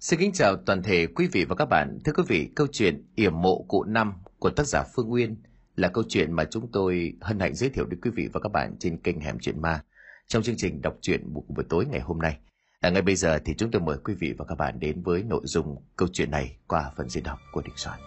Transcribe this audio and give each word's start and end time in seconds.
Xin 0.00 0.20
kính 0.20 0.32
chào 0.32 0.56
toàn 0.56 0.82
thể 0.82 1.06
quý 1.06 1.28
vị 1.32 1.44
và 1.44 1.54
các 1.54 1.64
bạn. 1.64 1.98
Thưa 2.04 2.12
quý 2.12 2.22
vị, 2.28 2.48
câu 2.56 2.66
chuyện 2.72 3.06
Yểm 3.14 3.40
mộ 3.40 3.64
cụ 3.68 3.84
năm 3.84 4.12
của 4.38 4.50
tác 4.50 4.66
giả 4.66 4.84
Phương 4.94 5.08
Nguyên 5.08 5.36
là 5.76 5.88
câu 5.88 6.04
chuyện 6.08 6.32
mà 6.32 6.44
chúng 6.44 6.72
tôi 6.72 7.12
hân 7.20 7.40
hạnh 7.40 7.54
giới 7.54 7.70
thiệu 7.70 7.84
đến 7.86 8.00
quý 8.00 8.10
vị 8.16 8.28
và 8.32 8.40
các 8.40 8.52
bạn 8.52 8.76
trên 8.78 8.96
kênh 8.96 9.20
Hẻm 9.20 9.38
Chuyện 9.40 9.62
Ma 9.62 9.82
trong 10.26 10.42
chương 10.42 10.56
trình 10.56 10.82
đọc 10.82 10.94
truyện 11.00 11.32
buổi 11.32 11.64
tối 11.68 11.86
ngày 11.86 12.00
hôm 12.00 12.18
nay. 12.18 12.38
À, 12.80 12.90
ngay 12.90 13.02
bây 13.02 13.16
giờ 13.16 13.38
thì 13.44 13.54
chúng 13.58 13.70
tôi 13.70 13.82
mời 13.82 13.96
quý 14.04 14.14
vị 14.20 14.34
và 14.38 14.44
các 14.44 14.54
bạn 14.58 14.80
đến 14.80 15.02
với 15.02 15.22
nội 15.22 15.42
dung 15.44 15.76
câu 15.96 16.08
chuyện 16.12 16.30
này 16.30 16.56
qua 16.66 16.90
phần 16.96 17.08
diễn 17.08 17.24
đọc 17.24 17.38
của 17.52 17.62
Đình 17.62 17.76
Soạn. 17.76 17.98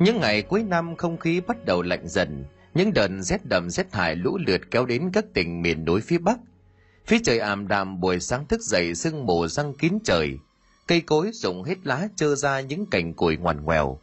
Những 0.00 0.20
ngày 0.20 0.42
cuối 0.42 0.62
năm 0.62 0.96
không 0.96 1.18
khí 1.18 1.40
bắt 1.40 1.64
đầu 1.64 1.82
lạnh 1.82 2.08
dần, 2.08 2.44
những 2.74 2.92
đợt 2.92 3.08
rét 3.20 3.46
đậm 3.46 3.70
rét 3.70 3.94
hại 3.94 4.16
lũ 4.16 4.38
lượt 4.46 4.60
kéo 4.70 4.86
đến 4.86 5.10
các 5.12 5.24
tỉnh 5.34 5.62
miền 5.62 5.84
núi 5.84 6.00
phía 6.00 6.18
Bắc. 6.18 6.38
Phía 7.06 7.18
trời 7.24 7.38
ảm 7.38 7.68
đạm 7.68 8.00
buổi 8.00 8.20
sáng 8.20 8.46
thức 8.46 8.60
dậy 8.60 8.94
sương 8.94 9.26
mù 9.26 9.46
răng 9.46 9.74
kín 9.74 9.98
trời, 10.04 10.38
cây 10.86 11.00
cối 11.00 11.30
rụng 11.32 11.62
hết 11.62 11.86
lá 11.86 12.08
trơ 12.16 12.34
ra 12.34 12.60
những 12.60 12.86
cành 12.86 13.14
củi 13.14 13.36
ngoằn 13.36 13.64
ngoèo. 13.64 13.98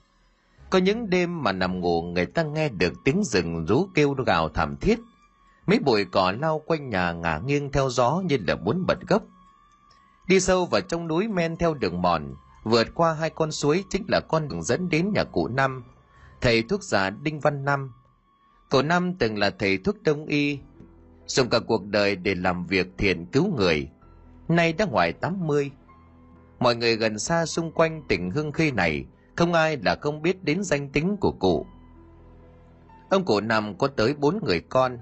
Có 0.70 0.80
những 0.80 1.10
đêm 1.10 1.44
mà 1.44 1.52
nằm 1.52 1.80
ngủ 1.80 2.02
người 2.02 2.26
ta 2.26 2.44
nghe 2.44 2.70
được 2.70 2.94
tiếng 3.04 3.24
rừng 3.24 3.66
rú 3.66 3.88
kêu 3.96 4.14
gào 4.14 4.50
thảm 4.50 4.76
thiết. 4.82 5.00
Mấy 5.68 5.80
bụi 5.80 6.06
cỏ 6.06 6.34
lao 6.42 6.62
quanh 6.66 6.90
nhà 6.90 7.12
ngả 7.12 7.40
nghiêng 7.46 7.72
theo 7.72 7.90
gió 7.90 8.22
như 8.26 8.38
là 8.48 8.56
muốn 8.56 8.86
bật 8.88 8.98
gốc. 9.08 9.24
Đi 10.28 10.40
sâu 10.40 10.66
vào 10.66 10.82
trong 10.82 11.08
núi 11.08 11.28
men 11.28 11.58
theo 11.58 11.74
đường 11.74 12.02
mòn, 12.02 12.36
vượt 12.68 12.88
qua 12.96 13.14
hai 13.14 13.30
con 13.30 13.52
suối 13.52 13.84
chính 13.90 14.04
là 14.08 14.20
con 14.20 14.48
đường 14.48 14.64
dẫn 14.64 14.90
đến 14.90 15.12
nhà 15.14 15.24
cụ 15.24 15.48
Năm, 15.48 15.84
thầy 16.42 16.64
thuốc 16.64 16.84
giả 16.84 17.10
Đinh 17.10 17.40
Văn 17.40 17.66
Năm. 17.66 17.94
Cụ 18.70 18.82
Năm 18.82 19.14
từng 19.14 19.38
là 19.38 19.50
thầy 19.50 19.78
thuốc 19.78 20.04
đông 20.04 20.26
y, 20.26 20.60
dùng 21.26 21.50
cả 21.50 21.60
cuộc 21.60 21.86
đời 21.86 22.16
để 22.16 22.36
làm 22.36 22.66
việc 22.66 22.88
thiện 22.98 23.26
cứu 23.26 23.56
người. 23.56 23.90
Nay 24.48 24.74
đã 24.74 24.86
ngoài 24.86 25.14
80. 25.14 25.72
Mọi 26.60 26.76
người 26.76 26.96
gần 26.96 27.20
xa 27.20 27.46
xung 27.46 27.72
quanh 27.72 28.04
tỉnh 28.08 28.32
Hương 28.32 28.52
Khê 28.52 28.72
này, 28.72 29.06
không 29.36 29.54
ai 29.54 29.78
là 29.86 29.96
không 30.02 30.22
biết 30.22 30.44
đến 30.44 30.64
danh 30.64 30.90
tính 30.90 31.18
của 31.18 31.32
cụ. 31.32 31.66
Ông 33.10 33.26
cụ 33.26 33.40
Năm 33.40 33.78
có 33.78 33.88
tới 33.88 34.14
bốn 34.14 34.40
người 34.44 34.60
con, 34.60 34.98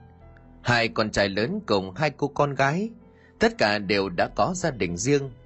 hai 0.62 0.88
con 0.88 1.12
trai 1.12 1.30
lớn 1.30 1.60
cùng 1.66 1.94
hai 1.96 2.10
cô 2.10 2.28
con 2.28 2.56
gái, 2.56 2.90
tất 3.40 3.58
cả 3.58 3.80
đều 3.80 4.10
đã 4.10 4.30
có 4.36 4.54
gia 4.56 4.72
đình 4.72 4.98
riêng– 4.98 5.30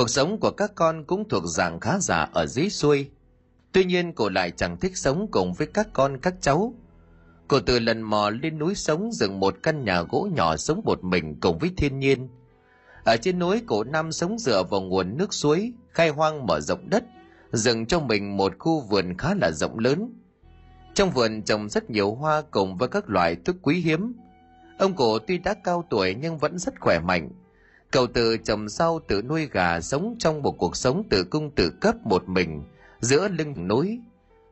Cuộc 0.00 0.10
sống 0.10 0.40
của 0.40 0.50
các 0.50 0.72
con 0.74 1.04
cũng 1.04 1.28
thuộc 1.28 1.42
dạng 1.46 1.80
khá 1.80 1.98
giả 1.98 2.28
ở 2.32 2.46
dưới 2.46 2.70
xuôi. 2.70 3.10
Tuy 3.72 3.84
nhiên 3.84 4.12
cô 4.12 4.28
lại 4.28 4.50
chẳng 4.50 4.80
thích 4.80 4.96
sống 4.96 5.26
cùng 5.30 5.52
với 5.52 5.66
các 5.66 5.88
con 5.92 6.18
các 6.18 6.34
cháu. 6.40 6.74
Cô 7.48 7.60
từ 7.60 7.78
lần 7.78 8.02
mò 8.02 8.30
lên 8.30 8.58
núi 8.58 8.74
sống 8.74 9.12
dựng 9.12 9.40
một 9.40 9.56
căn 9.62 9.84
nhà 9.84 10.02
gỗ 10.02 10.28
nhỏ 10.32 10.56
sống 10.56 10.80
một 10.84 11.04
mình 11.04 11.40
cùng 11.40 11.58
với 11.58 11.70
thiên 11.76 11.98
nhiên. 11.98 12.28
Ở 13.04 13.16
trên 13.16 13.38
núi 13.38 13.62
cổ 13.66 13.84
Năm 13.84 14.12
sống 14.12 14.38
dựa 14.38 14.62
vào 14.62 14.80
nguồn 14.80 15.16
nước 15.16 15.34
suối, 15.34 15.72
khai 15.92 16.08
hoang 16.08 16.46
mở 16.46 16.60
rộng 16.60 16.90
đất, 16.90 17.04
dựng 17.52 17.86
cho 17.86 18.00
mình 18.00 18.36
một 18.36 18.52
khu 18.58 18.80
vườn 18.80 19.16
khá 19.18 19.34
là 19.34 19.50
rộng 19.50 19.78
lớn. 19.78 20.12
Trong 20.94 21.10
vườn 21.10 21.42
trồng 21.42 21.68
rất 21.68 21.90
nhiều 21.90 22.14
hoa 22.14 22.42
cùng 22.50 22.76
với 22.76 22.88
các 22.88 23.08
loại 23.08 23.36
thức 23.36 23.56
quý 23.62 23.80
hiếm. 23.80 24.12
Ông 24.78 24.96
cổ 24.96 25.18
tuy 25.18 25.38
đã 25.38 25.54
cao 25.54 25.84
tuổi 25.90 26.14
nhưng 26.14 26.38
vẫn 26.38 26.58
rất 26.58 26.80
khỏe 26.80 27.00
mạnh, 27.00 27.30
Cậu 27.90 28.06
tự 28.06 28.36
trồng 28.36 28.68
rau 28.68 29.00
tự 29.08 29.22
nuôi 29.22 29.48
gà 29.52 29.80
sống 29.80 30.16
trong 30.18 30.42
một 30.42 30.58
cuộc 30.58 30.76
sống 30.76 31.04
tự 31.10 31.24
cung 31.24 31.50
tự 31.50 31.70
cấp 31.80 31.94
một 32.04 32.28
mình 32.28 32.62
giữa 33.00 33.28
lưng 33.28 33.68
núi. 33.68 34.00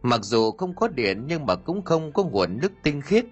Mặc 0.02 0.20
dù 0.22 0.50
không 0.50 0.74
có 0.74 0.88
điện 0.88 1.24
nhưng 1.26 1.46
mà 1.46 1.54
cũng 1.54 1.84
không 1.84 2.12
có 2.12 2.22
nguồn 2.22 2.58
nước 2.60 2.72
tinh 2.82 3.02
khiết, 3.02 3.24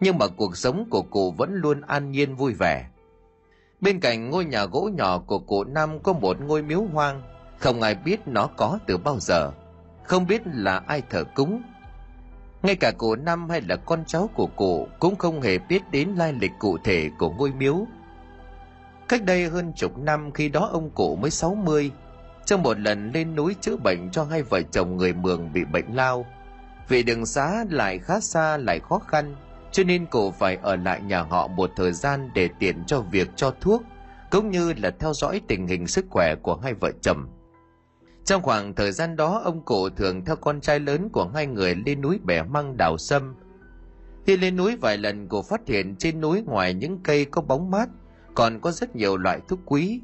nhưng 0.00 0.18
mà 0.18 0.26
cuộc 0.26 0.56
sống 0.56 0.90
của 0.90 1.02
cụ 1.02 1.30
vẫn 1.30 1.54
luôn 1.54 1.80
an 1.80 2.10
nhiên 2.10 2.36
vui 2.36 2.54
vẻ. 2.54 2.88
Bên 3.80 4.00
cạnh 4.00 4.30
ngôi 4.30 4.44
nhà 4.44 4.64
gỗ 4.64 4.90
nhỏ 4.94 5.18
của 5.18 5.38
cụ 5.38 5.64
Năm 5.64 6.02
có 6.02 6.12
một 6.12 6.40
ngôi 6.40 6.62
miếu 6.62 6.82
hoang, 6.82 7.22
không 7.58 7.82
ai 7.82 7.94
biết 7.94 8.20
nó 8.26 8.46
có 8.56 8.78
từ 8.86 8.96
bao 8.96 9.18
giờ, 9.20 9.52
không 10.04 10.26
biết 10.26 10.42
là 10.44 10.82
ai 10.86 11.02
thờ 11.10 11.24
cúng. 11.34 11.62
Ngay 12.62 12.76
cả 12.76 12.92
cụ 12.98 13.14
Năm 13.14 13.50
hay 13.50 13.60
là 13.60 13.76
con 13.76 14.04
cháu 14.06 14.30
của 14.34 14.46
cụ 14.46 14.88
cũng 14.98 15.16
không 15.16 15.40
hề 15.40 15.58
biết 15.58 15.82
đến 15.90 16.08
lai 16.08 16.32
lịch 16.32 16.52
cụ 16.58 16.78
thể 16.84 17.10
của 17.18 17.30
ngôi 17.30 17.52
miếu 17.52 17.86
Cách 19.08 19.24
đây 19.24 19.48
hơn 19.48 19.72
chục 19.76 19.98
năm 19.98 20.32
khi 20.32 20.48
đó 20.48 20.68
ông 20.72 20.90
cụ 20.90 21.16
mới 21.16 21.30
60, 21.30 21.90
trong 22.44 22.62
một 22.62 22.78
lần 22.78 23.10
lên 23.14 23.34
núi 23.36 23.56
chữa 23.60 23.76
bệnh 23.76 24.10
cho 24.10 24.24
hai 24.24 24.42
vợ 24.42 24.62
chồng 24.62 24.96
người 24.96 25.12
Mường 25.12 25.52
bị 25.52 25.64
bệnh 25.64 25.94
lao. 25.94 26.26
Vì 26.88 27.02
đường 27.02 27.26
xá 27.26 27.64
lại 27.70 27.98
khá 27.98 28.20
xa 28.20 28.56
lại 28.56 28.80
khó 28.80 28.98
khăn, 28.98 29.34
cho 29.72 29.84
nên 29.84 30.06
cụ 30.06 30.30
phải 30.30 30.58
ở 30.62 30.76
lại 30.76 31.00
nhà 31.00 31.22
họ 31.22 31.46
một 31.48 31.70
thời 31.76 31.92
gian 31.92 32.30
để 32.34 32.48
tiện 32.58 32.84
cho 32.86 33.00
việc 33.00 33.28
cho 33.36 33.54
thuốc, 33.60 33.82
cũng 34.30 34.50
như 34.50 34.72
là 34.72 34.90
theo 34.90 35.12
dõi 35.14 35.40
tình 35.48 35.66
hình 35.66 35.86
sức 35.86 36.04
khỏe 36.10 36.34
của 36.42 36.56
hai 36.56 36.74
vợ 36.74 36.90
chồng. 37.02 37.26
Trong 38.24 38.42
khoảng 38.42 38.74
thời 38.74 38.92
gian 38.92 39.16
đó, 39.16 39.40
ông 39.44 39.62
cụ 39.64 39.88
thường 39.90 40.24
theo 40.24 40.36
con 40.36 40.60
trai 40.60 40.80
lớn 40.80 41.08
của 41.12 41.30
hai 41.34 41.46
người 41.46 41.74
lên 41.86 42.00
núi 42.00 42.20
bẻ 42.24 42.42
măng 42.42 42.76
đào 42.76 42.98
sâm. 42.98 43.34
Khi 44.26 44.36
lên 44.36 44.56
núi 44.56 44.76
vài 44.76 44.98
lần, 44.98 45.28
cụ 45.28 45.42
phát 45.42 45.60
hiện 45.66 45.96
trên 45.96 46.20
núi 46.20 46.42
ngoài 46.42 46.74
những 46.74 46.98
cây 47.02 47.24
có 47.24 47.42
bóng 47.42 47.70
mát, 47.70 47.88
còn 48.36 48.60
có 48.60 48.70
rất 48.70 48.96
nhiều 48.96 49.16
loại 49.16 49.40
thuốc 49.48 49.58
quý. 49.64 50.00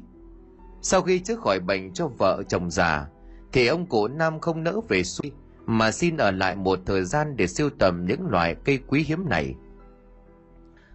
Sau 0.81 1.01
khi 1.01 1.19
chữa 1.19 1.35
khỏi 1.35 1.59
bệnh 1.59 1.93
cho 1.93 2.07
vợ 2.07 2.43
chồng 2.47 2.71
già, 2.71 3.07
thì 3.51 3.67
ông 3.67 3.85
cụ 3.85 4.07
Nam 4.07 4.39
không 4.39 4.63
nỡ 4.63 4.79
về 4.89 5.03
xuôi, 5.03 5.31
mà 5.65 5.91
xin 5.91 6.17
ở 6.17 6.31
lại 6.31 6.55
một 6.55 6.79
thời 6.85 7.03
gian 7.03 7.37
để 7.37 7.47
siêu 7.47 7.69
tầm 7.79 8.05
những 8.05 8.27
loại 8.27 8.55
cây 8.65 8.79
quý 8.87 9.05
hiếm 9.07 9.29
này. 9.29 9.55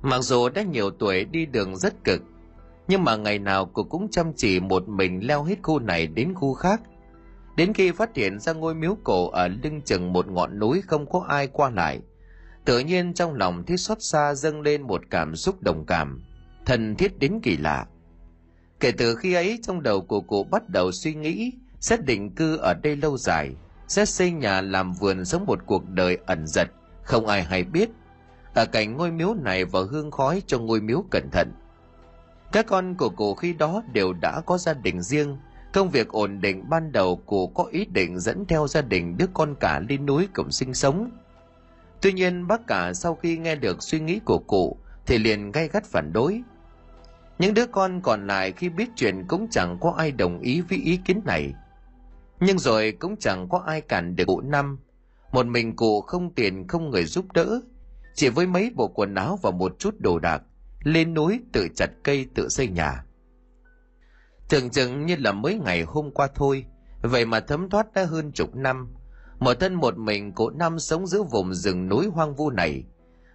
Mặc 0.03 0.21
dù 0.21 0.49
đã 0.49 0.63
nhiều 0.63 0.91
tuổi 0.91 1.25
đi 1.25 1.47
đường 1.47 1.77
rất 1.77 2.05
cực, 2.05 2.23
nhưng 2.89 3.05
mà 3.05 3.17
ngày 3.17 3.39
nào 3.39 3.71
cô 3.73 3.85
cũng 3.85 4.09
chăm 4.11 4.33
chỉ 4.37 4.61
một 4.61 4.89
mình 4.89 5.27
leo 5.27 5.45
hết 5.45 5.57
khu 5.63 5.79
này 5.79 6.07
đến 6.07 6.35
khu 6.35 6.55
khác. 6.55 6.81
Đến 7.57 7.73
khi 7.73 7.93
phát 7.93 8.17
hiện 8.17 8.41
ra 8.41 8.53
ngôi 8.53 8.75
miếu 8.75 8.97
cổ 9.05 9.31
ở 9.31 9.49
lưng 9.49 9.81
chừng 9.85 10.13
một 10.13 10.29
ngọn 10.29 10.59
núi 10.59 10.83
không 10.87 11.11
có 11.11 11.25
ai 11.29 11.47
qua 11.47 11.71
lại, 11.71 12.01
tự 12.65 12.79
nhiên 12.79 13.15
trong 13.15 13.35
lòng 13.35 13.65
thấy 13.67 13.77
xót 13.77 14.03
xa 14.03 14.35
dâng 14.35 14.61
lên 14.61 14.83
một 14.83 15.03
cảm 15.11 15.37
xúc 15.37 15.63
đồng 15.63 15.87
cảm 15.87 16.23
thân 16.69 16.95
thiết 16.97 17.19
đến 17.19 17.41
kỳ 17.43 17.57
lạ. 17.57 17.87
Kể 18.81 18.93
từ 18.93 19.15
khi 19.15 19.35
ấy 19.35 19.59
trong 19.63 19.83
đầu 19.83 20.01
của 20.01 20.21
cụ 20.21 20.45
bắt 20.45 20.69
đầu 20.69 20.93
suy 20.93 21.15
nghĩ 21.15 21.53
sẽ 21.81 21.97
định 21.97 22.35
cư 22.35 22.57
ở 22.57 22.75
đây 22.75 22.97
lâu 22.97 23.17
dài, 23.17 23.51
sẽ 23.87 24.05
xây 24.05 24.31
nhà 24.31 24.61
làm 24.61 24.93
vườn 24.93 25.25
sống 25.25 25.47
một 25.47 25.59
cuộc 25.67 25.89
đời 25.89 26.19
ẩn 26.27 26.47
giật, 26.47 26.69
không 27.03 27.27
ai 27.27 27.43
hay 27.43 27.65
biết. 27.65 27.91
Ở 28.55 28.67
cạnh 28.67 28.97
ngôi 28.97 29.11
miếu 29.11 29.35
này 29.35 29.65
và 29.65 29.81
hương 29.91 30.11
khói 30.11 30.43
cho 30.47 30.59
ngôi 30.59 30.81
miếu 30.81 31.05
cẩn 31.11 31.31
thận. 31.31 31.53
Các 32.53 32.67
con 32.67 32.95
của 32.95 33.09
cụ 33.09 33.35
khi 33.35 33.53
đó 33.53 33.83
đều 33.93 34.13
đã 34.13 34.41
có 34.47 34.59
gia 34.59 34.75
đình 34.75 35.03
riêng, 35.03 35.37
công 35.73 35.91
việc 35.91 36.09
ổn 36.09 36.41
định 36.41 36.69
ban 36.69 36.93
đầu 36.93 37.17
cụ 37.27 37.47
có 37.47 37.65
ý 37.65 37.85
định 37.85 38.21
dẫn 38.21 38.45
theo 38.49 38.69
gia 38.69 38.83
đình 38.83 39.17
đứa 39.17 39.27
con 39.35 39.55
cả 39.61 39.81
lên 39.89 40.07
núi 40.07 40.29
cùng 40.35 40.51
sinh 40.51 40.75
sống. 40.75 41.11
Tuy 42.03 42.13
nhiên 42.13 42.47
bác 42.47 42.67
cả 42.67 42.93
sau 42.95 43.15
khi 43.15 43.39
nghe 43.39 43.55
được 43.55 43.83
suy 43.83 44.01
nghĩ 44.01 44.21
của 44.25 44.39
cụ 44.39 44.77
thì 45.07 45.19
liền 45.19 45.53
gay 45.53 45.69
gắt 45.69 45.85
phản 45.85 46.13
đối, 46.13 46.43
những 47.39 47.55
đứa 47.55 47.67
con 47.67 48.01
còn 48.01 48.27
lại 48.27 48.53
khi 48.53 48.69
biết 48.69 48.89
chuyện 48.97 49.25
cũng 49.29 49.49
chẳng 49.51 49.79
có 49.81 49.95
ai 49.99 50.13
đồng 50.13 50.41
ý 50.41 50.61
với 50.61 50.79
ý 50.79 50.97
kiến 51.05 51.21
này. 51.25 51.55
Nhưng 52.41 52.59
rồi 52.59 52.93
cũng 52.93 53.17
chẳng 53.17 53.49
có 53.49 53.59
ai 53.59 53.81
cản 53.81 54.17
được 54.17 54.25
cụ 54.27 54.41
năm. 54.41 54.79
Một 55.33 55.47
mình 55.47 55.77
cụ 55.77 56.01
không 56.01 56.35
tiền, 56.35 56.69
không 56.69 56.91
người 56.91 57.05
giúp 57.05 57.33
đỡ. 57.33 57.61
Chỉ 58.15 58.29
với 58.29 58.47
mấy 58.47 58.71
bộ 58.75 58.89
quần 58.89 59.15
áo 59.15 59.39
và 59.43 59.51
một 59.51 59.79
chút 59.79 59.95
đồ 59.99 60.19
đạc. 60.19 60.43
Lên 60.83 61.15
núi 61.15 61.41
tự 61.53 61.69
chặt 61.77 61.91
cây, 62.05 62.27
tự 62.35 62.49
xây 62.49 62.69
nhà. 62.69 63.05
Tưởng 64.49 64.71
chừng 64.71 65.07
như 65.07 65.17
là 65.17 65.33
mới 65.33 65.55
ngày 65.55 65.83
hôm 65.83 66.11
qua 66.11 66.29
thôi. 66.35 66.65
Vậy 67.03 67.25
mà 67.25 67.41
thấm 67.41 67.71
thoát 67.71 67.93
đã 67.93 68.05
hơn 68.05 68.33
chục 68.33 68.57
năm. 68.57 68.89
Một 69.39 69.55
thân 69.61 69.75
một 69.75 69.99
mình 69.99 70.33
cụ 70.33 70.51
năm 70.51 70.79
sống 70.79 71.07
giữa 71.07 71.23
vùng 71.23 71.55
rừng 71.55 71.89
núi 71.89 72.07
hoang 72.07 72.35
vu 72.35 72.51
này. 72.51 72.85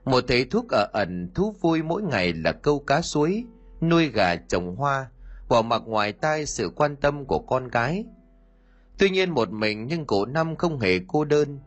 Một 0.06 0.24
thầy 0.28 0.46
thuốc 0.46 0.66
ở 0.70 0.90
ẩn 0.94 1.32
thú 1.36 1.56
vui 1.62 1.84
mỗi 1.84 2.02
ngày 2.02 2.34
là 2.34 2.52
câu 2.52 2.80
cá 2.80 3.02
suối 3.02 3.46
nuôi 3.90 4.08
gà 4.08 4.36
trồng 4.36 4.76
hoa, 4.76 5.08
bỏ 5.50 5.62
mặc 5.62 5.82
ngoài 5.86 6.14
tai 6.14 6.46
sự 6.46 6.72
quan 6.76 6.96
tâm 6.96 7.26
của 7.26 7.40
con 7.40 7.70
cái. 7.72 8.06
Tuy 8.98 9.10
nhiên 9.10 9.32
một 9.32 9.52
mình 9.52 9.86
nhưng 9.88 10.06
cụ 10.06 10.26
Năm 10.26 10.56
không 10.56 10.80
hề 10.80 11.00
cô 11.08 11.26
đơn. 11.26 11.60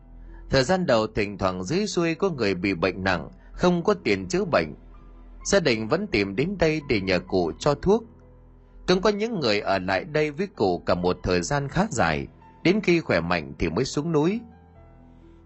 Thời 0.49 0.63
gian 0.63 0.85
đầu 0.85 1.07
thỉnh 1.07 1.37
thoảng 1.37 1.63
dưới 1.63 1.87
xuôi 1.87 2.15
có 2.15 2.29
người 2.29 2.55
bị 2.55 2.73
bệnh 2.73 3.03
nặng, 3.03 3.29
không 3.51 3.83
có 3.83 3.93
tiền 3.93 4.27
chữa 4.27 4.45
bệnh. 4.45 4.75
Gia 5.45 5.59
đình 5.59 5.87
vẫn 5.87 6.07
tìm 6.07 6.35
đến 6.35 6.55
đây 6.59 6.81
để 6.89 7.01
nhờ 7.01 7.19
cụ 7.19 7.51
cho 7.59 7.75
thuốc. 7.75 8.03
Cũng 8.87 9.01
có 9.01 9.09
những 9.09 9.39
người 9.39 9.59
ở 9.59 9.79
lại 9.79 10.03
đây 10.03 10.31
với 10.31 10.47
cụ 10.47 10.83
cả 10.85 10.95
một 10.95 11.17
thời 11.23 11.41
gian 11.41 11.67
khá 11.67 11.87
dài, 11.91 12.27
đến 12.63 12.81
khi 12.81 12.99
khỏe 12.99 13.19
mạnh 13.19 13.53
thì 13.59 13.69
mới 13.69 13.85
xuống 13.85 14.11
núi. 14.11 14.39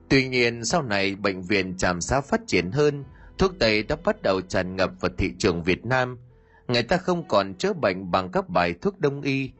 Tuy 0.10 0.28
nhiên 0.28 0.66
sau 0.66 0.82
này 0.82 1.16
bệnh 1.16 1.42
viện 1.42 1.78
tràm 1.78 2.02
xá 2.02 2.22
phát 2.22 2.42
triển 2.48 2.72
hơn, 2.72 3.04
thuốc 3.38 3.52
tây 3.60 3.84
đã 3.84 3.96
bắt 4.06 4.22
đầu 4.22 4.42
tràn 4.42 4.76
ngập 4.76 4.92
vào 5.00 5.12
thị 5.18 5.32
trường 5.40 5.64
Việt 5.64 5.86
Nam– 5.86 6.18
người 6.68 6.84
ta 6.84 6.98
không 6.98 7.28
còn 7.28 7.54
chữa 7.54 7.74
bệnh 7.74 8.12
bằng 8.12 8.32
các 8.32 8.50
bài 8.50 8.74
thuốc 8.82 9.00
đông 9.00 9.22
y. 9.22 9.52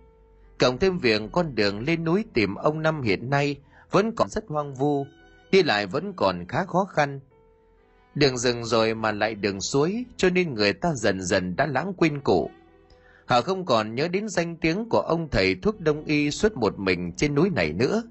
Cộng 0.60 0.78
thêm 0.78 0.98
việc 0.98 1.22
con 1.32 1.56
đường 1.56 1.80
lên 1.80 2.04
núi 2.04 2.26
tìm 2.34 2.56
ông 2.56 2.82
Năm 2.82 3.02
hiện 3.02 3.30
nay 3.30 3.56
vẫn 3.92 4.16
còn 4.16 4.30
rất 4.30 4.44
hoang 4.48 4.74
vu, 4.74 5.06
đi 5.52 5.64
lại 5.64 5.88
vẫn 5.88 6.14
còn 6.14 6.46
khá 6.48 6.66
khó 6.66 6.86
khăn. 6.86 7.20
Đường 8.16 8.38
rừng 8.38 8.66
rồi 8.66 8.96
mà 8.96 9.12
lại 9.12 9.36
đường 9.36 9.62
suối 9.62 10.06
cho 10.18 10.30
nên 10.30 10.54
người 10.54 10.74
ta 10.74 10.94
dần 10.94 11.22
dần 11.22 11.56
đã 11.56 11.66
lãng 11.66 11.94
quên 11.94 12.22
cụ 12.22 12.52
họ 13.32 13.42
không 13.42 13.66
còn 13.66 13.96
nhớ 13.96 14.08
đến 14.08 14.30
danh 14.30 14.56
tiếng 14.56 14.90
của 14.90 15.00
ông 15.00 15.30
thầy 15.30 15.56
thuốc 15.56 15.80
đông 15.80 16.06
y 16.06 16.32
suốt 16.32 16.58
một 16.58 16.80
mình 16.80 17.12
trên 17.18 17.36
núi 17.36 17.50
này 17.50 17.74
nữa. 17.74 18.04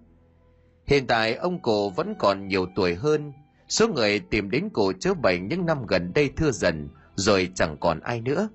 Hiện 0.86 1.06
tại 1.06 1.34
ông 1.34 1.62
cụ 1.62 1.90
vẫn 1.90 2.14
còn 2.18 2.48
nhiều 2.48 2.66
tuổi 2.76 2.94
hơn 2.94 3.32
số 3.68 3.88
người 3.88 4.20
tìm 4.20 4.50
đến 4.50 4.68
cụ 4.68 4.92
chữa 4.92 5.14
bệnh 5.14 5.48
những 5.48 5.66
năm 5.66 5.86
gần 5.86 6.12
đây 6.14 6.30
thưa 6.36 6.50
dần 6.50 6.88
rồi 7.14 7.50
chẳng 7.54 7.76
còn 7.80 8.00
ai 8.00 8.20
nữa 8.20 8.48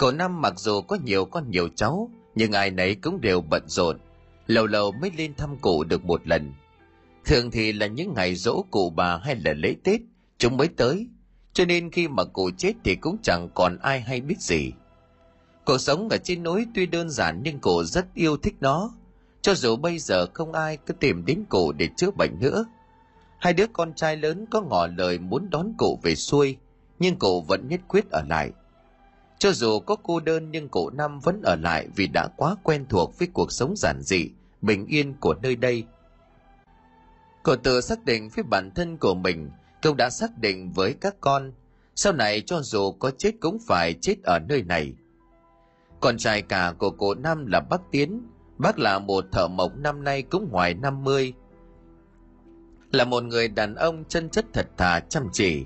cậu 0.00 0.12
năm 0.12 0.40
mặc 0.40 0.54
dù 0.56 0.80
có 0.80 0.98
nhiều 1.04 1.24
con 1.24 1.50
nhiều 1.50 1.68
cháu, 1.76 2.10
nhưng 2.34 2.52
ai 2.52 2.70
nấy 2.70 2.94
cũng 2.94 3.20
đều 3.20 3.40
bận 3.40 3.62
rộn. 3.66 3.98
Lâu 4.46 4.66
lâu 4.66 4.92
mới 4.92 5.10
lên 5.16 5.34
thăm 5.34 5.56
cụ 5.56 5.84
được 5.84 6.04
một 6.04 6.26
lần. 6.26 6.52
Thường 7.24 7.50
thì 7.50 7.72
là 7.72 7.86
những 7.86 8.14
ngày 8.14 8.34
dỗ 8.34 8.64
cụ 8.70 8.90
bà 8.90 9.16
hay 9.16 9.36
là 9.36 9.52
lễ 9.52 9.74
tết, 9.84 10.00
chúng 10.38 10.56
mới 10.56 10.68
tới. 10.68 11.08
Cho 11.52 11.64
nên 11.64 11.90
khi 11.90 12.08
mà 12.08 12.24
cụ 12.24 12.50
chết 12.56 12.72
thì 12.84 12.94
cũng 12.94 13.16
chẳng 13.22 13.48
còn 13.54 13.78
ai 13.78 14.00
hay 14.00 14.20
biết 14.20 14.40
gì. 14.40 14.72
Cuộc 15.64 15.78
sống 15.78 16.08
ở 16.08 16.16
trên 16.16 16.42
núi 16.42 16.66
tuy 16.74 16.86
đơn 16.86 17.10
giản 17.10 17.40
nhưng 17.44 17.58
cụ 17.58 17.84
rất 17.84 18.06
yêu 18.14 18.36
thích 18.36 18.54
nó. 18.60 18.90
Cho 19.42 19.54
dù 19.54 19.76
bây 19.76 19.98
giờ 19.98 20.26
không 20.34 20.52
ai 20.52 20.76
cứ 20.76 20.94
tìm 20.94 21.24
đến 21.24 21.44
cụ 21.48 21.72
để 21.72 21.88
chữa 21.96 22.10
bệnh 22.10 22.40
nữa. 22.40 22.64
Hai 23.38 23.52
đứa 23.52 23.66
con 23.72 23.94
trai 23.94 24.16
lớn 24.16 24.46
có 24.50 24.60
ngỏ 24.60 24.86
lời 24.86 25.18
muốn 25.18 25.50
đón 25.50 25.72
cụ 25.78 25.98
về 26.02 26.14
xuôi, 26.14 26.56
nhưng 26.98 27.16
cụ 27.18 27.42
vẫn 27.42 27.68
nhất 27.68 27.80
quyết 27.88 28.10
ở 28.10 28.22
lại 28.28 28.50
cho 29.40 29.52
dù 29.52 29.80
có 29.80 29.96
cô 30.02 30.20
đơn 30.20 30.50
nhưng 30.50 30.68
cụ 30.68 30.90
năm 30.90 31.20
vẫn 31.20 31.42
ở 31.42 31.56
lại 31.56 31.88
vì 31.96 32.06
đã 32.06 32.28
quá 32.36 32.56
quen 32.62 32.86
thuộc 32.88 33.18
với 33.18 33.28
cuộc 33.32 33.52
sống 33.52 33.74
giản 33.76 34.00
dị, 34.02 34.30
bình 34.62 34.86
yên 34.86 35.14
của 35.20 35.34
nơi 35.42 35.56
đây. 35.56 35.84
Cậu 37.42 37.56
tự 37.56 37.80
xác 37.80 38.04
định 38.04 38.28
với 38.28 38.44
bản 38.44 38.70
thân 38.74 38.96
của 38.96 39.14
mình, 39.14 39.50
cậu 39.82 39.94
đã 39.94 40.10
xác 40.10 40.38
định 40.38 40.72
với 40.72 40.94
các 41.00 41.14
con. 41.20 41.52
Sau 41.94 42.12
này 42.12 42.40
cho 42.40 42.60
dù 42.62 42.92
có 42.92 43.10
chết 43.10 43.32
cũng 43.40 43.58
phải 43.66 43.94
chết 44.00 44.14
ở 44.22 44.38
nơi 44.38 44.62
này. 44.62 44.92
Con 46.00 46.18
trai 46.18 46.42
cả 46.42 46.72
của 46.78 46.90
cụ 46.90 47.14
năm 47.14 47.46
là 47.46 47.60
bác 47.60 47.80
tiến, 47.90 48.22
bác 48.58 48.78
là 48.78 48.98
một 48.98 49.24
thợ 49.32 49.48
mộc 49.48 49.76
năm 49.76 50.04
nay 50.04 50.22
cũng 50.22 50.48
ngoài 50.50 50.74
50 50.74 51.34
là 52.92 53.04
một 53.04 53.24
người 53.24 53.48
đàn 53.48 53.74
ông 53.74 54.04
chân 54.08 54.30
chất 54.30 54.44
thật 54.52 54.66
thà, 54.76 55.00
chăm 55.00 55.28
chỉ. 55.32 55.64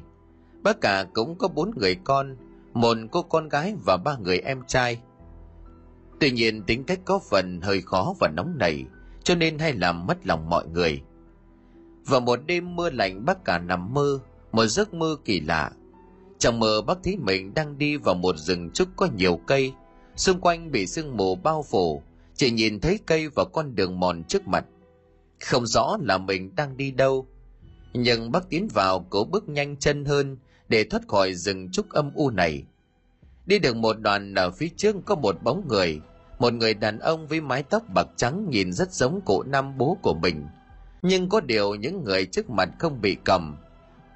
Bác 0.63 0.81
cả 0.81 1.05
cũng 1.15 1.39
có 1.39 1.49
bốn 1.49 1.71
người 1.77 1.97
con 2.05 2.37
một 2.75 2.97
cô 3.11 3.23
con 3.23 3.49
gái 3.49 3.75
và 3.87 3.97
ba 3.97 4.17
người 4.17 4.39
em 4.39 4.63
trai. 4.67 5.01
Tuy 6.21 6.31
nhiên 6.31 6.63
tính 6.63 6.85
cách 6.85 7.01
có 7.05 7.21
phần 7.31 7.61
hơi 7.61 7.81
khó 7.83 8.15
và 8.21 8.29
nóng 8.29 8.59
nảy, 8.59 8.85
cho 9.25 9.35
nên 9.35 9.59
hay 9.59 9.73
làm 9.73 10.07
mất 10.07 10.27
lòng 10.27 10.51
mọi 10.51 10.67
người. 10.67 11.03
Vào 12.07 12.21
một 12.21 12.41
đêm 12.47 12.77
mưa 12.77 12.91
lạnh, 12.91 13.25
bác 13.25 13.45
cả 13.45 13.59
nằm 13.59 13.95
mơ, 13.95 14.19
một 14.53 14.67
giấc 14.67 14.95
mơ 14.95 15.17
kỳ 15.25 15.41
lạ. 15.41 15.71
Trong 16.39 16.59
mơ, 16.59 16.81
bác 16.87 16.99
thấy 17.05 17.17
mình 17.17 17.55
đang 17.55 17.79
đi 17.79 17.97
vào 17.97 18.15
một 18.15 18.37
rừng 18.37 18.71
trúc 18.71 18.89
có 18.97 19.09
nhiều 19.17 19.41
cây, 19.47 19.73
xung 20.17 20.41
quanh 20.41 20.71
bị 20.71 20.87
sương 20.87 21.17
mù 21.17 21.35
bao 21.35 21.63
phủ, 21.63 22.03
chỉ 22.35 22.51
nhìn 22.51 22.81
thấy 22.81 22.99
cây 23.07 23.29
và 23.29 23.45
con 23.53 23.75
đường 23.75 24.01
mòn 24.01 24.25
trước 24.25 24.49
mặt. 24.49 24.65
Không 25.45 25.67
rõ 25.67 25.97
là 26.03 26.19
mình 26.19 26.57
đang 26.57 26.77
đi 26.77 26.91
đâu, 26.91 27.27
nhưng 27.93 28.33
bác 28.33 28.49
tiến 28.49 28.69
vào 28.75 29.07
cố 29.11 29.25
bước 29.25 29.49
nhanh 29.49 29.77
chân 29.77 30.05
hơn 30.05 30.37
để 30.69 30.85
thoát 30.85 31.09
khỏi 31.09 31.35
rừng 31.35 31.71
trúc 31.71 31.91
âm 31.91 32.11
u 32.15 32.31
này. 32.31 32.65
Đi 33.47 33.59
được 33.59 33.77
một 33.77 34.01
đoạn 34.01 34.35
ở 34.35 34.51
phía 34.51 34.69
trước 34.77 34.97
có 35.05 35.15
một 35.15 35.43
bóng 35.43 35.69
người. 35.69 36.01
Một 36.39 36.53
người 36.53 36.75
đàn 36.75 36.99
ông 36.99 37.27
với 37.27 37.41
mái 37.41 37.63
tóc 37.63 37.83
bạc 37.95 38.07
trắng 38.17 38.47
nhìn 38.51 38.73
rất 38.73 38.93
giống 38.93 39.21
cụ 39.21 39.43
năm 39.43 39.79
bố 39.79 39.97
của 40.03 40.15
mình. 40.15 40.47
Nhưng 41.03 41.29
có 41.29 41.41
điều 41.41 41.75
những 41.75 42.05
người 42.05 42.27
trước 42.27 42.51
mặt 42.51 42.69
không 42.79 43.01
bị 43.01 43.17
cầm. 43.25 43.57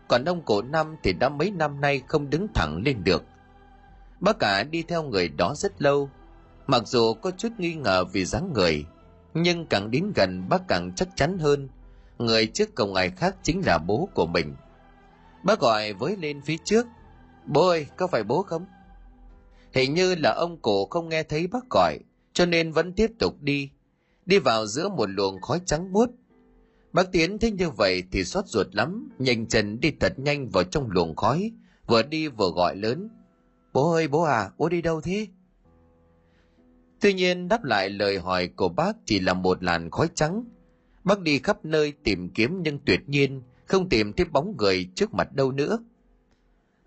Còn 0.09 0.25
ông 0.25 0.43
cụ 0.43 0.62
năm 0.62 0.97
thì 1.03 1.12
đã 1.12 1.29
mấy 1.29 1.50
năm 1.50 1.81
nay 1.81 2.03
không 2.09 2.31
đứng 2.31 2.47
thẳng 2.55 2.83
lên 2.85 3.05
được. 3.05 3.25
Bác 4.21 4.39
cả 4.39 4.62
đi 4.62 4.83
theo 4.83 5.03
người 5.03 5.29
đó 5.29 5.55
rất 5.56 5.83
lâu. 5.83 6.11
Mặc 6.67 6.83
dù 6.87 7.15
có 7.15 7.31
chút 7.31 7.49
nghi 7.59 7.75
ngờ 7.75 8.05
vì 8.05 8.25
dáng 8.25 8.53
người, 8.53 8.87
nhưng 9.35 9.67
càng 9.67 9.91
đến 9.91 10.12
gần 10.15 10.49
bác 10.49 10.69
càng 10.69 10.93
chắc 10.97 11.09
chắn 11.17 11.39
hơn. 11.39 11.69
Người 12.19 12.47
trước 12.47 12.75
cổng 12.75 12.94
ai 12.94 13.11
khác 13.11 13.37
chính 13.43 13.62
là 13.67 13.79
bố 13.79 14.09
của 14.15 14.27
mình 14.27 14.55
bác 15.43 15.61
gọi 15.61 15.93
với 15.93 16.17
lên 16.17 16.40
phía 16.40 16.56
trước. 16.64 16.87
Bố 17.46 17.69
ơi, 17.69 17.87
có 17.96 18.06
phải 18.06 18.25
bố 18.25 18.43
không? 18.43 18.67
Hình 19.73 19.94
như 19.94 20.14
là 20.14 20.35
ông 20.35 20.56
cụ 20.62 20.87
không 20.87 21.08
nghe 21.08 21.23
thấy 21.23 21.46
bác 21.46 21.70
gọi, 21.70 21.99
cho 22.32 22.46
nên 22.46 22.73
vẫn 22.73 22.93
tiếp 22.93 23.11
tục 23.19 23.35
đi. 23.40 23.70
Đi 24.26 24.38
vào 24.38 24.67
giữa 24.67 24.88
một 24.88 25.06
luồng 25.11 25.40
khói 25.40 25.61
trắng 25.67 25.93
buốt. 25.93 26.11
Bác 26.93 27.12
tiến 27.12 27.38
thấy 27.38 27.50
như 27.50 27.70
vậy 27.70 28.02
thì 28.12 28.25
xót 28.25 28.44
ruột 28.46 28.67
lắm, 28.73 29.08
nhanh 29.19 29.46
chân 29.46 29.81
đi 29.81 29.90
thật 30.00 30.19
nhanh 30.19 30.49
vào 30.49 30.64
trong 30.64 30.90
luồng 30.90 31.17
khói, 31.17 31.52
vừa 31.87 32.02
đi 32.02 32.29
vừa 32.29 32.50
gọi 32.50 32.76
lớn. 32.76 33.08
Bố 33.73 33.93
ơi, 33.93 34.08
bố 34.08 34.23
à 34.23 34.50
bố 34.58 34.69
đi 34.69 34.82
đâu 34.82 35.00
thế? 35.00 35.26
Tuy 37.00 37.14
nhiên 37.14 37.49
đáp 37.49 37.64
lại 37.64 37.91
lời 37.91 38.19
hỏi 38.19 38.49
của 38.56 38.69
bác 38.69 38.96
chỉ 39.05 39.20
là 39.20 39.34
một 39.34 39.64
làn 39.64 39.91
khói 39.91 40.08
trắng. 40.14 40.44
Bác 41.05 41.20
đi 41.20 41.38
khắp 41.38 41.64
nơi 41.64 41.93
tìm 42.05 42.29
kiếm 42.29 42.61
nhưng 42.62 42.79
tuyệt 42.79 43.00
nhiên 43.06 43.43
không 43.69 43.88
tìm 43.88 44.12
thấy 44.12 44.26
bóng 44.32 44.56
người 44.56 44.88
trước 44.94 45.15
mặt 45.15 45.29
đâu 45.32 45.53
nữa. 45.53 45.79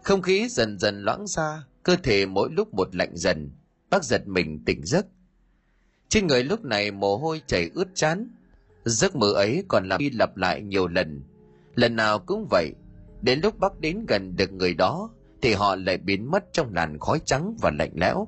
Không 0.03 0.21
khí 0.21 0.47
dần 0.49 0.79
dần 0.79 1.03
loãng 1.03 1.27
ra, 1.27 1.63
cơ 1.83 1.95
thể 2.03 2.25
mỗi 2.25 2.49
lúc 2.51 2.73
một 2.73 2.95
lạnh 2.95 3.11
dần, 3.13 3.51
bác 3.89 4.03
giật 4.03 4.27
mình 4.27 4.63
tỉnh 4.65 4.85
giấc. 4.85 5.05
Trên 6.09 6.27
người 6.27 6.43
lúc 6.43 6.63
này 6.65 6.91
mồ 6.91 7.17
hôi 7.17 7.41
chảy 7.47 7.69
ướt 7.73 7.87
chán, 7.93 8.29
giấc 8.85 9.15
mơ 9.15 9.33
ấy 9.33 9.63
còn 9.67 9.87
lặp 9.87 9.99
đi 9.99 10.09
lặp 10.09 10.37
lại 10.37 10.61
nhiều 10.61 10.87
lần. 10.87 11.23
Lần 11.75 11.95
nào 11.95 12.19
cũng 12.19 12.47
vậy, 12.49 12.73
đến 13.21 13.39
lúc 13.43 13.59
bác 13.59 13.79
đến 13.79 14.05
gần 14.07 14.35
được 14.35 14.51
người 14.51 14.73
đó, 14.73 15.09
thì 15.41 15.53
họ 15.53 15.75
lại 15.75 15.97
biến 15.97 16.31
mất 16.31 16.45
trong 16.53 16.73
làn 16.73 16.99
khói 16.99 17.21
trắng 17.25 17.55
và 17.61 17.71
lạnh 17.79 17.91
lẽo. 17.95 18.27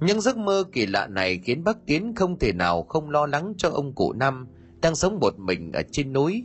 Những 0.00 0.20
giấc 0.20 0.36
mơ 0.36 0.64
kỳ 0.72 0.86
lạ 0.86 1.06
này 1.06 1.40
khiến 1.44 1.64
bác 1.64 1.86
tiến 1.86 2.14
không 2.14 2.38
thể 2.38 2.52
nào 2.52 2.82
không 2.82 3.10
lo 3.10 3.26
lắng 3.26 3.54
cho 3.56 3.70
ông 3.70 3.94
cụ 3.94 4.12
năm 4.12 4.46
đang 4.80 4.94
sống 4.94 5.18
một 5.20 5.38
mình 5.38 5.72
ở 5.72 5.82
trên 5.92 6.12
núi 6.12 6.44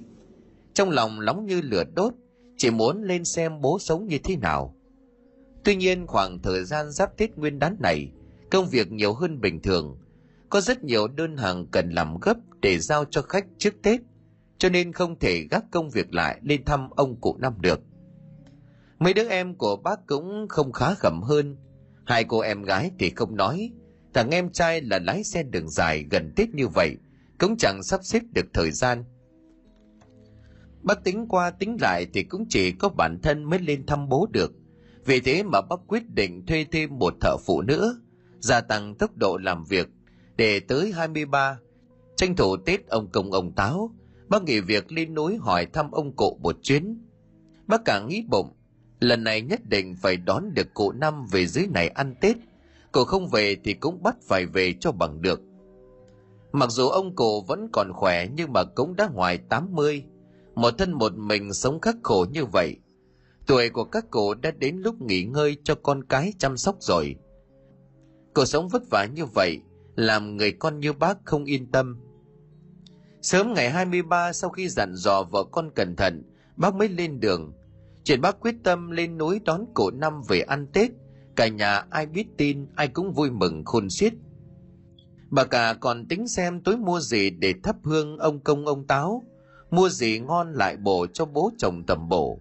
trong 0.74 0.90
lòng 0.90 1.26
nóng 1.26 1.46
như 1.46 1.62
lửa 1.62 1.84
đốt, 1.96 2.14
chỉ 2.58 2.72
muốn 2.72 3.04
lên 3.04 3.26
xem 3.26 3.62
bố 3.62 3.80
sống 3.80 4.08
như 4.08 4.18
thế 4.24 4.36
nào. 4.36 4.76
Tuy 5.64 5.76
nhiên 5.76 6.08
khoảng 6.08 6.40
thời 6.40 6.64
gian 6.64 6.92
giáp 6.92 7.18
tết 7.18 7.38
nguyên 7.38 7.60
đán 7.60 7.76
này, 7.80 8.12
công 8.52 8.70
việc 8.70 8.92
nhiều 8.92 9.14
hơn 9.14 9.42
bình 9.42 9.62
thường. 9.62 9.98
Có 10.50 10.62
rất 10.62 10.84
nhiều 10.84 11.08
đơn 11.08 11.38
hàng 11.38 11.68
cần 11.72 11.90
làm 11.90 12.20
gấp 12.22 12.38
để 12.62 12.80
giao 12.80 13.06
cho 13.06 13.22
khách 13.22 13.46
trước 13.58 13.74
tết, 13.82 14.02
cho 14.58 14.70
nên 14.70 14.94
không 14.94 15.20
thể 15.20 15.48
gác 15.52 15.64
công 15.72 15.90
việc 15.90 16.14
lại 16.14 16.40
lên 16.42 16.66
thăm 16.66 16.90
ông 16.90 17.22
cụ 17.22 17.38
năm 17.40 17.54
được. 17.62 17.82
Mấy 19.00 19.14
đứa 19.14 19.30
em 19.30 19.56
của 19.56 19.76
bác 19.76 20.08
cũng 20.08 20.46
không 20.50 20.72
khá 20.72 20.94
khẩm 20.96 21.22
hơn. 21.22 21.58
Hai 22.06 22.24
cô 22.24 22.40
em 22.40 22.64
gái 22.64 22.92
thì 23.00 23.10
không 23.10 23.36
nói, 23.36 23.72
thằng 24.14 24.30
em 24.30 24.50
trai 24.50 24.82
là 24.82 25.00
lái 25.00 25.24
xe 25.24 25.44
đường 25.44 25.70
dài 25.70 26.06
gần 26.12 26.34
tết 26.36 26.50
như 26.50 26.68
vậy, 26.68 26.98
cũng 27.40 27.58
chẳng 27.58 27.84
sắp 27.84 28.00
xếp 28.04 28.22
được 28.34 28.46
thời 28.54 28.72
gian 28.72 29.04
bác 30.84 31.04
tính 31.04 31.26
qua 31.30 31.50
tính 31.50 31.78
lại 31.82 32.08
thì 32.14 32.24
cũng 32.24 32.46
chỉ 32.50 32.72
có 32.72 32.90
bản 32.90 33.20
thân 33.24 33.44
mới 33.44 33.60
lên 33.60 33.86
thăm 33.86 34.10
bố 34.10 34.28
được. 34.32 34.52
Vì 35.06 35.20
thế 35.20 35.44
mà 35.44 35.62
bác 35.62 35.80
quyết 35.88 36.10
định 36.10 36.46
thuê 36.46 36.66
thêm 36.72 37.00
một 37.00 37.14
thợ 37.22 37.38
phụ 37.46 37.62
nữa 37.62 37.96
gia 38.40 38.62
tăng 38.62 38.96
tốc 38.96 39.18
độ 39.18 39.38
làm 39.38 39.64
việc. 39.64 39.90
Để 40.36 40.60
tới 40.60 40.92
23 40.92 41.58
tranh 42.16 42.36
thủ 42.36 42.58
tết 42.58 42.88
ông 42.88 43.10
công 43.12 43.32
ông 43.32 43.52
táo, 43.52 43.92
bác 44.30 44.44
nghỉ 44.44 44.60
việc 44.60 44.92
lên 44.92 45.14
núi 45.14 45.38
hỏi 45.38 45.66
thăm 45.66 45.92
ông 45.92 46.16
cụ 46.16 46.40
một 46.42 46.56
chuyến. 46.62 47.02
Bác 47.68 47.86
càng 47.86 48.08
nghĩ 48.08 48.24
bụng, 48.30 48.48
lần 49.00 49.24
này 49.24 49.42
nhất 49.42 49.60
định 49.70 49.96
phải 50.02 50.18
đón 50.18 50.54
được 50.54 50.74
cụ 50.74 50.92
năm 50.92 51.26
về 51.32 51.46
dưới 51.48 51.68
này 51.68 51.88
ăn 51.88 52.16
tết. 52.22 52.38
Cụ 52.92 53.04
không 53.04 53.28
về 53.28 53.56
thì 53.64 53.74
cũng 53.74 54.04
bắt 54.04 54.16
phải 54.28 54.46
về 54.46 54.74
cho 54.80 54.92
bằng 54.92 55.22
được. 55.22 55.42
Mặc 56.52 56.70
dù 56.70 56.88
ông 56.88 57.16
cụ 57.16 57.42
vẫn 57.48 57.70
còn 57.72 57.94
khỏe 57.94 58.28
nhưng 58.36 58.54
mà 58.54 58.64
cũng 58.64 58.96
đã 58.96 59.10
ngoài 59.14 59.38
80 59.38 60.04
một 60.56 60.72
thân 60.78 60.94
một 60.94 61.14
mình 61.18 61.54
sống 61.54 61.82
khắc 61.82 61.96
khổ 62.04 62.26
như 62.32 62.46
vậy. 62.46 62.78
Tuổi 63.48 63.70
của 63.70 63.84
các 63.84 64.12
cụ 64.12 64.34
đã 64.34 64.52
đến 64.52 64.78
lúc 64.78 65.02
nghỉ 65.02 65.24
ngơi 65.24 65.58
cho 65.64 65.76
con 65.76 66.04
cái 66.04 66.34
chăm 66.38 66.58
sóc 66.58 66.76
rồi. 66.80 67.16
Cuộc 68.34 68.46
sống 68.46 68.68
vất 68.68 68.84
vả 68.90 69.06
như 69.06 69.26
vậy 69.26 69.62
làm 69.96 70.38
người 70.38 70.52
con 70.52 70.80
như 70.80 70.94
bác 70.94 71.18
không 71.26 71.46
yên 71.46 71.72
tâm. 71.72 71.98
Sớm 73.22 73.54
ngày 73.54 73.70
23 73.70 74.34
sau 74.34 74.50
khi 74.50 74.70
dặn 74.70 74.96
dò 74.96 75.24
vợ 75.24 75.44
con 75.52 75.72
cẩn 75.76 75.96
thận, 75.96 76.24
bác 76.58 76.76
mới 76.76 76.90
lên 76.90 77.20
đường. 77.20 77.54
Chuyện 78.04 78.22
bác 78.22 78.40
quyết 78.40 78.56
tâm 78.64 78.92
lên 78.92 79.18
núi 79.18 79.42
đón 79.46 79.66
cụ 79.74 79.92
năm 79.92 80.22
về 80.28 80.42
ăn 80.42 80.68
tết. 80.74 80.92
Cả 81.36 81.48
nhà 81.48 81.86
ai 81.90 82.06
biết 82.06 82.26
tin, 82.38 82.68
ai 82.76 82.88
cũng 82.88 83.14
vui 83.14 83.32
mừng 83.32 83.66
khôn 83.66 83.90
xiết. 83.90 84.14
Bà 85.30 85.44
cả 85.44 85.74
còn 85.80 86.08
tính 86.08 86.28
xem 86.28 86.62
tối 86.62 86.78
mua 86.78 87.00
gì 87.00 87.30
để 87.30 87.54
thắp 87.64 87.76
hương 87.84 88.18
ông 88.18 88.40
công 88.40 88.66
ông 88.66 88.88
táo 88.88 89.24
mua 89.74 89.90
gì 89.90 90.20
ngon 90.20 90.54
lại 90.54 90.78
bổ 90.78 91.08
cho 91.14 91.26
bố 91.26 91.52
chồng 91.58 91.84
tầm 91.88 92.10
bổ. 92.10 92.40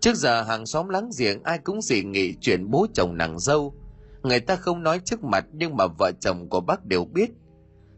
Trước 0.00 0.16
giờ 0.16 0.42
hàng 0.42 0.66
xóm 0.66 0.88
láng 0.88 1.10
giềng 1.18 1.42
ai 1.42 1.58
cũng 1.58 1.82
dị 1.82 2.04
nghị 2.04 2.34
chuyện 2.40 2.70
bố 2.70 2.86
chồng 2.94 3.16
nàng 3.16 3.38
dâu. 3.38 3.74
Người 4.22 4.40
ta 4.40 4.56
không 4.56 4.82
nói 4.82 5.00
trước 5.04 5.24
mặt 5.24 5.46
nhưng 5.52 5.76
mà 5.76 5.86
vợ 5.86 6.12
chồng 6.20 6.48
của 6.48 6.60
bác 6.60 6.84
đều 6.84 7.04
biết. 7.04 7.30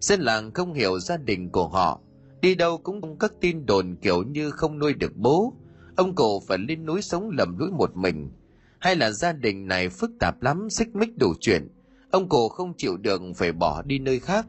Dân 0.00 0.20
làng 0.20 0.52
không 0.52 0.72
hiểu 0.72 0.98
gia 0.98 1.16
đình 1.16 1.50
của 1.50 1.68
họ. 1.68 2.00
Đi 2.40 2.54
đâu 2.54 2.78
cũng 2.78 3.00
không 3.00 3.18
các 3.18 3.32
tin 3.40 3.66
đồn 3.66 3.96
kiểu 4.02 4.22
như 4.22 4.50
không 4.50 4.78
nuôi 4.78 4.94
được 4.94 5.16
bố, 5.16 5.52
ông 5.96 6.14
cụ 6.14 6.42
phải 6.48 6.58
lên 6.58 6.86
núi 6.86 7.02
sống 7.02 7.30
lầm 7.38 7.58
núi 7.58 7.70
một 7.70 7.96
mình, 7.96 8.30
hay 8.78 8.96
là 8.96 9.10
gia 9.10 9.32
đình 9.32 9.66
này 9.68 9.88
phức 9.88 10.10
tạp 10.20 10.42
lắm, 10.42 10.70
xích 10.70 10.88
mích 10.96 11.18
đủ 11.18 11.34
chuyện, 11.40 11.68
ông 12.10 12.28
cụ 12.28 12.48
không 12.48 12.74
chịu 12.76 12.96
được 12.96 13.22
phải 13.36 13.52
bỏ 13.52 13.82
đi 13.82 13.98
nơi 13.98 14.20
khác. 14.20 14.46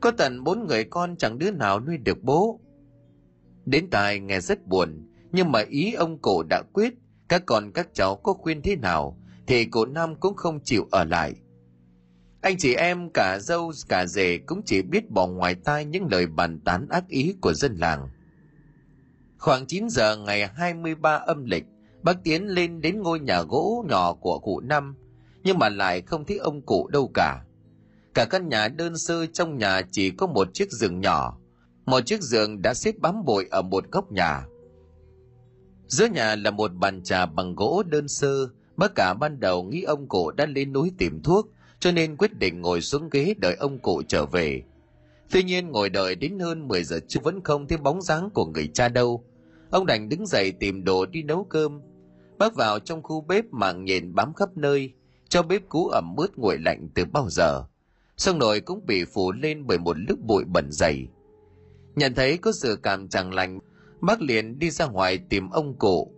Có 0.00 0.10
tận 0.10 0.44
bốn 0.44 0.66
người 0.66 0.84
con 0.84 1.16
chẳng 1.16 1.38
đứa 1.38 1.50
nào 1.50 1.80
nuôi 1.80 1.96
được 1.96 2.22
bố. 2.22 2.60
Đến 3.66 3.90
tài 3.90 4.20
nghe 4.20 4.40
rất 4.40 4.66
buồn, 4.66 5.08
nhưng 5.32 5.52
mà 5.52 5.60
ý 5.68 5.92
ông 5.92 6.18
cụ 6.18 6.42
đã 6.50 6.62
quyết, 6.72 6.94
các 7.28 7.42
con 7.46 7.72
các 7.72 7.88
cháu 7.94 8.16
có 8.16 8.32
khuyên 8.32 8.62
thế 8.62 8.76
nào, 8.76 9.18
thì 9.46 9.64
cụ 9.64 9.84
Nam 9.84 10.14
cũng 10.14 10.36
không 10.36 10.60
chịu 10.64 10.88
ở 10.90 11.04
lại. 11.04 11.34
Anh 12.40 12.56
chị 12.58 12.74
em 12.74 13.10
cả 13.14 13.38
dâu 13.40 13.72
cả 13.88 14.06
rể 14.06 14.38
cũng 14.46 14.62
chỉ 14.66 14.82
biết 14.82 15.10
bỏ 15.10 15.26
ngoài 15.26 15.54
tai 15.54 15.84
những 15.84 16.06
lời 16.10 16.26
bàn 16.26 16.60
tán 16.60 16.86
ác 16.90 17.08
ý 17.08 17.34
của 17.40 17.52
dân 17.52 17.76
làng. 17.76 18.08
Khoảng 19.38 19.66
9 19.66 19.88
giờ 19.88 20.16
ngày 20.16 20.48
23 20.54 21.14
âm 21.14 21.44
lịch, 21.44 21.64
bác 22.02 22.24
Tiến 22.24 22.46
lên 22.46 22.80
đến 22.80 23.02
ngôi 23.02 23.20
nhà 23.20 23.42
gỗ 23.42 23.84
nhỏ 23.88 24.14
của 24.14 24.38
cụ 24.38 24.60
Năm, 24.60 24.96
nhưng 25.44 25.58
mà 25.58 25.68
lại 25.68 26.02
không 26.02 26.24
thấy 26.24 26.36
ông 26.36 26.62
cụ 26.62 26.88
đâu 26.88 27.10
cả. 27.14 27.44
Cả 28.14 28.24
căn 28.24 28.48
nhà 28.48 28.68
đơn 28.68 28.98
sơ 28.98 29.26
trong 29.26 29.58
nhà 29.58 29.82
chỉ 29.90 30.10
có 30.10 30.26
một 30.26 30.48
chiếc 30.54 30.70
giường 30.72 31.00
nhỏ, 31.00 31.38
một 31.92 32.06
chiếc 32.06 32.22
giường 32.22 32.62
đã 32.62 32.74
xếp 32.74 32.94
bám 32.98 33.24
bụi 33.24 33.46
ở 33.50 33.62
một 33.62 33.84
góc 33.90 34.12
nhà. 34.12 34.46
Giữa 35.86 36.06
nhà 36.06 36.36
là 36.36 36.50
một 36.50 36.74
bàn 36.74 37.02
trà 37.02 37.26
bằng 37.26 37.54
gỗ 37.54 37.82
đơn 37.86 38.08
sơ, 38.08 38.48
bác 38.76 38.94
cả 38.94 39.14
ban 39.14 39.40
đầu 39.40 39.64
nghĩ 39.64 39.82
ông 39.82 40.08
cụ 40.08 40.30
đã 40.30 40.46
lên 40.46 40.72
núi 40.72 40.92
tìm 40.98 41.22
thuốc, 41.22 41.48
cho 41.78 41.92
nên 41.92 42.16
quyết 42.16 42.38
định 42.38 42.60
ngồi 42.60 42.80
xuống 42.80 43.08
ghế 43.10 43.34
đợi 43.38 43.54
ông 43.54 43.78
cụ 43.78 44.02
trở 44.08 44.26
về. 44.26 44.62
Tuy 45.30 45.42
nhiên 45.42 45.68
ngồi 45.68 45.90
đợi 45.90 46.14
đến 46.14 46.38
hơn 46.38 46.68
10 46.68 46.84
giờ 46.84 47.00
trưa 47.08 47.20
vẫn 47.24 47.40
không 47.44 47.68
thấy 47.68 47.78
bóng 47.78 48.02
dáng 48.02 48.30
của 48.30 48.46
người 48.46 48.70
cha 48.74 48.88
đâu. 48.88 49.24
Ông 49.70 49.86
đành 49.86 50.08
đứng 50.08 50.26
dậy 50.26 50.52
tìm 50.52 50.84
đồ 50.84 51.06
đi 51.06 51.22
nấu 51.22 51.44
cơm. 51.44 51.80
Bác 52.38 52.54
vào 52.54 52.78
trong 52.78 53.02
khu 53.02 53.20
bếp 53.20 53.44
mạng 53.50 53.84
nhện 53.84 54.14
bám 54.14 54.34
khắp 54.34 54.56
nơi, 54.56 54.92
cho 55.28 55.42
bếp 55.42 55.62
cũ 55.68 55.88
ẩm 55.88 56.14
ướt 56.16 56.38
nguội 56.38 56.58
lạnh 56.58 56.88
từ 56.94 57.04
bao 57.04 57.30
giờ. 57.30 57.64
sông 58.16 58.38
nồi 58.38 58.60
cũng 58.60 58.86
bị 58.86 59.04
phủ 59.04 59.32
lên 59.32 59.66
bởi 59.66 59.78
một 59.78 59.96
lớp 60.08 60.16
bụi 60.26 60.44
bẩn 60.44 60.68
dày. 60.70 61.08
Nhận 61.96 62.14
thấy 62.14 62.38
có 62.38 62.52
sự 62.52 62.78
cảm 62.82 63.08
chẳng 63.08 63.34
lành, 63.34 63.58
bác 64.00 64.20
liền 64.20 64.58
đi 64.58 64.70
ra 64.70 64.86
ngoài 64.86 65.18
tìm 65.28 65.50
ông 65.50 65.78
cụ. 65.78 66.14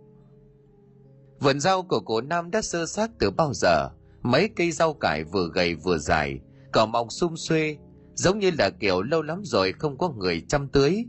Vườn 1.39 1.59
rau 1.59 1.83
của 1.83 1.99
cổ 1.99 2.21
Nam 2.21 2.51
đã 2.51 2.61
sơ 2.61 2.85
xác 2.85 3.11
từ 3.19 3.31
bao 3.31 3.53
giờ, 3.53 3.89
mấy 4.21 4.49
cây 4.55 4.71
rau 4.71 4.93
cải 4.93 5.23
vừa 5.23 5.49
gầy 5.53 5.75
vừa 5.75 5.97
dài, 5.97 6.39
cỏ 6.71 6.85
mọc 6.85 7.07
sum 7.09 7.35
xuê, 7.35 7.77
giống 8.13 8.39
như 8.39 8.51
là 8.57 8.69
kiểu 8.69 9.01
lâu 9.01 9.21
lắm 9.21 9.41
rồi 9.43 9.73
không 9.73 9.97
có 9.97 10.09
người 10.09 10.43
chăm 10.47 10.67
tưới. 10.67 11.05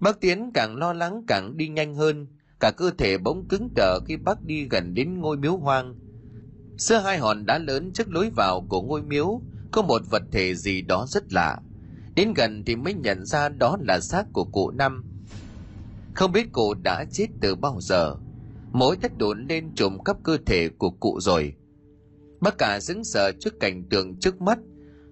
Bác 0.00 0.20
Tiến 0.20 0.50
càng 0.54 0.76
lo 0.76 0.92
lắng 0.92 1.24
càng 1.28 1.56
đi 1.56 1.68
nhanh 1.68 1.94
hơn, 1.94 2.26
cả 2.60 2.70
cơ 2.76 2.90
thể 2.98 3.18
bỗng 3.18 3.48
cứng 3.48 3.68
đờ 3.76 4.00
khi 4.06 4.16
bác 4.16 4.42
đi 4.42 4.68
gần 4.70 4.94
đến 4.94 5.20
ngôi 5.20 5.36
miếu 5.36 5.56
hoang. 5.56 5.94
Giữa 6.78 6.98
hai 6.98 7.18
hòn 7.18 7.46
đá 7.46 7.58
lớn 7.58 7.92
trước 7.94 8.08
lối 8.10 8.30
vào 8.36 8.66
của 8.68 8.82
ngôi 8.82 9.02
miếu 9.02 9.40
có 9.72 9.82
một 9.82 10.02
vật 10.10 10.22
thể 10.32 10.54
gì 10.54 10.82
đó 10.82 11.06
rất 11.08 11.32
lạ. 11.32 11.56
Đến 12.16 12.34
gần 12.34 12.62
thì 12.66 12.76
mới 12.76 12.94
nhận 12.94 13.24
ra 13.24 13.48
đó 13.48 13.76
là 13.80 14.00
xác 14.00 14.24
của 14.32 14.44
cụ 14.44 14.70
Năm. 14.70 15.04
Không 16.14 16.32
biết 16.32 16.52
cụ 16.52 16.74
đã 16.74 17.04
chết 17.12 17.26
từ 17.40 17.54
bao 17.54 17.78
giờ. 17.80 18.16
Mỗi 18.72 18.96
thất 18.96 19.18
đốn 19.18 19.46
lên 19.48 19.74
trộm 19.74 19.98
cắp 20.04 20.16
cơ 20.22 20.38
thể 20.46 20.68
của 20.78 20.90
cụ 20.90 21.20
rồi. 21.20 21.54
Bác 22.40 22.58
cả 22.58 22.80
dững 22.80 23.04
sợ 23.04 23.32
trước 23.40 23.60
cảnh 23.60 23.84
tượng 23.90 24.16
trước 24.20 24.40
mắt. 24.40 24.58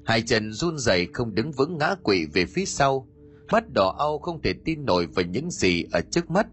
Hai 0.05 0.23
chân 0.23 0.53
run 0.53 0.79
rẩy 0.79 1.09
không 1.13 1.35
đứng 1.35 1.53
vững 1.53 1.79
ngã 1.79 1.95
quỵ 2.03 2.27
về 2.35 2.45
phía 2.47 2.65
sau. 2.65 3.09
Mắt 3.53 3.65
đỏ 3.75 3.97
au 3.99 4.19
không 4.19 4.43
thể 4.43 4.53
tin 4.65 4.85
nổi 4.85 5.07
vào 5.07 5.25
những 5.25 5.51
gì 5.51 5.85
ở 5.93 6.01
trước 6.11 6.31
mắt. 6.31 6.47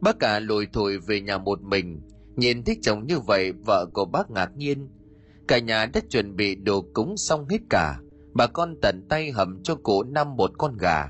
Bác 0.00 0.18
cả 0.18 0.38
lùi 0.38 0.66
thổi 0.72 0.98
về 0.98 1.20
nhà 1.20 1.38
một 1.38 1.62
mình. 1.62 2.00
Nhìn 2.36 2.64
thấy 2.64 2.78
chồng 2.82 3.06
như 3.06 3.18
vậy, 3.18 3.52
vợ 3.52 3.86
của 3.92 4.04
bác 4.04 4.30
ngạc 4.30 4.56
nhiên. 4.56 4.88
Cả 5.48 5.58
nhà 5.58 5.86
đã 5.86 6.00
chuẩn 6.10 6.36
bị 6.36 6.54
đồ 6.54 6.84
cúng 6.94 7.16
xong 7.16 7.48
hết 7.48 7.60
cả. 7.70 7.98
Bà 8.34 8.46
con 8.46 8.76
tận 8.82 9.06
tay 9.08 9.30
hầm 9.30 9.62
cho 9.62 9.74
cụ 9.74 10.02
năm 10.02 10.36
một 10.36 10.50
con 10.58 10.76
gà. 10.76 11.08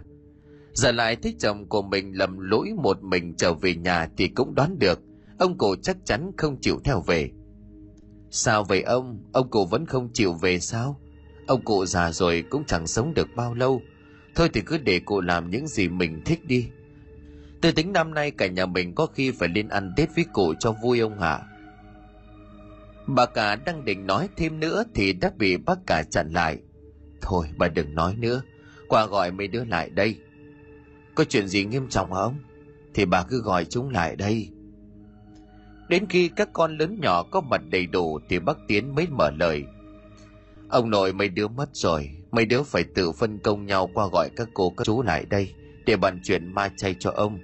Giờ 0.73 0.93
lại 0.93 1.17
thấy 1.17 1.35
chồng 1.39 1.69
của 1.69 1.83
mình 1.83 2.19
lầm 2.19 2.39
lỗi 2.39 2.73
một 2.83 3.03
mình 3.03 3.35
trở 3.37 3.55
về 3.55 3.75
nhà 3.75 4.09
thì 4.17 4.29
cũng 4.29 4.55
đoán 4.55 4.79
được. 4.79 5.01
Ông 5.39 5.59
cụ 5.59 5.77
chắc 5.83 5.97
chắn 6.05 6.31
không 6.37 6.61
chịu 6.61 6.81
theo 6.85 7.01
về. 7.01 7.31
Sao 8.31 8.65
vậy 8.65 8.83
ông? 8.83 9.23
Ông 9.33 9.51
cụ 9.51 9.67
vẫn 9.67 9.87
không 9.87 10.09
chịu 10.13 10.33
về 10.33 10.59
sao? 10.61 11.01
Ông 11.47 11.65
cụ 11.65 11.87
già 11.87 12.13
rồi 12.13 12.45
cũng 12.51 12.65
chẳng 12.65 12.87
sống 12.87 13.15
được 13.15 13.29
bao 13.37 13.55
lâu. 13.55 13.83
Thôi 14.35 14.51
thì 14.53 14.61
cứ 14.61 14.79
để 14.79 15.01
cụ 15.01 15.21
làm 15.21 15.51
những 15.51 15.67
gì 15.67 15.89
mình 15.89 16.23
thích 16.25 16.45
đi. 16.47 16.69
Từ 17.61 17.73
tính 17.73 17.93
năm 17.93 18.15
nay 18.15 18.31
cả 18.31 18.47
nhà 18.47 18.67
mình 18.67 18.95
có 18.95 19.07
khi 19.07 19.31
phải 19.31 19.49
lên 19.49 19.69
ăn 19.69 19.93
Tết 19.97 20.09
với 20.15 20.25
cụ 20.33 20.55
cho 20.61 20.73
vui 20.73 21.01
ông 21.01 21.19
hả? 21.19 21.41
Bà 23.07 23.27
cả 23.27 23.57
đang 23.57 23.85
định 23.85 24.07
nói 24.07 24.29
thêm 24.37 24.61
nữa 24.61 24.85
thì 24.95 25.13
đã 25.13 25.33
bị 25.39 25.57
bác 25.57 25.79
cả 25.87 26.03
chặn 26.11 26.31
lại. 26.31 26.59
Thôi 27.25 27.47
bà 27.57 27.69
đừng 27.69 27.95
nói 27.95 28.15
nữa. 28.19 28.43
Qua 28.89 29.07
gọi 29.07 29.31
mấy 29.31 29.49
đứa 29.49 29.65
lại 29.65 29.91
đây. 29.91 30.19
Có 31.15 31.25
chuyện 31.25 31.49
gì 31.49 31.65
nghiêm 31.65 31.89
trọng 31.89 32.13
hả 32.13 32.21
ông? 32.21 32.37
Thì 32.95 33.05
bà 33.05 33.23
cứ 33.23 33.43
gọi 33.43 33.65
chúng 33.65 33.91
lại 33.91 34.17
đây. 34.17 34.49
Đến 35.89 36.07
khi 36.09 36.29
các 36.29 36.49
con 36.53 36.79
lớn 36.79 36.99
nhỏ 37.01 37.23
có 37.23 37.41
mặt 37.41 37.63
đầy 37.71 37.87
đủ 37.87 38.21
thì 38.29 38.39
bác 38.39 38.59
Tiến 38.69 38.95
mới 38.95 39.07
mở 39.11 39.31
lời. 39.31 39.65
Ông 40.69 40.91
nội 40.91 41.13
mấy 41.13 41.29
đứa 41.29 41.49
mất 41.49 41.69
rồi, 41.73 42.11
mấy 42.31 42.47
đứa 42.47 42.63
phải 42.63 42.85
tự 42.85 43.13
phân 43.13 43.39
công 43.39 43.67
nhau 43.67 43.91
qua 43.95 44.09
gọi 44.13 44.31
các 44.37 44.49
cô 44.55 44.71
các 44.71 44.85
chú 44.85 45.03
lại 45.03 45.25
đây 45.31 45.55
để 45.87 45.97
bàn 45.97 46.21
chuyện 46.25 46.55
ma 46.55 46.71
chay 46.77 46.97
cho 46.99 47.11
ông. 47.11 47.39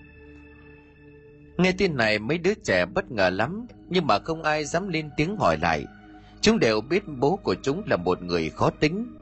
Nghe 1.58 1.72
tin 1.72 1.96
này 1.96 2.18
mấy 2.18 2.38
đứa 2.38 2.54
trẻ 2.54 2.86
bất 2.86 3.10
ngờ 3.10 3.30
lắm, 3.30 3.66
nhưng 3.88 4.06
mà 4.06 4.18
không 4.18 4.42
ai 4.42 4.64
dám 4.64 4.88
lên 4.88 5.10
tiếng 5.16 5.36
hỏi 5.36 5.58
lại. 5.58 5.84
Chúng 6.40 6.58
đều 6.58 6.80
biết 6.80 7.02
bố 7.18 7.36
của 7.36 7.54
chúng 7.62 7.82
là 7.86 7.96
một 7.96 8.22
người 8.22 8.50
khó 8.50 8.70
tính. 8.70 9.19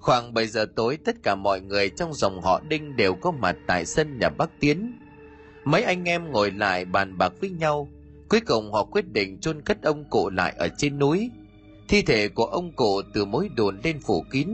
Khoảng 0.00 0.34
7 0.34 0.46
giờ 0.46 0.66
tối 0.76 0.98
tất 1.04 1.16
cả 1.22 1.34
mọi 1.34 1.60
người 1.60 1.90
trong 1.90 2.14
dòng 2.14 2.40
họ 2.40 2.60
Đinh 2.68 2.96
đều 2.96 3.14
có 3.14 3.30
mặt 3.30 3.56
tại 3.66 3.86
sân 3.86 4.18
nhà 4.18 4.28
bác 4.28 4.60
Tiến. 4.60 4.98
Mấy 5.64 5.82
anh 5.82 6.04
em 6.04 6.32
ngồi 6.32 6.50
lại 6.50 6.84
bàn 6.84 7.18
bạc 7.18 7.32
với 7.40 7.50
nhau, 7.50 7.88
Cuối 8.30 8.40
cùng 8.40 8.72
họ 8.72 8.84
quyết 8.84 9.12
định 9.12 9.38
chôn 9.40 9.62
cất 9.62 9.82
ông 9.82 10.04
cụ 10.10 10.30
lại 10.30 10.54
ở 10.58 10.68
trên 10.78 10.98
núi. 10.98 11.30
Thi 11.88 12.02
thể 12.02 12.28
của 12.28 12.44
ông 12.44 12.72
cụ 12.72 13.02
từ 13.14 13.24
mối 13.24 13.50
đồn 13.56 13.80
lên 13.84 14.00
phủ 14.00 14.24
kín, 14.30 14.48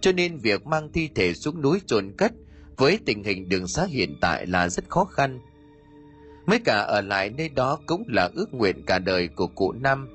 cho 0.00 0.12
nên 0.12 0.38
việc 0.38 0.66
mang 0.66 0.92
thi 0.92 1.08
thể 1.14 1.34
xuống 1.34 1.62
núi 1.62 1.80
chôn 1.86 2.12
cất 2.18 2.32
với 2.76 2.98
tình 3.06 3.24
hình 3.24 3.48
đường 3.48 3.68
xá 3.68 3.84
hiện 3.84 4.16
tại 4.20 4.46
là 4.46 4.68
rất 4.68 4.88
khó 4.88 5.04
khăn. 5.04 5.40
Mấy 6.46 6.60
cả 6.60 6.78
ở 6.78 7.00
lại 7.00 7.30
nơi 7.30 7.48
đó 7.48 7.78
cũng 7.86 8.04
là 8.08 8.30
ước 8.34 8.54
nguyện 8.54 8.82
cả 8.86 8.98
đời 8.98 9.28
của 9.28 9.46
cụ 9.46 9.72
Năm. 9.72 10.08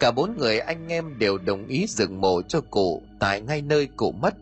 Cả 0.00 0.10
bốn 0.10 0.36
người 0.38 0.58
anh 0.58 0.88
em 0.88 1.18
đều 1.18 1.38
đồng 1.38 1.66
ý 1.66 1.86
dựng 1.88 2.20
mộ 2.20 2.42
cho 2.42 2.60
cụ 2.60 3.02
tại 3.20 3.40
ngay 3.40 3.62
nơi 3.62 3.88
cụ 3.96 4.12
mất. 4.12 4.34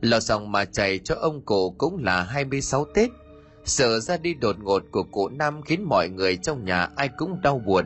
Lò 0.00 0.20
dòng 0.20 0.52
mà 0.52 0.64
chảy 0.64 0.98
cho 0.98 1.14
ông 1.14 1.40
cụ 1.40 1.74
cũng 1.78 2.04
là 2.04 2.22
26 2.22 2.84
Tết– 2.94 3.10
Sự 3.68 4.00
ra 4.00 4.16
đi 4.16 4.34
đột 4.34 4.56
ngột 4.62 4.84
của 4.90 5.02
cụ 5.02 5.28
Nam 5.28 5.62
khiến 5.62 5.82
mọi 5.82 6.08
người 6.08 6.36
trong 6.36 6.64
nhà 6.64 6.88
ai 6.96 7.08
cũng 7.08 7.42
đau 7.42 7.58
buồn. 7.58 7.84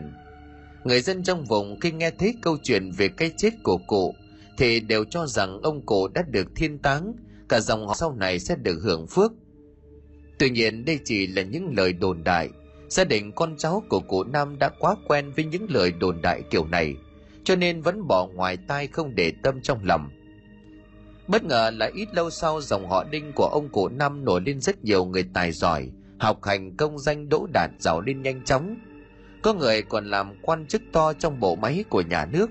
Người 0.85 1.01
dân 1.01 1.23
trong 1.23 1.45
vùng 1.45 1.81
khi 1.81 1.91
nghe 1.93 2.11
thấy 2.11 2.35
câu 2.43 2.57
chuyện 2.63 2.91
về 2.91 3.09
cái 3.09 3.31
chết 3.37 3.51
của 3.63 3.79
cụ 3.87 4.15
thì 4.59 4.81
đều 4.81 5.05
cho 5.05 5.27
rằng 5.27 5.61
ông 5.63 5.87
cụ 5.87 6.09
đã 6.09 6.23
được 6.23 6.47
thiên 6.57 6.79
táng, 6.79 7.15
cả 7.49 7.61
dòng 7.61 7.89
họ 7.89 7.95
sau 7.95 8.13
này 8.15 8.39
sẽ 8.39 8.57
được 8.57 8.81
hưởng 8.83 9.07
phước. 9.07 9.33
Tuy 10.39 10.51
nhiên 10.51 10.85
đây 10.85 10.99
chỉ 11.05 11.27
là 11.27 11.43
những 11.43 11.75
lời 11.77 11.93
đồn 11.93 12.25
đại. 12.25 12.49
Gia 12.89 13.05
đình 13.05 13.33
con 13.33 13.57
cháu 13.59 13.83
của 13.89 14.01
cụ 14.01 14.25
Nam 14.25 14.59
đã 14.59 14.69
quá 14.79 14.97
quen 15.09 15.33
với 15.37 15.45
những 15.45 15.67
lời 15.71 15.93
đồn 15.93 16.23
đại 16.23 16.43
kiểu 16.51 16.67
này, 16.67 16.97
cho 17.45 17.57
nên 17.57 17.83
vẫn 17.83 18.07
bỏ 18.09 18.27
ngoài 18.27 18.57
tai 18.57 18.87
không 18.87 19.15
để 19.15 19.33
tâm 19.43 19.61
trong 19.61 19.79
lòng– 19.85 20.11
Bất 21.29 21.45
ngờ 21.45 21.71
là 21.75 21.91
ít 21.95 22.15
lâu 22.15 22.31
sau 22.31 22.61
dòng 22.61 22.89
họ 22.89 23.05
đinh 23.05 23.33
của 23.33 23.47
ông 23.47 23.69
cụ 23.69 23.89
Năm 23.89 24.25
nổi 24.25 24.41
lên 24.41 24.61
rất 24.61 24.85
nhiều 24.85 25.05
người 25.05 25.25
tài 25.35 25.53
giỏi, 25.53 25.91
học 26.19 26.45
hành 26.45 26.77
công 26.77 26.99
danh 26.99 27.29
đỗ 27.29 27.47
đạt 27.53 27.71
giàu 27.79 28.01
lên 28.01 28.23
nhanh 28.23 28.45
chóng. 28.45 28.77
Có 29.43 29.55
người 29.55 29.83
còn 29.83 30.07
làm 30.07 30.35
quan 30.43 30.67
chức 30.67 30.83
to 30.93 31.13
trong 31.13 31.41
bộ 31.41 31.55
máy 31.55 31.85
của 31.89 32.01
nhà 32.01 32.25
nước. 32.25 32.51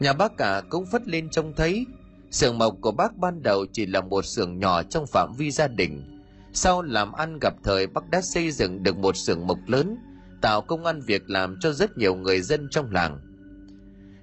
Nhà 0.00 0.12
bác 0.12 0.36
cả 0.36 0.62
cũng 0.68 0.86
phất 0.86 1.08
lên 1.08 1.28
trông 1.30 1.52
thấy, 1.56 1.86
xưởng 2.30 2.58
mộc 2.58 2.76
của 2.80 2.92
bác 2.92 3.16
ban 3.16 3.42
đầu 3.42 3.66
chỉ 3.72 3.86
là 3.86 4.00
một 4.00 4.24
xưởng 4.24 4.58
nhỏ 4.58 4.82
trong 4.82 5.06
phạm 5.06 5.32
vi 5.38 5.50
gia 5.50 5.68
đình. 5.68 6.20
Sau 6.52 6.82
làm 6.82 7.12
ăn 7.12 7.38
gặp 7.40 7.54
thời 7.64 7.86
bác 7.86 8.10
đã 8.10 8.20
xây 8.20 8.50
dựng 8.50 8.82
được 8.82 8.96
một 8.96 9.16
xưởng 9.16 9.46
mộc 9.46 9.58
lớn, 9.66 9.96
tạo 10.40 10.60
công 10.60 10.84
ăn 10.84 11.00
việc 11.00 11.30
làm 11.30 11.56
cho 11.60 11.72
rất 11.72 11.98
nhiều 11.98 12.14
người 12.14 12.40
dân 12.40 12.68
trong 12.70 12.90
làng. 12.90 13.20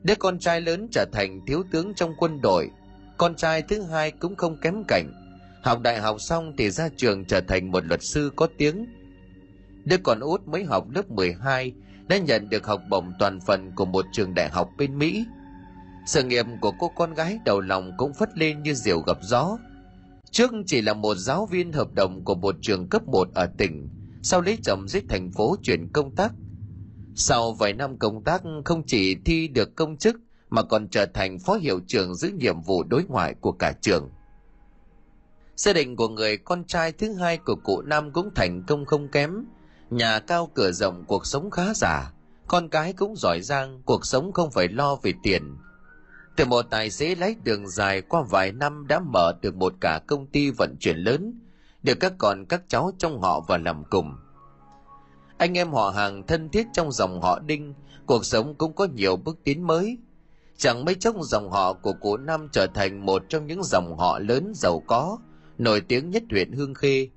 Đứa 0.03 0.15
con 0.15 0.39
trai 0.39 0.61
lớn 0.61 0.87
trở 0.91 1.05
thành 1.11 1.41
thiếu 1.47 1.63
tướng 1.71 1.93
trong 1.93 2.13
quân 2.17 2.41
đội, 2.41 2.69
con 3.17 3.35
trai 3.35 3.61
thứ 3.61 3.81
hai 3.81 4.11
cũng 4.11 4.35
không 4.35 4.57
kém 4.61 4.83
cạnh. 4.87 5.11
Học 5.63 5.81
đại 5.81 5.99
học 5.99 6.21
xong 6.21 6.53
thì 6.57 6.69
ra 6.69 6.89
trường 6.97 7.25
trở 7.25 7.41
thành 7.41 7.71
một 7.71 7.85
luật 7.85 8.03
sư 8.03 8.31
có 8.35 8.47
tiếng. 8.57 8.85
Đứa 9.85 9.97
con 10.03 10.19
út 10.19 10.47
mới 10.47 10.63
học 10.63 10.89
lớp 10.89 11.11
12 11.11 11.73
đã 12.07 12.17
nhận 12.17 12.49
được 12.49 12.67
học 12.67 12.81
bổng 12.89 13.13
toàn 13.19 13.39
phần 13.39 13.71
của 13.75 13.85
một 13.85 14.05
trường 14.11 14.33
đại 14.33 14.49
học 14.49 14.69
bên 14.77 14.97
Mỹ. 14.97 15.25
sự 16.05 16.23
nghiệp 16.23 16.45
của 16.61 16.71
cô 16.79 16.91
con 16.95 17.13
gái 17.13 17.39
đầu 17.45 17.61
lòng 17.61 17.91
cũng 17.97 18.13
phất 18.13 18.37
lên 18.37 18.63
như 18.63 18.73
diều 18.73 18.99
gặp 18.99 19.17
gió 19.21 19.57
trước 20.31 20.51
chỉ 20.65 20.81
là 20.81 20.93
một 20.93 21.15
giáo 21.15 21.45
viên 21.45 21.71
hợp 21.71 21.93
đồng 21.93 22.23
của 22.23 22.35
một 22.35 22.55
trường 22.61 22.89
cấp 22.89 23.01
1 23.07 23.27
ở 23.33 23.47
tỉnh 23.57 23.89
sau 24.23 24.41
lấy 24.41 24.57
chồng 24.63 24.87
giết 24.87 25.03
thành 25.09 25.31
phố 25.31 25.55
chuyển 25.63 25.87
công 25.93 26.15
tác 26.15 26.31
sau 27.19 27.53
vài 27.53 27.73
năm 27.73 27.97
công 27.97 28.23
tác 28.23 28.41
không 28.65 28.83
chỉ 28.87 29.15
thi 29.25 29.47
được 29.47 29.75
công 29.75 29.97
chức 29.97 30.15
mà 30.49 30.63
còn 30.63 30.87
trở 30.87 31.05
thành 31.05 31.39
phó 31.39 31.53
hiệu 31.53 31.79
trưởng 31.87 32.15
giữ 32.15 32.29
nhiệm 32.29 32.61
vụ 32.61 32.83
đối 32.83 33.03
ngoại 33.03 33.33
của 33.41 33.51
cả 33.51 33.73
trường 33.81 34.09
gia 35.57 35.73
đình 35.73 35.95
của 35.95 36.07
người 36.07 36.37
con 36.37 36.63
trai 36.63 36.91
thứ 36.91 37.13
hai 37.13 37.37
của 37.37 37.55
cụ 37.55 37.81
Nam 37.81 38.11
cũng 38.11 38.29
thành 38.35 38.63
công 38.67 38.85
không 38.85 39.07
kém. 39.07 39.45
Nhà 39.89 40.19
cao 40.19 40.51
cửa 40.55 40.71
rộng 40.71 41.03
cuộc 41.07 41.25
sống 41.25 41.51
khá 41.51 41.73
giả, 41.73 42.11
con 42.47 42.69
cái 42.69 42.93
cũng 42.93 43.15
giỏi 43.15 43.41
giang, 43.41 43.81
cuộc 43.85 44.05
sống 44.05 44.31
không 44.33 44.51
phải 44.51 44.67
lo 44.67 44.95
về 44.95 45.13
tiền. 45.23 45.57
Từ 46.35 46.45
một 46.45 46.61
tài 46.61 46.89
xế 46.89 47.15
lái 47.15 47.35
đường 47.43 47.67
dài 47.67 48.01
qua 48.01 48.21
vài 48.29 48.51
năm 48.51 48.87
đã 48.87 48.99
mở 48.99 49.33
được 49.41 49.55
một 49.55 49.73
cả 49.81 49.99
công 50.07 50.27
ty 50.27 50.49
vận 50.49 50.75
chuyển 50.79 50.97
lớn, 50.97 51.39
được 51.83 51.99
các 51.99 52.13
con 52.17 52.45
các 52.45 52.61
cháu 52.67 52.91
trong 52.97 53.21
họ 53.21 53.39
vào 53.39 53.57
làm 53.57 53.83
cùng. 53.89 54.15
Anh 55.37 55.57
em 55.57 55.73
họ 55.73 55.89
hàng 55.89 56.27
thân 56.27 56.49
thiết 56.49 56.67
trong 56.73 56.91
dòng 56.91 57.21
họ 57.21 57.39
Đinh, 57.39 57.73
cuộc 58.05 58.25
sống 58.25 58.55
cũng 58.55 58.75
có 58.75 58.85
nhiều 58.85 59.15
bước 59.15 59.37
tiến 59.43 59.67
mới. 59.67 59.97
Chẳng 60.57 60.85
mấy 60.85 60.95
chốc 60.95 61.15
dòng 61.21 61.51
họ 61.51 61.73
của 61.73 61.93
cụ 61.93 62.17
Năm 62.17 62.49
trở 62.51 62.67
thành 62.67 63.05
một 63.05 63.23
trong 63.29 63.47
những 63.47 63.63
dòng 63.63 63.97
họ 63.97 64.19
lớn 64.19 64.51
giàu 64.55 64.83
có, 64.87 65.17
nổi 65.57 65.81
tiếng 65.81 66.09
nhất 66.09 66.23
huyện 66.29 66.51
Hương 66.51 66.73
Khê. 66.73 67.09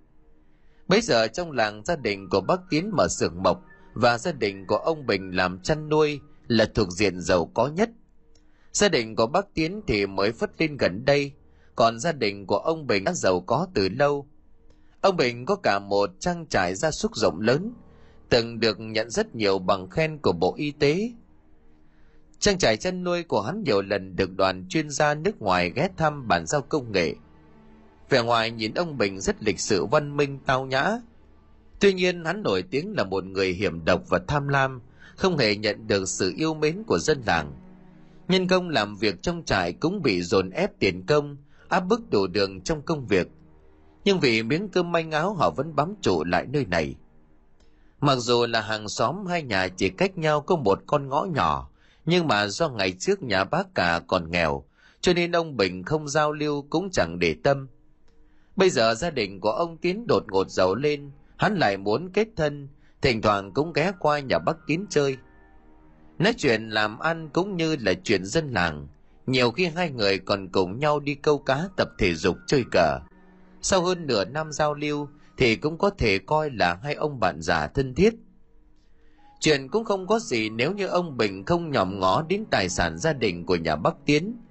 Bây 0.88 1.00
giờ 1.00 1.26
trong 1.26 1.52
làng 1.52 1.82
gia 1.84 1.96
đình 1.96 2.28
của 2.28 2.40
bác 2.40 2.60
Tiến 2.70 2.90
mở 2.96 3.08
xưởng 3.08 3.42
mộc 3.42 3.62
và 3.94 4.18
gia 4.18 4.32
đình 4.32 4.66
của 4.66 4.76
ông 4.76 5.06
Bình 5.06 5.30
làm 5.30 5.60
chăn 5.62 5.88
nuôi 5.88 6.20
là 6.48 6.66
thuộc 6.74 6.90
diện 6.90 7.20
giàu 7.20 7.50
có 7.54 7.66
nhất. 7.66 7.90
Gia 8.72 8.88
đình 8.88 9.16
của 9.16 9.26
bác 9.26 9.54
Tiến 9.54 9.80
thì 9.86 10.06
mới 10.06 10.32
phất 10.32 10.50
lên 10.58 10.76
gần 10.76 11.04
đây, 11.04 11.32
còn 11.76 11.98
gia 11.98 12.12
đình 12.12 12.46
của 12.46 12.58
ông 12.58 12.86
Bình 12.86 13.04
đã 13.04 13.12
giàu 13.12 13.40
có 13.40 13.66
từ 13.74 13.88
lâu. 13.88 14.26
Ông 15.00 15.16
Bình 15.16 15.46
có 15.46 15.56
cả 15.56 15.78
một 15.78 16.10
trang 16.20 16.46
trại 16.46 16.74
gia 16.74 16.90
súc 16.90 17.16
rộng 17.16 17.40
lớn, 17.40 17.74
từng 18.30 18.60
được 18.60 18.80
nhận 18.80 19.10
rất 19.10 19.34
nhiều 19.34 19.58
bằng 19.58 19.90
khen 19.90 20.18
của 20.18 20.32
Bộ 20.32 20.54
Y 20.56 20.70
tế. 20.70 21.12
Trang 22.38 22.58
trại 22.58 22.76
chăn 22.76 23.04
nuôi 23.04 23.22
của 23.22 23.42
hắn 23.42 23.62
nhiều 23.62 23.82
lần 23.82 24.16
được 24.16 24.36
đoàn 24.36 24.66
chuyên 24.68 24.90
gia 24.90 25.14
nước 25.14 25.42
ngoài 25.42 25.72
ghé 25.74 25.88
thăm 25.96 26.28
bản 26.28 26.46
giao 26.46 26.62
công 26.62 26.92
nghệ– 26.92 27.14
Vẻ 28.10 28.22
ngoài 28.22 28.50
nhìn 28.50 28.74
ông 28.74 28.98
Bình 28.98 29.20
rất 29.20 29.42
lịch 29.42 29.60
sự 29.60 29.86
văn 29.86 30.16
minh 30.16 30.38
tao 30.46 30.66
nhã. 30.66 30.98
Tuy 31.80 31.92
nhiên 31.92 32.24
hắn 32.24 32.42
nổi 32.42 32.62
tiếng 32.62 32.94
là 32.96 33.04
một 33.04 33.24
người 33.24 33.52
hiểm 33.52 33.84
độc 33.84 34.02
và 34.08 34.20
tham 34.28 34.48
lam, 34.48 34.80
không 35.16 35.38
hề 35.38 35.56
nhận 35.56 35.86
được 35.86 36.08
sự 36.08 36.32
yêu 36.36 36.54
mến 36.54 36.82
của 36.86 36.98
dân 36.98 37.22
làng. 37.26 37.52
Nhân 38.28 38.48
công 38.48 38.68
làm 38.68 38.96
việc 38.96 39.22
trong 39.22 39.42
trại 39.44 39.72
cũng 39.72 40.02
bị 40.02 40.22
dồn 40.22 40.50
ép 40.50 40.78
tiền 40.78 41.06
công, 41.06 41.36
áp 41.68 41.80
bức 41.80 42.10
đủ 42.10 42.26
đường 42.26 42.60
trong 42.60 42.82
công 42.82 43.06
việc. 43.06 43.28
Nhưng 44.04 44.20
vì 44.20 44.42
miếng 44.42 44.68
cơm 44.68 44.92
manh 44.92 45.10
áo 45.10 45.34
họ 45.34 45.50
vẫn 45.50 45.76
bám 45.76 45.94
trụ 46.00 46.24
lại 46.24 46.46
nơi 46.52 46.66
này. 46.66 46.94
Mặc 48.00 48.16
dù 48.16 48.46
là 48.46 48.60
hàng 48.60 48.88
xóm 48.88 49.26
hai 49.26 49.42
nhà 49.42 49.68
chỉ 49.68 49.88
cách 49.88 50.18
nhau 50.18 50.40
có 50.40 50.56
một 50.56 50.82
con 50.86 51.08
ngõ 51.08 51.24
nhỏ, 51.34 51.70
nhưng 52.06 52.28
mà 52.28 52.46
do 52.46 52.68
ngày 52.68 52.92
trước 52.98 53.22
nhà 53.22 53.44
bác 53.44 53.74
cả 53.74 54.00
còn 54.06 54.30
nghèo, 54.30 54.64
cho 55.00 55.12
nên 55.12 55.32
ông 55.32 55.56
Bình 55.56 55.82
không 55.82 56.08
giao 56.08 56.32
lưu 56.32 56.66
cũng 56.70 56.90
chẳng 56.90 57.18
để 57.18 57.36
tâm– 57.44 57.68
Bây 58.60 58.70
giờ 58.70 58.94
gia 58.94 59.10
đình 59.10 59.40
của 59.40 59.50
ông 59.50 59.76
Tiến 59.76 60.06
đột 60.08 60.24
ngột 60.28 60.50
giàu 60.50 60.74
lên, 60.74 61.10
hắn 61.36 61.56
lại 61.56 61.76
muốn 61.76 62.10
kết 62.12 62.28
thân, 62.36 62.68
thỉnh 63.02 63.22
thoảng 63.22 63.52
cũng 63.52 63.72
ghé 63.72 63.92
qua 63.98 64.18
nhà 64.18 64.38
bác 64.38 64.56
Tiến 64.66 64.86
chơi. 64.90 65.16
Nói 66.18 66.34
chuyện 66.36 66.68
làm 66.68 66.98
ăn 66.98 67.28
cũng 67.32 67.56
như 67.56 67.76
là 67.80 67.92
chuyện 68.04 68.24
dân 68.24 68.52
làng, 68.52 68.88
nhiều 69.26 69.50
khi 69.50 69.66
hai 69.66 69.90
người 69.90 70.18
còn 70.18 70.48
cùng 70.48 70.78
nhau 70.78 71.00
đi 71.00 71.14
câu 71.14 71.38
cá 71.38 71.68
tập 71.76 71.88
thể 71.98 72.14
dục 72.14 72.36
chơi 72.46 72.64
cờ. 72.70 72.98
Sau 73.62 73.82
hơn 73.82 74.06
nửa 74.06 74.24
năm 74.24 74.52
giao 74.52 74.74
lưu 74.74 75.08
thì 75.40 75.56
cũng 75.56 75.78
có 75.78 75.90
thể 75.90 76.18
coi 76.18 76.50
là 76.50 76.78
hai 76.82 76.94
ông 76.94 77.20
bạn 77.20 77.42
già 77.42 77.66
thân 77.66 77.94
thiết. 77.94 78.14
Chuyện 79.40 79.68
cũng 79.68 79.84
không 79.84 80.06
có 80.06 80.18
gì 80.18 80.50
nếu 80.50 80.72
như 80.72 80.86
ông 80.86 81.16
Bình 81.16 81.44
không 81.44 81.70
nhòm 81.70 82.00
ngó 82.00 82.22
đến 82.28 82.44
tài 82.50 82.68
sản 82.68 82.98
gia 82.98 83.12
đình 83.12 83.46
của 83.46 83.56
nhà 83.56 83.76
Bắc 83.76 83.94
Tiến– 84.06 84.36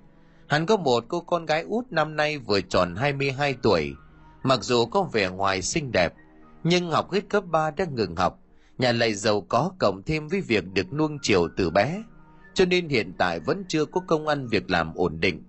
Hắn 0.49 0.65
có 0.65 0.78
một 0.78 1.06
cô 1.08 1.21
con 1.21 1.45
gái 1.45 1.63
út 1.63 1.91
năm 1.91 2.15
nay 2.15 2.38
vừa 2.38 2.62
tròn 2.62 2.95
22 2.95 3.56
tuổi. 3.62 3.93
Mặc 4.43 4.63
dù 4.63 4.86
có 4.86 5.04
vẻ 5.04 5.30
ngoài 5.30 5.62
xinh 5.62 5.91
đẹp, 5.91 6.13
nhưng 6.63 6.91
học 6.91 7.12
hết 7.12 7.30
cấp 7.30 7.43
3 7.45 7.71
đã 7.71 7.86
ngừng 7.86 8.15
học. 8.15 8.39
Nhà 8.78 8.91
lại 8.91 9.13
giàu 9.13 9.41
có 9.41 9.71
cộng 9.80 10.02
thêm 10.06 10.28
với 10.28 10.41
việc 10.41 10.63
được 10.73 10.93
nuông 10.93 11.17
chiều 11.21 11.47
từ 11.58 11.69
bé. 11.69 12.04
Cho 12.54 12.65
nên 12.65 12.89
hiện 12.89 13.13
tại 13.17 13.39
vẫn 13.39 13.63
chưa 13.67 13.86
có 13.86 14.02
công 14.08 14.28
ăn 14.28 14.47
việc 14.47 14.69
làm 14.69 14.93
ổn 14.93 15.19
định. 15.19 15.43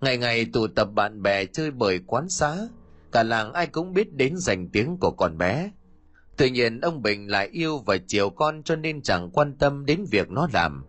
Ngày 0.00 0.18
ngày 0.18 0.46
tụ 0.52 0.66
tập 0.66 0.88
bạn 0.94 1.22
bè 1.22 1.44
chơi 1.44 1.70
bời 1.70 2.00
quán 2.06 2.28
xá. 2.28 2.56
Cả 3.16 3.22
làng 3.22 3.52
ai 3.52 3.66
cũng 3.66 3.92
biết 3.92 4.12
đến 4.12 4.36
danh 4.36 4.68
tiếng 4.68 4.96
của 5.00 5.10
con 5.10 5.38
bé. 5.38 5.70
Tuy 6.36 6.50
nhiên 6.50 6.80
ông 6.80 7.02
Bình 7.02 7.30
lại 7.30 7.48
yêu 7.52 7.78
và 7.78 7.96
chiều 8.06 8.30
con 8.30 8.62
cho 8.62 8.76
nên 8.76 9.02
chẳng 9.02 9.30
quan 9.30 9.56
tâm 9.58 9.86
đến 9.86 10.04
việc 10.10 10.30
nó 10.30 10.48
làm 10.52 10.84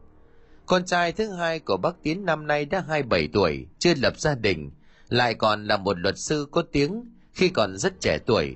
con 0.68 0.86
trai 0.86 1.12
thứ 1.12 1.30
hai 1.30 1.60
của 1.60 1.78
bác 1.78 2.04
Tiến 2.04 2.26
năm 2.26 2.48
nay 2.48 2.66
đã 2.66 2.84
27 2.88 3.30
tuổi, 3.34 3.68
chưa 3.80 3.94
lập 3.96 4.20
gia 4.20 4.36
đình, 4.36 4.72
lại 5.10 5.34
còn 5.34 5.66
là 5.66 5.78
một 5.78 6.00
luật 6.00 6.18
sư 6.18 6.48
có 6.52 6.64
tiếng 6.72 7.04
khi 7.34 7.50
còn 7.50 7.78
rất 7.78 8.02
trẻ 8.02 8.18
tuổi. 8.26 8.56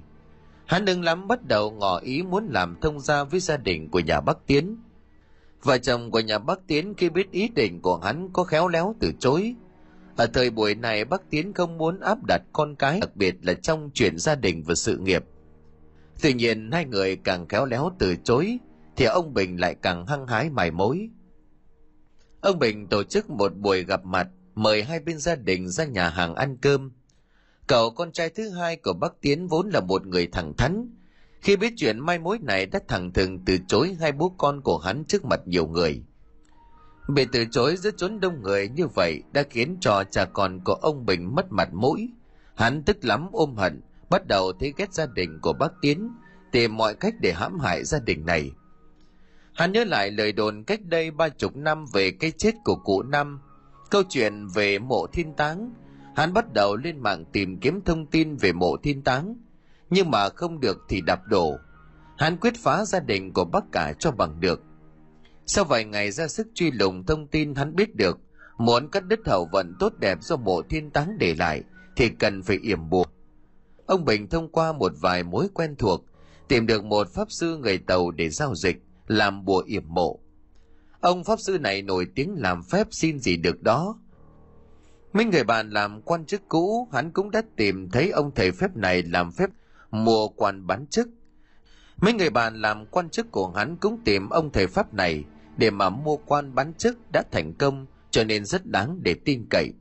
Hắn 0.66 0.86
đừng 0.86 1.04
lắm 1.04 1.28
bắt 1.28 1.48
đầu 1.48 1.72
ngỏ 1.72 2.00
ý 2.00 2.24
muốn 2.24 2.48
làm 2.52 2.78
thông 2.82 3.00
gia 3.00 3.24
với 3.24 3.40
gia 3.40 3.58
đình 3.58 3.90
của 3.90 4.00
nhà 4.00 4.22
bác 4.22 4.38
Tiến. 4.48 4.78
Vợ 5.64 5.78
chồng 5.78 6.12
của 6.12 6.20
nhà 6.20 6.38
bác 6.38 6.68
Tiến 6.68 6.94
khi 6.98 7.10
biết 7.10 7.32
ý 7.32 7.48
định 7.48 7.82
của 7.82 7.98
hắn 7.98 8.30
có 8.34 8.44
khéo 8.44 8.68
léo 8.68 8.96
từ 9.00 9.12
chối. 9.20 9.56
Ở 10.22 10.28
thời 10.28 10.50
buổi 10.50 10.76
này 10.76 11.06
bác 11.06 11.30
Tiến 11.30 11.54
không 11.54 11.78
muốn 11.78 12.00
áp 12.00 12.18
đặt 12.28 12.42
con 12.54 12.76
cái 12.76 13.00
đặc 13.00 13.16
biệt 13.16 13.36
là 13.42 13.54
trong 13.54 13.90
chuyện 13.94 14.18
gia 14.18 14.36
đình 14.36 14.64
và 14.64 14.76
sự 14.76 14.98
nghiệp. 14.98 15.24
Tuy 16.22 16.34
nhiên 16.34 16.72
hai 16.72 16.86
người 16.86 17.16
càng 17.16 17.48
khéo 17.48 17.66
léo 17.66 17.92
từ 18.00 18.16
chối 18.24 18.58
thì 18.96 19.06
ông 19.06 19.34
Bình 19.34 19.60
lại 19.60 19.76
càng 19.82 20.06
hăng 20.06 20.28
hái 20.28 20.50
mài 20.50 20.72
mối. 20.72 21.10
Ông 22.42 22.60
Bình 22.60 22.88
tổ 22.88 23.04
chức 23.04 23.30
một 23.30 23.56
buổi 23.56 23.84
gặp 23.84 24.06
mặt, 24.06 24.28
mời 24.56 24.84
hai 24.84 25.00
bên 25.00 25.20
gia 25.20 25.36
đình 25.36 25.70
ra 25.70 25.86
nhà 25.86 26.10
hàng 26.10 26.36
ăn 26.36 26.58
cơm. 26.58 26.92
Cậu 27.68 27.92
con 27.92 28.12
trai 28.12 28.30
thứ 28.30 28.50
hai 28.50 28.76
của 28.76 28.94
bác 28.94 29.22
Tiến 29.22 29.48
vốn 29.48 29.70
là 29.70 29.82
một 29.82 30.06
người 30.06 30.28
thẳng 30.28 30.54
thắn. 30.58 30.90
Khi 31.42 31.56
biết 31.56 31.74
chuyện 31.78 32.00
mai 32.00 32.20
mối 32.20 32.40
này 32.42 32.66
đã 32.66 32.80
thẳng 32.88 33.14
thừng 33.14 33.40
từ 33.46 33.58
chối 33.68 33.96
hai 34.00 34.12
bố 34.12 34.30
con 34.38 34.62
của 34.62 34.78
hắn 34.78 35.04
trước 35.06 35.26
mặt 35.26 35.40
nhiều 35.46 35.68
người. 35.68 36.04
Bị 37.08 37.26
từ 37.32 37.46
chối 37.52 37.76
giữa 37.78 37.92
chốn 37.98 38.20
đông 38.20 38.42
người 38.42 38.70
như 38.70 38.88
vậy 38.88 39.24
đã 39.32 39.44
khiến 39.50 39.78
cho 39.82 40.04
cha 40.04 40.26
con 40.26 40.60
của 40.64 40.74
ông 40.74 41.06
Bình 41.06 41.36
mất 41.36 41.52
mặt 41.52 41.74
mũi. 41.74 42.10
Hắn 42.56 42.84
tức 42.84 42.98
lắm 43.06 43.28
ôm 43.32 43.56
hận, 43.56 43.82
bắt 44.10 44.28
đầu 44.28 44.54
thấy 44.60 44.74
ghét 44.78 44.94
gia 44.94 45.06
đình 45.06 45.40
của 45.42 45.54
bác 45.54 45.72
Tiến, 45.82 46.10
tìm 46.52 46.78
mọi 46.78 46.94
cách 46.94 47.14
để 47.20 47.34
hãm 47.34 47.60
hại 47.60 47.84
gia 47.84 48.00
đình 48.00 48.26
này. 48.26 48.52
Hắn 49.54 49.72
nhớ 49.72 49.84
lại 49.84 50.12
lời 50.12 50.32
đồn 50.32 50.64
cách 50.64 50.80
đây 50.84 51.12
ba 51.12 51.30
chục 51.30 51.56
năm 51.56 51.86
về 51.94 52.12
cái 52.12 52.32
chết 52.32 52.56
của 52.64 52.76
cụ 52.76 53.04
Năm. 53.04 53.42
Câu 53.90 54.04
chuyện 54.10 54.48
về 54.48 54.80
mộ 54.80 55.08
thiên 55.08 55.34
táng. 55.34 55.74
Hắn 56.16 56.34
bắt 56.34 56.54
đầu 56.54 56.76
lên 56.76 57.00
mạng 57.00 57.26
tìm 57.32 57.60
kiếm 57.60 57.82
thông 57.86 58.06
tin 58.06 58.36
về 58.36 58.54
mộ 58.54 58.78
thiên 58.78 59.02
táng. 59.02 59.36
Nhưng 59.90 60.12
mà 60.12 60.30
không 60.30 60.60
được 60.60 60.78
thì 60.90 61.02
đập 61.02 61.20
đổ. 61.28 61.58
Hắn 62.18 62.38
quyết 62.38 62.54
phá 62.64 62.86
gia 62.86 63.00
đình 63.00 63.34
của 63.34 63.46
bác 63.46 63.64
cả 63.72 63.94
cho 64.00 64.12
bằng 64.12 64.40
được. 64.40 64.64
Sau 65.54 65.66
vài 65.66 65.86
ngày 65.86 66.12
ra 66.12 66.28
sức 66.28 66.48
truy 66.54 66.72
lùng 66.72 67.06
thông 67.06 67.28
tin 67.28 67.56
hắn 67.56 67.76
biết 67.76 67.96
được, 67.96 68.20
muốn 68.58 68.90
cắt 68.90 69.06
đứt 69.08 69.20
hậu 69.26 69.50
vận 69.52 69.76
tốt 69.80 69.94
đẹp 70.00 70.18
do 70.22 70.38
mộ 70.38 70.62
thiên 70.62 70.90
táng 70.92 71.18
để 71.18 71.36
lại, 71.36 71.64
thì 71.96 72.10
cần 72.10 72.44
phải 72.44 72.58
yểm 72.62 72.90
buộc. 72.90 73.08
Ông 73.86 74.06
Bình 74.06 74.28
thông 74.30 74.52
qua 74.52 74.74
một 74.74 74.92
vài 75.02 75.24
mối 75.24 75.48
quen 75.54 75.76
thuộc, 75.76 76.06
tìm 76.48 76.68
được 76.68 76.84
một 76.84 77.08
pháp 77.14 77.32
sư 77.32 77.58
người 77.58 77.78
Tàu 77.78 78.12
để 78.12 78.30
giao 78.30 78.56
dịch 78.56 78.78
làm 79.08 79.46
bùa 79.46 79.64
yểm 79.66 79.84
mộ. 79.88 80.20
Ông 81.02 81.24
pháp 81.24 81.40
sư 81.40 81.58
này 81.60 81.82
nổi 81.82 82.08
tiếng 82.16 82.36
làm 82.38 82.64
phép 82.64 82.88
xin 82.92 83.20
gì 83.20 83.38
được 83.38 83.62
đó. 83.62 84.00
Mấy 85.14 85.26
người 85.26 85.44
bạn 85.44 85.70
làm 85.70 86.02
quan 86.02 86.26
chức 86.26 86.42
cũ, 86.48 86.88
hắn 86.92 87.12
cũng 87.12 87.32
đã 87.32 87.42
tìm 87.56 87.90
thấy 87.90 88.10
ông 88.10 88.32
thầy 88.36 88.52
phép 88.52 88.76
này 88.76 89.04
làm 89.04 89.32
phép 89.32 89.50
mua 89.92 90.28
quan 90.28 90.68
bán 90.68 90.88
chức. 90.88 91.08
Mấy 91.98 92.14
người 92.14 92.30
bạn 92.30 92.62
làm 92.62 92.86
quan 92.86 93.10
chức 93.10 93.32
của 93.32 93.50
hắn 93.50 93.78
cũng 93.78 94.00
tìm 94.06 94.30
ông 94.30 94.52
thầy 94.52 94.68
pháp 94.68 94.94
này 94.94 95.26
để 95.58 95.70
mà 95.70 95.90
mua 95.90 96.18
quan 96.18 96.56
bán 96.56 96.74
chức 96.74 97.12
đã 97.12 97.24
thành 97.32 97.54
công 97.54 97.86
cho 98.12 98.24
nên 98.24 98.46
rất 98.46 98.66
đáng 98.66 99.00
để 99.04 99.16
tin 99.26 99.46
cậy. 99.50 99.74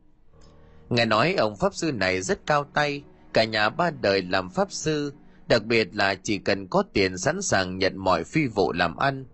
Nghe 0.89 1.05
nói 1.05 1.35
ông 1.35 1.57
pháp 1.57 1.75
sư 1.75 1.93
này 1.93 2.23
rất 2.23 2.47
cao 2.47 2.65
tay, 2.75 3.03
cả 3.33 3.45
nhà 3.45 3.69
ba 3.71 3.91
đời 3.91 4.23
làm 4.23 4.51
pháp 4.51 4.73
sư 4.73 5.13
đặc 5.51 5.65
biệt 5.65 5.89
là 5.93 6.15
chỉ 6.15 6.39
cần 6.39 6.69
có 6.69 6.83
tiền 6.93 7.19
sẵn 7.19 7.43
sàng 7.43 7.79
nhận 7.79 7.97
mọi 7.97 8.25
phi 8.25 8.47
vụ 8.47 8.73
làm 8.73 8.97
ăn. 8.97 9.25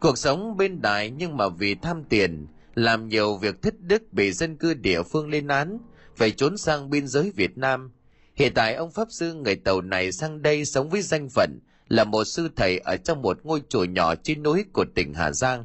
Cuộc 0.00 0.18
sống 0.18 0.56
bên 0.56 0.82
đại 0.82 1.10
nhưng 1.10 1.36
mà 1.36 1.48
vì 1.48 1.74
tham 1.74 2.04
tiền, 2.04 2.46
làm 2.74 3.08
nhiều 3.08 3.36
việc 3.36 3.62
thích 3.62 3.74
đức 3.80 4.12
bị 4.12 4.32
dân 4.32 4.56
cư 4.56 4.74
địa 4.74 5.02
phương 5.02 5.28
lên 5.28 5.48
án, 5.48 5.78
phải 6.16 6.30
trốn 6.30 6.56
sang 6.56 6.90
biên 6.90 7.06
giới 7.06 7.32
Việt 7.36 7.58
Nam. 7.58 7.92
Hiện 8.34 8.52
tại 8.54 8.74
ông 8.74 8.90
Pháp 8.90 9.08
Sư 9.10 9.34
người 9.34 9.56
Tàu 9.56 9.80
này 9.80 10.12
sang 10.12 10.42
đây 10.42 10.64
sống 10.64 10.90
với 10.90 11.02
danh 11.02 11.28
phận 11.28 11.60
là 11.90 12.04
một 12.04 12.24
sư 12.24 12.48
thầy 12.56 12.78
ở 12.78 12.96
trong 12.96 13.22
một 13.22 13.38
ngôi 13.42 13.62
chùa 13.68 13.84
nhỏ 13.84 14.14
trên 14.14 14.42
núi 14.42 14.64
của 14.72 14.84
tỉnh 14.94 15.14
Hà 15.14 15.32
Giang. 15.32 15.64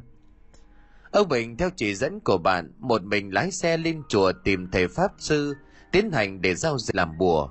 Ông 1.10 1.28
Bình 1.28 1.56
theo 1.56 1.70
chỉ 1.76 1.94
dẫn 1.94 2.20
của 2.20 2.38
bạn, 2.38 2.72
một 2.78 3.02
mình 3.02 3.34
lái 3.34 3.50
xe 3.50 3.76
lên 3.76 4.02
chùa 4.08 4.32
tìm 4.44 4.70
thầy 4.70 4.88
Pháp 4.88 5.12
Sư, 5.18 5.54
tiến 5.92 6.10
hành 6.12 6.40
để 6.40 6.54
giao 6.54 6.78
dịch 6.78 6.96
làm 6.96 7.18
bùa. 7.18 7.48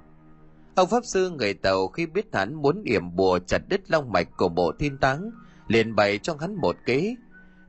Ông 0.75 0.89
Pháp 0.89 1.05
Sư 1.05 1.29
người 1.29 1.53
Tàu 1.53 1.88
khi 1.88 2.05
biết 2.05 2.25
hắn 2.33 2.53
muốn 2.53 2.83
yểm 2.83 3.15
bùa 3.15 3.39
chặt 3.47 3.61
đứt 3.69 3.91
long 3.91 4.11
mạch 4.11 4.27
của 4.38 4.49
bộ 4.49 4.71
thiên 4.79 4.97
táng, 4.97 5.31
liền 5.67 5.95
bày 5.95 6.17
cho 6.17 6.35
hắn 6.39 6.55
một 6.55 6.75
kế. 6.85 7.15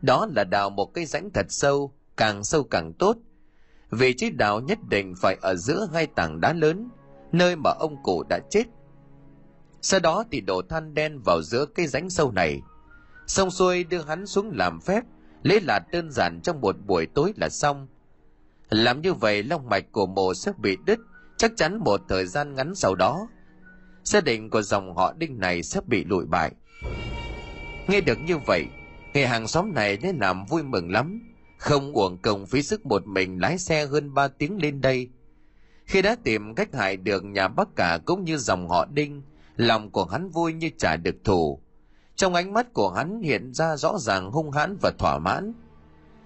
Đó 0.02 0.28
là 0.36 0.44
đào 0.44 0.70
một 0.70 0.94
cây 0.94 1.06
rãnh 1.06 1.30
thật 1.34 1.46
sâu, 1.48 1.92
càng 2.16 2.44
sâu 2.44 2.62
càng 2.62 2.92
tốt. 2.92 3.16
Vị 3.90 4.12
trí 4.12 4.30
đào 4.30 4.60
nhất 4.60 4.78
định 4.88 5.14
phải 5.16 5.36
ở 5.42 5.54
giữa 5.54 5.88
hai 5.92 6.06
tảng 6.06 6.40
đá 6.40 6.52
lớn, 6.52 6.88
nơi 7.32 7.56
mà 7.56 7.70
ông 7.78 8.02
cụ 8.02 8.22
đã 8.28 8.38
chết. 8.50 8.64
Sau 9.82 10.00
đó 10.00 10.24
thì 10.30 10.40
đổ 10.40 10.62
than 10.62 10.94
đen 10.94 11.18
vào 11.24 11.42
giữa 11.42 11.66
cây 11.66 11.86
rãnh 11.86 12.10
sâu 12.10 12.32
này. 12.32 12.60
Xong 13.26 13.50
xuôi 13.50 13.84
đưa 13.84 14.02
hắn 14.02 14.26
xuống 14.26 14.50
làm 14.54 14.80
phép, 14.80 15.04
lấy 15.42 15.60
là 15.60 15.80
đơn 15.92 16.10
giản 16.10 16.40
trong 16.42 16.60
một 16.60 16.76
buổi 16.86 17.06
tối 17.06 17.32
là 17.36 17.48
xong. 17.48 17.88
Làm 18.70 19.02
như 19.02 19.14
vậy 19.14 19.42
long 19.42 19.68
mạch 19.68 19.92
của 19.92 20.06
mộ 20.06 20.34
sẽ 20.34 20.52
bị 20.58 20.76
đứt, 20.86 20.98
chắc 21.36 21.52
chắn 21.56 21.78
một 21.78 22.00
thời 22.08 22.26
gian 22.26 22.54
ngắn 22.54 22.74
sau 22.74 22.94
đó. 22.94 23.28
Gia 24.04 24.20
đình 24.20 24.50
của 24.50 24.62
dòng 24.62 24.96
họ 24.96 25.12
đinh 25.12 25.38
này 25.38 25.62
sẽ 25.62 25.80
bị 25.86 26.04
lụi 26.04 26.26
bại. 26.26 26.52
Nghe 27.88 28.00
được 28.00 28.18
như 28.26 28.38
vậy, 28.38 28.66
người 29.14 29.26
hàng 29.26 29.48
xóm 29.48 29.74
này 29.74 29.98
nên 30.02 30.16
làm 30.18 30.44
vui 30.44 30.62
mừng 30.62 30.92
lắm. 30.92 31.22
Không 31.58 31.92
uổng 31.92 32.18
công 32.18 32.46
phí 32.46 32.62
sức 32.62 32.86
một 32.86 33.06
mình 33.06 33.40
lái 33.40 33.58
xe 33.58 33.86
hơn 33.86 34.14
3 34.14 34.28
tiếng 34.28 34.62
lên 34.62 34.80
đây. 34.80 35.08
Khi 35.84 36.02
đã 36.02 36.16
tìm 36.24 36.54
cách 36.54 36.74
hại 36.74 36.96
được 36.96 37.24
nhà 37.24 37.48
bác 37.48 37.76
cả 37.76 37.98
cũng 38.06 38.24
như 38.24 38.36
dòng 38.38 38.68
họ 38.68 38.86
đinh, 38.86 39.22
lòng 39.56 39.90
của 39.90 40.04
hắn 40.04 40.30
vui 40.30 40.52
như 40.52 40.70
trả 40.78 40.96
được 40.96 41.16
thù. 41.24 41.60
Trong 42.16 42.34
ánh 42.34 42.52
mắt 42.52 42.72
của 42.72 42.90
hắn 42.90 43.22
hiện 43.22 43.52
ra 43.54 43.76
rõ 43.76 43.98
ràng 43.98 44.30
hung 44.30 44.50
hãn 44.50 44.76
và 44.82 44.92
thỏa 44.98 45.18
mãn. 45.18 45.52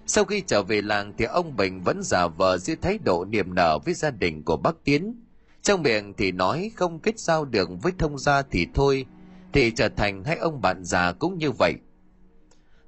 Sau 0.05 0.25
khi 0.25 0.43
trở 0.47 0.63
về 0.63 0.81
làng 0.81 1.13
thì 1.17 1.25
ông 1.25 1.55
Bình 1.55 1.81
vẫn 1.83 2.03
giả 2.03 2.27
vờ 2.27 2.57
giữ 2.57 2.75
thái 2.81 2.97
độ 2.97 3.25
niềm 3.25 3.55
nở 3.55 3.79
với 3.85 3.93
gia 3.93 4.11
đình 4.11 4.43
của 4.43 4.57
bác 4.57 4.83
Tiến. 4.83 5.25
Trong 5.61 5.83
miệng 5.83 6.13
thì 6.17 6.31
nói 6.31 6.71
không 6.75 6.99
kết 6.99 7.19
giao 7.19 7.45
được 7.45 7.69
với 7.81 7.91
thông 7.97 8.17
gia 8.17 8.41
thì 8.41 8.67
thôi, 8.73 9.05
thì 9.53 9.71
trở 9.71 9.89
thành 9.89 10.23
hai 10.23 10.37
ông 10.37 10.61
bạn 10.61 10.83
già 10.83 11.11
cũng 11.11 11.37
như 11.37 11.51
vậy. 11.51 11.73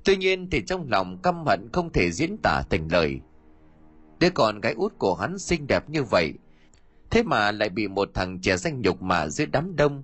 Tuy 0.05 0.17
nhiên 0.17 0.49
thì 0.49 0.61
trong 0.67 0.89
lòng 0.89 1.17
căm 1.17 1.45
hận 1.45 1.69
không 1.73 1.91
thể 1.91 2.11
diễn 2.11 2.37
tả 2.43 2.61
thành 2.69 2.87
lời. 2.91 3.19
Đứa 4.19 4.29
con 4.29 4.61
gái 4.61 4.73
út 4.73 4.97
của 4.97 5.15
hắn 5.15 5.39
xinh 5.39 5.67
đẹp 5.67 5.89
như 5.89 6.03
vậy, 6.03 6.33
thế 7.09 7.23
mà 7.23 7.51
lại 7.51 7.69
bị 7.69 7.87
một 7.87 8.09
thằng 8.13 8.39
trẻ 8.41 8.57
danh 8.57 8.81
nhục 8.81 9.01
mà 9.01 9.27
dưới 9.27 9.47
đám 9.47 9.75
đông. 9.75 10.03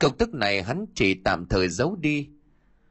Công 0.00 0.16
tức 0.16 0.34
này 0.34 0.62
hắn 0.62 0.86
chỉ 0.94 1.14
tạm 1.14 1.46
thời 1.46 1.68
giấu 1.68 1.96
đi. 2.00 2.28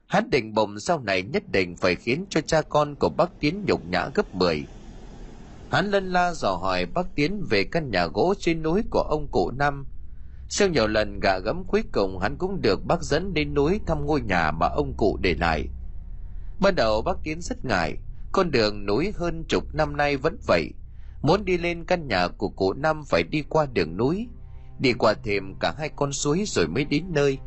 Hắn 0.07 0.29
định 0.29 0.53
bụng 0.53 0.79
sau 0.79 0.99
này 0.99 1.21
nhất 1.21 1.43
định 1.51 1.75
phải 1.75 1.95
khiến 1.95 2.25
cho 2.29 2.41
cha 2.41 2.61
con 2.61 2.95
của 2.95 3.09
bác 3.09 3.39
Tiến 3.39 3.63
nhục 3.67 3.85
nhã 3.85 4.09
gấp 4.15 4.35
10. 4.35 4.63
Hắn 5.71 5.91
lân 5.91 6.11
la 6.11 6.33
dò 6.33 6.55
hỏi 6.55 6.85
bác 6.85 7.15
Tiến 7.15 7.43
về 7.49 7.63
căn 7.63 7.91
nhà 7.91 8.05
gỗ 8.05 8.33
trên 8.39 8.63
núi 8.63 8.81
của 8.89 9.01
ông 9.01 9.27
cụ 9.31 9.51
Năm. 9.51 9.85
Sau 10.49 10.67
nhiều 10.67 10.87
lần 10.87 11.19
gạ 11.19 11.39
gẫm 11.39 11.63
cuối 11.67 11.83
cùng 11.91 12.19
hắn 12.19 12.37
cũng 12.37 12.61
được 12.61 12.85
bác 12.85 13.03
dẫn 13.03 13.33
đến 13.33 13.53
núi 13.53 13.79
thăm 13.85 14.05
ngôi 14.05 14.21
nhà 14.21 14.51
mà 14.51 14.67
ông 14.67 14.93
cụ 14.97 15.17
để 15.21 15.35
lại. 15.35 15.67
Ban 16.61 16.75
đầu 16.75 17.01
bác 17.01 17.17
Tiến 17.23 17.41
rất 17.41 17.65
ngại, 17.65 17.97
con 18.31 18.51
đường 18.51 18.85
núi 18.85 19.13
hơn 19.15 19.43
chục 19.47 19.63
năm 19.73 19.97
nay 19.97 20.17
vẫn 20.17 20.37
vậy. 20.47 20.71
Muốn 21.21 21.45
đi 21.45 21.57
lên 21.57 21.85
căn 21.85 22.07
nhà 22.07 22.27
của 22.27 22.49
cụ 22.49 22.73
Năm 22.73 23.03
phải 23.05 23.23
đi 23.23 23.43
qua 23.49 23.65
đường 23.73 23.97
núi, 23.97 24.27
đi 24.79 24.93
qua 24.93 25.13
thêm 25.23 25.55
cả 25.59 25.73
hai 25.77 25.89
con 25.95 26.13
suối 26.13 26.43
rồi 26.47 26.67
mới 26.67 26.85
đến 26.85 27.03
nơi. 27.09 27.37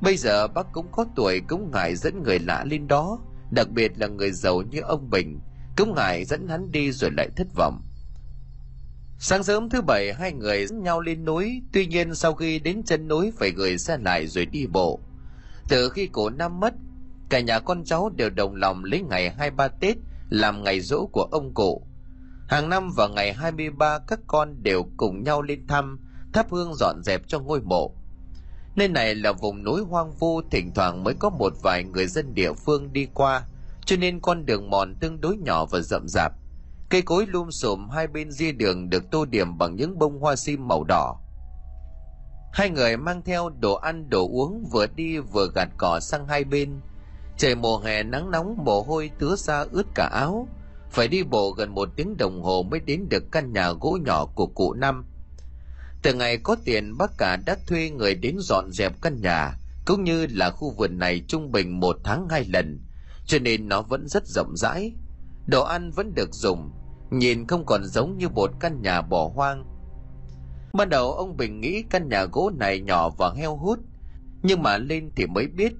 Bây 0.00 0.16
giờ 0.16 0.48
bác 0.48 0.72
cũng 0.72 0.86
có 0.92 1.06
tuổi 1.16 1.40
cũng 1.48 1.70
ngại 1.70 1.96
dẫn 1.96 2.22
người 2.22 2.38
lạ 2.38 2.64
lên 2.70 2.88
đó, 2.88 3.18
đặc 3.50 3.70
biệt 3.70 3.92
là 3.98 4.06
người 4.06 4.32
giàu 4.32 4.62
như 4.62 4.80
ông 4.80 5.10
Bình, 5.10 5.40
cũng 5.76 5.94
ngại 5.94 6.24
dẫn 6.24 6.48
hắn 6.48 6.72
đi 6.72 6.92
rồi 6.92 7.10
lại 7.16 7.28
thất 7.36 7.46
vọng. 7.56 7.82
Sáng 9.18 9.42
sớm 9.42 9.68
thứ 9.68 9.82
bảy 9.82 10.12
hai 10.14 10.32
người 10.32 10.66
dẫn 10.66 10.82
nhau 10.82 11.00
lên 11.00 11.24
núi, 11.24 11.62
tuy 11.72 11.86
nhiên 11.86 12.14
sau 12.14 12.34
khi 12.34 12.58
đến 12.58 12.82
chân 12.82 13.08
núi 13.08 13.32
phải 13.38 13.50
gửi 13.50 13.78
xe 13.78 13.98
lại 13.98 14.26
rồi 14.26 14.46
đi 14.46 14.66
bộ. 14.66 15.00
Từ 15.68 15.88
khi 15.88 16.06
cổ 16.12 16.30
năm 16.30 16.60
mất, 16.60 16.74
cả 17.30 17.40
nhà 17.40 17.58
con 17.58 17.84
cháu 17.84 18.08
đều 18.08 18.30
đồng 18.30 18.54
lòng 18.54 18.84
lấy 18.84 19.02
ngày 19.02 19.30
23 19.30 19.68
Tết 19.68 19.96
làm 20.28 20.62
ngày 20.62 20.80
rỗ 20.80 21.06
của 21.12 21.28
ông 21.30 21.54
cụ. 21.54 21.86
Hàng 22.48 22.68
năm 22.68 22.90
vào 22.96 23.08
ngày 23.08 23.32
23 23.32 23.98
các 23.98 24.20
con 24.26 24.62
đều 24.62 24.86
cùng 24.96 25.22
nhau 25.22 25.42
lên 25.42 25.66
thăm, 25.66 25.98
thắp 26.32 26.46
hương 26.50 26.74
dọn 26.74 27.02
dẹp 27.04 27.20
cho 27.28 27.38
ngôi 27.38 27.60
mộ. 27.60 27.90
Nơi 28.76 28.88
này 28.88 29.14
là 29.14 29.32
vùng 29.32 29.64
núi 29.64 29.82
hoang 29.82 30.12
vu, 30.12 30.42
thỉnh 30.50 30.72
thoảng 30.74 31.04
mới 31.04 31.14
có 31.14 31.30
một 31.30 31.52
vài 31.62 31.84
người 31.84 32.06
dân 32.06 32.34
địa 32.34 32.52
phương 32.52 32.92
đi 32.92 33.06
qua, 33.14 33.42
cho 33.86 33.96
nên 33.96 34.20
con 34.20 34.46
đường 34.46 34.70
mòn 34.70 34.94
tương 35.00 35.20
đối 35.20 35.36
nhỏ 35.36 35.64
và 35.64 35.80
rậm 35.80 36.08
rạp. 36.08 36.32
Cây 36.88 37.02
cối 37.02 37.26
lum 37.26 37.50
xùm 37.50 37.88
hai 37.88 38.06
bên 38.06 38.30
di 38.30 38.52
đường 38.52 38.90
được 38.90 39.10
tô 39.10 39.24
điểm 39.24 39.58
bằng 39.58 39.76
những 39.76 39.98
bông 39.98 40.20
hoa 40.20 40.36
sim 40.36 40.68
màu 40.68 40.84
đỏ. 40.84 41.16
Hai 42.52 42.70
người 42.70 42.96
mang 42.96 43.22
theo 43.22 43.48
đồ 43.48 43.74
ăn 43.74 44.10
đồ 44.10 44.28
uống 44.28 44.64
vừa 44.72 44.86
đi 44.86 45.18
vừa 45.18 45.50
gạt 45.54 45.68
cỏ 45.78 46.00
sang 46.00 46.28
hai 46.28 46.44
bên. 46.44 46.80
Trời 47.36 47.54
mùa 47.54 47.78
hè 47.78 48.02
nắng 48.02 48.30
nóng 48.30 48.64
mồ 48.64 48.82
hôi 48.82 49.10
tứa 49.18 49.36
ra 49.36 49.64
ướt 49.72 49.86
cả 49.94 50.08
áo. 50.12 50.48
Phải 50.90 51.08
đi 51.08 51.22
bộ 51.22 51.50
gần 51.50 51.74
một 51.74 51.88
tiếng 51.96 52.16
đồng 52.16 52.42
hồ 52.42 52.62
mới 52.62 52.80
đến 52.80 53.08
được 53.08 53.24
căn 53.32 53.52
nhà 53.52 53.72
gỗ 53.72 53.98
nhỏ 54.04 54.26
của 54.26 54.46
cụ 54.46 54.72
Năm. 54.72 55.04
Từ 56.02 56.14
ngày 56.14 56.38
có 56.38 56.56
tiền 56.64 56.96
bác 56.98 57.10
cả 57.18 57.36
đã 57.46 57.56
thuê 57.66 57.90
người 57.90 58.14
đến 58.14 58.36
dọn 58.38 58.70
dẹp 58.72 58.92
căn 59.02 59.20
nhà, 59.20 59.54
cũng 59.86 60.04
như 60.04 60.26
là 60.30 60.50
khu 60.50 60.70
vườn 60.70 60.98
này 60.98 61.24
trung 61.28 61.52
bình 61.52 61.80
một 61.80 61.96
tháng 62.04 62.28
hai 62.28 62.44
lần, 62.44 62.80
cho 63.26 63.38
nên 63.38 63.68
nó 63.68 63.82
vẫn 63.82 64.08
rất 64.08 64.26
rộng 64.26 64.56
rãi. 64.56 64.92
Đồ 65.46 65.64
ăn 65.64 65.90
vẫn 65.90 66.14
được 66.14 66.34
dùng, 66.34 66.70
nhìn 67.10 67.46
không 67.46 67.66
còn 67.66 67.84
giống 67.84 68.18
như 68.18 68.28
một 68.28 68.50
căn 68.60 68.82
nhà 68.82 69.02
bỏ 69.02 69.30
hoang. 69.34 69.64
Ban 70.72 70.88
đầu 70.88 71.12
ông 71.12 71.36
Bình 71.36 71.60
nghĩ 71.60 71.82
căn 71.90 72.08
nhà 72.08 72.24
gỗ 72.24 72.50
này 72.56 72.80
nhỏ 72.80 73.10
và 73.18 73.32
heo 73.36 73.56
hút, 73.56 73.78
nhưng 74.42 74.62
mà 74.62 74.78
lên 74.78 75.10
thì 75.16 75.26
mới 75.26 75.46
biết, 75.46 75.72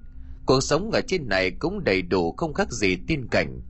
cuộc 0.47 0.61
sống 0.61 0.91
ở 0.91 1.01
trên 1.07 1.29
này 1.29 1.51
cũng 1.51 1.85
đầy 1.85 2.03
đủ 2.03 2.35
không 2.37 2.55
khác 2.55 2.73
gì 2.73 2.97
tin 3.07 3.29
cảnh. 3.31 3.61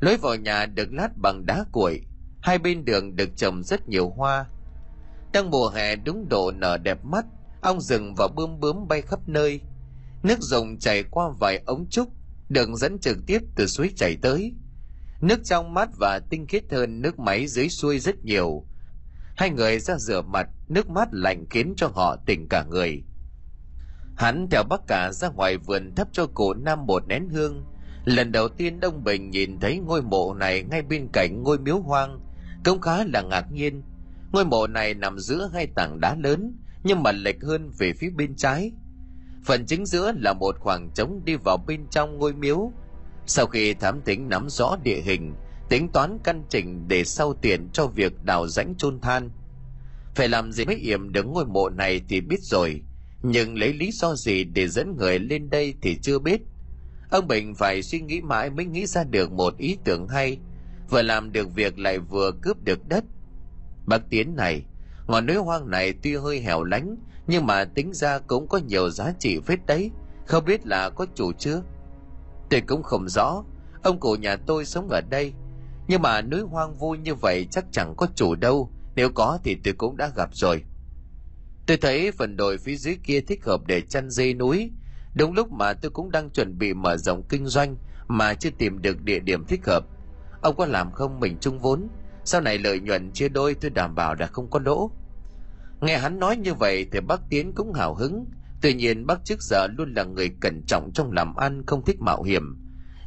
Lối 0.00 0.16
vào 0.16 0.36
nhà 0.36 0.66
được 0.66 0.92
lát 0.92 1.08
bằng 1.16 1.46
đá 1.46 1.64
cuội, 1.72 2.00
hai 2.42 2.58
bên 2.58 2.84
đường 2.84 3.16
được 3.16 3.36
trồng 3.36 3.62
rất 3.62 3.88
nhiều 3.88 4.08
hoa. 4.08 4.46
Đang 5.32 5.50
mùa 5.50 5.68
hè 5.68 5.96
đúng 5.96 6.28
độ 6.28 6.50
nở 6.50 6.78
đẹp 6.78 7.04
mắt, 7.04 7.24
ong 7.60 7.80
rừng 7.80 8.14
và 8.16 8.28
bướm 8.28 8.60
bướm 8.60 8.88
bay 8.88 9.02
khắp 9.02 9.20
nơi. 9.26 9.60
Nước 10.22 10.38
rồng 10.40 10.78
chảy 10.78 11.02
qua 11.02 11.28
vài 11.40 11.62
ống 11.66 11.86
trúc, 11.90 12.08
đường 12.48 12.76
dẫn 12.76 12.98
trực 12.98 13.16
tiếp 13.26 13.38
từ 13.56 13.66
suối 13.66 13.90
chảy 13.96 14.16
tới. 14.22 14.54
Nước 15.20 15.40
trong 15.44 15.74
mát 15.74 15.88
và 16.00 16.20
tinh 16.30 16.46
khiết 16.46 16.64
hơn 16.72 17.02
nước 17.02 17.18
máy 17.18 17.46
dưới 17.46 17.68
xuôi 17.68 17.98
rất 17.98 18.24
nhiều. 18.24 18.66
Hai 19.36 19.50
người 19.50 19.78
ra 19.78 19.98
rửa 19.98 20.22
mặt, 20.22 20.48
nước 20.68 20.90
mát 20.90 21.08
lạnh 21.12 21.44
khiến 21.50 21.74
cho 21.76 21.86
họ 21.86 22.16
tỉnh 22.26 22.48
cả 22.48 22.64
người. 22.70 23.02
Hắn 24.16 24.46
theo 24.50 24.62
bác 24.62 24.80
cả 24.86 25.12
ra 25.12 25.28
ngoài 25.28 25.56
vườn 25.56 25.94
thắp 25.94 26.08
cho 26.12 26.26
cổ 26.34 26.54
Nam 26.54 26.86
một 26.86 27.06
nén 27.08 27.28
hương. 27.28 27.64
Lần 28.04 28.32
đầu 28.32 28.48
tiên 28.48 28.80
Đông 28.80 29.04
Bình 29.04 29.30
nhìn 29.30 29.60
thấy 29.60 29.78
ngôi 29.78 30.02
mộ 30.02 30.34
này 30.34 30.62
ngay 30.62 30.82
bên 30.82 31.08
cạnh 31.12 31.42
ngôi 31.42 31.58
miếu 31.58 31.78
hoang, 31.78 32.20
cũng 32.64 32.80
khá 32.80 33.04
là 33.04 33.22
ngạc 33.22 33.52
nhiên. 33.52 33.82
Ngôi 34.32 34.44
mộ 34.44 34.66
này 34.66 34.94
nằm 34.94 35.18
giữa 35.18 35.50
hai 35.54 35.66
tảng 35.66 36.00
đá 36.00 36.14
lớn, 36.14 36.58
nhưng 36.84 37.02
mà 37.02 37.12
lệch 37.12 37.42
hơn 37.42 37.70
về 37.78 37.92
phía 37.92 38.10
bên 38.10 38.36
trái. 38.36 38.72
Phần 39.44 39.66
chính 39.66 39.86
giữa 39.86 40.12
là 40.16 40.32
một 40.32 40.56
khoảng 40.60 40.90
trống 40.94 41.20
đi 41.24 41.36
vào 41.36 41.56
bên 41.66 41.86
trong 41.90 42.18
ngôi 42.18 42.32
miếu, 42.32 42.72
sau 43.26 43.46
khi 43.46 43.74
thám 43.74 44.00
tính 44.00 44.28
nắm 44.28 44.46
rõ 44.50 44.76
địa 44.82 45.00
hình, 45.00 45.34
tính 45.68 45.88
toán 45.92 46.18
căn 46.24 46.42
chỉnh 46.48 46.88
để 46.88 47.04
sau 47.04 47.34
tiền 47.34 47.68
cho 47.72 47.86
việc 47.86 48.24
đào 48.24 48.48
rãnh 48.48 48.74
chôn 48.78 49.00
than. 49.00 49.30
Phải 50.14 50.28
làm 50.28 50.52
gì 50.52 50.64
mới 50.64 50.76
yểm 50.76 51.12
được 51.12 51.26
ngôi 51.26 51.46
mộ 51.46 51.68
này 51.68 52.00
thì 52.08 52.20
biết 52.20 52.40
rồi, 52.42 52.82
nhưng 53.22 53.58
lấy 53.58 53.72
lý 53.72 53.90
do 53.92 54.14
gì 54.14 54.44
để 54.44 54.68
dẫn 54.68 54.96
người 54.96 55.18
lên 55.18 55.50
đây 55.50 55.74
thì 55.82 55.98
chưa 56.02 56.18
biết. 56.18 56.40
Ông 57.10 57.28
Bình 57.28 57.54
phải 57.54 57.82
suy 57.82 58.00
nghĩ 58.00 58.20
mãi 58.20 58.50
mới 58.50 58.64
nghĩ 58.64 58.86
ra 58.86 59.04
được 59.04 59.32
một 59.32 59.56
ý 59.58 59.76
tưởng 59.84 60.08
hay, 60.08 60.38
vừa 60.90 61.02
làm 61.02 61.32
được 61.32 61.54
việc 61.54 61.78
lại 61.78 61.98
vừa 61.98 62.32
cướp 62.42 62.64
được 62.64 62.88
đất. 62.88 63.04
Bác 63.86 64.10
Tiến 64.10 64.36
này, 64.36 64.64
ngọn 65.06 65.26
núi 65.26 65.36
hoang 65.36 65.70
này 65.70 65.92
tuy 66.02 66.16
hơi 66.16 66.40
hẻo 66.40 66.64
lánh, 66.64 66.96
nhưng 67.26 67.46
mà 67.46 67.64
tính 67.64 67.92
ra 67.94 68.18
cũng 68.18 68.48
có 68.48 68.58
nhiều 68.58 68.90
giá 68.90 69.12
trị 69.18 69.40
phết 69.40 69.66
đấy, 69.66 69.90
không 70.26 70.44
biết 70.44 70.66
là 70.66 70.90
có 70.90 71.06
chủ 71.14 71.32
chưa? 71.32 71.62
Tôi 72.50 72.60
cũng 72.60 72.82
không 72.82 73.08
rõ, 73.08 73.44
ông 73.82 74.00
cụ 74.00 74.14
nhà 74.14 74.36
tôi 74.36 74.64
sống 74.64 74.88
ở 74.88 75.00
đây, 75.10 75.32
nhưng 75.88 76.02
mà 76.02 76.22
núi 76.22 76.40
hoang 76.40 76.74
vu 76.74 76.94
như 76.94 77.14
vậy 77.14 77.46
chắc 77.50 77.64
chẳng 77.72 77.94
có 77.96 78.06
chủ 78.14 78.34
đâu, 78.34 78.70
nếu 78.94 79.10
có 79.14 79.38
thì 79.44 79.56
tôi 79.64 79.74
cũng 79.74 79.96
đã 79.96 80.10
gặp 80.16 80.30
rồi. 80.32 80.64
Tôi 81.66 81.76
thấy 81.76 82.12
phần 82.12 82.36
đồi 82.36 82.58
phía 82.58 82.76
dưới 82.76 82.96
kia 83.04 83.20
thích 83.20 83.44
hợp 83.44 83.60
để 83.66 83.80
chăn 83.80 84.10
dê 84.10 84.34
núi, 84.34 84.70
đúng 85.14 85.32
lúc 85.32 85.52
mà 85.52 85.72
tôi 85.72 85.90
cũng 85.90 86.10
đang 86.10 86.30
chuẩn 86.30 86.58
bị 86.58 86.74
mở 86.74 86.96
rộng 86.96 87.22
kinh 87.28 87.46
doanh 87.46 87.76
mà 88.08 88.34
chưa 88.34 88.50
tìm 88.58 88.82
được 88.82 89.02
địa 89.02 89.18
điểm 89.18 89.44
thích 89.44 89.60
hợp. 89.66 89.84
Ông 90.42 90.56
có 90.56 90.66
làm 90.66 90.92
không 90.92 91.20
mình 91.20 91.36
chung 91.40 91.58
vốn, 91.58 91.88
sau 92.30 92.40
này 92.40 92.58
lợi 92.58 92.80
nhuận 92.80 93.10
chia 93.12 93.28
đôi 93.28 93.54
tôi 93.54 93.70
đảm 93.70 93.94
bảo 93.94 94.14
đã 94.14 94.26
không 94.26 94.50
có 94.50 94.60
lỗ. 94.64 94.90
Nghe 95.80 95.98
hắn 95.98 96.18
nói 96.18 96.36
như 96.36 96.54
vậy 96.54 96.86
thì 96.92 97.00
bác 97.00 97.20
Tiến 97.30 97.52
cũng 97.54 97.72
hào 97.72 97.94
hứng, 97.94 98.24
Tuy 98.62 98.74
nhiên 98.74 99.06
bác 99.06 99.24
trước 99.24 99.42
giờ 99.42 99.66
luôn 99.78 99.94
là 99.94 100.04
người 100.04 100.30
cẩn 100.40 100.62
trọng 100.66 100.90
trong 100.94 101.12
làm 101.12 101.34
ăn 101.34 101.66
không 101.66 101.84
thích 101.84 101.96
mạo 102.00 102.22
hiểm. 102.22 102.42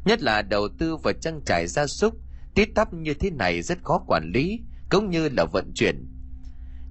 nhất 0.05 0.21
là 0.21 0.41
đầu 0.41 0.67
tư 0.79 0.97
vào 0.97 1.13
trang 1.13 1.41
trại 1.45 1.67
gia 1.67 1.87
súc 1.87 2.13
tít 2.55 2.69
tắp 2.75 2.93
như 2.93 3.13
thế 3.13 3.29
này 3.29 3.61
rất 3.61 3.77
khó 3.83 4.03
quản 4.07 4.31
lý 4.33 4.59
cũng 4.89 5.09
như 5.09 5.29
là 5.29 5.45
vận 5.45 5.71
chuyển 5.75 6.07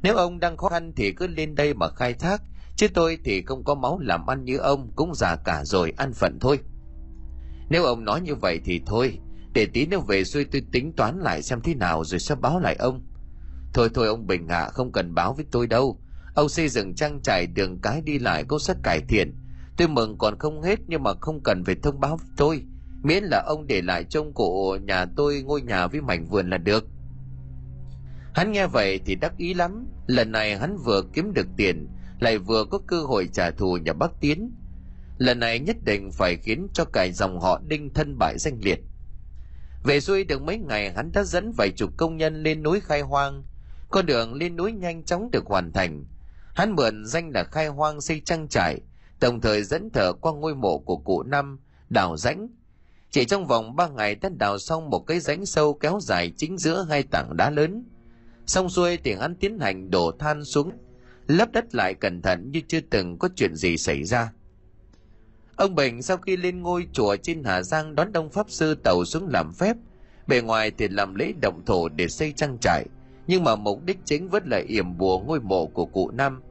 nếu 0.02 0.16
ông 0.16 0.40
đang 0.40 0.56
khó 0.56 0.68
khăn 0.68 0.92
thì 0.96 1.12
cứ 1.12 1.26
lên 1.26 1.54
đây 1.54 1.74
mà 1.74 1.88
khai 1.88 2.14
thác 2.14 2.42
chứ 2.76 2.88
tôi 2.94 3.18
thì 3.24 3.42
không 3.42 3.64
có 3.64 3.74
máu 3.74 3.98
làm 3.98 4.26
ăn 4.26 4.44
như 4.44 4.56
ông 4.56 4.92
cũng 4.96 5.14
già 5.14 5.36
cả 5.36 5.64
rồi 5.64 5.92
ăn 5.96 6.12
phận 6.12 6.38
thôi 6.40 6.58
nếu 7.70 7.84
ông 7.84 8.04
nói 8.04 8.20
như 8.20 8.34
vậy 8.34 8.60
thì 8.64 8.80
thôi 8.86 9.18
để 9.54 9.66
tí 9.66 9.86
nữa 9.86 10.00
về 10.08 10.24
xuôi 10.24 10.44
tôi 10.44 10.62
tính 10.72 10.92
toán 10.92 11.18
lại 11.18 11.42
xem 11.42 11.60
thế 11.60 11.74
nào 11.74 12.04
rồi 12.04 12.20
sẽ 12.20 12.34
báo 12.34 12.60
lại 12.60 12.76
ông. 12.78 13.06
Thôi 13.74 13.88
thôi, 13.94 14.06
ông 14.06 14.26
bình 14.26 14.48
hạ 14.48 14.68
không 14.68 14.92
cần 14.92 15.14
báo 15.14 15.34
với 15.34 15.44
tôi 15.50 15.66
đâu. 15.66 16.00
Ông 16.34 16.48
xây 16.48 16.68
dựng 16.68 16.94
trang 16.94 17.22
trại 17.22 17.46
đường 17.46 17.78
cái 17.82 18.00
đi 18.00 18.18
lại 18.18 18.44
cũng 18.44 18.58
rất 18.58 18.76
cải 18.82 19.00
thiện. 19.08 19.34
Tôi 19.76 19.88
mừng 19.88 20.18
còn 20.18 20.38
không 20.38 20.62
hết 20.62 20.78
nhưng 20.86 21.02
mà 21.02 21.10
không 21.20 21.40
cần 21.42 21.64
phải 21.64 21.74
thông 21.82 22.00
báo 22.00 22.16
với 22.16 22.28
tôi. 22.36 22.62
Miễn 23.02 23.24
là 23.24 23.42
ông 23.46 23.66
để 23.66 23.82
lại 23.82 24.04
trong 24.04 24.34
cổ 24.34 24.76
nhà 24.82 25.06
tôi, 25.16 25.42
ngôi 25.42 25.62
nhà 25.62 25.86
với 25.86 26.00
mảnh 26.00 26.26
vườn 26.26 26.50
là 26.50 26.58
được. 26.58 26.84
Hắn 28.34 28.52
nghe 28.52 28.66
vậy 28.66 29.00
thì 29.06 29.14
đắc 29.14 29.36
ý 29.36 29.54
lắm. 29.54 29.86
Lần 30.06 30.32
này 30.32 30.58
hắn 30.58 30.76
vừa 30.76 31.02
kiếm 31.12 31.32
được 31.34 31.46
tiền, 31.56 31.88
lại 32.20 32.38
vừa 32.38 32.64
có 32.64 32.78
cơ 32.86 33.02
hội 33.02 33.28
trả 33.32 33.50
thù 33.50 33.76
nhà 33.76 33.92
bắc 33.92 34.10
tiến. 34.20 34.52
Lần 35.18 35.38
này 35.38 35.58
nhất 35.58 35.76
định 35.84 36.10
phải 36.12 36.36
khiến 36.36 36.66
cho 36.72 36.84
cả 36.84 37.06
dòng 37.14 37.40
họ 37.40 37.60
đinh 37.68 37.94
thân 37.94 38.18
bại 38.18 38.38
danh 38.38 38.58
liệt 38.62 38.80
về 39.84 40.00
xuôi 40.00 40.24
được 40.24 40.42
mấy 40.42 40.58
ngày, 40.58 40.92
hắn 40.92 41.12
đã 41.12 41.22
dẫn 41.22 41.52
vài 41.58 41.70
chục 41.76 41.90
công 41.96 42.16
nhân 42.16 42.42
lên 42.42 42.62
núi 42.62 42.80
khai 42.80 43.00
hoang. 43.00 43.42
Con 43.90 44.06
đường 44.06 44.34
lên 44.34 44.56
núi 44.56 44.72
nhanh 44.72 45.04
chóng 45.04 45.30
được 45.30 45.46
hoàn 45.46 45.72
thành. 45.72 46.04
Hắn 46.54 46.72
mượn 46.72 47.06
danh 47.06 47.30
là 47.30 47.44
khai 47.44 47.66
hoang 47.66 48.00
xây 48.00 48.20
trang 48.20 48.48
trại, 48.48 48.80
đồng 49.20 49.40
thời 49.40 49.62
dẫn 49.62 49.90
thở 49.90 50.12
qua 50.12 50.32
ngôi 50.32 50.54
mộ 50.54 50.78
của 50.78 50.96
cụ 50.96 51.22
năm, 51.22 51.60
đào 51.90 52.16
rãnh. 52.16 52.48
Chỉ 53.10 53.24
trong 53.24 53.46
vòng 53.46 53.76
ba 53.76 53.88
ngày, 53.88 54.14
đã 54.14 54.28
đào 54.28 54.58
xong 54.58 54.90
một 54.90 55.06
cái 55.06 55.20
rãnh 55.20 55.46
sâu 55.46 55.74
kéo 55.74 55.98
dài 56.02 56.32
chính 56.36 56.58
giữa 56.58 56.86
hai 56.88 57.02
tảng 57.02 57.36
đá 57.36 57.50
lớn. 57.50 57.84
Xong 58.46 58.68
xuôi 58.68 58.98
thì 59.04 59.12
hắn 59.12 59.34
tiến 59.34 59.58
hành 59.58 59.90
đổ 59.90 60.12
than 60.18 60.44
xuống, 60.44 60.72
lấp 61.26 61.52
đất 61.52 61.74
lại 61.74 61.94
cẩn 61.94 62.22
thận 62.22 62.50
như 62.50 62.60
chưa 62.68 62.80
từng 62.90 63.18
có 63.18 63.28
chuyện 63.36 63.54
gì 63.54 63.76
xảy 63.76 64.04
ra 64.04 64.32
ông 65.62 65.74
bình 65.74 66.02
sau 66.02 66.16
khi 66.16 66.36
lên 66.36 66.62
ngôi 66.62 66.86
chùa 66.92 67.16
trên 67.16 67.44
hà 67.44 67.62
giang 67.62 67.94
đón 67.94 68.12
đông 68.12 68.30
pháp 68.30 68.50
sư 68.50 68.74
tàu 68.74 69.04
xuống 69.04 69.28
làm 69.28 69.52
phép, 69.52 69.76
bề 70.26 70.40
ngoài 70.40 70.72
thì 70.78 70.88
làm 70.88 71.14
lễ 71.14 71.32
động 71.42 71.62
thổ 71.66 71.88
để 71.88 72.08
xây 72.08 72.32
trang 72.32 72.58
trại, 72.60 72.86
nhưng 73.26 73.44
mà 73.44 73.56
mục 73.56 73.84
đích 73.84 73.98
chính 74.04 74.28
vẫn 74.28 74.42
là 74.46 74.62
yểm 74.68 74.98
bùa 74.98 75.20
ngôi 75.20 75.40
mộ 75.40 75.66
của 75.66 75.86
cụ 75.86 76.10
năm 76.10 76.42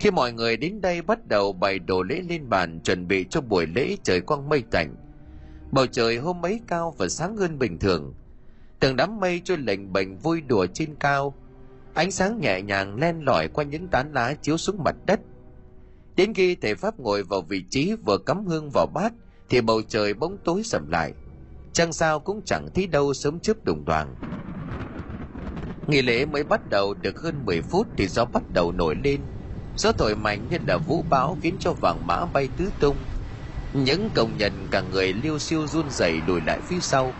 khi 0.00 0.10
mọi 0.10 0.32
người 0.32 0.56
đến 0.56 0.80
đây 0.80 1.02
bắt 1.02 1.26
đầu 1.26 1.52
bày 1.52 1.78
đồ 1.78 2.02
lễ 2.02 2.22
lên 2.28 2.48
bàn 2.48 2.80
chuẩn 2.80 3.08
bị 3.08 3.26
cho 3.30 3.40
buổi 3.40 3.66
lễ 3.66 3.96
trời 4.02 4.20
quang 4.20 4.48
mây 4.48 4.62
tạnh. 4.70 4.94
Bầu 5.72 5.86
trời 5.86 6.16
hôm 6.16 6.44
ấy 6.44 6.60
cao 6.66 6.94
và 6.98 7.08
sáng 7.08 7.36
hơn 7.36 7.58
bình 7.58 7.78
thường. 7.78 8.14
Từng 8.80 8.96
đám 8.96 9.20
mây 9.20 9.40
trôi 9.44 9.58
lệnh 9.58 9.92
bệnh 9.92 10.16
vui 10.16 10.40
đùa 10.40 10.66
trên 10.66 10.94
cao. 10.94 11.34
Ánh 11.94 12.10
sáng 12.10 12.40
nhẹ 12.40 12.62
nhàng 12.62 12.96
len 13.00 13.24
lỏi 13.24 13.48
qua 13.48 13.64
những 13.64 13.88
tán 13.88 14.12
lá 14.12 14.34
chiếu 14.42 14.56
xuống 14.56 14.84
mặt 14.84 14.96
đất 15.06 15.20
đến 16.20 16.34
khi 16.34 16.54
thầy 16.54 16.74
pháp 16.74 17.00
ngồi 17.00 17.22
vào 17.22 17.40
vị 17.40 17.64
trí 17.70 17.94
vừa 18.06 18.18
cắm 18.18 18.46
hương 18.46 18.70
vào 18.74 18.86
bát, 18.94 19.12
thì 19.48 19.60
bầu 19.60 19.82
trời 19.88 20.14
bỗng 20.14 20.36
tối 20.44 20.62
sầm 20.64 20.88
lại. 20.88 21.12
Trăng 21.72 21.92
sao 21.92 22.20
cũng 22.20 22.40
chẳng 22.46 22.68
thấy 22.74 22.86
đâu 22.86 23.14
sớm 23.14 23.40
chớp 23.40 23.64
đùng 23.64 23.84
đoàn 23.84 24.14
nghi 25.86 26.02
lễ 26.02 26.26
mới 26.26 26.44
bắt 26.44 26.60
đầu 26.70 26.94
được 26.94 27.20
hơn 27.20 27.44
10 27.44 27.62
phút 27.62 27.86
thì 27.96 28.06
gió 28.06 28.24
bắt 28.24 28.42
đầu 28.50 28.72
nổi 28.72 28.94
lên. 29.04 29.20
Gió 29.76 29.92
thổi 29.92 30.16
mạnh 30.16 30.48
như 30.50 30.58
là 30.66 30.76
vũ 30.78 31.02
bão 31.10 31.38
khiến 31.42 31.56
cho 31.60 31.72
vàng 31.72 32.06
mã 32.06 32.26
bay 32.26 32.48
tứ 32.58 32.70
tung. 32.80 32.96
Những 33.74 34.08
công 34.14 34.36
nhân 34.38 34.52
cả 34.70 34.80
người 34.80 35.12
liêu 35.12 35.38
siêu 35.38 35.66
run 35.66 35.90
rẩy 35.90 36.20
lùi 36.26 36.40
lại 36.40 36.60
phía 36.68 36.80
sau. 36.80 37.12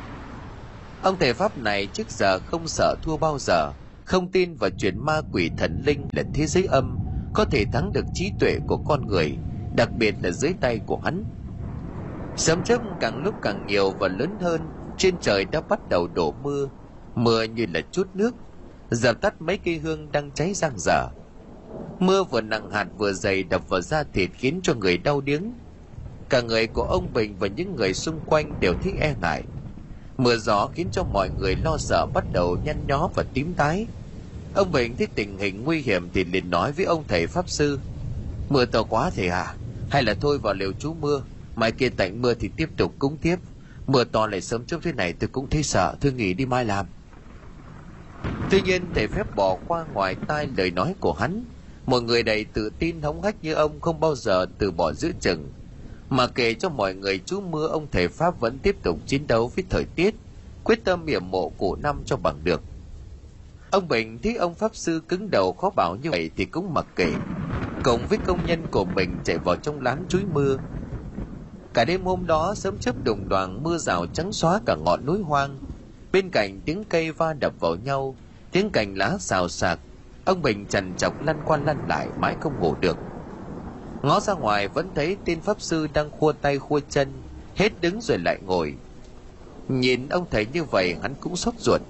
Ông 1.02 1.16
thầy 1.20 1.34
pháp 1.34 1.58
này 1.58 1.86
trước 1.86 2.10
giờ 2.10 2.38
không 2.38 2.68
sợ 2.68 2.96
thua 3.02 3.16
bao 3.16 3.38
giờ, 3.38 3.72
không 4.04 4.32
tin 4.32 4.54
vào 4.54 4.70
chuyện 4.78 5.06
ma 5.06 5.20
quỷ 5.32 5.50
thần 5.58 5.82
linh 5.86 6.08
lẫn 6.12 6.26
thế 6.34 6.46
giới 6.46 6.64
âm 6.64 7.09
có 7.32 7.44
thể 7.44 7.64
thắng 7.64 7.92
được 7.92 8.06
trí 8.12 8.30
tuệ 8.38 8.58
của 8.66 8.76
con 8.76 9.06
người, 9.06 9.38
đặc 9.72 9.94
biệt 9.94 10.14
là 10.22 10.30
dưới 10.30 10.54
tay 10.60 10.80
của 10.86 10.98
hắn. 11.04 11.24
Sấm 12.36 12.62
chớp 12.62 12.82
càng 13.00 13.16
lúc 13.18 13.34
càng 13.42 13.66
nhiều 13.66 13.90
và 14.00 14.08
lớn 14.08 14.38
hơn, 14.40 14.70
trên 14.96 15.18
trời 15.18 15.44
đã 15.44 15.60
bắt 15.60 15.88
đầu 15.88 16.08
đổ 16.08 16.32
mưa 16.32 16.68
mưa 17.14 17.42
như 17.42 17.66
là 17.66 17.80
chút 17.92 18.08
nước 18.14 18.34
dập 18.90 19.20
tắt 19.20 19.40
mấy 19.40 19.58
cây 19.58 19.78
hương 19.78 20.12
đang 20.12 20.32
cháy 20.32 20.54
rang 20.54 20.78
dở 20.78 21.08
mưa 22.00 22.24
vừa 22.24 22.40
nặng 22.40 22.70
hạt 22.70 22.88
vừa 22.96 23.12
dày 23.12 23.42
đập 23.42 23.68
vào 23.68 23.80
da 23.80 24.04
thịt 24.04 24.30
khiến 24.34 24.60
cho 24.62 24.74
người 24.74 24.98
đau 24.98 25.20
điếng. 25.20 25.52
Cả 26.28 26.40
người 26.40 26.66
của 26.66 26.82
ông 26.82 27.12
bình 27.12 27.38
và 27.38 27.46
những 27.46 27.74
người 27.76 27.94
xung 27.94 28.20
quanh 28.20 28.60
đều 28.60 28.74
thích 28.74 28.94
e 29.00 29.14
ngại. 29.20 29.44
Mưa 30.18 30.36
gió 30.36 30.66
khiến 30.66 30.88
cho 30.92 31.04
mọi 31.04 31.30
người 31.30 31.56
lo 31.56 31.76
sợ 31.78 32.06
bắt 32.14 32.30
đầu 32.30 32.56
nhăn 32.56 32.86
nhó 32.86 33.08
và 33.14 33.24
tím 33.34 33.54
tái 33.54 33.88
ông 34.54 34.72
bình 34.72 34.96
thấy 34.96 35.06
tình 35.06 35.38
hình 35.38 35.64
nguy 35.64 35.80
hiểm 35.80 36.10
thì 36.10 36.24
liền 36.24 36.50
nói 36.50 36.72
với 36.72 36.84
ông 36.84 37.04
thầy 37.08 37.26
pháp 37.26 37.48
sư, 37.48 37.80
mưa 38.48 38.64
to 38.64 38.82
quá 38.82 39.10
thầy 39.16 39.28
à 39.28 39.56
hay 39.90 40.02
là 40.02 40.14
thôi 40.20 40.38
vào 40.38 40.54
liều 40.54 40.72
chú 40.72 40.94
mưa, 40.94 41.22
mai 41.54 41.72
kia 41.72 41.88
tạnh 41.88 42.22
mưa 42.22 42.34
thì 42.34 42.50
tiếp 42.56 42.68
tục 42.76 42.94
cúng 42.98 43.16
tiếp. 43.22 43.36
Mưa 43.86 44.04
to 44.04 44.26
lại 44.26 44.40
sớm 44.40 44.64
trước 44.64 44.82
thế 44.82 44.92
này 44.92 45.12
tôi 45.12 45.28
cũng 45.28 45.50
thấy 45.50 45.62
sợ, 45.62 45.94
tôi 46.00 46.12
nghỉ 46.12 46.34
đi 46.34 46.46
mai 46.46 46.64
làm. 46.64 46.86
Tuy 48.50 48.60
nhiên 48.62 48.82
thầy 48.94 49.06
phép 49.06 49.34
bỏ 49.36 49.56
qua 49.66 49.84
ngoài 49.94 50.16
tai 50.26 50.48
lời 50.56 50.70
nói 50.70 50.94
của 51.00 51.12
hắn. 51.12 51.44
Một 51.86 52.00
người 52.00 52.22
đầy 52.22 52.44
tự 52.44 52.70
tin 52.78 53.02
hống 53.02 53.22
hách 53.22 53.44
như 53.44 53.52
ông 53.52 53.80
không 53.80 54.00
bao 54.00 54.14
giờ 54.14 54.46
từ 54.58 54.70
bỏ 54.70 54.92
giữ 54.92 55.12
chừng. 55.20 55.48
Mà 56.10 56.26
kể 56.26 56.54
cho 56.54 56.68
mọi 56.68 56.94
người 56.94 57.20
chú 57.26 57.40
mưa, 57.40 57.66
ông 57.66 57.86
thầy 57.92 58.08
pháp 58.08 58.40
vẫn 58.40 58.58
tiếp 58.58 58.76
tục 58.82 58.98
chiến 59.06 59.26
đấu 59.26 59.52
với 59.56 59.64
thời 59.70 59.84
tiết, 59.84 60.14
quyết 60.64 60.84
tâm 60.84 61.06
yểm 61.06 61.30
mộ 61.30 61.50
cụ 61.50 61.76
năm 61.76 62.02
cho 62.06 62.16
bằng 62.16 62.44
được 62.44 62.69
ông 63.70 63.88
bình 63.88 64.18
thấy 64.22 64.36
ông 64.36 64.54
pháp 64.54 64.76
sư 64.76 65.00
cứng 65.08 65.30
đầu 65.30 65.52
khó 65.52 65.70
bảo 65.76 65.96
như 65.96 66.10
vậy 66.10 66.30
thì 66.36 66.44
cũng 66.44 66.74
mặc 66.74 66.86
kệ. 66.96 67.12
Cùng 67.82 68.06
với 68.06 68.18
công 68.18 68.44
nhân 68.44 68.66
của 68.70 68.84
mình 68.84 69.20
chạy 69.24 69.38
vào 69.38 69.56
trong 69.56 69.80
lán 69.80 70.06
chuối 70.08 70.24
mưa. 70.24 70.58
Cả 71.74 71.84
đêm 71.84 72.04
hôm 72.04 72.26
đó 72.26 72.54
sớm 72.54 72.78
chớp 72.78 72.94
đùng 73.04 73.28
đoàn 73.28 73.62
mưa 73.62 73.78
rào 73.78 74.06
trắng 74.06 74.32
xóa 74.32 74.60
cả 74.66 74.76
ngọn 74.84 75.06
núi 75.06 75.22
hoang. 75.22 75.60
Bên 76.12 76.30
cạnh 76.30 76.60
tiếng 76.66 76.84
cây 76.84 77.12
va 77.12 77.32
đập 77.32 77.52
vào 77.60 77.76
nhau, 77.76 78.16
tiếng 78.52 78.70
cành 78.70 78.94
lá 78.98 79.16
xào 79.20 79.48
xạc, 79.48 79.80
ông 80.24 80.42
bình 80.42 80.66
trần 80.66 80.94
chọc 80.94 81.20
lăn 81.20 81.42
qua 81.42 81.56
lăn 81.56 81.86
lại 81.88 82.12
mãi 82.16 82.36
không 82.40 82.58
ngủ 82.58 82.74
được. 82.74 82.98
Ngó 84.02 84.20
ra 84.20 84.34
ngoài 84.34 84.68
vẫn 84.68 84.90
thấy 84.94 85.16
tên 85.24 85.40
pháp 85.40 85.60
sư 85.60 85.86
đang 85.86 86.10
khua 86.10 86.32
tay 86.32 86.58
khua 86.58 86.80
chân, 86.88 87.22
hết 87.54 87.80
đứng 87.80 88.00
rồi 88.00 88.18
lại 88.18 88.38
ngồi. 88.42 88.74
Nhìn 89.68 90.08
ông 90.08 90.26
thấy 90.30 90.46
như 90.46 90.64
vậy 90.64 90.96
hắn 91.02 91.14
cũng 91.20 91.36
sốt 91.36 91.54
ruột 91.58 91.80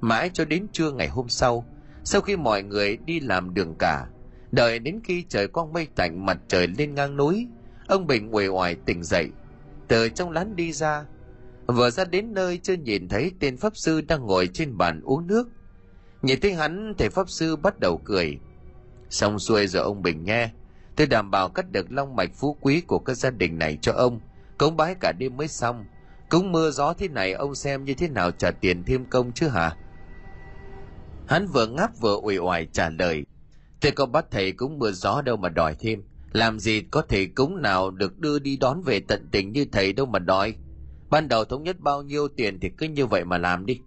mãi 0.00 0.30
cho 0.34 0.44
đến 0.44 0.66
trưa 0.72 0.90
ngày 0.90 1.08
hôm 1.08 1.28
sau 1.28 1.64
sau 2.04 2.20
khi 2.20 2.36
mọi 2.36 2.62
người 2.62 2.96
đi 2.96 3.20
làm 3.20 3.54
đường 3.54 3.74
cả, 3.78 4.06
đợi 4.52 4.78
đến 4.78 5.00
khi 5.04 5.24
trời 5.28 5.48
quang 5.48 5.72
mây 5.72 5.88
tạnh 5.96 6.26
mặt 6.26 6.38
trời 6.48 6.66
lên 6.66 6.94
ngang 6.94 7.16
núi, 7.16 7.46
ông 7.86 8.06
bình 8.06 8.34
uể 8.34 8.48
oải 8.48 8.74
tỉnh 8.74 9.02
dậy. 9.02 9.30
Từ 9.88 10.08
trong 10.08 10.30
lán 10.30 10.56
đi 10.56 10.72
ra, 10.72 11.04
vừa 11.66 11.90
ra 11.90 12.04
đến 12.04 12.34
nơi 12.34 12.60
chưa 12.62 12.74
nhìn 12.74 13.08
thấy 13.08 13.32
tên 13.40 13.56
pháp 13.56 13.76
sư 13.76 14.00
đang 14.00 14.26
ngồi 14.26 14.48
trên 14.52 14.76
bàn 14.76 15.00
uống 15.04 15.26
nước. 15.26 15.48
Nhìn 16.22 16.40
thấy 16.40 16.54
hắn, 16.54 16.94
thầy 16.98 17.08
pháp 17.08 17.30
sư 17.30 17.56
bắt 17.56 17.80
đầu 17.80 18.00
cười. 18.04 18.38
Xong 19.10 19.38
xuôi 19.38 19.66
rồi 19.66 19.82
ông 19.82 20.02
bình 20.02 20.24
nghe, 20.24 20.50
tôi 20.96 21.06
đảm 21.06 21.30
bảo 21.30 21.48
cắt 21.48 21.72
được 21.72 21.92
long 21.92 22.16
mạch 22.16 22.30
phú 22.34 22.56
quý 22.60 22.80
của 22.80 22.98
các 22.98 23.14
gia 23.14 23.30
đình 23.30 23.58
này 23.58 23.78
cho 23.82 23.92
ông. 23.92 24.20
Cống 24.58 24.76
bái 24.76 24.94
cả 25.00 25.12
đêm 25.18 25.36
mới 25.36 25.48
xong. 25.48 25.84
Cúng 26.28 26.52
mưa 26.52 26.70
gió 26.70 26.92
thế 26.92 27.08
này, 27.08 27.32
ông 27.32 27.54
xem 27.54 27.84
như 27.84 27.94
thế 27.94 28.08
nào 28.08 28.30
trả 28.30 28.50
tiền 28.50 28.84
thêm 28.84 29.04
công 29.04 29.32
chứ 29.32 29.48
hả? 29.48 29.76
Hắn 31.30 31.46
vừa 31.46 31.66
ngáp 31.66 32.00
vừa 32.00 32.16
uể 32.22 32.38
oải 32.38 32.68
trả 32.72 32.88
lời. 32.88 33.24
Tôi 33.80 33.92
có 33.92 34.06
bắt 34.06 34.26
thầy 34.30 34.52
cúng 34.52 34.78
mưa 34.78 34.90
gió 34.90 35.22
đâu 35.22 35.36
mà 35.36 35.48
đòi 35.48 35.74
thêm. 35.74 36.02
Làm 36.32 36.58
gì 36.58 36.80
có 36.80 37.02
thầy 37.08 37.26
cúng 37.26 37.62
nào 37.62 37.90
được 37.90 38.18
đưa 38.18 38.38
đi 38.38 38.56
đón 38.56 38.82
về 38.82 39.00
tận 39.00 39.28
tình 39.32 39.52
như 39.52 39.64
thầy 39.72 39.92
đâu 39.92 40.06
mà 40.06 40.18
đòi. 40.18 40.54
Ban 41.10 41.28
đầu 41.28 41.44
thống 41.44 41.62
nhất 41.62 41.80
bao 41.80 42.02
nhiêu 42.02 42.28
tiền 42.28 42.60
thì 42.60 42.70
cứ 42.78 42.88
như 42.88 43.06
vậy 43.06 43.24
mà 43.24 43.38
làm 43.38 43.66
đi. 43.66 43.80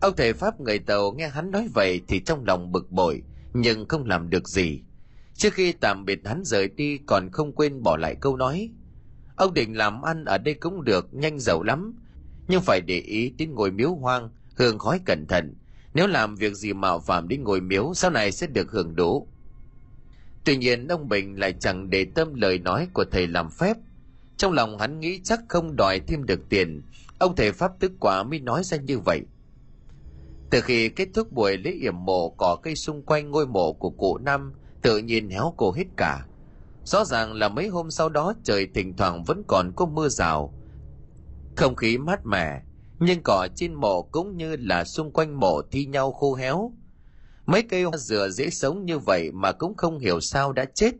Ông 0.00 0.14
thầy 0.16 0.32
pháp 0.32 0.60
người 0.60 0.78
tàu 0.78 1.12
nghe 1.12 1.28
hắn 1.28 1.50
nói 1.50 1.68
vậy 1.74 2.00
thì 2.08 2.20
trong 2.20 2.44
lòng 2.44 2.72
bực 2.72 2.90
bội, 2.90 3.22
nhưng 3.54 3.88
không 3.88 4.04
làm 4.04 4.30
được 4.30 4.48
gì. 4.48 4.80
Trước 5.34 5.52
khi 5.52 5.72
tạm 5.72 6.04
biệt 6.04 6.20
hắn 6.24 6.44
rời 6.44 6.68
đi 6.68 6.98
còn 7.06 7.30
không 7.30 7.52
quên 7.52 7.82
bỏ 7.82 7.96
lại 7.96 8.16
câu 8.20 8.36
nói, 8.36 8.70
ông 9.36 9.54
định 9.54 9.76
làm 9.76 10.02
ăn 10.02 10.24
ở 10.24 10.38
đây 10.38 10.54
cũng 10.54 10.84
được, 10.84 11.14
nhanh 11.14 11.38
giàu 11.38 11.62
lắm, 11.62 11.94
nhưng 12.48 12.60
phải 12.60 12.80
để 12.80 12.98
ý 12.98 13.30
đến 13.38 13.54
ngồi 13.54 13.70
miếu 13.70 13.94
hoang, 13.94 14.30
hương 14.56 14.78
khói 14.78 15.00
cẩn 15.04 15.26
thận 15.26 15.54
nếu 15.96 16.06
làm 16.06 16.34
việc 16.34 16.54
gì 16.54 16.72
mạo 16.72 17.00
phạm 17.00 17.28
đến 17.28 17.44
ngôi 17.44 17.60
miếu 17.60 17.94
sau 17.94 18.10
này 18.10 18.32
sẽ 18.32 18.46
được 18.46 18.70
hưởng 18.70 18.96
đủ. 18.96 19.28
Tuy 20.44 20.56
nhiên 20.56 20.88
ông 20.88 21.08
bình 21.08 21.38
lại 21.38 21.54
chẳng 21.60 21.90
để 21.90 22.06
tâm 22.14 22.34
lời 22.34 22.58
nói 22.58 22.88
của 22.92 23.04
thầy 23.04 23.26
làm 23.26 23.50
phép. 23.50 23.76
Trong 24.36 24.52
lòng 24.52 24.78
hắn 24.78 25.00
nghĩ 25.00 25.20
chắc 25.24 25.40
không 25.48 25.76
đòi 25.76 26.00
thêm 26.00 26.24
được 26.24 26.40
tiền 26.48 26.82
ông 27.18 27.36
thầy 27.36 27.52
pháp 27.52 27.72
tức 27.80 27.92
quả 28.00 28.22
mới 28.22 28.40
nói 28.40 28.64
ra 28.64 28.76
như 28.76 28.98
vậy. 28.98 29.20
Từ 30.50 30.60
khi 30.60 30.88
kết 30.88 31.08
thúc 31.14 31.32
buổi 31.32 31.56
lễ 31.56 31.70
yểm 31.70 32.04
mộ 32.04 32.30
cỏ 32.30 32.56
cây 32.62 32.76
xung 32.76 33.02
quanh 33.02 33.30
ngôi 33.30 33.46
mộ 33.46 33.72
của 33.72 33.90
cụ 33.90 34.18
năm 34.18 34.52
tự 34.82 34.98
nhiên 34.98 35.30
héo 35.30 35.54
cổ 35.56 35.72
hết 35.72 35.86
cả. 35.96 36.26
Rõ 36.84 37.04
ràng 37.04 37.32
là 37.32 37.48
mấy 37.48 37.68
hôm 37.68 37.90
sau 37.90 38.08
đó 38.08 38.34
trời 38.44 38.68
thỉnh 38.74 38.96
thoảng 38.96 39.24
vẫn 39.24 39.42
còn 39.46 39.72
có 39.76 39.86
mưa 39.86 40.08
rào. 40.08 40.52
Không 41.56 41.76
khí 41.76 41.98
mát 41.98 42.26
mẻ, 42.26 42.62
nhưng 42.98 43.22
cỏ 43.22 43.48
trên 43.54 43.74
mộ 43.74 44.02
cũng 44.02 44.36
như 44.36 44.56
là 44.56 44.84
xung 44.84 45.12
quanh 45.12 45.40
mộ 45.40 45.62
thi 45.70 45.86
nhau 45.86 46.12
khô 46.12 46.34
héo. 46.34 46.72
Mấy 47.46 47.62
cây 47.62 47.82
hoa 47.82 47.98
dừa 47.98 48.28
dễ 48.28 48.50
sống 48.50 48.84
như 48.84 48.98
vậy 48.98 49.30
mà 49.32 49.52
cũng 49.52 49.74
không 49.76 49.98
hiểu 49.98 50.20
sao 50.20 50.52
đã 50.52 50.64
chết. 50.74 50.94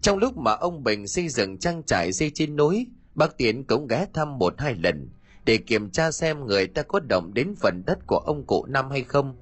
Trong 0.00 0.18
lúc 0.18 0.36
mà 0.36 0.52
ông 0.52 0.84
Bình 0.84 1.06
xây 1.06 1.28
dựng 1.28 1.58
trang 1.58 1.82
trại 1.82 2.12
dây 2.12 2.30
trên 2.34 2.56
núi, 2.56 2.86
bác 3.14 3.36
Tiến 3.36 3.64
cũng 3.64 3.86
ghé 3.86 4.06
thăm 4.14 4.38
một 4.38 4.54
hai 4.58 4.74
lần 4.74 5.08
để 5.44 5.56
kiểm 5.56 5.90
tra 5.90 6.10
xem 6.10 6.46
người 6.46 6.66
ta 6.66 6.82
có 6.82 7.00
động 7.00 7.34
đến 7.34 7.54
phần 7.60 7.82
đất 7.86 7.98
của 8.06 8.18
ông 8.18 8.46
cụ 8.46 8.66
Năm 8.66 8.90
hay 8.90 9.02
không. 9.02 9.36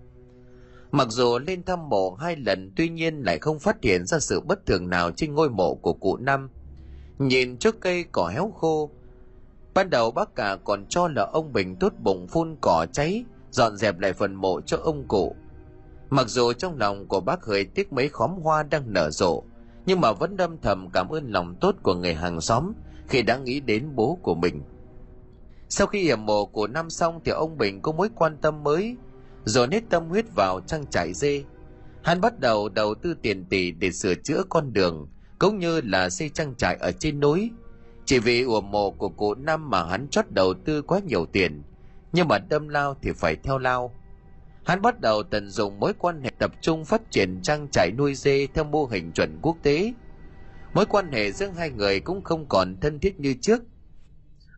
Mặc 0.91 1.09
dù 1.11 1.39
lên 1.39 1.63
thăm 1.63 1.89
mộ 1.89 2.15
hai 2.15 2.37
lần 2.37 2.73
tuy 2.77 2.89
nhiên 2.89 3.23
lại 3.23 3.39
không 3.39 3.59
phát 3.59 3.77
hiện 3.83 4.07
ra 4.07 4.19
sự 4.19 4.41
bất 4.41 4.67
thường 4.67 4.89
nào 4.89 5.11
trên 5.11 5.35
ngôi 5.35 5.51
mộ 5.51 5.75
của 5.75 5.93
cụ 5.93 6.17
Năm. 6.17 6.51
Nhìn 7.19 7.57
trước 7.57 7.81
cây 7.81 8.05
cỏ 8.13 8.31
héo 8.35 8.51
khô, 8.51 8.91
ban 9.81 9.91
đầu 9.91 10.11
bác 10.11 10.35
cả 10.35 10.57
còn 10.65 10.87
cho 10.87 11.09
là 11.09 11.23
ông 11.33 11.53
Bình 11.53 11.77
tốt 11.77 11.93
bụng 12.03 12.27
phun 12.27 12.57
cỏ 12.61 12.87
cháy, 12.93 13.25
dọn 13.51 13.77
dẹp 13.77 13.99
lại 13.99 14.13
phần 14.13 14.35
mộ 14.35 14.61
cho 14.61 14.77
ông 14.77 15.09
cụ. 15.09 15.37
Mặc 16.11 16.29
dù 16.29 16.53
trong 16.53 16.79
lòng 16.79 17.09
của 17.09 17.21
bác 17.21 17.45
hơi 17.45 17.65
tiếc 17.65 17.93
mấy 17.93 18.09
khóm 18.09 18.31
hoa 18.43 18.63
đang 18.63 18.93
nở 18.93 19.11
rộ, 19.11 19.43
nhưng 19.87 20.01
mà 20.01 20.13
vẫn 20.13 20.37
đâm 20.37 20.57
thầm 20.63 20.91
cảm 20.93 21.09
ơn 21.09 21.33
lòng 21.33 21.55
tốt 21.61 21.75
của 21.83 21.95
người 21.95 22.15
hàng 22.15 22.41
xóm 22.41 22.73
khi 23.09 23.23
đã 23.23 23.37
nghĩ 23.37 23.61
đến 23.61 23.89
bố 23.95 24.19
của 24.23 24.35
mình. 24.35 24.63
Sau 25.69 25.87
khi 25.87 26.03
hiểm 26.03 26.27
mộ 26.27 26.47
của 26.47 26.67
năm 26.67 26.91
xong 26.91 27.21
thì 27.25 27.33
ông 27.33 27.59
Bình 27.59 27.83
có 27.83 27.93
mối 27.93 28.09
quan 28.15 28.37
tâm 28.37 28.63
mới, 28.63 28.97
rồi 29.45 29.69
hết 29.73 29.83
tâm 29.91 30.09
huyết 30.09 30.25
vào 30.35 30.61
trang 30.67 30.87
trại 30.87 31.13
dê. 31.15 31.45
Hắn 32.03 32.21
bắt 32.21 32.41
đầu 32.41 32.69
đầu 32.69 32.95
tư 32.95 33.15
tiền 33.23 33.45
tỷ 33.45 33.71
để 33.71 33.93
sửa 33.93 34.15
chữa 34.15 34.43
con 34.49 34.73
đường, 34.73 35.09
cũng 35.39 35.59
như 35.59 35.81
là 35.81 36.11
xây 36.11 36.29
trang 36.29 36.55
trại 36.55 36.77
ở 36.77 36.93
trên 36.93 37.21
núi. 37.21 37.51
Chỉ 38.11 38.19
vì 38.19 38.43
ủa 38.43 38.61
mộ 38.61 38.91
của 38.91 39.09
cụ 39.09 39.35
Năm 39.35 39.71
mà 39.71 39.85
hắn 39.85 40.09
chót 40.09 40.25
đầu 40.31 40.55
tư 40.55 40.83
quá 40.83 41.01
nhiều 41.07 41.27
tiền, 41.33 41.63
nhưng 42.13 42.29
mà 42.29 42.39
đâm 42.39 42.69
lao 42.69 42.97
thì 43.03 43.13
phải 43.13 43.37
theo 43.37 43.59
lao. 43.59 43.95
Hắn 44.65 44.83
bắt 44.83 45.01
đầu 45.01 45.23
tận 45.23 45.51
dụng 45.51 45.81
mối 45.81 45.93
quan 45.99 46.23
hệ 46.23 46.31
tập 46.39 46.53
trung 46.61 46.85
phát 46.85 47.11
triển 47.11 47.43
trang 47.43 47.69
trại 47.73 47.91
nuôi 47.99 48.15
dê 48.15 48.47
theo 48.55 48.65
mô 48.65 48.87
hình 48.87 49.13
chuẩn 49.13 49.39
quốc 49.43 49.57
tế. 49.63 49.93
Mối 50.75 50.87
quan 50.87 51.13
hệ 51.13 51.33
giữa 51.33 51.51
hai 51.57 51.71
người 51.71 52.01
cũng 52.01 52.25
không 52.25 52.49
còn 52.49 52.77
thân 52.81 52.99
thiết 52.99 53.21
như 53.21 53.35
trước. 53.41 53.63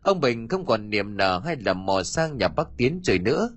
Ông 0.01 0.19
Bình 0.19 0.47
không 0.47 0.65
còn 0.65 0.89
niềm 0.89 1.17
nở 1.17 1.41
hay 1.45 1.55
lầm 1.55 1.85
mò 1.85 2.03
sang 2.03 2.37
nhà 2.37 2.47
Bắc 2.47 2.67
Tiến 2.77 2.99
chơi 3.03 3.19
nữa. 3.19 3.49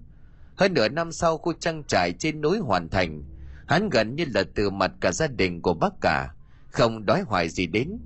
Hơn 0.56 0.74
nửa 0.74 0.88
năm 0.88 1.12
sau 1.12 1.38
khu 1.38 1.52
trang 1.52 1.84
trại 1.84 2.12
trên 2.12 2.40
núi 2.40 2.58
hoàn 2.58 2.88
thành, 2.88 3.22
hắn 3.66 3.88
gần 3.88 4.16
như 4.16 4.24
là 4.34 4.44
từ 4.54 4.70
mặt 4.70 4.92
cả 5.00 5.12
gia 5.12 5.26
đình 5.26 5.62
của 5.62 5.74
bác 5.74 5.92
cả, 6.00 6.34
không 6.70 7.06
đói 7.06 7.22
hoài 7.22 7.48
gì 7.48 7.66
đến. 7.66 7.98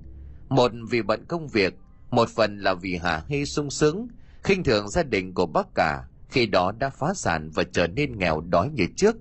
Một 0.51 0.71
vì 0.89 1.01
bận 1.01 1.25
công 1.25 1.47
việc, 1.47 1.73
một 2.09 2.29
phần 2.29 2.59
là 2.59 2.73
vì 2.73 2.97
Hà 3.03 3.23
Hy 3.27 3.45
sung 3.45 3.69
sướng, 3.69 4.07
khinh 4.43 4.63
thường 4.63 4.89
gia 4.89 5.03
đình 5.03 5.33
của 5.33 5.45
bác 5.45 5.67
cả, 5.75 6.03
khi 6.29 6.45
đó 6.45 6.71
đã 6.79 6.89
phá 6.89 7.13
sản 7.15 7.49
và 7.53 7.63
trở 7.63 7.87
nên 7.87 8.17
nghèo 8.17 8.41
đói 8.41 8.69
như 8.69 8.85
trước. 8.95 9.15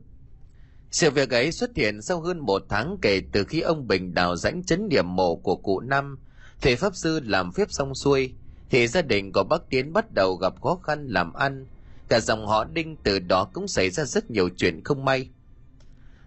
Sự 0.91 1.11
việc 1.11 1.31
ấy 1.31 1.53
xuất 1.53 1.71
hiện 1.77 2.03
sau 2.03 2.21
hơn 2.21 2.39
một 2.39 2.63
tháng 2.69 2.97
kể 3.03 3.23
từ 3.33 3.45
khi 3.45 3.61
ông 3.61 3.89
Bình 3.89 4.15
đào 4.15 4.37
rãnh 4.37 4.65
chấn 4.65 4.89
điểm 4.89 5.17
mộ 5.17 5.37
của 5.37 5.57
cụ 5.57 5.81
Năm, 5.81 6.19
thầy 6.61 6.77
Pháp 6.77 6.97
Sư 6.97 7.21
làm 7.25 7.53
phép 7.53 7.71
xong 7.71 7.95
xuôi, 7.95 8.35
thì 8.71 8.87
gia 8.87 9.03
đình 9.03 9.33
của 9.33 9.45
bác 9.45 9.71
Tiến 9.71 9.93
bắt 9.93 10.15
đầu 10.15 10.35
gặp 10.35 10.63
khó 10.63 10.79
khăn 10.83 11.07
làm 11.07 11.33
ăn, 11.33 11.67
cả 12.09 12.21
dòng 12.21 12.47
họ 12.47 12.65
Đinh 12.65 12.97
từ 13.03 13.19
đó 13.19 13.49
cũng 13.53 13.69
xảy 13.69 13.91
ra 13.91 14.05
rất 14.05 14.31
nhiều 14.31 14.49
chuyện 14.57 14.85
không 14.85 15.05
may. 15.05 15.29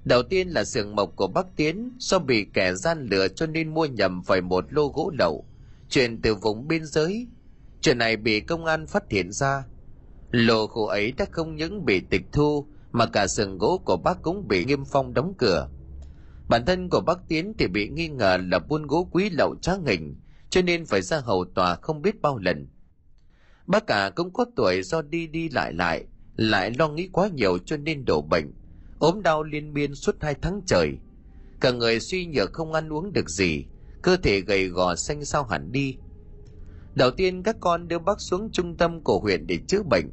Đầu 0.05 0.23
tiên 0.23 0.47
là 0.47 0.63
sườn 0.63 0.95
mộc 0.95 1.15
của 1.15 1.27
bác 1.27 1.45
Tiến 1.55 1.91
do 1.99 2.19
bị 2.19 2.45
kẻ 2.53 2.73
gian 2.73 3.07
lửa 3.11 3.27
cho 3.27 3.45
nên 3.45 3.73
mua 3.73 3.85
nhầm 3.85 4.23
phải 4.23 4.41
một 4.41 4.73
lô 4.73 4.87
gỗ 4.87 5.11
lậu, 5.19 5.45
chuyển 5.89 6.21
từ 6.21 6.35
vùng 6.35 6.67
biên 6.67 6.85
giới. 6.85 7.27
Chuyện 7.81 7.97
này 7.97 8.17
bị 8.17 8.39
công 8.39 8.65
an 8.65 8.87
phát 8.87 9.03
hiện 9.09 9.31
ra, 9.31 9.63
Lô 10.31 10.65
gỗ 10.65 10.85
ấy 10.85 11.11
đã 11.11 11.25
không 11.31 11.55
những 11.55 11.85
bị 11.85 11.99
tịch 12.09 12.25
thu 12.31 12.67
mà 12.91 13.05
cả 13.05 13.27
sườn 13.27 13.57
gỗ 13.57 13.81
của 13.85 13.97
bác 13.97 14.21
cũng 14.21 14.47
bị 14.47 14.65
nghiêm 14.65 14.85
phong 14.85 15.13
đóng 15.13 15.33
cửa. 15.37 15.69
Bản 16.49 16.65
thân 16.65 16.89
của 16.89 17.01
bác 17.01 17.19
Tiến 17.27 17.53
thì 17.57 17.67
bị 17.67 17.89
nghi 17.89 18.07
ngờ 18.07 18.37
là 18.51 18.59
buôn 18.59 18.87
gỗ 18.87 19.07
quý 19.11 19.29
lậu 19.29 19.55
trá 19.61 19.75
nghỉnh, 19.77 20.15
cho 20.49 20.61
nên 20.61 20.85
phải 20.85 21.01
ra 21.01 21.19
hầu 21.19 21.45
tòa 21.55 21.75
không 21.75 22.01
biết 22.01 22.21
bao 22.21 22.37
lần. 22.37 22.67
Bác 23.67 23.87
cả 23.87 24.09
cũng 24.15 24.33
có 24.33 24.45
tuổi 24.55 24.81
do 24.83 25.01
đi 25.01 25.27
đi 25.27 25.49
lại 25.49 25.73
lại, 25.73 26.05
lại 26.35 26.71
lo 26.77 26.89
nghĩ 26.89 27.09
quá 27.11 27.27
nhiều 27.27 27.57
cho 27.57 27.77
nên 27.77 28.05
đổ 28.05 28.21
bệnh, 28.21 28.53
ốm 29.03 29.21
đau 29.23 29.43
liên 29.43 29.73
miên 29.73 29.95
suốt 29.95 30.15
hai 30.21 30.35
tháng 30.41 30.61
trời. 30.65 30.97
Cả 31.61 31.71
người 31.71 31.99
suy 31.99 32.25
nhược 32.25 32.53
không 32.53 32.73
ăn 32.73 32.93
uống 32.93 33.13
được 33.13 33.29
gì, 33.29 33.65
cơ 34.01 34.17
thể 34.17 34.41
gầy 34.41 34.67
gò 34.67 34.95
xanh 34.95 35.25
xao 35.25 35.43
hẳn 35.43 35.71
đi. 35.71 35.97
Đầu 36.95 37.11
tiên 37.11 37.43
các 37.43 37.55
con 37.59 37.87
đưa 37.87 37.99
bác 37.99 38.21
xuống 38.21 38.51
trung 38.51 38.77
tâm 38.77 39.03
của 39.03 39.19
huyện 39.19 39.47
để 39.47 39.59
chữa 39.67 39.83
bệnh, 39.83 40.09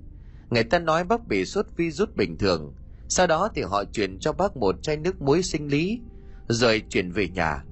Người 0.51 0.65
ta 0.65 0.79
nói 0.79 1.05
bác 1.05 1.29
bị 1.29 1.45
sốt 1.45 1.67
virus 1.77 2.09
bình 2.17 2.39
thường, 2.39 2.75
sau 3.09 3.27
đó 3.27 3.49
thì 3.55 3.63
họ 3.63 3.85
chuyển 3.85 4.19
cho 4.19 4.33
bác 4.33 4.57
một 4.57 4.83
chai 4.83 4.97
nước 4.97 5.23
muối 5.23 5.43
sinh 5.43 5.69
lý, 5.69 6.01
rồi 6.49 6.83
chuyển 6.91 7.13
về 7.13 7.29
nhà. 7.29 7.65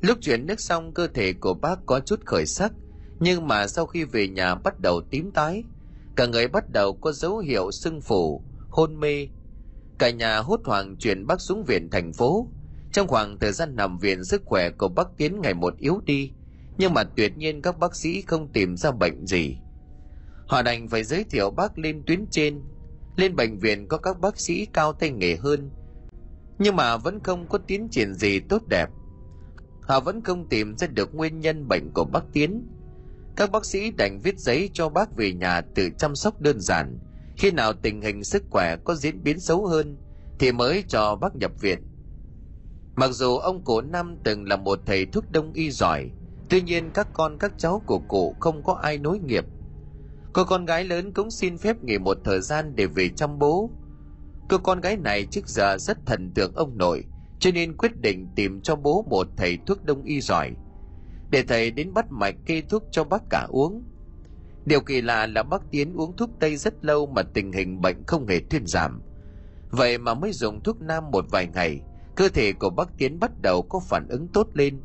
Lúc 0.00 0.18
chuyển 0.20 0.46
nước 0.46 0.60
xong 0.60 0.94
cơ 0.94 1.06
thể 1.06 1.32
của 1.32 1.54
bác 1.54 1.86
có 1.86 2.00
chút 2.00 2.20
khởi 2.26 2.46
sắc, 2.46 2.72
nhưng 3.20 3.48
mà 3.48 3.66
sau 3.66 3.86
khi 3.86 4.04
về 4.04 4.28
nhà 4.28 4.54
bắt 4.54 4.80
đầu 4.80 5.00
tím 5.10 5.30
tái, 5.30 5.64
cả 6.16 6.26
người 6.26 6.48
bắt 6.48 6.64
đầu 6.72 6.96
có 7.00 7.12
dấu 7.12 7.38
hiệu 7.38 7.70
sưng 7.70 8.00
phù, 8.00 8.42
hôn 8.68 9.00
mê. 9.00 9.28
Cả 9.98 10.10
nhà 10.10 10.38
hốt 10.38 10.60
hoảng 10.64 10.96
chuyển 10.96 11.26
bác 11.26 11.40
xuống 11.40 11.64
viện 11.64 11.90
thành 11.90 12.12
phố. 12.12 12.48
Trong 12.92 13.08
khoảng 13.08 13.38
thời 13.38 13.52
gian 13.52 13.76
nằm 13.76 13.98
viện 13.98 14.24
sức 14.24 14.42
khỏe 14.44 14.70
của 14.70 14.88
bác 14.88 15.08
Tiến 15.16 15.40
ngày 15.40 15.54
một 15.54 15.76
yếu 15.76 16.00
đi, 16.04 16.32
nhưng 16.78 16.94
mà 16.94 17.04
tuyệt 17.04 17.36
nhiên 17.36 17.62
các 17.62 17.78
bác 17.78 17.96
sĩ 17.96 18.22
không 18.22 18.52
tìm 18.52 18.76
ra 18.76 18.90
bệnh 18.90 19.26
gì. 19.26 19.56
Họ 20.46 20.62
đành 20.62 20.88
phải 20.88 21.04
giới 21.04 21.24
thiệu 21.24 21.50
bác 21.50 21.78
lên 21.78 22.02
tuyến 22.06 22.26
trên. 22.30 22.62
Lên 23.16 23.36
bệnh 23.36 23.58
viện 23.58 23.88
có 23.88 23.98
các 23.98 24.20
bác 24.20 24.40
sĩ 24.40 24.66
cao 24.66 24.92
tay 24.92 25.10
nghề 25.10 25.36
hơn. 25.36 25.70
Nhưng 26.58 26.76
mà 26.76 26.96
vẫn 26.96 27.20
không 27.20 27.48
có 27.48 27.58
tiến 27.58 27.88
triển 27.90 28.14
gì 28.14 28.40
tốt 28.40 28.62
đẹp. 28.68 28.88
Họ 29.80 30.00
vẫn 30.00 30.22
không 30.22 30.48
tìm 30.48 30.76
ra 30.76 30.86
được 30.86 31.14
nguyên 31.14 31.40
nhân 31.40 31.68
bệnh 31.68 31.90
của 31.94 32.04
bác 32.04 32.24
Tiến. 32.32 32.68
Các 33.36 33.50
bác 33.50 33.64
sĩ 33.64 33.90
đành 33.90 34.20
viết 34.20 34.38
giấy 34.38 34.70
cho 34.72 34.88
bác 34.88 35.16
về 35.16 35.32
nhà 35.32 35.60
tự 35.60 35.90
chăm 35.98 36.16
sóc 36.16 36.40
đơn 36.40 36.60
giản. 36.60 36.98
Khi 37.36 37.50
nào 37.50 37.72
tình 37.72 38.02
hình 38.02 38.24
sức 38.24 38.44
khỏe 38.50 38.76
có 38.84 38.94
diễn 38.94 39.22
biến 39.22 39.40
xấu 39.40 39.66
hơn 39.66 39.96
thì 40.38 40.52
mới 40.52 40.84
cho 40.88 41.16
bác 41.16 41.36
nhập 41.36 41.52
viện. 41.60 41.78
Mặc 42.96 43.10
dù 43.12 43.36
ông 43.36 43.64
cụ 43.64 43.80
Năm 43.80 44.16
từng 44.24 44.48
là 44.48 44.56
một 44.56 44.80
thầy 44.86 45.06
thuốc 45.06 45.30
đông 45.30 45.52
y 45.52 45.70
giỏi, 45.70 46.10
tuy 46.48 46.62
nhiên 46.62 46.90
các 46.94 47.08
con 47.12 47.38
các 47.38 47.52
cháu 47.58 47.82
của 47.86 47.98
cụ 47.98 48.36
không 48.40 48.62
có 48.62 48.74
ai 48.74 48.98
nối 48.98 49.18
nghiệp 49.18 49.44
Cô 50.36 50.44
con 50.44 50.64
gái 50.64 50.84
lớn 50.84 51.12
cũng 51.12 51.30
xin 51.30 51.58
phép 51.58 51.76
nghỉ 51.82 51.98
một 51.98 52.18
thời 52.24 52.40
gian 52.40 52.76
để 52.76 52.86
về 52.86 53.08
chăm 53.08 53.38
bố. 53.38 53.70
Cô 54.48 54.58
con 54.58 54.80
gái 54.80 54.96
này 54.96 55.26
trước 55.30 55.48
giờ 55.48 55.76
rất 55.78 55.98
thần 56.06 56.30
tượng 56.34 56.54
ông 56.54 56.78
nội, 56.78 57.04
cho 57.38 57.50
nên 57.54 57.76
quyết 57.76 58.00
định 58.00 58.26
tìm 58.36 58.60
cho 58.60 58.76
bố 58.76 59.04
một 59.10 59.26
thầy 59.36 59.58
thuốc 59.66 59.84
đông 59.84 60.02
y 60.02 60.20
giỏi. 60.20 60.50
Để 61.30 61.42
thầy 61.42 61.70
đến 61.70 61.94
bắt 61.94 62.06
mạch 62.10 62.34
kê 62.46 62.60
thuốc 62.60 62.84
cho 62.90 63.04
bác 63.04 63.22
cả 63.30 63.46
uống. 63.48 63.84
Điều 64.66 64.80
kỳ 64.80 65.00
lạ 65.00 65.26
là 65.26 65.42
bác 65.42 65.62
Tiến 65.70 65.94
uống 65.94 66.16
thuốc 66.16 66.30
Tây 66.40 66.56
rất 66.56 66.84
lâu 66.84 67.06
mà 67.06 67.22
tình 67.22 67.52
hình 67.52 67.80
bệnh 67.80 68.04
không 68.06 68.26
hề 68.26 68.40
thuyên 68.40 68.66
giảm. 68.66 69.02
Vậy 69.70 69.98
mà 69.98 70.14
mới 70.14 70.32
dùng 70.32 70.62
thuốc 70.62 70.80
Nam 70.80 71.10
một 71.10 71.24
vài 71.30 71.46
ngày, 71.46 71.80
cơ 72.16 72.28
thể 72.28 72.52
của 72.52 72.70
bác 72.70 72.98
Tiến 72.98 73.20
bắt 73.20 73.30
đầu 73.42 73.62
có 73.62 73.80
phản 73.88 74.08
ứng 74.08 74.28
tốt 74.28 74.48
lên. 74.54 74.80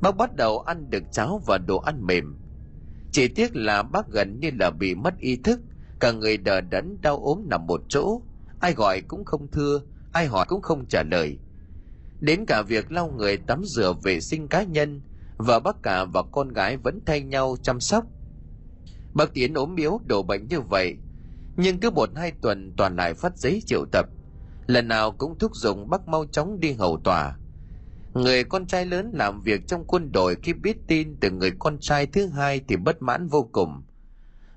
Bác 0.00 0.16
bắt 0.16 0.36
đầu 0.36 0.60
ăn 0.60 0.90
được 0.90 1.02
cháo 1.12 1.40
và 1.46 1.58
đồ 1.58 1.78
ăn 1.78 2.06
mềm, 2.06 2.36
chỉ 3.12 3.28
tiếc 3.28 3.56
là 3.56 3.82
bác 3.82 4.08
gần 4.08 4.40
như 4.40 4.50
là 4.60 4.70
bị 4.70 4.94
mất 4.94 5.18
ý 5.18 5.36
thức, 5.36 5.60
cả 6.00 6.12
người 6.12 6.36
đờ 6.36 6.60
đẫn 6.60 6.98
đau 7.00 7.18
ốm 7.18 7.42
nằm 7.46 7.66
một 7.66 7.82
chỗ, 7.88 8.22
ai 8.60 8.74
gọi 8.74 9.00
cũng 9.00 9.24
không 9.24 9.48
thưa, 9.52 9.80
ai 10.12 10.26
hỏi 10.26 10.46
cũng 10.48 10.62
không 10.62 10.86
trả 10.88 11.02
lời. 11.02 11.38
Đến 12.20 12.44
cả 12.46 12.62
việc 12.62 12.92
lau 12.92 13.10
người 13.10 13.36
tắm 13.36 13.62
rửa 13.64 13.92
vệ 14.02 14.20
sinh 14.20 14.48
cá 14.48 14.62
nhân, 14.62 15.02
vợ 15.36 15.60
bác 15.60 15.82
cả 15.82 16.04
và 16.04 16.22
con 16.22 16.48
gái 16.48 16.76
vẫn 16.76 17.00
thay 17.06 17.20
nhau 17.20 17.56
chăm 17.62 17.80
sóc. 17.80 18.04
Bác 19.18 19.34
Tiến 19.34 19.54
ốm 19.54 19.76
yếu 19.76 20.00
đổ 20.04 20.22
bệnh 20.22 20.48
như 20.48 20.60
vậy, 20.60 20.96
nhưng 21.56 21.80
cứ 21.80 21.90
một 21.90 22.08
hai 22.16 22.32
tuần 22.42 22.74
toàn 22.76 22.96
lại 22.96 23.14
phát 23.14 23.38
giấy 23.38 23.62
triệu 23.66 23.84
tập. 23.92 24.06
Lần 24.66 24.88
nào 24.88 25.12
cũng 25.12 25.38
thúc 25.38 25.52
giục 25.54 25.78
bác 25.88 26.08
mau 26.08 26.24
chóng 26.32 26.60
đi 26.60 26.72
hầu 26.72 27.00
tòa, 27.04 27.38
Người 28.14 28.44
con 28.44 28.66
trai 28.66 28.86
lớn 28.86 29.10
làm 29.14 29.40
việc 29.40 29.66
trong 29.66 29.84
quân 29.86 30.12
đội 30.12 30.36
khi 30.42 30.52
biết 30.52 30.76
tin 30.86 31.16
từ 31.20 31.30
người 31.30 31.52
con 31.58 31.78
trai 31.80 32.06
thứ 32.06 32.26
hai 32.26 32.60
thì 32.68 32.76
bất 32.76 33.02
mãn 33.02 33.26
vô 33.26 33.48
cùng. 33.52 33.82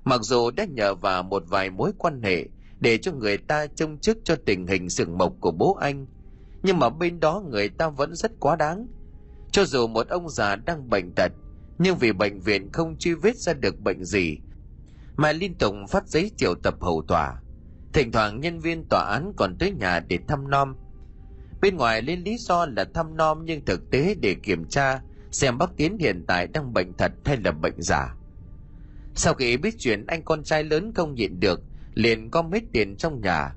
Mặc 0.04 0.20
dù 0.22 0.50
đã 0.50 0.64
nhờ 0.64 0.94
vào 0.94 1.22
một 1.22 1.42
vài 1.48 1.70
mối 1.70 1.92
quan 1.98 2.22
hệ 2.22 2.44
để 2.80 2.98
cho 2.98 3.12
người 3.12 3.38
ta 3.38 3.66
trông 3.66 3.98
chức 3.98 4.18
cho 4.24 4.36
tình 4.46 4.66
hình 4.66 4.90
sừng 4.90 5.18
mộc 5.18 5.32
của 5.40 5.50
bố 5.50 5.74
anh, 5.74 6.06
nhưng 6.62 6.78
mà 6.78 6.90
bên 6.90 7.20
đó 7.20 7.42
người 7.50 7.68
ta 7.68 7.88
vẫn 7.88 8.14
rất 8.14 8.32
quá 8.40 8.56
đáng. 8.56 8.86
Cho 9.52 9.64
dù 9.64 9.86
một 9.86 10.08
ông 10.08 10.28
già 10.28 10.56
đang 10.56 10.90
bệnh 10.90 11.12
tật, 11.16 11.32
nhưng 11.78 11.96
vì 11.98 12.12
bệnh 12.12 12.40
viện 12.40 12.72
không 12.72 12.96
truy 12.98 13.14
vết 13.14 13.36
ra 13.36 13.52
được 13.52 13.80
bệnh 13.80 14.04
gì, 14.04 14.38
mà 15.22 15.32
liên 15.32 15.54
tục 15.54 15.74
phát 15.88 16.08
giấy 16.08 16.30
triệu 16.36 16.54
tập 16.54 16.74
hầu 16.80 17.02
tòa. 17.08 17.34
Thỉnh 17.92 18.12
thoảng 18.12 18.40
nhân 18.40 18.60
viên 18.60 18.84
tòa 18.90 19.04
án 19.04 19.32
còn 19.36 19.56
tới 19.58 19.70
nhà 19.70 20.00
để 20.08 20.18
thăm 20.28 20.50
nom, 20.50 20.76
Bên 21.62 21.76
ngoài 21.76 22.02
lên 22.02 22.22
lý 22.22 22.36
do 22.38 22.66
là 22.66 22.84
thăm 22.94 23.16
nom 23.16 23.44
nhưng 23.44 23.64
thực 23.64 23.90
tế 23.90 24.14
để 24.22 24.36
kiểm 24.42 24.64
tra 24.68 25.00
xem 25.30 25.58
bác 25.58 25.76
Tiến 25.76 25.98
hiện 25.98 26.24
tại 26.26 26.46
đang 26.46 26.72
bệnh 26.72 26.92
thật 26.92 27.12
hay 27.24 27.36
là 27.36 27.52
bệnh 27.52 27.82
giả. 27.82 28.14
Sau 29.14 29.34
khi 29.34 29.56
biết 29.56 29.74
chuyện 29.78 30.06
anh 30.06 30.22
con 30.24 30.42
trai 30.42 30.64
lớn 30.64 30.92
không 30.94 31.14
nhịn 31.14 31.40
được, 31.40 31.60
liền 31.94 32.30
có 32.30 32.44
hết 32.52 32.60
tiền 32.72 32.96
trong 32.96 33.20
nhà. 33.20 33.54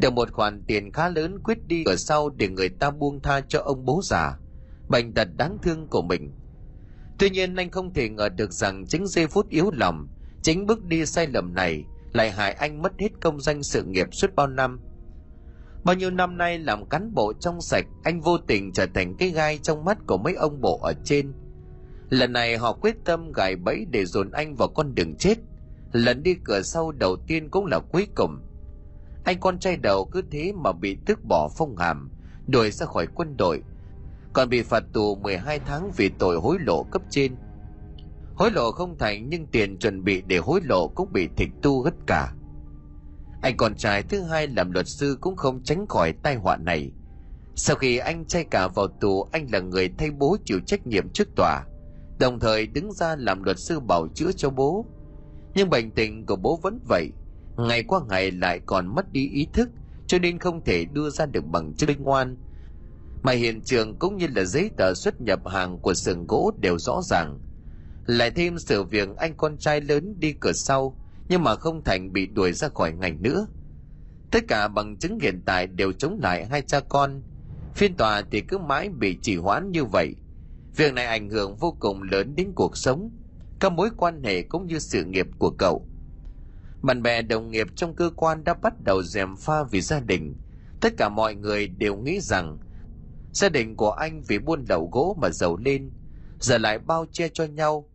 Được 0.00 0.12
một 0.12 0.32
khoản 0.32 0.62
tiền 0.66 0.92
khá 0.92 1.08
lớn 1.08 1.38
quyết 1.44 1.58
đi 1.66 1.84
ở 1.84 1.96
sau 1.96 2.30
để 2.30 2.48
người 2.48 2.68
ta 2.68 2.90
buông 2.90 3.20
tha 3.22 3.40
cho 3.48 3.60
ông 3.60 3.84
bố 3.84 4.00
già, 4.04 4.38
bệnh 4.88 5.12
tật 5.12 5.28
đáng 5.36 5.58
thương 5.62 5.86
của 5.88 6.02
mình. 6.02 6.32
Tuy 7.18 7.30
nhiên 7.30 7.56
anh 7.56 7.70
không 7.70 7.94
thể 7.94 8.08
ngờ 8.08 8.28
được 8.28 8.52
rằng 8.52 8.86
chính 8.86 9.06
giây 9.06 9.26
phút 9.26 9.48
yếu 9.48 9.70
lòng, 9.74 10.08
chính 10.42 10.66
bước 10.66 10.84
đi 10.84 11.06
sai 11.06 11.26
lầm 11.26 11.54
này 11.54 11.84
lại 12.12 12.30
hại 12.30 12.52
anh 12.52 12.82
mất 12.82 12.92
hết 12.98 13.08
công 13.20 13.40
danh 13.40 13.62
sự 13.62 13.84
nghiệp 13.84 14.08
suốt 14.12 14.34
bao 14.36 14.46
năm. 14.46 14.80
Bao 15.84 15.96
nhiêu 15.96 16.10
năm 16.10 16.38
nay 16.38 16.58
làm 16.58 16.88
cán 16.88 17.14
bộ 17.14 17.32
trong 17.40 17.60
sạch, 17.60 17.86
anh 18.04 18.20
vô 18.20 18.38
tình 18.38 18.72
trở 18.72 18.86
thành 18.94 19.14
cái 19.18 19.30
gai 19.30 19.58
trong 19.58 19.84
mắt 19.84 19.98
của 20.06 20.18
mấy 20.18 20.34
ông 20.34 20.60
bộ 20.60 20.78
ở 20.82 20.92
trên. 21.04 21.32
Lần 22.10 22.32
này 22.32 22.56
họ 22.56 22.72
quyết 22.72 22.96
tâm 23.04 23.32
gài 23.32 23.56
bẫy 23.56 23.86
để 23.90 24.04
dồn 24.04 24.30
anh 24.30 24.54
vào 24.54 24.68
con 24.68 24.94
đường 24.94 25.14
chết. 25.14 25.38
Lần 25.92 26.22
đi 26.22 26.34
cửa 26.44 26.62
sau 26.62 26.92
đầu 26.92 27.16
tiên 27.26 27.48
cũng 27.50 27.66
là 27.66 27.78
cuối 27.78 28.06
cùng. 28.14 28.40
Anh 29.24 29.40
con 29.40 29.58
trai 29.58 29.76
đầu 29.76 30.04
cứ 30.04 30.22
thế 30.30 30.52
mà 30.52 30.72
bị 30.72 30.96
tước 31.06 31.24
bỏ 31.24 31.48
phong 31.58 31.76
hàm, 31.76 32.10
đuổi 32.46 32.70
ra 32.70 32.86
khỏi 32.86 33.06
quân 33.14 33.36
đội, 33.36 33.62
còn 34.32 34.48
bị 34.48 34.62
phạt 34.62 34.84
tù 34.92 35.16
12 35.16 35.58
tháng 35.58 35.90
vì 35.96 36.08
tội 36.18 36.36
hối 36.36 36.56
lộ 36.60 36.82
cấp 36.82 37.02
trên. 37.10 37.36
Hối 38.38 38.50
lộ 38.50 38.72
không 38.72 38.98
thành 38.98 39.28
nhưng 39.28 39.46
tiền 39.46 39.78
chuẩn 39.78 40.04
bị 40.04 40.22
để 40.26 40.38
hối 40.38 40.60
lộ 40.64 40.88
cũng 40.88 41.12
bị 41.12 41.28
tịch 41.36 41.48
tu 41.62 41.82
hết 41.82 41.90
cả. 42.06 42.32
Anh 43.42 43.56
con 43.56 43.74
trai 43.74 44.02
thứ 44.02 44.22
hai 44.22 44.46
làm 44.46 44.72
luật 44.72 44.88
sư 44.88 45.18
cũng 45.20 45.36
không 45.36 45.62
tránh 45.64 45.86
khỏi 45.86 46.12
tai 46.22 46.34
họa 46.34 46.56
này. 46.56 46.92
Sau 47.54 47.76
khi 47.76 47.98
anh 47.98 48.24
trai 48.24 48.44
cả 48.44 48.68
vào 48.68 48.86
tù, 48.88 49.22
anh 49.32 49.46
là 49.52 49.60
người 49.60 49.88
thay 49.98 50.10
bố 50.10 50.36
chịu 50.44 50.60
trách 50.66 50.86
nhiệm 50.86 51.08
trước 51.08 51.28
tòa, 51.36 51.64
đồng 52.18 52.40
thời 52.40 52.66
đứng 52.66 52.92
ra 52.92 53.16
làm 53.18 53.42
luật 53.42 53.58
sư 53.58 53.80
bảo 53.80 54.08
chữa 54.14 54.32
cho 54.32 54.50
bố. 54.50 54.86
Nhưng 55.54 55.70
bệnh 55.70 55.90
tình 55.90 56.26
của 56.26 56.36
bố 56.36 56.60
vẫn 56.62 56.80
vậy, 56.88 57.12
ngày 57.56 57.82
qua 57.82 58.00
ngày 58.08 58.30
lại 58.30 58.60
còn 58.66 58.94
mất 58.94 59.12
đi 59.12 59.28
ý 59.28 59.46
thức, 59.52 59.68
cho 60.06 60.18
nên 60.18 60.38
không 60.38 60.64
thể 60.64 60.84
đưa 60.84 61.10
ra 61.10 61.26
được 61.26 61.44
bằng 61.46 61.74
chứng 61.74 61.88
minh 61.88 62.02
ngoan. 62.02 62.36
Mà 63.22 63.32
hiện 63.32 63.60
trường 63.60 63.98
cũng 63.98 64.16
như 64.16 64.26
là 64.36 64.44
giấy 64.44 64.70
tờ 64.76 64.94
xuất 64.94 65.20
nhập 65.20 65.40
hàng 65.46 65.78
của 65.78 65.94
xưởng 65.94 66.26
gỗ 66.26 66.52
đều 66.60 66.78
rõ 66.78 67.00
ràng. 67.02 67.40
Lại 68.08 68.30
thêm 68.30 68.58
sự 68.58 68.82
việc 68.82 69.08
anh 69.16 69.34
con 69.36 69.58
trai 69.58 69.80
lớn 69.80 70.14
đi 70.20 70.32
cửa 70.32 70.52
sau, 70.52 70.96
nhưng 71.28 71.42
mà 71.42 71.54
không 71.54 71.84
thành 71.84 72.12
bị 72.12 72.26
đuổi 72.26 72.52
ra 72.52 72.68
khỏi 72.68 72.92
ngành 72.92 73.22
nữa. 73.22 73.46
Tất 74.30 74.44
cả 74.48 74.68
bằng 74.68 74.96
chứng 74.96 75.18
hiện 75.20 75.42
tại 75.46 75.66
đều 75.66 75.92
chống 75.92 76.18
lại 76.22 76.46
hai 76.46 76.62
cha 76.62 76.80
con. 76.80 77.22
Phiên 77.74 77.96
tòa 77.96 78.22
thì 78.30 78.40
cứ 78.40 78.58
mãi 78.58 78.88
bị 78.88 79.18
trì 79.22 79.36
hoãn 79.36 79.70
như 79.70 79.84
vậy. 79.84 80.14
Việc 80.76 80.92
này 80.92 81.06
ảnh 81.06 81.30
hưởng 81.30 81.56
vô 81.56 81.76
cùng 81.80 82.02
lớn 82.02 82.36
đến 82.36 82.52
cuộc 82.54 82.76
sống, 82.76 83.10
các 83.60 83.72
mối 83.72 83.90
quan 83.96 84.22
hệ 84.22 84.42
cũng 84.42 84.66
như 84.66 84.78
sự 84.78 85.04
nghiệp 85.04 85.26
của 85.38 85.50
cậu. 85.50 85.86
Bạn 86.82 87.02
bè 87.02 87.22
đồng 87.22 87.50
nghiệp 87.50 87.66
trong 87.76 87.94
cơ 87.94 88.10
quan 88.16 88.44
đã 88.44 88.54
bắt 88.54 88.74
đầu 88.84 89.02
dèm 89.02 89.36
pha 89.36 89.62
vì 89.70 89.80
gia 89.80 90.00
đình. 90.00 90.34
Tất 90.80 90.96
cả 90.96 91.08
mọi 91.08 91.34
người 91.34 91.68
đều 91.68 91.96
nghĩ 91.96 92.20
rằng 92.20 92.58
gia 93.32 93.48
đình 93.48 93.76
của 93.76 93.90
anh 93.90 94.22
vì 94.22 94.38
buôn 94.38 94.64
lậu 94.68 94.88
gỗ 94.92 95.16
mà 95.20 95.30
giàu 95.30 95.56
lên, 95.56 95.90
giờ 96.40 96.58
lại 96.58 96.78
bao 96.78 97.06
che 97.12 97.28
cho 97.28 97.44
nhau. 97.44 97.87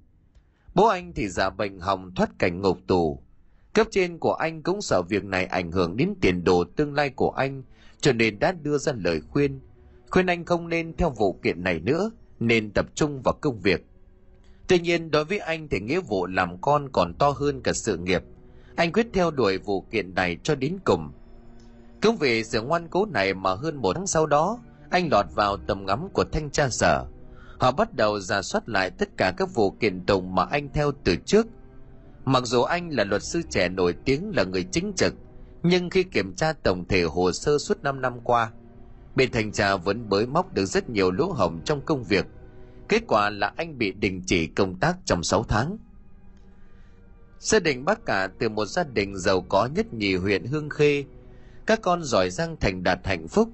Bố 0.75 0.87
anh 0.87 1.13
thì 1.13 1.29
giả 1.29 1.49
bệnh 1.49 1.79
hỏng 1.79 2.11
thoát 2.15 2.39
cảnh 2.39 2.61
ngục 2.61 2.79
tù, 2.87 3.23
Cấp 3.73 3.87
trên 3.91 4.17
của 4.17 4.33
anh 4.33 4.63
cũng 4.63 4.81
sợ 4.81 5.01
việc 5.01 5.23
này 5.23 5.45
ảnh 5.45 5.71
hưởng 5.71 5.97
đến 5.97 6.13
tiền 6.21 6.43
đồ 6.43 6.63
tương 6.75 6.93
lai 6.93 7.09
của 7.09 7.29
anh, 7.29 7.63
cho 8.01 8.13
nên 8.13 8.39
đã 8.39 8.51
đưa 8.51 8.77
ra 8.77 8.93
lời 8.95 9.21
khuyên. 9.29 9.59
Khuyên 10.09 10.25
anh 10.25 10.45
không 10.45 10.69
nên 10.69 10.97
theo 10.97 11.09
vụ 11.09 11.33
kiện 11.33 11.63
này 11.63 11.79
nữa, 11.79 12.11
nên 12.39 12.71
tập 12.71 12.85
trung 12.95 13.21
vào 13.21 13.33
công 13.41 13.59
việc. 13.59 13.85
Tuy 14.67 14.79
nhiên 14.79 15.11
đối 15.11 15.25
với 15.25 15.39
anh 15.39 15.67
thì 15.69 15.79
nghĩa 15.79 15.99
vụ 15.99 16.25
làm 16.25 16.61
con 16.61 16.89
còn 16.91 17.13
to 17.13 17.29
hơn 17.29 17.61
cả 17.61 17.73
sự 17.73 17.97
nghiệp. 17.97 18.23
Anh 18.75 18.91
quyết 18.91 19.07
theo 19.13 19.31
đuổi 19.31 19.57
vụ 19.57 19.81
kiện 19.81 20.15
này 20.15 20.37
cho 20.43 20.55
đến 20.55 20.77
cùng. 20.83 21.11
Cũng 22.01 22.17
vì 22.17 22.43
sự 22.43 22.61
ngoan 22.61 22.87
cố 22.87 23.05
này 23.05 23.33
mà 23.33 23.55
hơn 23.55 23.75
một 23.75 23.95
tháng 23.95 24.07
sau 24.07 24.25
đó, 24.25 24.59
anh 24.89 25.09
lọt 25.11 25.25
vào 25.35 25.57
tầm 25.57 25.85
ngắm 25.85 26.09
của 26.13 26.23
thanh 26.31 26.49
tra 26.49 26.69
sở. 26.69 27.05
Họ 27.63 27.71
bắt 27.71 27.93
đầu 27.93 28.19
giả 28.19 28.41
soát 28.41 28.69
lại 28.69 28.91
tất 28.91 29.17
cả 29.17 29.33
các 29.37 29.49
vụ 29.53 29.71
kiện 29.71 30.05
tụng 30.05 30.35
mà 30.35 30.45
anh 30.51 30.69
theo 30.73 30.91
từ 31.03 31.15
trước– 31.15 31.47
Mặc 32.25 32.43
dù 32.45 32.61
anh 32.61 32.89
là 32.89 33.03
luật 33.03 33.23
sư 33.23 33.41
trẻ 33.49 33.69
nổi 33.69 33.95
tiếng 34.05 34.31
là 34.35 34.43
người 34.43 34.63
chính 34.63 34.93
trực, 34.95 35.13
nhưng 35.63 35.89
khi 35.89 36.03
kiểm 36.03 36.35
tra 36.35 36.53
tổng 36.53 36.87
thể 36.87 37.03
hồ 37.03 37.31
sơ 37.31 37.57
suốt 37.57 37.83
5 37.83 38.01
năm 38.01 38.19
qua, 38.23 38.51
bên 39.15 39.31
thanh 39.31 39.51
tra 39.51 39.75
vẫn 39.75 40.09
bới 40.09 40.25
móc 40.25 40.53
được 40.53 40.65
rất 40.65 40.89
nhiều 40.89 41.11
lỗ 41.11 41.25
hổng 41.25 41.61
trong 41.65 41.81
công 41.85 42.03
việc. 42.03 42.25
Kết 42.89 43.03
quả 43.07 43.29
là 43.29 43.53
anh 43.57 43.77
bị 43.77 43.91
đình 43.91 44.21
chỉ 44.25 44.47
công 44.47 44.79
tác 44.79 44.97
trong 45.05 45.23
6 45.23 45.43
tháng. 45.43 45.77
Gia 47.39 47.59
đình 47.59 47.85
bác 47.85 48.05
cả 48.05 48.27
từ 48.39 48.49
một 48.49 48.65
gia 48.65 48.83
đình 48.83 49.17
giàu 49.17 49.41
có 49.41 49.69
nhất 49.75 49.93
nhì 49.93 50.15
huyện 50.15 50.45
Hương 50.45 50.69
Khê. 50.69 51.03
Các 51.65 51.81
con 51.81 52.03
giỏi 52.03 52.29
giang 52.29 52.55
thành 52.59 52.83
đạt 52.83 52.99
hạnh 53.03 53.27
phúc, 53.27 53.49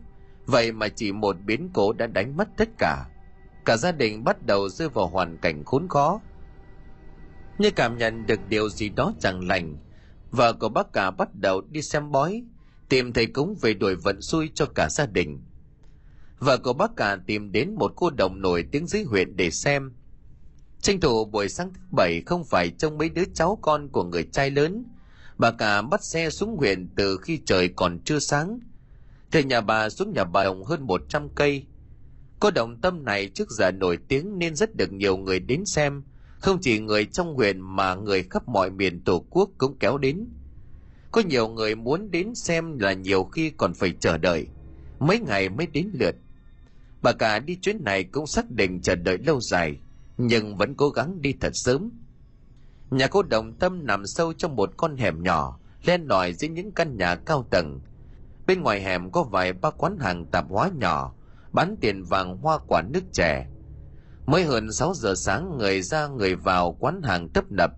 vậy 0.46 0.72
mà 0.72 0.88
chỉ 0.88 1.12
một 1.12 1.36
biến 1.46 1.70
cố 1.74 1.94
đã 1.94 2.08
đánh 2.08 2.38
mất 2.38 2.48
tất 2.58 2.70
cả. 2.78 3.06
Cả 3.70 3.78
gia 3.78 3.92
đình 3.92 4.24
bắt 4.24 4.46
đầu 4.46 4.70
rơi 4.70 4.90
vào 4.90 5.08
hoàn 5.08 5.38
cảnh 5.38 5.64
khốn 5.64 5.88
khó, 5.88 6.22
như 7.58 7.72
cảm 7.72 7.98
nhận 7.98 8.26
được 8.26 8.40
điều 8.50 8.70
gì 8.70 8.90
đó 8.90 9.14
chẳng 9.20 9.48
lành 9.48 9.78
vợ 10.32 10.54
của 10.54 10.70
bác 10.70 10.94
cả 10.94 11.12
bắt 11.12 11.30
đầu 11.36 11.62
đi 11.62 11.82
xem 11.82 12.12
bói 12.12 12.44
tìm 12.90 13.14
thầy 13.14 13.26
cúng 13.26 13.56
về 13.62 13.74
đuổi 13.74 13.96
vận 13.96 14.22
xui 14.22 14.50
cho 14.54 14.66
cả 14.66 14.90
gia 14.90 15.06
đình. 15.06 15.42
Vợ 16.40 16.58
của 16.58 16.74
bác 16.74 16.96
cả 16.96 17.18
tìm 17.28 17.52
đến 17.52 17.76
một 17.76 17.94
cô 17.96 18.10
đồng 18.10 18.42
nổi 18.42 18.66
tiếng 18.72 18.88
dưới 18.88 19.04
huyện 19.04 19.36
để 19.36 19.52
xem. 19.52 19.92
Tranh 20.82 21.00
thủ 21.00 21.26
buổi 21.26 21.50
sáng 21.50 21.74
thứ 21.74 21.82
bảy 21.92 22.22
không 22.26 22.44
phải 22.44 22.70
trông 22.70 22.98
mấy 22.98 23.10
đứa 23.10 23.26
cháu 23.34 23.58
con 23.62 23.90
của 23.90 24.04
người 24.04 24.24
trai 24.32 24.52
lớn 24.52 24.86
bà 25.38 25.52
cả 25.52 25.82
bắt 25.82 26.04
xe 26.04 26.30
xuống 26.30 26.58
huyện 26.58 26.90
từ 26.96 27.18
khi 27.18 27.40
trời 27.46 27.70
còn 27.76 28.00
chưa 28.06 28.20
sáng. 28.20 28.60
Từ 29.32 29.40
nhà 29.40 29.62
bà 29.62 29.90
xuống 29.90 30.14
nhà 30.14 30.24
bà 30.24 30.44
đồng 30.44 30.66
hơn 30.66 30.88
100 30.88 31.30
cây 31.30 31.66
cô 32.40 32.52
động 32.52 32.82
tâm 32.82 33.06
này 33.06 33.30
trước 33.30 33.50
giờ 33.50 33.72
nổi 33.72 33.98
tiếng 34.08 34.40
nên 34.40 34.56
rất 34.56 34.76
được 34.76 34.92
nhiều 34.92 35.18
người 35.18 35.40
đến 35.40 35.66
xem 35.66 36.04
không 36.40 36.58
chỉ 36.62 36.80
người 36.80 37.06
trong 37.06 37.36
huyện 37.36 37.62
mà 37.62 37.96
người 37.96 38.24
khắp 38.24 38.48
mọi 38.48 38.70
miền 38.70 39.04
tổ 39.04 39.26
quốc 39.30 39.50
cũng 39.58 39.78
kéo 39.80 39.98
đến. 39.98 40.28
Có 41.12 41.22
nhiều 41.22 41.48
người 41.48 41.76
muốn 41.76 42.12
đến 42.12 42.36
xem 42.36 42.80
là 42.80 42.94
nhiều 42.94 43.24
khi 43.24 43.50
còn 43.50 43.74
phải 43.74 43.94
chờ 44.00 44.18
đợi, 44.18 44.48
mấy 45.00 45.20
ngày 45.20 45.50
mới 45.50 45.68
đến 45.68 45.90
lượt. 45.94 46.16
Bà 47.02 47.12
cả 47.12 47.40
đi 47.40 47.56
chuyến 47.56 47.84
này 47.84 48.04
cũng 48.04 48.28
xác 48.28 48.52
định 48.52 48.82
chờ 48.82 48.96
đợi 48.96 49.18
lâu 49.18 49.42
dài, 49.42 49.78
nhưng 50.18 50.58
vẫn 50.58 50.76
cố 50.76 50.90
gắng 50.90 51.22
đi 51.22 51.34
thật 51.42 51.52
sớm. 51.54 51.90
Nhà 52.92 53.08
cô 53.08 53.24
Đồng 53.24 53.54
Tâm 53.54 53.86
nằm 53.86 54.08
sâu 54.08 54.34
trong 54.34 54.56
một 54.56 54.70
con 54.78 54.98
hẻm 54.98 55.24
nhỏ, 55.24 55.60
len 55.86 56.06
lỏi 56.08 56.34
dưới 56.34 56.50
những 56.50 56.72
căn 56.72 56.98
nhà 56.98 57.16
cao 57.16 57.48
tầng. 57.52 57.80
Bên 58.48 58.62
ngoài 58.62 58.82
hẻm 58.82 59.12
có 59.12 59.24
vài 59.24 59.54
ba 59.54 59.72
quán 59.72 59.98
hàng 60.00 60.26
tạp 60.26 60.46
hóa 60.50 60.70
nhỏ, 60.78 61.14
bán 61.52 61.76
tiền 61.82 62.04
vàng 62.04 62.38
hoa 62.38 62.58
quả 62.68 62.82
nước 62.82 63.04
chè, 63.14 63.46
Mới 64.30 64.44
hơn 64.44 64.72
6 64.72 64.94
giờ 64.94 65.16
sáng 65.16 65.58
người 65.58 65.82
ra 65.82 66.08
người 66.08 66.36
vào 66.36 66.78
quán 66.80 67.02
hàng 67.04 67.30
tấp 67.30 67.52
nập. 67.52 67.72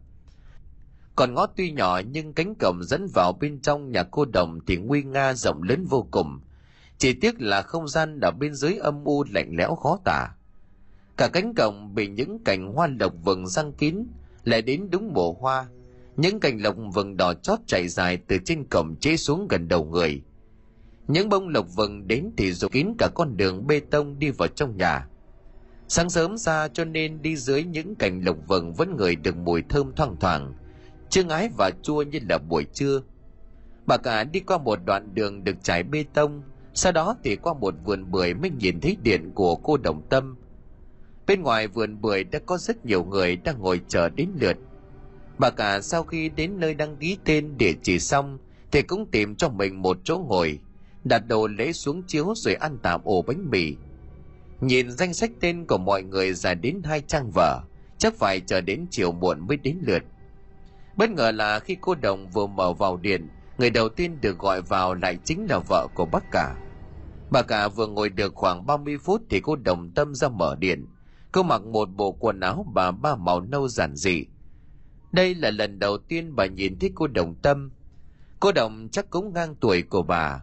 Còn 1.16 1.34
ngõ 1.34 1.46
tuy 1.46 1.72
nhỏ 1.72 2.02
nhưng 2.12 2.34
cánh 2.34 2.56
cổng 2.56 2.84
dẫn 2.84 3.08
vào 3.14 3.34
bên 3.34 3.62
trong 3.62 3.92
nhà 3.92 4.04
cô 4.04 4.26
đồng 4.26 4.60
thì 4.68 4.78
nguy 4.78 5.04
nga 5.04 5.34
rộng 5.34 5.64
lớn 5.64 5.86
vô 5.90 6.08
cùng. 6.12 6.40
Chỉ 6.98 7.14
tiếc 7.14 7.42
là 7.42 7.62
không 7.62 7.88
gian 7.88 8.20
ở 8.20 8.32
bên 8.32 8.54
dưới 8.54 8.76
âm 8.76 9.04
u 9.04 9.24
lạnh 9.32 9.52
lẽo 9.58 9.76
khó 9.76 10.00
tả. 10.06 10.28
Cả 11.18 11.28
cánh 11.28 11.54
cổng 11.56 11.96
bị 11.96 12.08
những 12.08 12.44
cành 12.44 12.74
hoa 12.74 12.88
lộc 13.00 13.14
vừng 13.24 13.48
răng 13.48 13.74
kín, 13.74 14.08
lại 14.44 14.62
đến 14.62 14.88
đúng 14.92 15.14
mùa 15.14 15.34
hoa. 15.34 15.66
Những 16.18 16.40
cành 16.40 16.62
lộc 16.62 16.76
vừng 16.94 17.18
đỏ 17.18 17.34
chót 17.34 17.60
chạy 17.68 17.88
dài 17.88 18.18
từ 18.28 18.38
trên 18.46 18.64
cổng 18.70 18.96
chế 18.96 19.18
xuống 19.18 19.48
gần 19.48 19.68
đầu 19.68 19.86
người. 19.86 20.22
Những 21.12 21.30
bông 21.30 21.48
lộc 21.48 21.66
vừng 21.76 22.08
đến 22.08 22.32
thì 22.38 22.54
rụt 22.54 22.72
kín 22.72 22.88
cả 22.98 23.10
con 23.16 23.38
đường 23.38 23.68
bê 23.68 23.80
tông 23.80 24.20
đi 24.20 24.30
vào 24.30 24.48
trong 24.48 24.78
nhà. 24.78 25.08
Sáng 25.88 26.10
sớm 26.10 26.38
ra 26.38 26.68
cho 26.68 26.86
nên 26.86 27.22
đi 27.22 27.36
dưới 27.36 27.64
những 27.64 27.96
cành 27.96 28.26
lộc 28.26 28.38
vừng 28.48 28.74
vẫn 28.74 28.96
ngửi 28.98 29.16
được 29.16 29.38
mùi 29.38 29.62
thơm 29.62 29.96
thoang 29.96 30.16
thoảng, 30.20 30.54
chưa 31.10 31.24
ngái 31.24 31.50
và 31.58 31.72
chua 31.84 32.02
như 32.02 32.20
là 32.30 32.38
buổi 32.38 32.66
trưa. 32.74 33.02
Bà 33.86 33.98
cả 33.98 34.24
đi 34.24 34.40
qua 34.40 34.58
một 34.58 34.80
đoạn 34.86 35.16
đường 35.16 35.44
được 35.44 35.56
trải 35.64 35.84
bê 35.84 36.06
tông, 36.14 36.42
sau 36.74 36.92
đó 36.92 37.16
thì 37.24 37.36
qua 37.36 37.54
một 37.54 37.74
vườn 37.86 38.12
bưởi 38.12 38.34
mới 38.34 38.50
nhìn 38.50 38.80
thấy 38.80 38.98
điện 39.04 39.32
của 39.36 39.56
cô 39.56 39.78
Đồng 39.78 40.02
Tâm. 40.10 40.38
Bên 41.28 41.42
ngoài 41.42 41.68
vườn 41.68 42.02
bưởi 42.02 42.24
đã 42.24 42.40
có 42.46 42.58
rất 42.58 42.86
nhiều 42.86 43.04
người 43.04 43.36
đang 43.36 43.60
ngồi 43.60 43.82
chờ 43.88 44.10
đến 44.10 44.30
lượt. 44.40 44.58
Bà 45.38 45.50
cả 45.50 45.82
sau 45.82 46.04
khi 46.04 46.30
đến 46.30 46.60
nơi 46.60 46.74
đăng 46.74 46.98
ký 46.98 47.18
tên 47.26 47.58
địa 47.58 47.74
chỉ 47.84 48.00
xong 48.00 48.38
thì 48.72 48.82
cũng 48.82 49.06
tìm 49.12 49.36
cho 49.36 49.50
mình 49.50 49.82
một 49.82 49.98
chỗ 50.04 50.18
ngồi, 50.18 50.60
đặt 51.04 51.20
đồ 51.28 51.48
lễ 51.48 51.72
xuống 51.72 52.04
chiếu 52.08 52.34
rồi 52.36 52.56
ăn 52.56 52.78
tạm 52.84 53.02
ổ 53.04 53.22
bánh 53.22 53.50
mì 53.50 53.76
Nhìn 54.62 54.92
danh 54.92 55.14
sách 55.14 55.32
tên 55.40 55.66
của 55.66 55.78
mọi 55.78 56.04
người 56.04 56.34
dài 56.34 56.56
đến 56.56 56.82
hai 56.84 57.02
trang 57.02 57.32
vở, 57.36 57.62
chắc 57.98 58.14
phải 58.16 58.40
chờ 58.40 58.62
đến 58.62 58.86
chiều 58.92 59.12
muộn 59.12 59.48
mới 59.48 59.58
đến 59.58 59.78
lượt. 59.82 60.04
Bất 60.98 61.10
ngờ 61.10 61.32
là 61.32 61.60
khi 61.60 61.78
cô 61.82 61.96
Đồng 61.96 62.30
vừa 62.30 62.48
mở 62.48 62.74
vào 62.74 62.98
điện, 62.98 63.30
người 63.58 63.70
đầu 63.70 63.90
tiên 63.90 64.22
được 64.22 64.40
gọi 64.40 64.62
vào 64.62 64.94
lại 64.94 65.18
chính 65.24 65.48
là 65.50 65.60
vợ 65.70 65.88
của 65.96 66.06
bác 66.06 66.32
cả. 66.32 66.56
Bà 67.32 67.42
cả 67.42 67.68
vừa 67.68 67.88
ngồi 67.88 68.10
được 68.10 68.36
khoảng 68.36 68.66
30 68.66 68.98
phút 68.98 69.22
thì 69.30 69.40
cô 69.40 69.56
đồng 69.56 69.92
tâm 69.92 70.16
ra 70.16 70.30
mở 70.30 70.56
điện. 70.60 70.86
Cô 71.32 71.44
mặc 71.44 71.62
một 71.62 71.86
bộ 71.86 72.12
quần 72.12 72.40
áo 72.40 72.66
bà 72.74 72.92
ba 72.92 73.16
màu 73.16 73.42
nâu 73.42 73.68
giản 73.68 73.96
dị. 73.96 74.26
Đây 75.12 75.36
là 75.36 75.52
lần 75.52 75.80
đầu 75.80 75.98
tiên 75.98 76.36
bà 76.36 76.46
nhìn 76.46 76.80
thấy 76.80 76.92
cô 76.96 77.08
đồng 77.08 77.36
tâm. 77.36 77.72
Cô 78.40 78.52
đồng 78.52 78.90
chắc 78.92 79.10
cũng 79.10 79.34
ngang 79.34 79.56
tuổi 79.56 79.82
của 79.82 80.04
bà. 80.04 80.42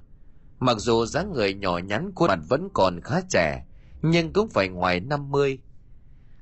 Mặc 0.60 0.78
dù 0.78 1.06
dáng 1.06 1.32
người 1.32 1.54
nhỏ 1.54 1.78
nhắn 1.78 2.12
khuôn 2.14 2.28
mặt 2.28 2.38
vẫn 2.48 2.68
còn 2.74 3.00
khá 3.00 3.20
trẻ, 3.30 3.64
nhưng 4.02 4.32
cũng 4.32 4.48
phải 4.48 4.68
ngoài 4.68 5.00
50. 5.00 5.58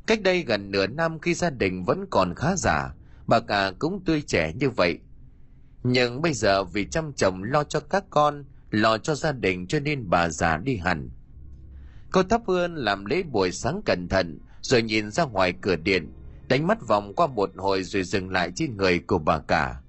Cách 0.07 0.23
đây 0.23 0.43
gần 0.43 0.71
nửa 0.71 0.87
năm 0.87 1.19
khi 1.19 1.35
gia 1.35 1.51
đình 1.51 1.85
vẫn 1.85 2.07
còn 2.11 2.35
khá 2.35 2.57
giả, 2.57 2.95
bà 3.27 3.41
cả 3.41 3.73
cũng 3.79 4.05
tươi 4.05 4.23
trẻ 4.27 4.53
như 4.53 4.71
vậy. 4.71 4.99
Nhưng 5.83 6.23
bây 6.23 6.33
giờ 6.33 6.65
vì 6.65 6.87
chăm 6.87 7.13
chồng 7.13 7.43
lo 7.43 7.65
cho 7.65 7.81
các 7.81 8.05
con, 8.11 8.45
lo 8.71 8.99
cho 8.99 9.15
gia 9.15 9.33
đình 9.33 9.67
cho 9.67 9.81
nên 9.81 10.11
bà 10.11 10.29
già 10.29 10.57
đi 10.57 10.77
hẳn. 10.77 11.11
Cô 12.13 12.23
thắp 12.23 12.43
hương 12.47 12.75
làm 12.75 13.05
lễ 13.05 13.23
buổi 13.23 13.53
sáng 13.53 13.81
cẩn 13.85 14.09
thận, 14.09 14.39
rồi 14.61 14.83
nhìn 14.83 15.11
ra 15.11 15.25
ngoài 15.25 15.55
cửa 15.61 15.77
điện, 15.77 16.13
đánh 16.49 16.67
mắt 16.67 16.87
vòng 16.89 17.15
qua 17.15 17.27
một 17.27 17.51
hồi 17.57 17.83
rồi 17.83 18.03
dừng 18.03 18.31
lại 18.31 18.53
trên 18.55 18.77
người 18.77 18.99
của 18.99 19.19
bà 19.19 19.39
cả. 19.39 19.81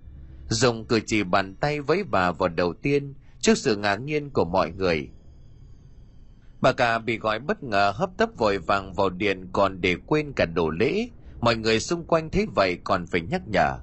Dùng 0.50 0.86
cử 0.86 1.00
chỉ 1.06 1.24
bàn 1.24 1.56
tay 1.56 1.82
với 1.82 2.04
bà 2.04 2.32
vào 2.32 2.50
đầu 2.50 2.74
tiên 2.74 3.14
trước 3.42 3.58
sự 3.58 3.76
ngạc 3.76 3.96
nhiên 3.96 4.30
của 4.30 4.46
mọi 4.46 4.72
người. 4.72 5.10
Bà 6.62 6.72
cả 6.72 7.00
bị 7.00 7.18
gọi 7.18 7.40
bất 7.40 7.64
ngờ 7.64 7.94
hấp 7.96 8.10
tấp 8.18 8.30
vội 8.38 8.58
vàng 8.58 8.94
vào 8.94 9.10
điện 9.10 9.50
còn 9.54 9.82
để 9.82 9.96
quên 10.06 10.34
cả 10.34 10.46
đồ 10.46 10.70
lễ. 10.70 11.10
Mọi 11.42 11.56
người 11.56 11.80
xung 11.80 12.06
quanh 12.06 12.30
thấy 12.30 12.46
vậy 12.56 12.78
còn 12.84 13.08
phải 13.08 13.22
nhắc 13.22 13.42
nhở. 13.48 13.80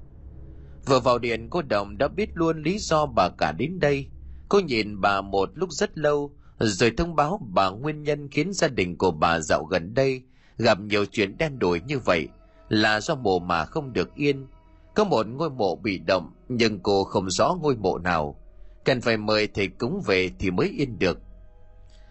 Vừa 0.86 1.00
vào 1.00 1.18
điện 1.18 1.48
cô 1.50 1.62
Đồng 1.62 1.98
đã 1.98 2.08
biết 2.08 2.30
luôn 2.34 2.62
lý 2.62 2.78
do 2.78 3.06
bà 3.06 3.28
cả 3.28 3.52
đến 3.52 3.78
đây. 3.80 4.06
Cô 4.48 4.60
nhìn 4.60 5.00
bà 5.00 5.20
một 5.20 5.50
lúc 5.54 5.72
rất 5.72 5.98
lâu, 5.98 6.36
rồi 6.58 6.92
thông 6.96 7.16
báo 7.16 7.40
bà 7.54 7.70
nguyên 7.70 8.02
nhân 8.02 8.28
khiến 8.30 8.52
gia 8.52 8.68
đình 8.68 8.98
của 8.98 9.10
bà 9.10 9.40
dạo 9.40 9.64
gần 9.64 9.94
đây 9.94 10.22
gặp 10.58 10.80
nhiều 10.80 11.04
chuyện 11.06 11.38
đen 11.38 11.58
đủi 11.58 11.80
như 11.80 11.98
vậy 11.98 12.28
là 12.68 13.00
do 13.00 13.14
mộ 13.14 13.38
mà 13.38 13.64
không 13.64 13.92
được 13.92 14.14
yên. 14.14 14.46
Có 14.94 15.04
một 15.04 15.26
ngôi 15.26 15.50
mộ 15.50 15.76
bị 15.76 15.98
động, 15.98 16.32
nhưng 16.48 16.80
cô 16.80 17.04
không 17.04 17.30
rõ 17.30 17.56
ngôi 17.62 17.76
mộ 17.76 17.98
nào. 17.98 18.40
Cần 18.84 19.00
phải 19.00 19.16
mời 19.16 19.46
thầy 19.46 19.68
cúng 19.68 20.02
về 20.06 20.30
thì 20.38 20.50
mới 20.50 20.68
yên 20.68 20.98
được. 20.98 21.20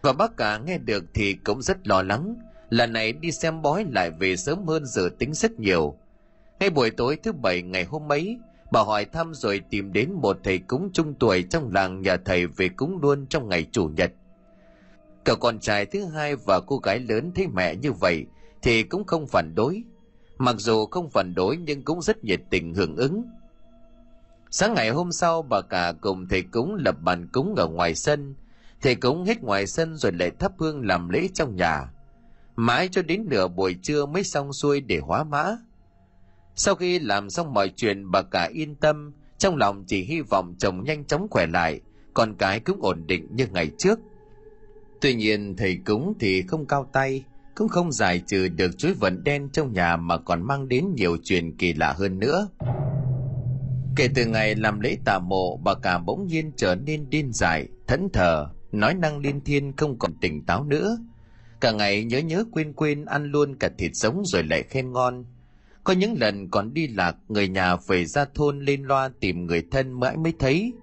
Và 0.01 0.13
bác 0.13 0.37
cả 0.37 0.57
nghe 0.57 0.77
được 0.77 1.03
thì 1.13 1.33
cũng 1.33 1.61
rất 1.61 1.87
lo 1.87 2.01
lắng. 2.01 2.35
Lần 2.69 2.93
này 2.93 3.13
đi 3.13 3.31
xem 3.31 3.61
bói 3.61 3.85
lại 3.91 4.11
về 4.11 4.35
sớm 4.35 4.65
hơn 4.67 4.85
dự 4.85 5.09
tính 5.19 5.33
rất 5.33 5.59
nhiều. 5.59 5.97
Ngay 6.59 6.69
buổi 6.69 6.91
tối 6.91 7.17
thứ 7.23 7.31
bảy 7.31 7.61
ngày 7.61 7.83
hôm 7.83 8.11
ấy, 8.11 8.37
bà 8.71 8.81
hỏi 8.81 9.05
thăm 9.05 9.33
rồi 9.33 9.61
tìm 9.69 9.93
đến 9.93 10.13
một 10.13 10.37
thầy 10.43 10.57
cúng 10.57 10.89
trung 10.93 11.13
tuổi 11.19 11.43
trong 11.43 11.73
làng 11.73 12.01
nhà 12.01 12.17
thầy 12.17 12.47
về 12.47 12.69
cúng 12.69 12.99
luôn 13.01 13.25
trong 13.29 13.49
ngày 13.49 13.67
chủ 13.71 13.87
nhật. 13.87 14.11
Cậu 15.23 15.35
con 15.35 15.59
trai 15.59 15.85
thứ 15.85 16.05
hai 16.05 16.35
và 16.35 16.59
cô 16.59 16.77
gái 16.77 16.99
lớn 16.99 17.31
thấy 17.35 17.47
mẹ 17.47 17.75
như 17.75 17.91
vậy 17.91 18.25
thì 18.61 18.83
cũng 18.83 19.03
không 19.03 19.27
phản 19.27 19.55
đối. 19.55 19.83
Mặc 20.37 20.55
dù 20.57 20.85
không 20.85 21.09
phản 21.09 21.35
đối 21.35 21.57
nhưng 21.57 21.83
cũng 21.83 22.01
rất 22.01 22.23
nhiệt 22.23 22.41
tình 22.49 22.73
hưởng 22.73 22.95
ứng. 22.95 23.23
Sáng 24.55 24.73
ngày 24.73 24.89
hôm 24.89 25.11
sau 25.11 25.41
bà 25.41 25.61
cả 25.61 25.93
cùng 26.01 26.27
thầy 26.27 26.41
cúng 26.41 26.75
lập 26.75 26.95
bàn 27.01 27.27
cúng 27.27 27.55
ở 27.55 27.67
ngoài 27.67 27.95
sân. 27.95 28.35
Thầy 28.81 28.95
cúng 28.95 29.23
hết 29.23 29.43
ngoài 29.43 29.67
sân 29.67 29.97
rồi 29.97 30.11
lại 30.11 30.31
thắp 30.39 30.51
hương 30.57 30.87
làm 30.87 31.09
lễ 31.09 31.27
trong 31.33 31.55
nhà. 31.55 31.89
Mãi 32.55 32.89
cho 32.91 33.01
đến 33.01 33.25
nửa 33.29 33.47
buổi 33.47 33.75
trưa 33.81 34.05
mới 34.05 34.23
xong 34.23 34.53
xuôi 34.53 34.81
để 34.81 34.99
hóa 34.99 35.23
mã. 35.23 35.57
Sau 36.55 36.75
khi 36.75 36.99
làm 36.99 37.29
xong 37.29 37.53
mọi 37.53 37.69
chuyện 37.75 38.11
bà 38.11 38.21
cả 38.21 38.49
yên 38.53 38.75
tâm, 38.75 39.13
trong 39.37 39.55
lòng 39.55 39.83
chỉ 39.87 40.03
hy 40.03 40.21
vọng 40.21 40.55
chồng 40.59 40.83
nhanh 40.83 41.05
chóng 41.05 41.27
khỏe 41.29 41.45
lại, 41.45 41.81
con 42.13 42.35
cái 42.35 42.59
cũng 42.59 42.81
ổn 42.81 43.03
định 43.07 43.27
như 43.31 43.47
ngày 43.51 43.71
trước. 43.77 43.99
Tuy 45.01 45.15
nhiên 45.15 45.55
thầy 45.57 45.79
cúng 45.85 46.13
thì 46.19 46.41
không 46.41 46.65
cao 46.65 46.89
tay, 46.93 47.23
cũng 47.55 47.69
không 47.69 47.91
giải 47.91 48.23
trừ 48.27 48.47
được 48.47 48.77
chuỗi 48.77 48.93
vận 48.93 49.23
đen 49.23 49.49
trong 49.53 49.73
nhà 49.73 49.97
mà 49.97 50.17
còn 50.17 50.47
mang 50.47 50.67
đến 50.67 50.87
nhiều 50.95 51.17
chuyện 51.23 51.57
kỳ 51.57 51.73
lạ 51.73 51.93
hơn 51.97 52.19
nữa. 52.19 52.47
Kể 53.95 54.09
từ 54.15 54.25
ngày 54.25 54.55
làm 54.55 54.79
lễ 54.79 54.97
tà 55.05 55.19
mộ, 55.19 55.57
bà 55.57 55.73
cả 55.73 55.97
bỗng 55.97 56.27
nhiên 56.27 56.51
trở 56.57 56.75
nên 56.75 57.09
điên 57.09 57.33
dại, 57.33 57.67
thẫn 57.87 58.09
thờ, 58.13 58.49
nói 58.71 58.93
năng 58.93 59.17
liên 59.17 59.41
thiên 59.41 59.73
không 59.77 59.99
còn 59.99 60.13
tỉnh 60.21 60.45
táo 60.45 60.63
nữa. 60.63 60.97
Cả 61.61 61.71
ngày 61.71 62.03
nhớ 62.03 62.17
nhớ 62.19 62.45
quên 62.51 62.73
quên 62.73 63.05
ăn 63.05 63.31
luôn 63.31 63.55
cả 63.55 63.69
thịt 63.77 63.91
sống 63.93 64.23
rồi 64.25 64.43
lại 64.43 64.63
khen 64.63 64.91
ngon. 64.91 65.25
Có 65.83 65.93
những 65.93 66.15
lần 66.19 66.49
còn 66.49 66.73
đi 66.73 66.87
lạc, 66.87 67.15
người 67.27 67.47
nhà 67.47 67.75
về 67.75 68.05
ra 68.05 68.25
thôn 68.35 68.59
lên 68.59 68.83
loa 68.83 69.09
tìm 69.19 69.45
người 69.45 69.63
thân 69.71 69.99
mãi 69.99 70.17
mới 70.17 70.33
thấy. 70.39 70.73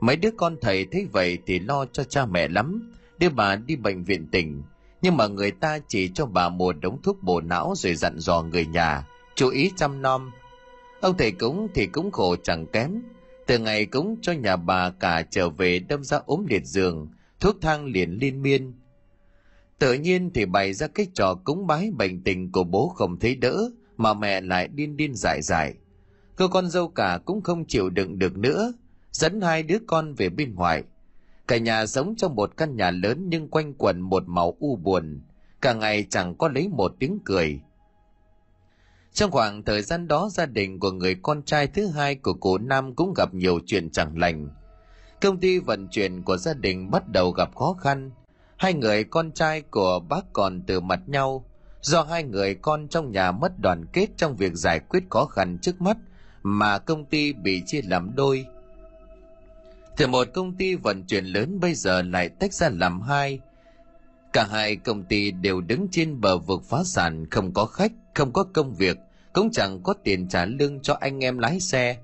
Mấy 0.00 0.16
đứa 0.16 0.30
con 0.36 0.56
thầy 0.60 0.86
thấy 0.92 1.06
vậy 1.12 1.38
thì 1.46 1.58
lo 1.58 1.84
cho 1.92 2.04
cha 2.04 2.26
mẹ 2.26 2.48
lắm, 2.48 2.92
đưa 3.18 3.28
bà 3.28 3.56
đi 3.56 3.76
bệnh 3.76 4.04
viện 4.04 4.26
tỉnh. 4.26 4.62
Nhưng 5.02 5.16
mà 5.16 5.26
người 5.26 5.50
ta 5.50 5.78
chỉ 5.88 6.10
cho 6.14 6.26
bà 6.26 6.48
một 6.48 6.76
đống 6.80 7.02
thuốc 7.02 7.22
bổ 7.22 7.40
não 7.40 7.74
rồi 7.76 7.94
dặn 7.94 8.18
dò 8.18 8.42
người 8.42 8.66
nhà, 8.66 9.06
chú 9.34 9.48
ý 9.48 9.72
chăm 9.76 10.02
nom. 10.02 10.30
Ông 11.00 11.16
thầy 11.16 11.32
cúng 11.32 11.68
thì 11.74 11.86
cũng 11.86 12.10
khổ 12.10 12.36
chẳng 12.36 12.66
kém. 12.66 13.02
Từ 13.46 13.58
ngày 13.58 13.86
cúng 13.86 14.16
cho 14.22 14.32
nhà 14.32 14.56
bà 14.56 14.90
cả 14.90 15.22
trở 15.30 15.50
về 15.50 15.78
đâm 15.78 16.04
ra 16.04 16.20
ốm 16.26 16.46
liệt 16.46 16.64
giường, 16.64 17.08
thuốc 17.40 17.56
thang 17.60 17.84
liền 17.84 18.10
liên 18.20 18.42
miên. 18.42 18.72
Tự 19.78 19.94
nhiên 19.94 20.30
thì 20.34 20.44
bày 20.44 20.72
ra 20.72 20.86
cái 20.86 21.06
trò 21.14 21.34
cúng 21.44 21.66
bái 21.66 21.90
bệnh 21.90 22.22
tình 22.22 22.52
của 22.52 22.64
bố 22.64 22.88
không 22.88 23.18
thấy 23.18 23.34
đỡ, 23.34 23.70
mà 23.96 24.14
mẹ 24.14 24.40
lại 24.40 24.68
điên 24.68 24.96
điên 24.96 25.14
dại 25.14 25.42
dại. 25.42 25.74
cơ 26.36 26.48
con 26.48 26.70
dâu 26.70 26.88
cả 26.88 27.18
cũng 27.24 27.42
không 27.42 27.64
chịu 27.66 27.90
đựng 27.90 28.18
được 28.18 28.36
nữa, 28.36 28.72
dẫn 29.12 29.40
hai 29.40 29.62
đứa 29.62 29.78
con 29.86 30.14
về 30.14 30.28
bên 30.28 30.54
ngoài. 30.54 30.82
Cả 31.48 31.58
nhà 31.58 31.86
sống 31.86 32.14
trong 32.16 32.34
một 32.34 32.56
căn 32.56 32.76
nhà 32.76 32.90
lớn 32.90 33.26
nhưng 33.28 33.48
quanh 33.48 33.74
quẩn 33.74 34.00
một 34.00 34.22
màu 34.26 34.56
u 34.58 34.76
buồn, 34.76 35.20
cả 35.60 35.74
ngày 35.74 36.06
chẳng 36.10 36.34
có 36.34 36.48
lấy 36.48 36.68
một 36.68 36.94
tiếng 36.98 37.18
cười. 37.24 37.60
Trong 39.12 39.30
khoảng 39.30 39.62
thời 39.62 39.82
gian 39.82 40.08
đó 40.08 40.28
gia 40.32 40.46
đình 40.46 40.80
của 40.80 40.90
người 40.90 41.16
con 41.22 41.42
trai 41.42 41.66
thứ 41.66 41.86
hai 41.86 42.14
của 42.14 42.34
cụ 42.34 42.58
Nam 42.58 42.94
cũng 42.94 43.14
gặp 43.16 43.34
nhiều 43.34 43.60
chuyện 43.66 43.90
chẳng 43.90 44.18
lành. 44.18 44.48
Công 45.20 45.40
ty 45.40 45.58
vận 45.58 45.88
chuyển 45.88 46.22
của 46.22 46.36
gia 46.36 46.54
đình 46.54 46.90
bắt 46.90 47.08
đầu 47.08 47.30
gặp 47.30 47.56
khó 47.56 47.76
khăn. 47.80 48.10
Hai 48.56 48.74
người 48.74 49.04
con 49.04 49.32
trai 49.32 49.62
của 49.62 50.00
bác 50.08 50.32
còn 50.32 50.62
từ 50.66 50.80
mặt 50.80 51.00
nhau, 51.06 51.44
do 51.80 52.02
hai 52.02 52.22
người 52.24 52.54
con 52.54 52.88
trong 52.88 53.12
nhà 53.12 53.32
mất 53.32 53.52
đoàn 53.60 53.86
kết 53.92 54.06
trong 54.16 54.36
việc 54.36 54.52
giải 54.54 54.80
quyết 54.80 55.02
khó 55.10 55.24
khăn 55.24 55.58
trước 55.62 55.80
mắt 55.80 55.96
mà 56.42 56.78
công 56.78 57.04
ty 57.04 57.32
bị 57.32 57.62
chia 57.66 57.80
làm 57.82 58.14
đôi. 58.16 58.46
Từ 59.96 60.06
một 60.06 60.28
công 60.34 60.56
ty 60.56 60.74
vận 60.74 61.02
chuyển 61.02 61.24
lớn 61.24 61.60
bây 61.60 61.74
giờ 61.74 62.02
lại 62.02 62.28
tách 62.28 62.52
ra 62.52 62.68
làm 62.68 63.00
hai. 63.00 63.40
Cả 64.32 64.46
hai 64.50 64.76
công 64.76 65.04
ty 65.04 65.30
đều 65.30 65.60
đứng 65.60 65.88
trên 65.90 66.20
bờ 66.20 66.38
vực 66.38 66.62
phá 66.64 66.84
sản, 66.84 67.30
không 67.30 67.52
có 67.52 67.66
khách, 67.66 67.92
không 68.14 68.32
có 68.32 68.44
công 68.44 68.74
việc, 68.74 68.98
cũng 69.32 69.50
chẳng 69.50 69.82
có 69.82 69.94
tiền 70.04 70.28
trả 70.28 70.44
lương 70.44 70.80
cho 70.80 70.96
anh 71.00 71.24
em 71.24 71.38
lái 71.38 71.60
xe. 71.60 71.96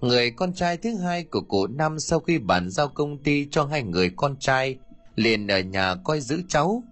Người 0.00 0.30
con 0.30 0.52
trai 0.52 0.76
thứ 0.76 0.96
hai 0.96 1.24
của 1.24 1.40
cụ 1.40 1.66
Năm 1.66 1.98
sau 1.98 2.20
khi 2.20 2.38
bàn 2.38 2.70
giao 2.70 2.88
công 2.88 3.18
ty 3.18 3.46
cho 3.50 3.64
hai 3.64 3.82
người 3.82 4.10
con 4.16 4.36
trai, 4.36 4.76
liền 5.14 5.46
ở 5.46 5.60
nhà 5.60 5.94
coi 6.04 6.20
giữ 6.20 6.42
cháu, 6.48 6.82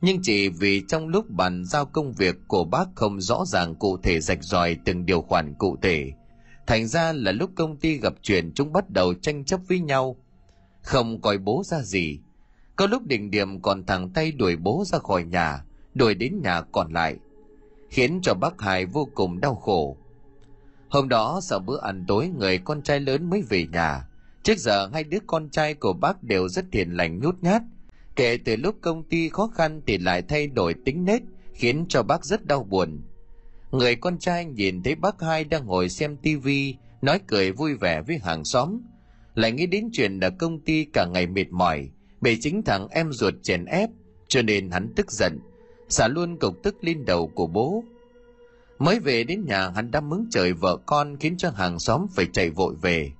nhưng 0.00 0.18
chỉ 0.22 0.48
vì 0.48 0.82
trong 0.88 1.08
lúc 1.08 1.30
bàn 1.30 1.64
giao 1.64 1.84
công 1.84 2.12
việc 2.12 2.36
của 2.48 2.64
bác 2.64 2.84
không 2.94 3.20
rõ 3.20 3.44
ràng 3.46 3.74
cụ 3.74 3.96
thể 3.96 4.20
rạch 4.20 4.42
ròi 4.42 4.76
từng 4.84 5.06
điều 5.06 5.22
khoản 5.22 5.54
cụ 5.54 5.76
thể. 5.82 6.12
Thành 6.66 6.86
ra 6.86 7.12
là 7.12 7.32
lúc 7.32 7.50
công 7.56 7.76
ty 7.76 7.98
gặp 7.98 8.14
chuyện 8.22 8.52
chúng 8.54 8.72
bắt 8.72 8.90
đầu 8.90 9.14
tranh 9.14 9.44
chấp 9.44 9.60
với 9.68 9.80
nhau. 9.80 10.16
Không 10.82 11.20
coi 11.20 11.38
bố 11.38 11.62
ra 11.64 11.82
gì 11.82 12.18
có 12.76 12.86
lúc 12.86 13.06
đỉnh 13.06 13.30
điểm 13.30 13.60
còn 13.60 13.86
thẳng 13.86 14.10
tay 14.10 14.32
đuổi 14.32 14.56
bố 14.56 14.84
ra 14.86 14.98
khỏi 14.98 15.24
nhà 15.24 15.64
đuổi 15.94 16.14
đến 16.14 16.40
nhà 16.42 16.62
còn 16.72 16.92
lại 16.92 17.16
khiến 17.90 18.20
cho 18.22 18.34
bác 18.34 18.60
hải 18.60 18.86
vô 18.86 19.08
cùng 19.14 19.40
đau 19.40 19.54
khổ 19.54 19.96
hôm 20.88 21.08
đó 21.08 21.40
sau 21.42 21.58
bữa 21.58 21.80
ăn 21.80 22.04
tối 22.08 22.28
người 22.38 22.58
con 22.58 22.82
trai 22.82 23.00
lớn 23.00 23.30
mới 23.30 23.42
về 23.42 23.66
nhà 23.72 24.08
trước 24.42 24.58
giờ 24.58 24.90
hai 24.92 25.04
đứa 25.04 25.18
con 25.26 25.48
trai 25.50 25.74
của 25.74 25.92
bác 25.92 26.22
đều 26.22 26.48
rất 26.48 26.64
hiền 26.72 26.90
lành 26.90 27.18
nhút 27.18 27.34
nhát 27.40 27.62
Kể 28.16 28.38
từ 28.44 28.56
lúc 28.56 28.74
công 28.80 29.02
ty 29.02 29.28
khó 29.28 29.50
khăn 29.54 29.80
thì 29.86 29.98
lại 29.98 30.22
thay 30.22 30.46
đổi 30.46 30.74
tính 30.84 31.04
nết, 31.04 31.22
khiến 31.54 31.84
cho 31.88 32.02
bác 32.02 32.24
rất 32.24 32.46
đau 32.46 32.64
buồn. 32.64 33.02
Người 33.70 33.96
con 33.96 34.18
trai 34.18 34.44
nhìn 34.44 34.82
thấy 34.82 34.94
bác 34.94 35.20
hai 35.20 35.44
đang 35.44 35.66
ngồi 35.66 35.88
xem 35.88 36.16
tivi, 36.16 36.76
nói 37.02 37.20
cười 37.26 37.52
vui 37.52 37.74
vẻ 37.74 38.02
với 38.02 38.18
hàng 38.18 38.44
xóm. 38.44 38.80
Lại 39.34 39.52
nghĩ 39.52 39.66
đến 39.66 39.88
chuyện 39.92 40.20
là 40.20 40.30
công 40.30 40.60
ty 40.60 40.84
cả 40.92 41.06
ngày 41.06 41.26
mệt 41.26 41.50
mỏi, 41.50 41.90
bị 42.22 42.38
chính 42.40 42.62
thằng 42.62 42.88
em 42.90 43.12
ruột 43.12 43.34
chèn 43.42 43.64
ép, 43.64 43.90
cho 44.28 44.42
nên 44.42 44.70
hắn 44.70 44.92
tức 44.96 45.12
giận, 45.12 45.38
xả 45.88 46.08
luôn 46.08 46.38
cục 46.38 46.62
tức 46.62 46.76
lên 46.80 47.04
đầu 47.04 47.30
của 47.34 47.46
bố. 47.46 47.84
Mới 48.78 49.00
về 49.00 49.24
đến 49.24 49.44
nhà 49.46 49.68
hắn 49.68 49.90
đã 49.90 50.00
mắng 50.00 50.26
trời 50.30 50.52
vợ 50.52 50.76
con 50.86 51.16
khiến 51.20 51.36
cho 51.36 51.50
hàng 51.50 51.78
xóm 51.78 52.06
phải 52.14 52.26
chạy 52.32 52.50
vội 52.50 52.74
về. 52.82 53.10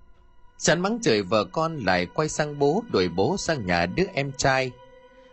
Chán 0.58 0.80
mắng 0.80 0.98
trời 1.02 1.22
vợ 1.22 1.44
con 1.44 1.76
lại 1.76 2.06
quay 2.14 2.28
sang 2.28 2.58
bố 2.58 2.82
đuổi 2.92 3.08
bố 3.08 3.36
sang 3.36 3.66
nhà 3.66 3.86
đứa 3.86 4.04
em 4.14 4.32
trai 4.36 4.72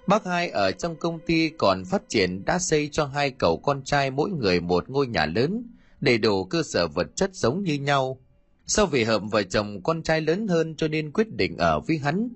Bác 0.10 0.26
hai 0.26 0.50
ở 0.50 0.72
trong 0.72 0.96
công 0.96 1.20
ty 1.20 1.50
còn 1.50 1.86
phát 1.86 2.02
triển 2.10 2.46
đã 2.46 2.60
xây 2.60 2.90
cho 2.92 3.06
hai 3.06 3.32
cậu 3.32 3.58
con 3.58 3.84
trai 3.84 4.12
mỗi 4.12 4.30
người 4.30 4.62
một 4.62 4.90
ngôi 4.90 5.08
nhà 5.08 5.26
lớn, 5.26 5.64
đầy 6.02 6.18
đủ 6.18 6.44
cơ 6.44 6.64
sở 6.64 6.88
vật 6.88 7.08
chất 7.16 7.36
giống 7.36 7.64
như 7.64 7.74
nhau. 7.74 8.22
Sau 8.66 8.86
vì 8.86 9.04
hợp 9.04 9.22
vợ 9.32 9.44
chồng 9.44 9.84
con 9.84 10.04
trai 10.04 10.22
lớn 10.22 10.48
hơn 10.48 10.76
cho 10.76 10.88
nên 10.88 11.12
quyết 11.12 11.36
định 11.36 11.58
ở 11.58 11.80
với 11.80 11.98
hắn 11.98 12.30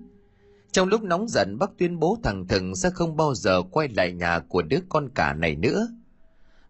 trong 0.74 0.88
lúc 0.88 1.02
nóng 1.02 1.28
giận, 1.28 1.58
bác 1.58 1.70
tuyên 1.78 1.98
bố 1.98 2.18
thằng 2.22 2.48
thừng 2.48 2.76
sẽ 2.76 2.90
không 2.90 3.16
bao 3.16 3.34
giờ 3.34 3.62
quay 3.62 3.88
lại 3.88 4.12
nhà 4.12 4.38
của 4.38 4.62
đứa 4.62 4.78
con 4.88 5.08
cả 5.14 5.32
này 5.34 5.56
nữa. 5.56 5.88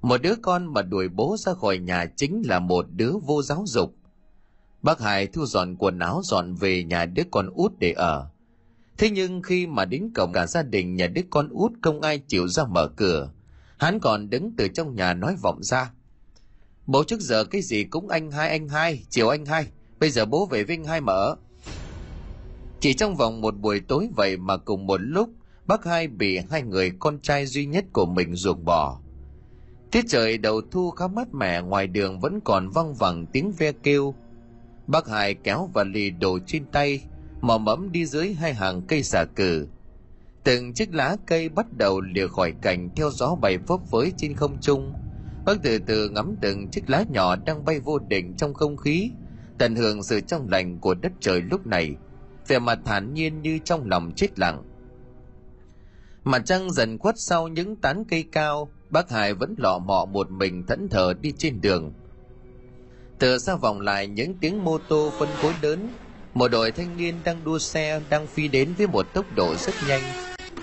Một 0.01 0.23
đứa 0.23 0.35
con 0.43 0.73
mà 0.73 0.83
đuổi 0.83 1.09
bố 1.09 1.37
ra 1.39 1.55
khỏi 1.55 1.79
nhà 1.79 2.07
chính 2.17 2.43
là 2.47 2.59
một 2.59 2.87
đứa 2.91 3.13
vô 3.23 3.43
giáo 3.43 3.65
dục. 3.67 3.95
Bác 4.83 5.01
hải 5.01 5.27
thu 5.27 5.47
dọn 5.47 5.77
quần 5.77 5.99
áo 5.99 6.21
dọn 6.25 6.55
về 6.55 6.85
nhà 6.85 7.07
đứa 7.07 7.23
con 7.31 7.51
út 7.55 7.73
để 7.79 7.93
ở. 7.93 8.29
Thế 8.99 9.11
nhưng 9.11 9.43
khi 9.43 9.67
mà 9.67 9.85
đến 9.85 10.11
cổng 10.15 10.33
cả 10.33 10.47
gia 10.47 10.63
đình 10.63 10.97
nhà 10.97 11.07
đứa 11.07 11.23
con 11.31 11.49
út 11.49 11.73
không 11.83 12.01
ai 12.01 12.19
chịu 12.19 12.49
ra 12.49 12.65
mở 12.65 12.89
cửa, 12.89 13.31
hắn 13.79 14.01
còn 14.01 14.31
đứng 14.31 14.53
từ 14.57 14.69
trong 14.69 14.95
nhà 14.95 15.15
nói 15.15 15.37
vọng 15.43 15.63
ra. 15.63 15.91
Bố 16.87 17.05
trước 17.05 17.21
giờ 17.21 17.45
cái 17.45 17.63
gì 17.63 17.85
cũng 17.85 18.09
anh 18.09 18.31
hai 18.31 18.49
anh 18.49 18.69
hai, 18.69 19.05
chiều 19.11 19.29
anh 19.29 19.47
hai, 19.47 19.67
bây 20.01 20.11
giờ 20.11 20.25
bố 20.25 20.47
về 20.47 20.65
với 20.65 20.77
anh 20.77 20.85
hai 20.85 21.01
mở 21.01 21.37
chỉ 22.85 22.95
trong 22.95 23.17
vòng 23.17 23.41
một 23.41 23.57
buổi 23.57 23.81
tối 23.81 24.09
vậy 24.17 24.37
mà 24.37 24.57
cùng 24.57 24.87
một 24.87 25.01
lúc, 25.01 25.29
bác 25.67 25.85
hai 25.85 26.09
bị 26.09 26.39
hai 26.51 26.63
người 26.63 26.91
con 26.99 27.21
trai 27.21 27.47
duy 27.47 27.67
nhất 27.67 27.85
của 27.93 28.07
mình 28.07 28.35
ruột 28.35 28.59
bỏ. 28.65 29.01
Tiết 29.91 30.05
trời 30.09 30.39
đầu 30.39 30.61
thu 30.71 30.91
khá 30.91 31.07
mát 31.07 31.35
mẻ, 31.35 31.63
ngoài 31.63 31.87
đường 31.87 32.21
vẫn 32.21 32.41
còn 32.45 32.69
văng 32.69 32.95
vẳng 32.95 33.27
tiếng 33.27 33.53
ve 33.53 33.73
kêu. 33.73 34.15
Bác 34.87 35.09
hai 35.09 35.35
kéo 35.35 35.71
và 35.75 35.85
lì 35.85 36.11
đồ 36.11 36.39
trên 36.47 36.65
tay, 36.73 37.05
mò 37.41 37.59
mẫm 37.59 37.93
đi 37.93 38.07
dưới 38.07 38.35
hai 38.35 38.55
hàng 38.55 38.83
cây 38.83 39.03
xà 39.03 39.25
cừ 39.25 39.67
từng 40.45 40.75
chiếc 40.75 40.95
lá 40.95 41.17
cây 41.27 41.49
bắt 41.49 41.67
đầu 41.77 42.01
lìa 42.01 42.27
khỏi 42.27 42.53
cành 42.63 42.89
theo 42.97 43.11
gió 43.11 43.35
bay 43.35 43.59
phấp 43.59 43.81
phới 43.91 44.13
trên 44.17 44.35
không 44.35 44.57
trung. 44.61 44.93
Bác 45.47 45.63
từ 45.63 45.79
từ 45.79 46.09
ngắm 46.09 46.37
từng 46.41 46.69
chiếc 46.69 46.91
lá 46.91 47.05
nhỏ 47.11 47.37
đang 47.37 47.65
bay 47.65 47.81
vô 47.81 47.99
định 47.99 48.35
trong 48.37 48.55
không 48.55 48.77
khí, 48.77 49.11
tận 49.59 49.75
hưởng 49.75 50.03
sự 50.03 50.21
trong 50.21 50.49
lành 50.49 50.79
của 50.79 50.95
đất 50.95 51.13
trời 51.21 51.41
lúc 51.41 51.67
này 51.67 51.97
vẻ 52.49 52.59
mặt 52.59 52.79
thản 52.85 53.15
nhiên 53.15 53.43
như 53.43 53.59
trong 53.65 53.89
lòng 53.91 54.13
chết 54.17 54.39
lặng. 54.39 54.63
Mặt 56.25 56.43
trăng 56.45 56.71
dần 56.71 56.99
khuất 56.99 57.15
sau 57.19 57.49
những 57.49 57.77
tán 57.77 58.05
cây 58.09 58.25
cao, 58.33 58.69
bác 58.91 59.11
hải 59.11 59.35
vẫn 59.35 59.55
lọ 59.59 59.79
mọ 59.79 60.05
một 60.05 60.31
mình 60.31 60.67
thẫn 60.67 60.89
thờ 60.89 61.15
đi 61.21 61.33
trên 61.39 61.61
đường. 61.61 61.93
Từ 63.19 63.39
xa 63.39 63.55
vòng 63.57 63.81
lại 63.81 64.07
những 64.07 64.35
tiếng 64.35 64.65
mô 64.65 64.79
tô 64.79 65.13
phân 65.19 65.29
khối 65.43 65.53
lớn, 65.63 65.89
một 66.35 66.49
đội 66.49 66.73
thanh 66.73 66.97
niên 66.97 67.15
đang 67.25 67.45
đua 67.45 67.59
xe 67.59 68.01
đang 68.11 68.27
phi 68.27 68.49
đến 68.49 68.75
với 68.79 68.87
một 68.87 69.07
tốc 69.15 69.27
độ 69.37 69.55
rất 69.55 69.75
nhanh. 69.89 70.03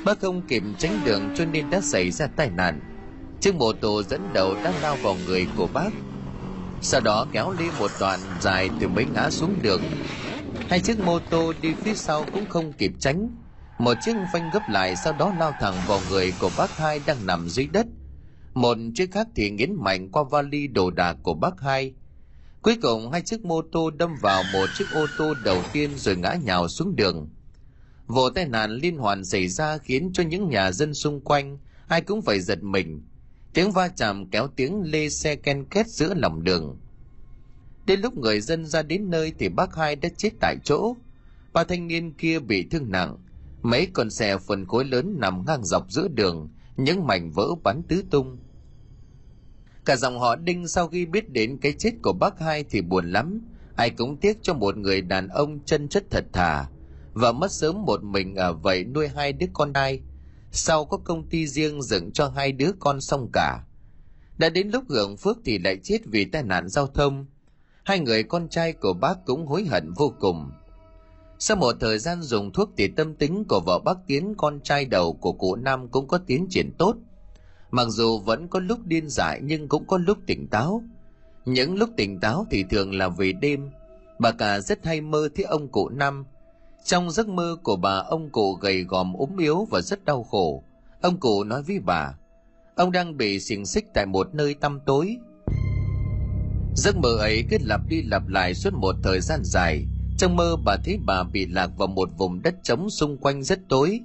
Bác 0.06 0.20
không 0.20 0.42
kịp 0.42 0.64
tránh 0.78 1.00
đường 1.06 1.22
cho 1.36 1.46
nên 1.46 1.70
đã 1.70 1.82
xảy 1.82 2.12
ra 2.12 2.28
tai 2.28 2.50
nạn. 2.50 2.80
Chiếc 3.42 3.56
mô 3.56 3.74
tô 3.74 4.04
dẫn 4.04 4.22
đầu 4.34 4.54
đã 4.64 4.74
lao 4.82 4.96
vào 5.04 5.16
người 5.26 5.48
của 5.58 5.68
bác. 5.74 5.90
Sau 6.82 7.02
đó 7.02 7.28
kéo 7.32 7.54
đi 7.60 7.66
một 7.80 7.92
đoạn 8.00 8.20
dài 8.42 8.70
từ 8.80 8.88
mấy 8.88 9.06
ngã 9.14 9.30
xuống 9.30 9.56
đường 9.62 9.82
hai 10.72 10.80
chiếc 10.80 11.00
mô 11.00 11.20
tô 11.20 11.54
đi 11.62 11.74
phía 11.74 11.94
sau 11.96 12.26
cũng 12.34 12.46
không 12.50 12.74
kịp 12.74 12.92
tránh. 13.00 13.30
Một 13.78 13.94
chiếc 14.02 14.16
phanh 14.32 14.50
gấp 14.50 14.70
lại 14.70 14.96
sau 14.96 15.14
đó 15.14 15.34
lao 15.40 15.52
thẳng 15.52 15.76
vào 15.88 16.00
người 16.10 16.34
của 16.40 16.50
bác 16.58 16.78
hai 16.78 17.00
đang 17.06 17.26
nằm 17.26 17.50
dưới 17.50 17.68
đất. 17.68 17.86
Một 18.54 18.78
chiếc 18.96 19.12
khác 19.12 19.28
thì 19.36 19.50
nghiến 19.50 19.76
mạnh 19.76 20.12
qua 20.12 20.24
vali 20.24 20.68
đồ 20.68 20.92
đạc 20.92 21.18
của 21.24 21.34
bác 21.34 21.62
hai. 21.62 21.94
Cuối 22.62 22.78
cùng, 22.82 23.12
hai 23.12 23.22
chiếc 23.22 23.46
mô 23.46 23.62
tô 23.62 23.90
đâm 23.90 24.16
vào 24.22 24.44
một 24.54 24.70
chiếc 24.78 24.86
ô 24.94 25.06
tô 25.18 25.34
đầu 25.44 25.58
tiên 25.74 25.90
rồi 25.98 26.16
ngã 26.16 26.36
nhào 26.44 26.68
xuống 26.68 26.96
đường. 26.96 27.30
Vụ 28.08 28.30
tai 28.30 28.46
nạn 28.46 28.72
liên 28.72 28.98
hoàn 28.98 29.26
xảy 29.26 29.48
ra 29.48 29.78
khiến 29.78 30.12
cho 30.14 30.24
những 30.24 30.50
nhà 30.50 30.72
dân 30.72 30.94
xung 30.94 31.22
quanh, 31.22 31.58
ai 31.88 32.02
cũng 32.02 32.22
phải 32.22 32.40
giật 32.40 32.64
mình. 32.64 33.02
Tiếng 33.54 33.72
va 33.72 33.88
chạm 33.88 34.30
kéo 34.30 34.48
tiếng 34.56 34.82
lê 34.82 35.10
xe 35.10 35.36
ken 35.36 35.66
két 35.66 35.88
giữa 35.88 36.14
lòng 36.14 36.44
đường 36.44 36.80
đến 37.92 38.02
lúc 38.02 38.18
người 38.18 38.42
dân 38.42 38.66
ra 38.66 38.82
đến 38.82 39.10
nơi 39.10 39.34
thì 39.40 39.50
bác 39.50 39.76
hai 39.76 39.96
đã 39.96 40.10
chết 40.18 40.30
tại 40.40 40.56
chỗ. 40.64 40.96
Ba 41.54 41.64
thanh 41.64 41.88
niên 41.88 42.14
kia 42.14 42.40
bị 42.40 42.68
thương 42.72 42.92
nặng. 42.92 43.18
Mấy 43.62 43.88
con 43.94 44.10
xe 44.10 44.38
phần 44.38 44.66
khối 44.66 44.86
lớn 44.86 45.16
nằm 45.20 45.44
ngang 45.48 45.66
dọc 45.66 45.92
giữa 45.92 46.08
đường, 46.08 46.50
những 46.78 47.08
mảnh 47.08 47.32
vỡ 47.32 47.48
bắn 47.64 47.82
tứ 47.88 48.04
tung. 48.12 48.38
Cả 49.86 49.96
dòng 49.96 50.20
họ 50.20 50.36
đinh 50.36 50.68
sau 50.68 50.88
khi 50.88 51.06
biết 51.06 51.30
đến 51.30 51.58
cái 51.62 51.74
chết 51.74 51.92
của 52.04 52.14
bác 52.14 52.40
hai 52.40 52.64
thì 52.64 52.82
buồn 52.82 53.12
lắm. 53.12 53.42
Ai 53.76 53.90
cũng 53.90 54.18
tiếc 54.18 54.38
cho 54.42 54.54
một 54.54 54.78
người 54.78 55.02
đàn 55.02 55.28
ông 55.28 55.60
chân 55.66 55.88
chất 55.88 56.04
thật 56.10 56.26
thà 56.34 56.66
và 57.14 57.32
mất 57.32 57.52
sớm 57.52 57.86
một 57.86 58.04
mình 58.04 58.36
ở 58.36 58.54
vậy 58.54 58.84
nuôi 58.84 59.08
hai 59.08 59.34
đứa 59.34 59.48
con 59.54 59.74
trai. 59.74 60.02
Sau 60.52 60.86
có 60.86 60.98
công 60.98 61.30
ty 61.30 61.48
riêng 61.48 61.82
dựng 61.82 62.12
cho 62.12 62.30
hai 62.30 62.52
đứa 62.52 62.72
con 62.80 63.02
xong 63.02 63.30
cả. 63.34 63.64
Đã 64.38 64.50
đến 64.50 64.70
lúc 64.70 64.84
hưởng 64.90 65.18
phước 65.18 65.38
thì 65.46 65.58
lại 65.58 65.78
chết 65.84 66.00
vì 66.06 66.26
tai 66.26 66.44
nạn 66.44 66.70
giao 66.70 66.88
thông 66.88 67.26
hai 67.84 68.00
người 68.00 68.24
con 68.24 68.50
trai 68.50 68.74
của 68.74 68.94
bác 68.94 69.26
cũng 69.26 69.48
hối 69.48 69.66
hận 69.66 69.94
vô 69.94 70.14
cùng. 70.20 70.52
Sau 71.40 71.58
một 71.58 71.76
thời 71.80 72.00
gian 72.00 72.22
dùng 72.22 72.52
thuốc 72.52 72.70
thì 72.78 72.88
tâm 72.88 73.16
tính 73.16 73.44
của 73.50 73.62
vợ 73.66 73.80
bác 73.80 73.98
tiến, 74.08 74.34
con 74.38 74.60
trai 74.60 74.86
đầu 74.86 75.14
của 75.14 75.32
cụ 75.32 75.56
nam 75.56 75.88
cũng 75.88 76.08
có 76.08 76.18
tiến 76.18 76.48
triển 76.50 76.72
tốt. 76.78 76.96
Mặc 77.72 77.88
dù 77.90 78.20
vẫn 78.20 78.48
có 78.48 78.60
lúc 78.60 78.80
điên 78.86 79.10
dại 79.10 79.40
nhưng 79.44 79.68
cũng 79.68 79.88
có 79.88 79.98
lúc 79.98 80.18
tỉnh 80.28 80.48
táo. 80.48 80.84
Những 81.46 81.76
lúc 81.76 81.90
tỉnh 81.98 82.20
táo 82.20 82.46
thì 82.52 82.64
thường 82.70 82.94
là 82.96 83.10
vì 83.10 83.34
đêm. 83.34 83.70
Bà 84.20 84.32
cả 84.32 84.60
rất 84.60 84.86
hay 84.86 85.02
mơ 85.02 85.30
thấy 85.36 85.46
ông 85.46 85.68
cụ 85.68 85.90
Nam. 85.90 86.26
trong 86.86 87.12
giấc 87.12 87.28
mơ 87.28 87.58
của 87.64 87.76
bà, 87.76 87.98
ông 87.98 88.30
cụ 88.30 88.54
gầy 88.54 88.84
gòm 88.84 89.14
ốm 89.14 89.38
yếu 89.38 89.68
và 89.70 89.82
rất 89.82 90.06
đau 90.06 90.24
khổ. 90.24 90.64
Ông 91.02 91.20
cụ 91.20 91.44
nói 91.44 91.64
với 91.64 91.80
bà, 91.80 92.14
ông 92.76 92.92
đang 92.92 93.18
bị 93.18 93.40
xiềng 93.40 93.66
xích 93.66 93.86
tại 93.94 94.06
một 94.06 94.36
nơi 94.36 94.54
tăm 94.54 94.80
tối 94.86 95.18
giấc 96.76 96.98
mơ 96.98 97.18
ấy 97.18 97.44
cứ 97.50 97.58
lặp 97.62 97.82
đi 97.88 98.02
lặp 98.02 98.28
lại 98.28 98.54
suốt 98.54 98.74
một 98.74 98.96
thời 99.04 99.22
gian 99.22 99.40
dài. 99.44 99.86
Trong 100.18 100.36
mơ 100.36 100.56
bà 100.66 100.78
thấy 100.86 101.00
bà 101.06 101.24
bị 101.24 101.46
lạc 101.46 101.70
vào 101.78 101.88
một 101.88 102.10
vùng 102.18 102.42
đất 102.42 102.56
trống 102.64 102.90
xung 102.90 103.18
quanh 103.18 103.44
rất 103.44 103.60
tối. 103.70 104.00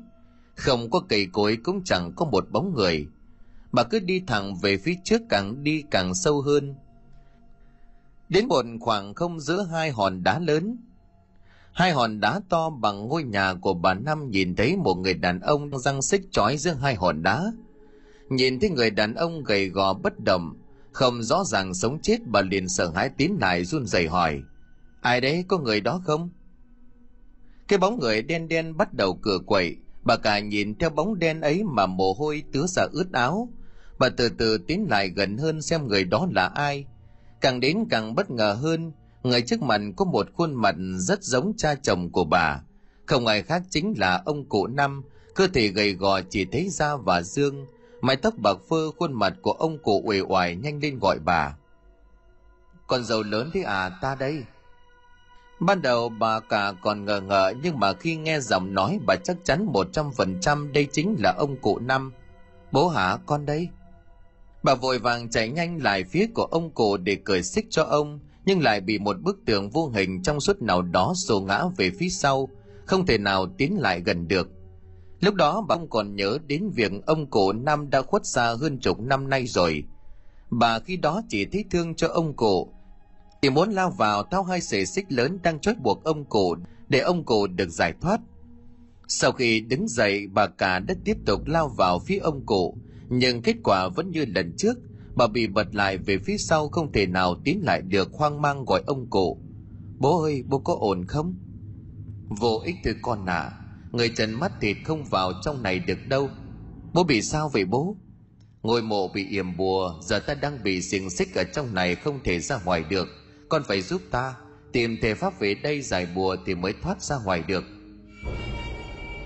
Không 0.55 0.91
có 0.91 1.01
cây 1.09 1.27
cối 1.33 1.59
cũng 1.65 1.85
chẳng 1.85 2.13
có 2.17 2.25
một 2.25 2.51
bóng 2.51 2.75
người. 2.75 3.07
Bà 3.73 3.83
cứ 3.83 3.99
đi 3.99 4.23
thẳng 4.27 4.57
về 4.63 4.77
phía 4.77 4.95
trước 5.05 5.23
càng 5.29 5.63
đi 5.63 5.83
càng 5.91 6.15
sâu 6.15 6.41
hơn. 6.41 6.75
Đến 8.29 8.49
một 8.49 8.65
khoảng 8.81 9.15
không 9.15 9.41
giữa 9.41 9.63
hai 9.73 9.91
hòn 9.91 10.23
đá 10.23 10.39
lớn. 10.39 10.77
Hai 11.73 11.93
hòn 11.93 12.21
đá 12.21 12.41
to 12.49 12.71
bằng 12.71 13.09
ngôi 13.09 13.23
nhà 13.23 13.55
của 13.55 13.75
bà 13.75 13.95
năm 13.95 14.31
nhìn 14.31 14.57
thấy 14.57 14.77
một 14.77 14.95
người 14.95 15.15
đàn 15.15 15.41
ông 15.41 15.79
răng 15.79 16.03
xích 16.03 16.23
trói 16.31 16.57
giữa 16.57 16.73
hai 16.73 16.95
hòn 16.95 17.23
đá. 17.23 17.53
Nhìn 18.29 18.61
thấy 18.61 18.71
người 18.71 18.91
đàn 18.91 19.15
ông 19.15 19.45
gầy 19.45 19.69
gò 19.69 19.95
bất 19.95 20.21
động 20.25 20.55
không 20.97 21.23
rõ 21.23 21.45
ràng 21.45 21.75
sống 21.75 21.99
chết 22.03 22.19
bà 22.27 22.41
liền 22.41 22.69
sợ 22.69 22.91
hãi 22.95 23.11
tiến 23.17 23.37
lại 23.41 23.65
run 23.65 23.87
rẩy 23.87 24.09
hỏi, 24.09 24.43
ai 25.01 25.21
đấy, 25.21 25.45
có 25.49 25.59
người 25.59 25.81
đó 25.81 26.01
không? 26.05 26.31
Cái 27.69 27.79
bóng 27.79 27.99
người 27.99 28.23
đen 28.23 28.49
đen 28.49 28.77
bắt 28.77 28.95
đầu 28.95 29.19
cửa 29.23 29.39
quậy, 29.47 29.77
bà 30.03 30.17
cả 30.17 30.39
nhìn 30.39 30.79
theo 30.79 30.91
bóng 30.91 31.19
đen 31.19 31.41
ấy 31.41 31.65
mà 31.65 31.87
mồ 31.87 32.13
hôi 32.13 32.43
tứa 32.53 32.67
ra 32.67 32.83
ướt 32.93 33.13
áo. 33.13 33.49
Bà 33.99 34.09
từ 34.09 34.29
từ 34.29 34.59
tiến 34.59 34.87
lại 34.91 35.09
gần 35.09 35.37
hơn 35.39 35.63
xem 35.63 35.89
người 35.89 36.05
đó 36.05 36.29
là 36.31 36.47
ai. 36.47 36.85
Càng 37.41 37.61
đến 37.61 37.85
càng 37.91 38.15
bất 38.15 38.31
ngờ 38.31 38.53
hơn, 38.53 38.93
người 39.23 39.43
trước 39.43 39.63
mặt 39.63 39.81
có 39.97 40.05
một 40.05 40.29
khuôn 40.35 40.55
mặt 40.55 40.75
rất 40.99 41.23
giống 41.23 41.53
cha 41.57 41.75
chồng 41.75 42.11
của 42.13 42.25
bà. 42.25 42.61
Không 43.07 43.27
ai 43.27 43.43
khác 43.43 43.63
chính 43.71 43.95
là 43.97 44.23
ông 44.25 44.49
cụ 44.49 44.67
năm, 44.67 45.03
cơ 45.35 45.47
thể 45.47 45.69
gầy 45.69 45.93
gò 45.93 46.21
chỉ 46.31 46.45
thấy 46.45 46.69
da 46.71 46.97
và 46.97 47.23
xương 47.23 47.67
mái 48.07 48.17
tóc 48.17 48.35
bạc 48.37 48.57
phơ, 48.69 48.91
khuôn 48.99 49.13
mặt 49.13 49.35
của 49.43 49.53
ông 49.53 49.79
cụ 49.79 50.03
uể 50.05 50.21
oải 50.21 50.57
nhanh 50.57 50.81
lên 50.83 50.99
gọi 50.99 51.19
bà. 51.19 51.57
Con 52.87 53.05
giàu 53.05 53.23
lớn 53.23 53.51
thế 53.55 53.63
à 53.63 53.89
ta 53.89 54.15
đây. 54.15 54.45
Ban 55.61 55.83
đầu 55.83 56.09
bà 56.09 56.41
cả 56.41 56.73
còn 56.83 57.05
ngờ 57.05 57.21
ngợ, 57.21 57.55
nhưng 57.63 57.81
mà 57.81 57.93
khi 57.93 58.17
nghe 58.17 58.41
giọng 58.41 58.75
nói, 58.75 58.99
bà 59.07 59.17
chắc 59.17 59.37
chắn 59.45 59.65
một 59.65 59.89
trăm 59.93 60.13
phần 60.13 60.41
trăm 60.41 60.73
đây 60.73 60.89
chính 60.93 61.17
là 61.19 61.35
ông 61.39 61.57
cụ 61.57 61.79
năm. 61.79 62.13
Bố 62.73 62.89
hả, 62.89 63.17
con 63.27 63.47
đây? 63.47 63.69
Bà 64.63 64.75
vội 64.75 64.99
vàng 64.99 65.31
chạy 65.31 65.49
nhanh 65.49 65.83
lại 65.83 66.05
phía 66.05 66.27
của 66.35 66.45
ông 66.45 66.71
cụ 66.71 66.97
để 66.97 67.17
cởi 67.25 67.43
xích 67.43 67.67
cho 67.71 67.83
ông, 67.83 68.21
nhưng 68.45 68.63
lại 68.63 68.81
bị 68.81 68.99
một 68.99 69.17
bức 69.23 69.39
tường 69.47 69.71
vô 69.71 69.89
hình 69.89 70.23
trong 70.23 70.41
suốt 70.41 70.63
nào 70.63 70.83
đó 70.83 71.13
xô 71.17 71.41
ngã 71.41 71.63
về 71.77 71.91
phía 71.99 72.09
sau, 72.09 72.49
không 72.85 73.07
thể 73.07 73.19
nào 73.19 73.47
tiến 73.59 73.81
lại 73.81 74.01
gần 74.01 74.29
được 74.29 74.49
lúc 75.21 75.35
đó 75.35 75.65
bà 75.69 75.77
không 75.77 75.91
còn 75.91 76.17
nhớ 76.17 76.39
đến 76.47 76.71
việc 76.75 76.93
ông 77.07 77.31
cụ 77.31 77.53
năm 77.53 77.91
đã 77.91 78.03
khuất 78.03 78.27
xa 78.27 78.55
hơn 78.61 78.79
chục 78.79 79.01
năm 79.01 79.31
nay 79.31 79.47
rồi. 79.47 79.85
Bà 80.51 80.79
khi 80.79 80.97
đó 80.97 81.23
chỉ 81.29 81.45
thấy 81.45 81.65
thương 81.71 81.95
cho 81.95 82.09
ông 82.09 82.37
cụ 82.37 82.73
thì 83.43 83.51
muốn 83.51 83.71
lao 83.71 83.91
vào 83.91 84.23
tháo 84.23 84.43
hai 84.43 84.61
sợi 84.61 84.87
xích 84.87 85.13
lớn 85.13 85.39
đang 85.43 85.61
trói 85.61 85.75
buộc 85.75 86.05
ông 86.05 86.25
cụ 86.25 86.57
để 86.89 86.99
ông 86.99 87.25
cụ 87.25 87.47
được 87.47 87.69
giải 87.69 87.93
thoát. 88.01 88.21
Sau 89.09 89.33
khi 89.33 89.61
đứng 89.61 89.89
dậy, 89.89 90.27
bà 90.33 90.47
cả 90.47 90.79
đã 90.79 90.95
tiếp 91.05 91.17
tục 91.27 91.47
lao 91.47 91.69
vào 91.69 91.99
phía 91.99 92.19
ông 92.19 92.47
cụ, 92.47 92.77
nhưng 93.09 93.43
kết 93.43 93.57
quả 93.65 93.89
vẫn 93.89 94.11
như 94.11 94.25
lần 94.25 94.53
trước. 94.57 94.79
Bà 95.15 95.27
bị 95.27 95.47
bật 95.47 95.75
lại 95.75 95.99
về 95.99 96.19
phía 96.19 96.37
sau 96.39 96.69
không 96.69 96.93
thể 96.93 97.07
nào 97.07 97.35
tiến 97.45 97.63
lại 97.65 97.83
được 97.83 98.13
hoang 98.13 98.43
mang 98.43 98.65
gọi 98.65 98.83
ông 98.87 99.11
cụ. 99.11 99.39
Bố 99.99 100.23
ơi, 100.23 100.45
bố 100.49 100.59
có 100.59 100.77
ổn 100.81 101.05
không? 101.05 101.35
Vô 102.29 102.61
ích 102.65 102.77
từ 102.85 102.95
con 103.03 103.27
à 103.27 103.66
người 103.97 104.09
trần 104.09 104.33
mắt 104.33 104.53
thịt 104.61 104.77
không 104.85 105.05
vào 105.05 105.33
trong 105.43 105.63
này 105.63 105.79
được 105.79 105.99
đâu. 106.09 106.31
Bố 106.93 107.05
bị 107.05 107.23
sao 107.23 107.51
vậy 107.53 107.65
bố? 107.65 107.97
Ngôi 108.63 108.83
mộ 108.83 109.09
bị 109.09 109.27
yểm 109.31 109.57
bùa, 109.57 109.95
giờ 110.03 110.19
ta 110.19 110.35
đang 110.35 110.63
bị 110.63 110.83
xiềng 110.83 111.11
xích 111.11 111.35
ở 111.35 111.45
trong 111.45 111.75
này 111.75 111.95
không 111.95 112.21
thể 112.25 112.39
ra 112.39 112.59
ngoài 112.65 112.85
được. 112.91 113.09
Con 113.49 113.63
phải 113.69 113.83
giúp 113.83 114.03
ta, 114.11 114.35
tìm 114.73 114.97
thể 115.03 115.15
pháp 115.15 115.41
về 115.41 115.55
đây 115.55 115.83
giải 115.83 116.07
bùa 116.15 116.37
thì 116.47 116.55
mới 116.55 116.75
thoát 116.83 117.03
ra 117.03 117.17
ngoài 117.25 117.43
được. 117.49 117.65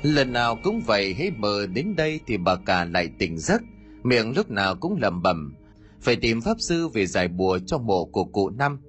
Lần 0.02 0.32
nào 0.32 0.58
cũng 0.64 0.80
vậy, 0.86 1.14
hễ 1.14 1.30
mờ 1.30 1.66
đến 1.66 1.96
đây 1.96 2.20
thì 2.26 2.36
bà 2.36 2.56
cả 2.56 2.84
lại 2.84 3.08
tỉnh 3.18 3.38
giấc. 3.38 3.62
Miệng 4.02 4.36
lúc 4.36 4.50
nào 4.50 4.76
cũng 4.76 4.96
lẩm 5.00 5.22
bẩm, 5.22 5.54
phải 6.00 6.16
tìm 6.16 6.40
pháp 6.40 6.56
sư 6.60 6.88
về 6.88 7.06
giải 7.06 7.28
bùa 7.28 7.58
cho 7.66 7.78
mộ 7.78 8.04
của 8.04 8.24
cụ 8.24 8.50
năm. 8.50 8.80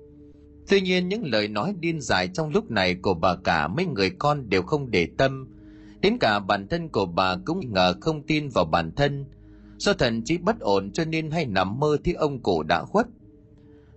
Tuy 0.69 0.81
nhiên 0.81 1.09
những 1.09 1.23
lời 1.25 1.47
nói 1.47 1.75
điên 1.79 2.01
dại 2.01 2.27
trong 2.27 2.49
lúc 2.49 2.71
này 2.71 2.95
của 2.95 3.13
bà 3.13 3.35
cả 3.43 3.67
mấy 3.67 3.85
người 3.85 4.09
con 4.09 4.49
đều 4.49 4.61
không 4.61 4.91
để 4.91 5.07
tâm 5.17 5.47
đến 6.01 6.17
cả 6.17 6.39
bản 6.39 6.67
thân 6.67 6.89
của 6.89 7.05
bà 7.05 7.35
cũng 7.45 7.73
ngờ 7.73 7.93
không 8.01 8.23
tin 8.23 8.49
vào 8.49 8.65
bản 8.65 8.91
thân. 8.95 9.25
Do 9.77 9.93
thần 9.93 10.23
trí 10.23 10.37
bất 10.37 10.59
ổn 10.59 10.91
cho 10.91 11.05
nên 11.05 11.31
hay 11.31 11.45
nằm 11.45 11.79
mơ 11.79 11.97
thấy 12.03 12.13
ông 12.13 12.43
cụ 12.43 12.63
đã 12.63 12.83
khuất. 12.83 13.07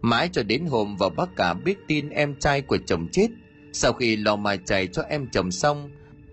Mãi 0.00 0.28
cho 0.32 0.42
đến 0.42 0.66
hôm 0.66 0.96
vào 0.96 1.11
bác 1.11 1.36
cả 1.36 1.55
biết 1.55 1.78
tin 1.88 2.09
em 2.11 2.34
trai 2.40 2.61
của 2.61 2.78
chồng 2.86 3.09
chết, 3.12 3.28
sau 3.72 3.92
khi 3.92 4.16
lò 4.16 4.36
mà 4.36 4.57
chảy 4.57 4.86
cho 4.86 5.02
em 5.02 5.26
chồng 5.32 5.50
xong, 5.50 5.90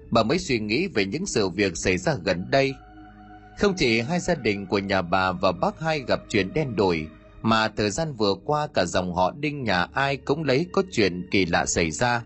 bà 0.09 0.24
mới 0.24 0.39
suy 0.39 0.59
nghĩ 0.59 0.88
về 0.88 1.05
những 1.05 1.26
sự 1.26 1.49
việc 1.49 1.78
xảy 1.78 1.97
ra 1.97 2.15
gần 2.24 2.45
đây. 2.51 2.74
Không 3.57 3.74
chỉ 3.78 4.01
hai 4.01 4.19
gia 4.19 4.36
đình 4.36 4.67
của 4.67 4.80
nhà 4.80 5.01
bà 5.01 5.32
và 5.32 5.51
bác 5.51 5.80
hai 5.80 5.99
gặp 6.07 6.19
chuyện 6.30 6.53
đen 6.53 6.76
đổi 6.76 7.07
mà 7.41 7.67
thời 7.67 7.89
gian 7.89 8.13
vừa 8.13 8.34
qua 8.45 8.67
cả 8.74 8.86
dòng 8.86 9.15
họ 9.15 9.32
đinh 9.32 9.63
nhà 9.63 9.88
ai 9.93 10.17
cũng 10.17 10.43
lấy 10.43 10.65
có 10.72 10.84
chuyện 10.91 11.28
kỳ 11.32 11.45
lạ 11.45 11.65
xảy 11.65 11.91
ra 11.91 12.24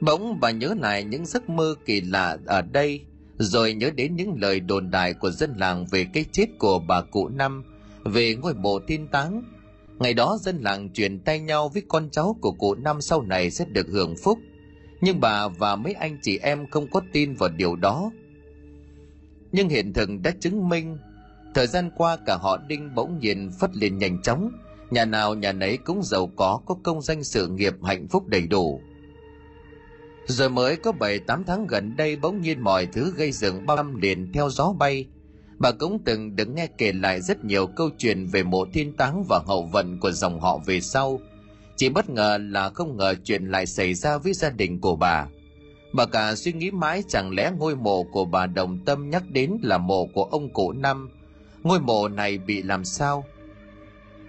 bỗng 0.00 0.40
bà 0.40 0.50
nhớ 0.50 0.74
lại 0.80 1.04
những 1.04 1.26
giấc 1.26 1.48
mơ 1.48 1.74
kỳ 1.86 2.00
lạ 2.00 2.36
ở 2.46 2.62
đây, 2.62 3.00
rồi 3.38 3.74
nhớ 3.74 3.90
đến 3.90 4.16
những 4.16 4.40
lời 4.40 4.60
đồn 4.60 4.90
đại 4.90 5.14
của 5.14 5.30
dân 5.30 5.54
làng 5.56 5.86
về 5.90 6.06
cái 6.12 6.24
chết 6.32 6.46
của 6.58 6.78
bà 6.78 7.00
cụ 7.00 7.28
năm, 7.28 7.64
về 8.04 8.34
ngôi 8.34 8.54
mộ 8.54 8.78
tin 8.78 9.08
táng. 9.08 9.42
Ngày 9.98 10.14
đó 10.14 10.38
dân 10.40 10.58
làng 10.62 10.92
truyền 10.92 11.20
tay 11.20 11.40
nhau 11.40 11.68
với 11.68 11.82
con 11.88 12.08
cháu 12.10 12.36
của 12.40 12.52
cụ 12.52 12.74
năm 12.74 13.00
sau 13.00 13.22
này 13.22 13.50
sẽ 13.50 13.64
được 13.64 13.86
hưởng 13.88 14.14
phúc. 14.24 14.38
Nhưng 15.00 15.20
bà 15.20 15.48
và 15.48 15.76
mấy 15.76 15.92
anh 15.92 16.18
chị 16.22 16.38
em 16.38 16.66
không 16.70 16.90
có 16.90 17.00
tin 17.12 17.34
vào 17.34 17.48
điều 17.48 17.76
đó. 17.76 18.10
Nhưng 19.52 19.68
hiện 19.68 19.92
thực 19.92 20.10
đã 20.22 20.30
chứng 20.40 20.68
minh, 20.68 20.98
thời 21.54 21.66
gian 21.66 21.90
qua 21.96 22.16
cả 22.26 22.36
họ 22.36 22.56
đinh 22.68 22.94
bỗng 22.94 23.18
nhiên 23.18 23.50
phất 23.60 23.76
lên 23.76 23.98
nhanh 23.98 24.22
chóng. 24.22 24.50
Nhà 24.90 25.04
nào 25.04 25.34
nhà 25.34 25.52
nấy 25.52 25.78
cũng 25.84 26.02
giàu 26.02 26.30
có 26.36 26.60
có 26.66 26.76
công 26.82 27.02
danh 27.02 27.24
sự 27.24 27.48
nghiệp 27.48 27.74
hạnh 27.82 28.08
phúc 28.08 28.26
đầy 28.26 28.46
đủ 28.46 28.80
rồi 30.26 30.50
mới 30.50 30.76
có 30.76 30.92
bảy, 30.92 31.18
tám 31.18 31.44
tháng 31.44 31.66
gần 31.66 31.96
đây 31.96 32.16
bỗng 32.16 32.40
nhiên 32.40 32.60
mọi 32.60 32.86
thứ 32.86 33.12
gây 33.16 33.32
dựng 33.32 33.66
bao 33.66 33.76
năm 33.76 34.00
liền 34.00 34.32
theo 34.32 34.50
gió 34.50 34.72
bay. 34.78 35.06
Bà 35.58 35.70
cũng 35.70 35.98
từng 36.04 36.36
được 36.36 36.48
nghe 36.48 36.66
kể 36.66 36.92
lại 36.92 37.20
rất 37.20 37.44
nhiều 37.44 37.66
câu 37.66 37.90
chuyện 37.98 38.26
về 38.26 38.42
mộ 38.42 38.64
thiên 38.72 38.96
táng 38.96 39.24
và 39.28 39.40
hậu 39.46 39.68
vận 39.72 40.00
của 40.00 40.10
dòng 40.10 40.40
họ 40.40 40.58
về 40.66 40.80
sau. 40.80 41.20
Chỉ 41.76 41.88
bất 41.88 42.10
ngờ 42.10 42.38
là 42.40 42.70
không 42.70 42.96
ngờ 42.96 43.14
chuyện 43.24 43.44
lại 43.44 43.66
xảy 43.66 43.94
ra 43.94 44.18
với 44.18 44.32
gia 44.32 44.50
đình 44.50 44.80
của 44.80 44.96
bà. 44.96 45.26
Bà 45.92 46.06
cả 46.06 46.34
suy 46.34 46.52
nghĩ 46.52 46.70
mãi 46.70 47.02
chẳng 47.08 47.34
lẽ 47.34 47.52
ngôi 47.58 47.76
mộ 47.76 48.02
của 48.02 48.24
bà 48.24 48.46
đồng 48.46 48.84
tâm 48.84 49.10
nhắc 49.10 49.22
đến 49.30 49.56
là 49.62 49.78
mộ 49.78 50.06
của 50.06 50.24
ông 50.24 50.52
cụ 50.52 50.72
năm. 50.72 51.10
Ngôi 51.62 51.80
mộ 51.80 52.08
này 52.08 52.38
bị 52.38 52.62
làm 52.62 52.84
sao? 52.84 53.24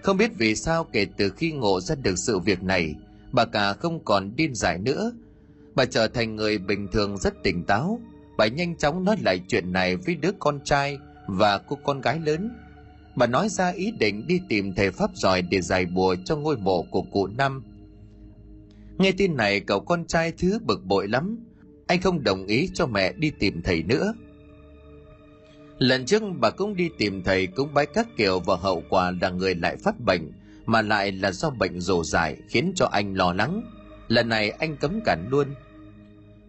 Không 0.02 0.16
biết 0.16 0.30
vì 0.38 0.56
sao 0.56 0.84
kể 0.84 1.06
từ 1.16 1.30
khi 1.30 1.52
ngộ 1.52 1.80
ra 1.80 1.94
được 1.94 2.18
sự 2.18 2.38
việc 2.38 2.62
này, 2.62 2.94
bà 3.32 3.44
cả 3.44 3.72
không 3.72 4.04
còn 4.04 4.36
điên 4.36 4.54
giải 4.54 4.78
nữa 4.78 5.12
bà 5.76 5.84
trở 5.84 6.08
thành 6.08 6.36
người 6.36 6.58
bình 6.58 6.88
thường 6.92 7.16
rất 7.18 7.34
tỉnh 7.42 7.64
táo. 7.64 8.00
Bà 8.36 8.46
nhanh 8.46 8.76
chóng 8.76 9.04
nói 9.04 9.16
lại 9.24 9.40
chuyện 9.48 9.72
này 9.72 9.96
với 9.96 10.14
đứa 10.14 10.30
con 10.38 10.60
trai 10.64 10.98
và 11.26 11.58
cô 11.58 11.78
con 11.84 12.00
gái 12.00 12.20
lớn. 12.20 12.50
Bà 13.16 13.26
nói 13.26 13.48
ra 13.48 13.68
ý 13.68 13.90
định 13.90 14.26
đi 14.26 14.40
tìm 14.48 14.74
thầy 14.74 14.90
pháp 14.90 15.10
giỏi 15.14 15.42
để 15.42 15.60
giải 15.60 15.86
bùa 15.86 16.16
cho 16.24 16.36
ngôi 16.36 16.56
mộ 16.56 16.82
của 16.82 17.02
cụ 17.02 17.26
năm. 17.26 17.62
Nghe 18.98 19.12
tin 19.12 19.36
này, 19.36 19.60
cậu 19.60 19.80
con 19.80 20.04
trai 20.04 20.32
thứ 20.38 20.58
bực 20.62 20.84
bội 20.84 21.08
lắm. 21.08 21.38
Anh 21.86 22.00
không 22.00 22.24
đồng 22.24 22.46
ý 22.46 22.70
cho 22.74 22.86
mẹ 22.86 23.12
đi 23.12 23.30
tìm 23.30 23.62
thầy 23.62 23.82
nữa. 23.82 24.14
Lần 25.78 26.04
trước 26.04 26.22
bà 26.40 26.50
cũng 26.50 26.76
đi 26.76 26.88
tìm 26.98 27.22
thầy, 27.22 27.46
cũng 27.46 27.74
bái 27.74 27.86
các 27.86 28.08
kiểu 28.16 28.40
và 28.40 28.56
hậu 28.56 28.82
quả 28.88 29.12
là 29.20 29.30
người 29.30 29.54
lại 29.54 29.76
phát 29.76 30.00
bệnh, 30.00 30.32
mà 30.66 30.82
lại 30.82 31.12
là 31.12 31.32
do 31.32 31.50
bệnh 31.50 31.80
rồ 31.80 32.04
dài 32.04 32.36
khiến 32.48 32.72
cho 32.76 32.86
anh 32.86 33.14
lo 33.14 33.32
lắng. 33.32 33.62
Lần 34.08 34.28
này 34.28 34.50
anh 34.50 34.76
cấm 34.76 35.00
cản 35.04 35.26
luôn 35.30 35.48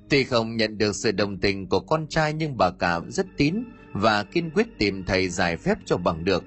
tuy 0.09 0.23
không 0.23 0.57
nhận 0.57 0.77
được 0.77 0.95
sự 0.95 1.11
đồng 1.11 1.37
tình 1.37 1.67
của 1.69 1.79
con 1.79 2.07
trai 2.07 2.33
nhưng 2.33 2.57
bà 2.57 2.71
cả 2.71 2.99
rất 3.07 3.25
tín 3.37 3.55
và 3.93 4.23
kiên 4.23 4.49
quyết 4.49 4.67
tìm 4.77 5.03
thầy 5.03 5.29
giải 5.29 5.57
phép 5.57 5.77
cho 5.85 5.97
bằng 5.97 6.25
được. 6.25 6.43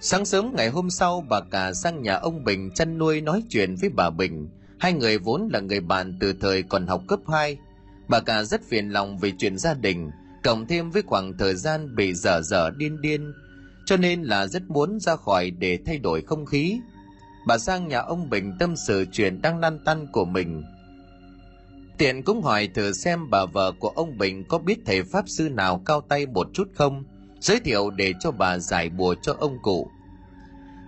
Sáng 0.00 0.24
sớm 0.24 0.52
ngày 0.56 0.68
hôm 0.68 0.90
sau, 0.90 1.24
bà 1.28 1.40
cả 1.50 1.72
sang 1.72 2.02
nhà 2.02 2.14
ông 2.14 2.44
bình 2.44 2.70
chăn 2.74 2.98
nuôi 2.98 3.20
nói 3.20 3.42
chuyện 3.48 3.74
với 3.80 3.90
bà 3.90 4.10
bình. 4.10 4.48
Hai 4.78 4.92
người 4.92 5.18
vốn 5.18 5.48
là 5.52 5.60
người 5.60 5.80
bạn 5.80 6.16
từ 6.20 6.32
thời 6.40 6.62
còn 6.62 6.86
học 6.86 7.02
cấp 7.08 7.20
2 7.28 7.58
bà 8.08 8.20
cả 8.20 8.44
rất 8.44 8.60
phiền 8.68 8.88
lòng 8.88 9.18
về 9.18 9.32
chuyện 9.38 9.58
gia 9.58 9.74
đình, 9.74 10.10
cộng 10.44 10.66
thêm 10.66 10.90
với 10.90 11.02
khoảng 11.02 11.38
thời 11.38 11.54
gian 11.54 11.96
bị 11.96 12.14
dở 12.14 12.40
dở 12.42 12.70
điên 12.76 13.00
điên, 13.00 13.32
cho 13.86 13.96
nên 13.96 14.22
là 14.22 14.46
rất 14.46 14.62
muốn 14.70 15.00
ra 15.00 15.16
khỏi 15.16 15.50
để 15.50 15.78
thay 15.86 15.98
đổi 15.98 16.22
không 16.22 16.46
khí. 16.46 16.80
Bà 17.46 17.58
sang 17.58 17.88
nhà 17.88 17.98
ông 17.98 18.30
bình 18.30 18.52
tâm 18.58 18.76
sự 18.76 19.04
chuyện 19.12 19.42
đang 19.42 19.58
lăn 19.58 19.78
tăn 19.84 20.06
của 20.12 20.24
mình 20.24 20.64
tiện 21.98 22.22
cũng 22.22 22.42
hỏi 22.42 22.68
thử 22.74 22.92
xem 22.92 23.30
bà 23.30 23.44
vợ 23.44 23.72
của 23.78 23.88
ông 23.88 24.18
bình 24.18 24.44
có 24.48 24.58
biết 24.58 24.78
thầy 24.86 25.02
pháp 25.02 25.28
sư 25.28 25.48
nào 25.48 25.82
cao 25.84 26.00
tay 26.00 26.26
một 26.26 26.48
chút 26.52 26.68
không? 26.74 27.04
Giới 27.40 27.60
thiệu 27.60 27.90
để 27.90 28.12
cho 28.20 28.30
bà 28.30 28.58
giải 28.58 28.90
bùa 28.90 29.14
cho 29.22 29.34
ông 29.38 29.58
cụ. 29.62 29.90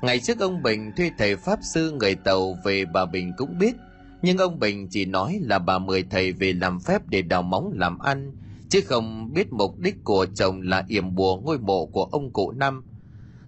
Ngày 0.02 0.20
trước 0.20 0.38
ông 0.38 0.62
bình 0.62 0.92
thuê 0.96 1.11
thầy 1.18 1.36
pháp 1.36 1.58
sư 1.62 1.92
người 1.92 2.14
tàu 2.14 2.56
về 2.64 2.84
bà 2.84 3.06
bình 3.06 3.32
cũng 3.36 3.58
biết, 3.58 3.74
nhưng 4.22 4.38
ông 4.38 4.58
bình 4.58 4.88
chỉ 4.90 5.04
nói 5.04 5.38
là 5.42 5.58
bà 5.58 5.78
mời 5.78 6.04
thầy 6.11 6.32
về 6.32 6.52
làm 6.52 6.80
phép 6.80 7.02
để 7.08 7.22
đào 7.22 7.42
móng 7.42 7.72
làm 7.74 7.98
ăn, 7.98 8.32
chứ 8.68 8.80
không 8.86 9.32
biết 9.34 9.52
mục 9.52 9.78
đích 9.78 10.04
của 10.04 10.26
chồng 10.34 10.61
là 10.62 10.84
yểm 10.88 11.14
bùa 11.14 11.36
ngôi 11.36 11.58
mộ 11.58 11.86
của 11.86 12.04
ông 12.04 12.32
cụ 12.32 12.50
năm. 12.50 12.84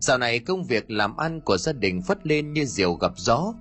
Dạo 0.00 0.18
này 0.18 0.38
công 0.38 0.64
việc 0.64 0.90
làm 0.90 1.16
ăn 1.16 1.40
của 1.40 1.56
gia 1.56 1.72
đình 1.72 2.02
phất 2.02 2.26
lên 2.26 2.52
như 2.52 2.64
diều 2.64 2.94
gặp 2.94 3.12
gió 3.16 3.54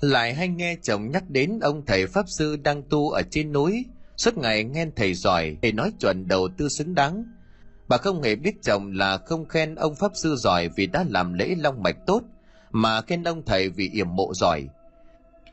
lại 0.00 0.34
hay 0.34 0.48
nghe 0.48 0.76
chồng 0.82 1.10
nhắc 1.10 1.30
đến 1.30 1.60
ông 1.60 1.86
thầy 1.86 2.06
pháp 2.06 2.28
sư 2.28 2.56
đang 2.56 2.82
tu 2.82 3.10
ở 3.10 3.22
trên 3.30 3.52
núi. 3.52 3.84
Suốt 4.16 4.36
ngày 4.36 4.64
nghe 4.64 4.86
thầy 4.96 5.14
giỏi 5.14 5.56
thầy 5.62 5.72
nói 5.72 5.92
chuẩn 6.00 6.28
đầu 6.28 6.48
tư 6.58 6.68
xứng 6.68 6.94
đáng. 6.94 7.24
Bà 7.88 7.96
không 7.96 8.22
hề 8.22 8.36
biết 8.36 8.54
chồng 8.62 8.92
là 8.92 9.18
không 9.18 9.48
khen 9.48 9.74
ông 9.74 9.94
pháp 9.94 10.12
sư 10.14 10.36
giỏi 10.36 10.68
vì 10.76 10.86
đã 10.86 11.04
làm 11.08 11.34
lễ 11.34 11.54
long 11.58 11.82
mạch 11.82 11.96
tốt, 12.06 12.22
mà 12.70 13.00
khen 13.00 13.24
ông 13.24 13.42
thầy 13.46 13.68
vì 13.68 13.90
yểm 13.92 14.14
mộ 14.16 14.34
giỏi. 14.34 14.68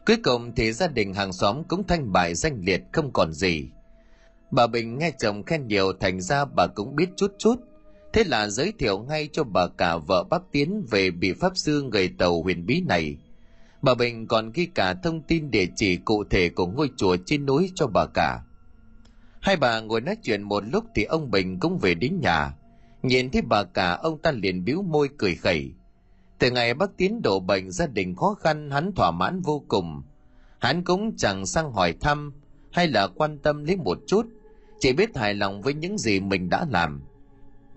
Cuối 0.05 0.17
cùng 0.23 0.55
thì 0.55 0.71
gia 0.71 0.87
đình 0.87 1.13
hàng 1.13 1.33
xóm 1.33 1.63
cũng 1.63 1.87
thanh 1.87 2.11
bại 2.11 2.35
danh 2.35 2.61
liệt 2.65 2.81
không 2.91 3.13
còn 3.13 3.33
gì. 3.33 3.69
Bà 4.51 4.67
bình 4.67 4.97
nghe 4.97 5.11
chồng 5.19 5.43
khen 5.43 5.67
nhiều 5.67 5.93
thành 5.99 6.21
ra 6.21 6.45
bà 6.45 6.67
cũng 6.67 6.95
biết 6.95 7.09
chút 7.17 7.35
chút. 7.37 7.55
Thế 8.13 8.23
là 8.23 8.47
giới 8.47 8.73
thiệu 8.79 8.99
ngay 8.99 9.29
cho 9.33 9.43
bà 9.43 9.67
cả 9.67 9.97
vợ 9.97 10.23
bác 10.23 10.41
tiến 10.51 10.85
về 10.91 11.11
bị 11.11 11.33
pháp 11.33 11.57
sư 11.57 11.81
người 11.81 12.13
tàu 12.17 12.43
huyền 12.43 12.65
bí 12.65 12.81
này 12.81 13.17
bà 13.83 13.95
bình 13.95 14.27
còn 14.27 14.51
ghi 14.51 14.65
cả 14.65 14.93
thông 14.93 15.21
tin 15.21 15.51
địa 15.51 15.65
chỉ 15.75 15.97
cụ 15.97 16.23
thể 16.23 16.49
của 16.49 16.67
ngôi 16.67 16.89
chùa 16.97 17.17
trên 17.25 17.45
núi 17.45 17.71
cho 17.75 17.87
bà 17.87 18.05
cả. 18.05 18.43
Hai 19.41 19.55
bà 19.55 19.79
ngồi 19.79 20.01
nói 20.01 20.17
chuyện 20.23 20.41
một 20.41 20.63
lúc 20.71 20.83
thì 20.95 21.03
ông 21.03 21.31
bình 21.31 21.59
cũng 21.59 21.77
về 21.77 21.93
đến 21.93 22.19
nhà. 22.21 22.53
Nhìn 23.03 23.29
thấy 23.29 23.41
bà 23.41 23.63
cả, 23.63 23.91
ông 23.91 24.17
ta 24.21 24.31
liền 24.31 24.65
biếu 24.65 24.81
môi 24.81 25.09
cười 25.17 25.35
khẩy. 25.35 25.73
Từ 26.39 26.51
ngày 26.51 26.73
bác 26.73 26.97
tiến 26.97 27.21
đổ 27.21 27.39
bệnh, 27.39 27.71
gia 27.71 27.87
đình 27.87 28.15
khó 28.15 28.33
khăn, 28.33 28.71
hắn 28.71 28.91
thỏa 28.95 29.11
mãn 29.11 29.41
vô 29.41 29.63
cùng. 29.67 30.01
Hắn 30.59 30.83
cũng 30.83 31.17
chẳng 31.17 31.45
sang 31.45 31.71
hỏi 31.71 31.93
thăm, 32.01 32.33
hay 32.71 32.87
là 32.87 33.07
quan 33.07 33.37
tâm 33.37 33.63
lấy 33.63 33.75
một 33.75 33.97
chút, 34.07 34.25
chỉ 34.79 34.93
biết 34.93 35.17
hài 35.17 35.33
lòng 35.33 35.61
với 35.61 35.73
những 35.73 35.97
gì 35.97 36.19
mình 36.19 36.49
đã 36.49 36.65
làm. 36.69 37.01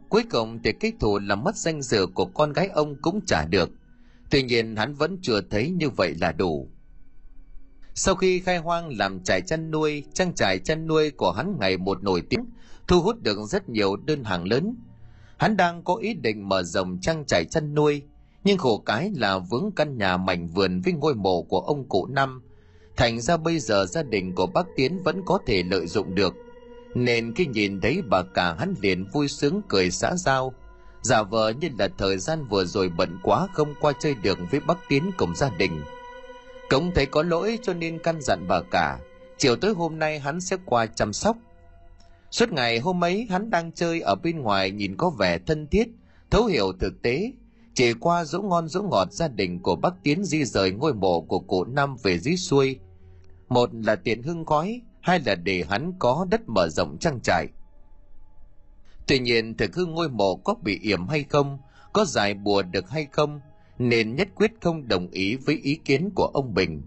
Cuối 0.08 0.24
cùng 0.30 0.62
thì 0.62 0.72
cái 0.72 0.92
thù 1.00 1.18
làm 1.18 1.44
mất 1.44 1.56
danh 1.56 1.82
dự 1.82 2.06
của 2.06 2.24
con 2.24 2.52
gái 2.52 2.68
ông 2.68 2.94
cũng 3.02 3.20
trả 3.26 3.44
được 3.44 3.70
tuy 4.30 4.42
nhiên 4.42 4.76
hắn 4.76 4.94
vẫn 4.94 5.18
chưa 5.22 5.40
thấy 5.50 5.70
như 5.70 5.90
vậy 5.90 6.14
là 6.20 6.32
đủ. 6.32 6.68
Sau 7.94 8.14
khi 8.14 8.40
khai 8.40 8.58
hoang 8.58 8.96
làm 8.98 9.20
trại 9.24 9.40
chăn 9.40 9.70
nuôi, 9.70 10.04
trang 10.14 10.34
trại 10.34 10.58
chăn 10.58 10.86
nuôi 10.86 11.10
của 11.10 11.32
hắn 11.32 11.56
ngày 11.60 11.76
một 11.76 12.02
nổi 12.02 12.22
tiếng, 12.30 12.44
thu 12.88 13.00
hút 13.02 13.22
được 13.22 13.38
rất 13.48 13.68
nhiều 13.68 13.96
đơn 13.96 14.24
hàng 14.24 14.44
lớn. 14.44 14.76
Hắn 15.36 15.56
đang 15.56 15.84
có 15.84 15.94
ý 15.94 16.14
định 16.14 16.48
mở 16.48 16.62
rộng 16.62 16.98
trang 17.00 17.24
trại 17.24 17.44
chăn 17.44 17.74
nuôi, 17.74 18.02
nhưng 18.44 18.58
khổ 18.58 18.78
cái 18.78 19.10
là 19.14 19.38
vướng 19.38 19.70
căn 19.76 19.98
nhà 19.98 20.16
mảnh 20.16 20.48
vườn 20.48 20.80
với 20.80 20.92
ngôi 20.92 21.14
mộ 21.14 21.42
của 21.42 21.60
ông 21.60 21.88
cụ 21.88 22.06
năm. 22.06 22.42
Thành 22.96 23.20
ra 23.20 23.36
bây 23.36 23.58
giờ 23.58 23.86
gia 23.86 24.02
đình 24.02 24.34
của 24.34 24.46
bác 24.46 24.66
tiến 24.76 25.02
vẫn 25.02 25.22
có 25.26 25.38
thể 25.46 25.62
lợi 25.62 25.86
dụng 25.86 26.14
được. 26.14 26.34
Nên 26.94 27.34
khi 27.34 27.46
nhìn 27.46 27.80
thấy 27.80 28.02
bà 28.02 28.22
cả, 28.22 28.54
hắn 28.58 28.74
liền 28.80 29.04
vui 29.12 29.28
sướng 29.28 29.60
cười 29.68 29.90
xã 29.90 30.16
giao 30.16 30.54
giả 31.06 31.22
vờ 31.22 31.50
như 31.50 31.68
là 31.78 31.88
thời 31.98 32.18
gian 32.18 32.44
vừa 32.44 32.64
rồi 32.64 32.88
bận 32.88 33.18
quá 33.22 33.46
không 33.52 33.74
qua 33.80 33.92
chơi 34.00 34.14
được 34.14 34.38
với 34.50 34.60
bác 34.60 34.88
tiến 34.88 35.10
cùng 35.16 35.36
gia 35.36 35.50
đình. 35.50 35.82
Cống 36.70 36.90
thấy 36.94 37.06
có 37.06 37.22
lỗi 37.22 37.58
cho 37.62 37.74
nên 37.74 37.98
căn 37.98 38.20
dặn 38.20 38.48
bà 38.48 38.60
cả, 38.70 38.98
chiều 39.38 39.56
tối 39.56 39.74
hôm 39.74 39.98
nay 39.98 40.18
hắn 40.18 40.40
sẽ 40.40 40.56
qua 40.64 40.86
chăm 40.86 41.12
sóc. 41.12 41.36
Suốt 42.30 42.52
ngày 42.52 42.78
hôm 42.78 43.04
ấy 43.04 43.26
hắn 43.30 43.50
đang 43.50 43.72
chơi 43.72 44.00
ở 44.00 44.14
bên 44.14 44.40
ngoài 44.40 44.70
nhìn 44.70 44.96
có 44.96 45.10
vẻ 45.10 45.38
thân 45.38 45.66
thiết, 45.66 45.88
thấu 46.30 46.44
hiểu 46.46 46.72
thực 46.80 47.02
tế. 47.02 47.32
Chỉ 47.74 47.92
qua 47.92 48.24
dỗ 48.24 48.42
ngon 48.42 48.68
dỗ 48.68 48.82
ngọt 48.82 49.12
gia 49.12 49.28
đình 49.28 49.62
của 49.62 49.76
bác 49.76 49.94
tiến 50.02 50.24
di 50.24 50.44
rời 50.44 50.70
ngôi 50.70 50.94
mộ 50.94 51.20
của 51.20 51.38
cụ 51.38 51.64
năm 51.64 51.96
về 52.02 52.18
dưới 52.18 52.36
xuôi. 52.36 52.78
Một 53.48 53.70
là 53.72 53.96
tiền 53.96 54.22
hưng 54.22 54.44
khói, 54.44 54.80
hai 55.00 55.20
là 55.26 55.34
để 55.34 55.64
hắn 55.70 55.92
có 55.98 56.26
đất 56.30 56.40
mở 56.46 56.68
rộng 56.68 56.96
trang 57.00 57.20
trại. 57.20 57.48
Tuy 59.06 59.18
nhiên 59.18 59.56
thực 59.56 59.74
hư 59.74 59.86
ngôi 59.86 60.08
mộ 60.08 60.36
có 60.36 60.54
bị 60.62 60.78
yểm 60.82 61.08
hay 61.08 61.24
không, 61.24 61.58
có 61.92 62.04
giải 62.04 62.34
bùa 62.34 62.62
được 62.62 62.90
hay 62.90 63.06
không, 63.12 63.40
nên 63.78 64.16
nhất 64.16 64.28
quyết 64.34 64.52
không 64.60 64.88
đồng 64.88 65.10
ý 65.10 65.36
với 65.36 65.60
ý 65.62 65.74
kiến 65.84 66.10
của 66.14 66.26
ông 66.26 66.54
Bình. 66.54 66.82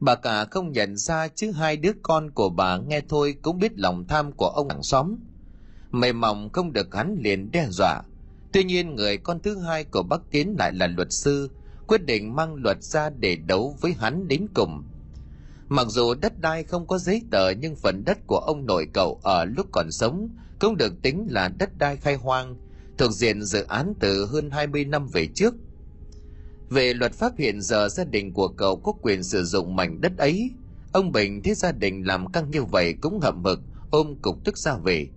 Bà 0.00 0.14
cả 0.14 0.44
không 0.44 0.72
nhận 0.72 0.96
ra 0.96 1.28
chứ 1.28 1.50
hai 1.52 1.76
đứa 1.76 1.92
con 2.02 2.30
của 2.30 2.48
bà 2.48 2.78
nghe 2.78 3.00
thôi 3.08 3.34
cũng 3.42 3.58
biết 3.58 3.78
lòng 3.78 4.04
tham 4.08 4.32
của 4.32 4.48
ông 4.48 4.68
hàng 4.68 4.82
xóm. 4.82 5.16
Mềm 5.90 6.20
mỏng 6.20 6.50
không 6.52 6.72
được 6.72 6.94
hắn 6.94 7.16
liền 7.20 7.50
đe 7.50 7.66
dọa. 7.70 8.02
Tuy 8.52 8.64
nhiên 8.64 8.94
người 8.94 9.16
con 9.16 9.40
thứ 9.40 9.58
hai 9.58 9.84
của 9.84 10.02
bác 10.02 10.30
Tiến 10.30 10.56
lại 10.58 10.72
là 10.72 10.86
luật 10.86 11.12
sư, 11.12 11.50
quyết 11.86 12.06
định 12.06 12.36
mang 12.36 12.54
luật 12.54 12.82
ra 12.82 13.10
để 13.10 13.36
đấu 13.36 13.76
với 13.80 13.92
hắn 13.92 14.28
đến 14.28 14.46
cùng. 14.54 14.82
Mặc 15.68 15.86
dù 15.88 16.14
đất 16.14 16.40
đai 16.40 16.64
không 16.64 16.86
có 16.86 16.98
giấy 16.98 17.22
tờ 17.30 17.50
nhưng 17.50 17.76
phần 17.76 18.02
đất 18.06 18.18
của 18.26 18.38
ông 18.38 18.66
nội 18.66 18.88
cậu 18.92 19.20
ở 19.22 19.44
lúc 19.44 19.66
còn 19.72 19.92
sống 19.92 20.28
cũng 20.60 20.76
được 20.76 21.02
tính 21.02 21.26
là 21.30 21.48
đất 21.58 21.78
đai 21.78 21.96
khai 21.96 22.14
hoang, 22.14 22.56
thuộc 22.98 23.12
diện 23.12 23.42
dự 23.42 23.62
án 23.62 23.94
từ 24.00 24.26
hơn 24.26 24.50
20 24.50 24.84
năm 24.84 25.08
về 25.08 25.26
trước. 25.34 25.54
Về 26.70 26.94
luật 26.94 27.12
pháp 27.12 27.32
hiện 27.38 27.60
giờ 27.60 27.88
gia 27.88 28.04
đình 28.04 28.32
của 28.32 28.48
cậu 28.48 28.76
có 28.76 28.92
quyền 28.92 29.22
sử 29.22 29.44
dụng 29.44 29.76
mảnh 29.76 30.00
đất 30.00 30.18
ấy. 30.18 30.50
Ông 30.92 31.12
Bình 31.12 31.42
thấy 31.42 31.54
gia 31.54 31.72
đình 31.72 32.06
làm 32.06 32.32
căng 32.32 32.50
như 32.50 32.64
vậy 32.64 32.94
cũng 33.00 33.20
hậm 33.20 33.44
hực, 33.44 33.60
ôm 33.90 34.14
cục 34.22 34.44
tức 34.44 34.58
ra 34.58 34.76
về. 34.76 35.08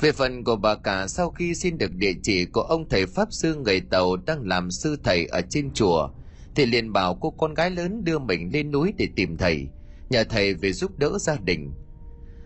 Về 0.00 0.12
phần 0.12 0.44
của 0.44 0.56
bà 0.56 0.74
cả 0.74 1.06
sau 1.06 1.30
khi 1.30 1.54
xin 1.54 1.78
được 1.78 1.94
địa 1.94 2.12
chỉ 2.22 2.44
của 2.44 2.60
ông 2.60 2.88
thầy 2.88 3.06
Pháp 3.06 3.28
Sư 3.32 3.54
người 3.54 3.80
Tàu 3.80 4.16
đang 4.16 4.48
làm 4.48 4.70
sư 4.70 4.96
thầy 5.04 5.26
ở 5.26 5.40
trên 5.50 5.72
chùa, 5.74 6.08
thì 6.54 6.66
liền 6.66 6.92
bảo 6.92 7.14
cô 7.20 7.30
con 7.30 7.54
gái 7.54 7.70
lớn 7.70 8.04
đưa 8.04 8.18
mình 8.18 8.50
lên 8.52 8.70
núi 8.70 8.92
để 8.96 9.08
tìm 9.16 9.36
thầy, 9.36 9.68
nhờ 10.10 10.24
thầy 10.24 10.54
về 10.54 10.72
giúp 10.72 10.98
đỡ 10.98 11.18
gia 11.20 11.36
đình. 11.36 11.72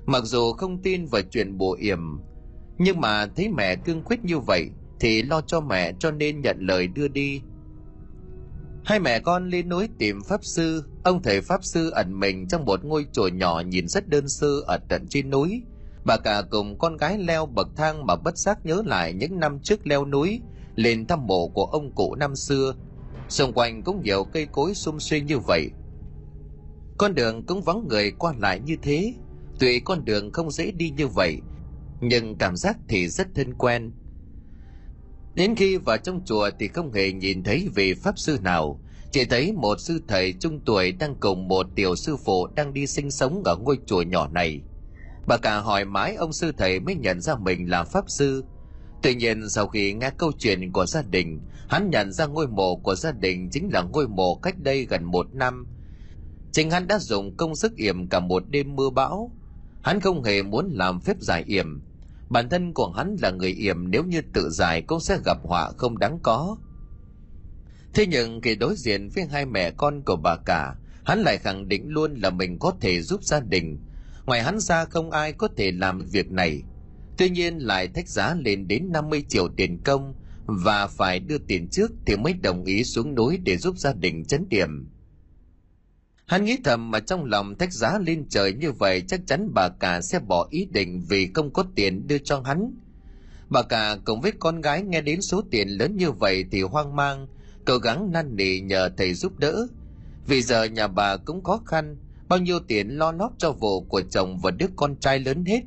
Mặc 0.07 0.25
dù 0.25 0.53
không 0.53 0.83
tin 0.83 1.07
vào 1.07 1.23
chuyện 1.31 1.59
bùa 1.59 1.73
yểm, 1.73 2.21
nhưng 2.79 3.01
mà 3.01 3.27
thấy 3.27 3.49
mẹ 3.49 3.77
cương 3.77 4.03
quyết 4.03 4.25
như 4.25 4.39
vậy 4.39 4.71
thì 5.01 5.23
lo 5.23 5.41
cho 5.41 5.61
mẹ 5.61 5.93
cho 5.99 6.11
nên 6.11 6.41
nhận 6.41 6.57
lời 6.61 6.87
đưa 6.87 7.09
đi. 7.09 7.41
Hai 8.85 9.01
mẹ 9.01 9.21
con 9.21 9.49
lên 9.49 9.69
núi 9.69 9.89
tìm 9.99 10.23
Pháp 10.29 10.45
Sư, 10.45 10.85
ông 11.05 11.23
thầy 11.23 11.41
Pháp 11.41 11.65
Sư 11.65 11.91
ẩn 11.91 12.21
mình 12.21 12.49
trong 12.49 12.65
một 12.65 12.85
ngôi 12.85 13.07
chùa 13.13 13.29
nhỏ 13.29 13.63
nhìn 13.67 13.89
rất 13.89 14.09
đơn 14.09 14.29
sơ 14.29 14.61
ở 14.67 14.79
tận 14.89 15.07
trên 15.09 15.31
núi. 15.31 15.63
Bà 16.05 16.17
cả 16.17 16.43
cùng 16.51 16.79
con 16.79 16.97
gái 16.97 17.19
leo 17.19 17.47
bậc 17.47 17.69
thang 17.77 18.07
mà 18.07 18.17
bất 18.17 18.39
giác 18.39 18.67
nhớ 18.67 18.83
lại 18.87 19.13
những 19.13 19.41
năm 19.41 19.59
trước 19.63 19.87
leo 19.87 20.05
núi, 20.05 20.41
lên 20.75 21.07
thăm 21.07 21.27
mộ 21.27 21.49
của 21.49 21.65
ông 21.65 21.93
cụ 21.95 22.15
năm 22.15 22.37
xưa. 22.37 22.75
Xung 23.29 23.53
quanh 23.53 23.83
cũng 23.83 24.03
nhiều 24.03 24.25
cây 24.25 24.47
cối 24.53 24.75
sum 24.75 24.99
suy 24.99 25.21
như 25.21 25.39
vậy. 25.39 25.71
Con 26.99 27.15
đường 27.15 27.47
cũng 27.47 27.63
vắng 27.63 27.89
người 27.89 28.11
qua 28.11 28.35
lại 28.39 28.61
như 28.61 28.77
thế, 28.83 29.15
tuy 29.61 29.81
con 29.81 30.05
đường 30.05 30.33
không 30.33 30.51
dễ 30.51 30.71
đi 30.71 30.91
như 30.91 31.09
vậy, 31.09 31.41
nhưng 32.01 32.39
cảm 32.39 32.57
giác 32.57 32.77
thì 32.89 33.09
rất 33.09 33.27
thân 33.35 33.55
quen. 33.55 33.93
Đến 35.35 35.55
khi 35.57 35.77
vào 35.77 35.97
trong 35.99 36.25
chùa 36.25 36.51
thì 36.59 36.69
không 36.69 36.93
hề 36.93 37.13
nhìn 37.13 37.43
thấy 37.43 37.69
vị 37.75 37.95
pháp 37.95 38.19
sư 38.19 38.39
nào, 38.43 38.81
chỉ 39.11 39.25
thấy 39.25 39.53
một 39.53 39.81
sư 39.81 40.01
thầy 40.09 40.33
trung 40.41 40.61
tuổi 40.65 40.93
đang 40.93 41.15
cùng 41.21 41.49
một 41.49 41.67
tiểu 41.75 41.97
sư 41.97 42.17
phụ 42.17 42.47
đang 42.47 42.73
đi 42.73 42.87
sinh 42.87 43.11
sống 43.11 43.43
ở 43.45 43.57
ngôi 43.57 43.79
chùa 43.87 44.03
nhỏ 44.03 44.29
này. 44.29 44.61
Bà 45.27 45.37
cả 45.37 45.61
hỏi 45.61 45.85
mãi 45.85 46.15
ông 46.15 46.33
sư 46.33 46.53
thầy 46.59 46.81
mới 46.81 46.95
nhận 46.95 47.21
ra 47.21 47.35
mình 47.37 47.71
là 47.71 47.85
pháp 47.85 48.05
sư. 48.11 48.45
Tuy 49.03 49.15
nhiên 49.15 49.49
sau 49.49 49.69
khi 49.69 49.93
nghe 49.93 50.11
câu 50.19 50.33
chuyện 50.39 50.73
của 50.73 50.87
gia 50.87 51.03
đình, 51.03 51.41
hắn 51.69 51.91
nhận 51.91 52.13
ra 52.13 52.27
ngôi 52.27 52.47
mộ 52.47 52.77
của 52.77 52.95
gia 52.95 53.13
đình 53.13 53.49
chính 53.53 53.71
là 53.73 53.83
ngôi 53.83 54.09
mộ 54.09 54.35
cách 54.35 54.59
đây 54.59 54.87
gần 54.87 55.05
một 55.05 55.35
năm. 55.35 55.67
Chính 56.53 56.71
hắn 56.71 56.87
đã 56.87 56.99
dùng 56.99 57.37
công 57.37 57.57
sức 57.57 57.77
yểm 57.77 58.09
cả 58.09 58.21
một 58.21 58.43
đêm 58.49 58.77
mưa 58.77 58.91
bão. 58.91 59.31
Hắn 59.85 60.01
không 60.01 60.23
hề 60.23 60.43
muốn 60.43 60.71
làm 60.73 61.01
phép 61.01 61.17
giải 61.21 61.45
yểm, 61.47 61.81
Bản 62.35 62.49
thân 62.49 62.73
của 62.75 62.91
hắn 62.91 63.17
là 63.23 63.31
người 63.31 63.51
yểm 63.53 63.91
nếu 63.91 64.05
như 64.05 64.21
tự 64.33 64.51
giải 64.51 64.83
cũng 64.83 65.01
sẽ 65.01 65.19
gặp 65.25 65.39
họa 65.43 65.71
không 65.77 65.99
đáng 65.99 66.19
có. 66.23 66.57
Thế 67.95 68.07
nhưng 68.07 68.41
khi 68.41 68.55
đối 68.55 68.75
diện 68.77 69.09
với 69.09 69.25
hai 69.25 69.47
mẹ 69.47 69.71
con 69.71 70.03
của 70.07 70.17
bà 70.17 70.37
cả, 70.47 70.75
hắn 71.05 71.23
lại 71.23 71.39
khẳng 71.39 71.69
định 71.69 71.89
luôn 71.89 72.15
là 72.15 72.31
mình 72.31 72.59
có 72.59 72.73
thể 72.81 73.03
giúp 73.03 73.25
gia 73.25 73.41
đình. 73.41 73.79
Ngoài 74.27 74.43
hắn 74.43 74.61
ra 74.61 74.85
không 74.85 75.11
ai 75.11 75.33
có 75.33 75.49
thể 75.57 75.73
làm 75.73 75.99
việc 75.99 76.31
này. 76.31 76.63
Tuy 77.19 77.31
nhiên 77.31 77.59
lại 77.59 77.89
thách 77.89 78.09
giá 78.09 78.35
lên 78.35 78.69
đến 78.69 78.93
50 78.93 79.25
triệu 79.29 79.49
tiền 79.57 79.83
công 79.85 80.15
và 80.47 80.87
phải 80.87 81.21
đưa 81.21 81.39
tiền 81.39 81.69
trước 81.69 81.93
thì 82.07 82.17
mới 82.17 82.33
đồng 82.33 82.65
ý 82.65 82.85
xuống 82.85 83.15
núi 83.15 83.39
để 83.45 83.57
giúp 83.57 83.79
gia 83.79 83.93
đình 83.93 84.25
chấn 84.25 84.49
điểm. 84.49 84.89
Hắn 86.27 86.45
nghĩ 86.45 86.59
thầm 86.65 86.91
mà 86.91 87.01
trong 87.01 87.25
lòng 87.25 87.59
thách 87.59 87.73
giá 87.73 87.99
lên 87.99 88.27
trời 88.29 88.53
như 88.53 88.73
vậy 88.73 89.03
chắc 89.09 89.21
chắn 89.27 89.49
bà 89.55 89.69
cả 89.69 90.01
sẽ 90.01 90.19
bỏ 90.19 90.47
ý 90.51 90.67
định 90.71 91.05
vì 91.09 91.31
không 91.35 91.53
có 91.53 91.65
tiền 91.75 92.07
đưa 92.07 92.19
cho 92.19 92.41
hắn. 92.41 92.75
Bà 93.51 93.63
cả 93.63 93.97
cùng 94.05 94.21
với 94.21 94.33
con 94.39 94.61
gái 94.61 94.83
nghe 94.83 95.01
đến 95.01 95.23
số 95.23 95.43
tiền 95.51 95.69
lớn 95.69 95.97
như 95.97 96.11
vậy 96.11 96.45
thì 96.51 96.63
hoang 96.63 96.97
mang, 96.97 97.27
cố 97.67 97.79
gắng 97.79 98.13
năn 98.13 98.37
nỉ 98.37 98.61
nhờ 98.61 98.91
thầy 98.97 99.15
giúp 99.15 99.39
đỡ. 99.39 99.67
Vì 100.27 100.43
giờ 100.43 100.65
nhà 100.65 100.87
bà 100.87 101.17
cũng 101.17 101.43
khó 101.43 101.61
khăn, 101.67 101.97
bao 102.29 102.39
nhiêu 102.39 102.59
tiền 102.69 102.89
lo 102.89 103.13
lót 103.13 103.31
cho 103.39 103.53
vụ 103.53 103.81
của 103.81 104.03
chồng 104.11 104.39
và 104.43 104.51
đứa 104.51 104.67
con 104.77 104.97
trai 104.97 105.19
lớn 105.19 105.45
hết. 105.45 105.61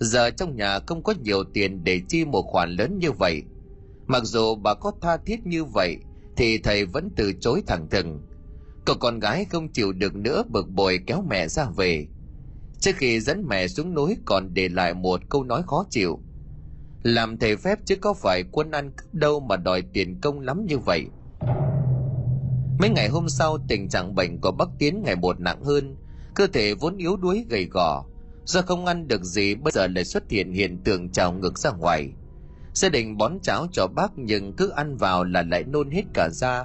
Giờ 0.00 0.30
trong 0.30 0.56
nhà 0.56 0.78
không 0.86 1.02
có 1.02 1.14
nhiều 1.22 1.44
tiền 1.54 1.84
để 1.84 2.00
chi 2.08 2.24
một 2.24 2.42
khoản 2.42 2.70
lớn 2.70 2.98
như 2.98 3.12
vậy. 3.12 3.42
Mặc 4.06 4.22
dù 4.24 4.54
bà 4.54 4.74
có 4.74 4.92
tha 5.00 5.16
thiết 5.16 5.46
như 5.46 5.64
vậy, 5.64 5.96
thì 6.36 6.58
thầy 6.58 6.86
vẫn 6.86 7.08
từ 7.16 7.32
chối 7.40 7.62
thẳng 7.66 7.88
thừng 7.90 8.20
Cậu 8.84 8.96
con 9.00 9.18
gái 9.18 9.44
không 9.44 9.68
chịu 9.68 9.92
được 9.92 10.14
nữa 10.14 10.42
bực 10.48 10.68
bội 10.68 11.00
kéo 11.06 11.24
mẹ 11.28 11.48
ra 11.48 11.66
về. 11.76 12.06
Trước 12.78 12.92
khi 12.96 13.20
dẫn 13.20 13.44
mẹ 13.48 13.68
xuống 13.68 13.94
núi 13.94 14.16
còn 14.24 14.54
để 14.54 14.68
lại 14.68 14.94
một 14.94 15.20
câu 15.28 15.44
nói 15.44 15.62
khó 15.66 15.86
chịu. 15.90 16.20
Làm 17.02 17.38
thầy 17.38 17.56
phép 17.56 17.78
chứ 17.84 17.96
có 17.96 18.14
phải 18.14 18.44
quân 18.52 18.70
ăn 18.70 18.90
cướp 18.90 19.14
đâu 19.14 19.40
mà 19.40 19.56
đòi 19.56 19.82
tiền 19.92 20.20
công 20.20 20.40
lắm 20.40 20.66
như 20.66 20.78
vậy. 20.78 21.06
Mấy 22.78 22.90
ngày 22.90 23.08
hôm 23.08 23.28
sau 23.28 23.58
tình 23.68 23.88
trạng 23.88 24.14
bệnh 24.14 24.40
của 24.40 24.52
bác 24.52 24.68
Tiến 24.78 25.02
ngày 25.04 25.16
một 25.16 25.40
nặng 25.40 25.64
hơn, 25.64 25.96
cơ 26.34 26.46
thể 26.46 26.74
vốn 26.74 26.96
yếu 26.96 27.16
đuối 27.16 27.44
gầy 27.48 27.64
gò, 27.64 28.04
do 28.44 28.62
không 28.62 28.86
ăn 28.86 29.08
được 29.08 29.24
gì 29.24 29.54
bây 29.54 29.72
giờ 29.72 29.86
lại 29.86 30.04
xuất 30.04 30.30
hiện 30.30 30.52
hiện 30.52 30.78
tượng 30.84 31.08
trào 31.08 31.32
ngược 31.32 31.58
ra 31.58 31.70
ngoài. 31.70 32.12
Gia 32.74 32.88
đình 32.88 33.16
bón 33.16 33.38
cháo 33.42 33.66
cho 33.72 33.86
bác 33.86 34.12
nhưng 34.16 34.52
cứ 34.56 34.68
ăn 34.68 34.96
vào 34.96 35.24
là 35.24 35.42
lại 35.42 35.64
nôn 35.64 35.90
hết 35.90 36.02
cả 36.14 36.28
ra, 36.28 36.64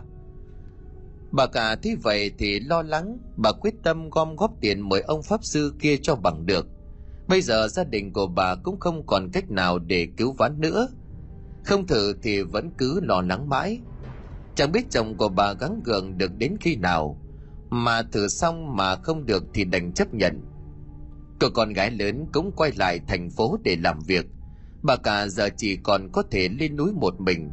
Bà 1.32 1.47
cả 1.47 1.75
thấy 1.75 1.95
vậy 1.95 2.32
thì 2.38 2.59
lo 2.59 2.82
lắng, 2.82 3.17
bà 3.38 3.51
quyết 3.51 3.73
tâm 3.84 4.09
gom 4.09 4.36
góp 4.36 4.51
tiền 4.61 4.89
mời 4.89 5.01
ông 5.01 5.23
pháp 5.23 5.43
sư 5.43 5.73
kia 5.80 5.97
cho 6.01 6.15
bằng 6.15 6.45
được. 6.45 6.67
Bây 7.28 7.41
giờ 7.41 7.67
gia 7.67 7.84
đình 7.84 8.13
của 8.13 8.28
bà 8.28 8.55
cũng 8.55 8.80
không 8.80 9.05
còn 9.05 9.30
cách 9.34 9.51
nào 9.51 9.80
để 9.80 10.07
cứu 10.17 10.34
vãn 10.38 10.61
nữa. 10.61 10.88
Không 11.65 11.88
thử 11.88 12.13
thì 12.23 12.41
vẫn 12.41 12.69
cứ 12.78 12.99
lo 13.03 13.21
lắng 13.21 13.49
mãi. 13.49 13.80
Chẳng 14.55 14.71
biết 14.71 14.86
chồng 14.89 15.17
của 15.17 15.30
bà 15.30 15.53
gắng 15.53 15.82
gượng 15.86 16.17
được 16.17 16.32
đến 16.38 16.55
khi 16.61 16.75
nào, 16.75 17.21
mà 17.69 18.01
thử 18.11 18.28
xong 18.28 18.75
mà 18.75 18.95
không 18.95 19.25
được 19.25 19.43
thì 19.53 19.63
đành 19.63 19.93
chấp 19.93 20.13
nhận. 20.13 20.41
Cô 21.39 21.47
con 21.53 21.73
gái 21.73 21.91
lớn 21.91 22.25
cũng 22.34 22.51
quay 22.51 22.71
lại 22.75 22.99
thành 23.07 23.30
phố 23.30 23.57
để 23.63 23.78
làm 23.84 23.99
việc. 23.99 24.25
Bà 24.84 24.95
cả 24.95 25.28
giờ 25.28 25.49
chỉ 25.57 25.75
còn 25.84 26.09
có 26.11 26.23
thể 26.32 26.49
lên 26.59 26.75
núi 26.75 26.91
một 26.91 27.21
mình. 27.21 27.51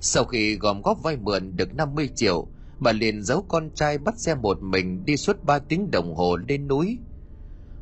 Sau 0.00 0.24
khi 0.24 0.56
gom 0.56 0.82
góp 0.82 1.02
vay 1.02 1.16
mượn 1.16 1.56
được 1.56 1.74
50 1.74 2.08
triệu, 2.14 2.48
bà 2.80 2.92
liền 2.92 3.22
giấu 3.22 3.44
con 3.48 3.70
trai 3.74 3.98
bắt 3.98 4.18
xe 4.18 4.34
một 4.34 4.62
mình 4.62 5.04
đi 5.04 5.16
suốt 5.16 5.44
ba 5.44 5.58
tiếng 5.58 5.90
đồng 5.90 6.14
hồ 6.14 6.36
lên 6.36 6.68
núi. 6.68 6.98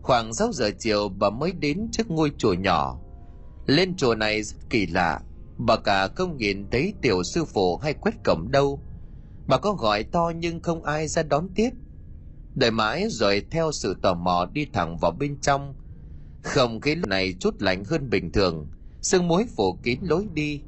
Khoảng 0.02 0.34
6 0.34 0.52
giờ 0.52 0.70
chiều 0.78 1.08
bà 1.08 1.30
mới 1.30 1.52
đến 1.52 1.88
trước 1.92 2.10
ngôi 2.10 2.32
chùa 2.38 2.52
nhỏ. 2.52 3.00
Lên 3.66 3.96
chùa 3.96 4.14
này 4.14 4.42
rất 4.42 4.56
kỳ 4.70 4.86
lạ, 4.86 5.20
bà 5.58 5.76
cả 5.76 6.08
không 6.08 6.36
nhìn 6.36 6.66
thấy 6.70 6.92
tiểu 7.02 7.22
sư 7.22 7.44
phụ 7.44 7.76
hay 7.76 7.94
quét 7.94 8.12
cổng 8.24 8.50
đâu. 8.50 8.80
Bà 9.46 9.58
có 9.58 9.72
gọi 9.72 10.04
to 10.04 10.32
nhưng 10.36 10.60
không 10.60 10.84
ai 10.84 11.08
ra 11.08 11.22
đón 11.22 11.48
tiếp. 11.54 11.70
Đợi 12.54 12.70
mãi 12.70 13.06
rồi 13.10 13.42
theo 13.50 13.72
sự 13.72 13.96
tò 14.02 14.14
mò 14.14 14.46
đi 14.52 14.66
thẳng 14.72 14.96
vào 14.98 15.10
bên 15.10 15.40
trong. 15.40 15.74
Không 16.42 16.80
khí 16.80 16.94
lúc 16.94 17.08
này 17.08 17.34
chút 17.40 17.62
lạnh 17.62 17.84
hơn 17.84 18.10
bình 18.10 18.32
thường, 18.32 18.66
sương 19.02 19.28
muối 19.28 19.46
phủ 19.56 19.78
kín 19.82 19.98
lối 20.02 20.26
đi 20.34 20.60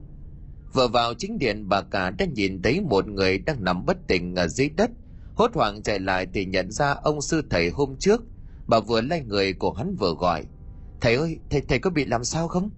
Vừa 0.76 0.88
vào 0.88 1.14
chính 1.14 1.38
điện 1.38 1.68
bà 1.68 1.82
cả 1.82 2.10
đã 2.10 2.26
nhìn 2.34 2.62
thấy 2.62 2.80
một 2.80 3.08
người 3.08 3.38
đang 3.38 3.64
nằm 3.64 3.86
bất 3.86 3.96
tỉnh 4.06 4.34
ở 4.34 4.48
dưới 4.48 4.68
đất. 4.68 4.90
Hốt 5.34 5.54
hoảng 5.54 5.82
chạy 5.82 5.98
lại 5.98 6.26
thì 6.34 6.44
nhận 6.44 6.70
ra 6.70 6.90
ông 6.90 7.20
sư 7.20 7.42
thầy 7.50 7.70
hôm 7.70 7.96
trước. 7.98 8.22
Bà 8.66 8.80
vừa 8.80 9.00
lay 9.00 9.22
người 9.22 9.52
của 9.52 9.72
hắn 9.72 9.96
vừa 9.96 10.14
gọi. 10.14 10.44
Thầy 11.00 11.14
ơi, 11.14 11.38
thầy 11.50 11.60
thầy 11.60 11.78
có 11.78 11.90
bị 11.90 12.04
làm 12.04 12.24
sao 12.24 12.48
không? 12.48 12.70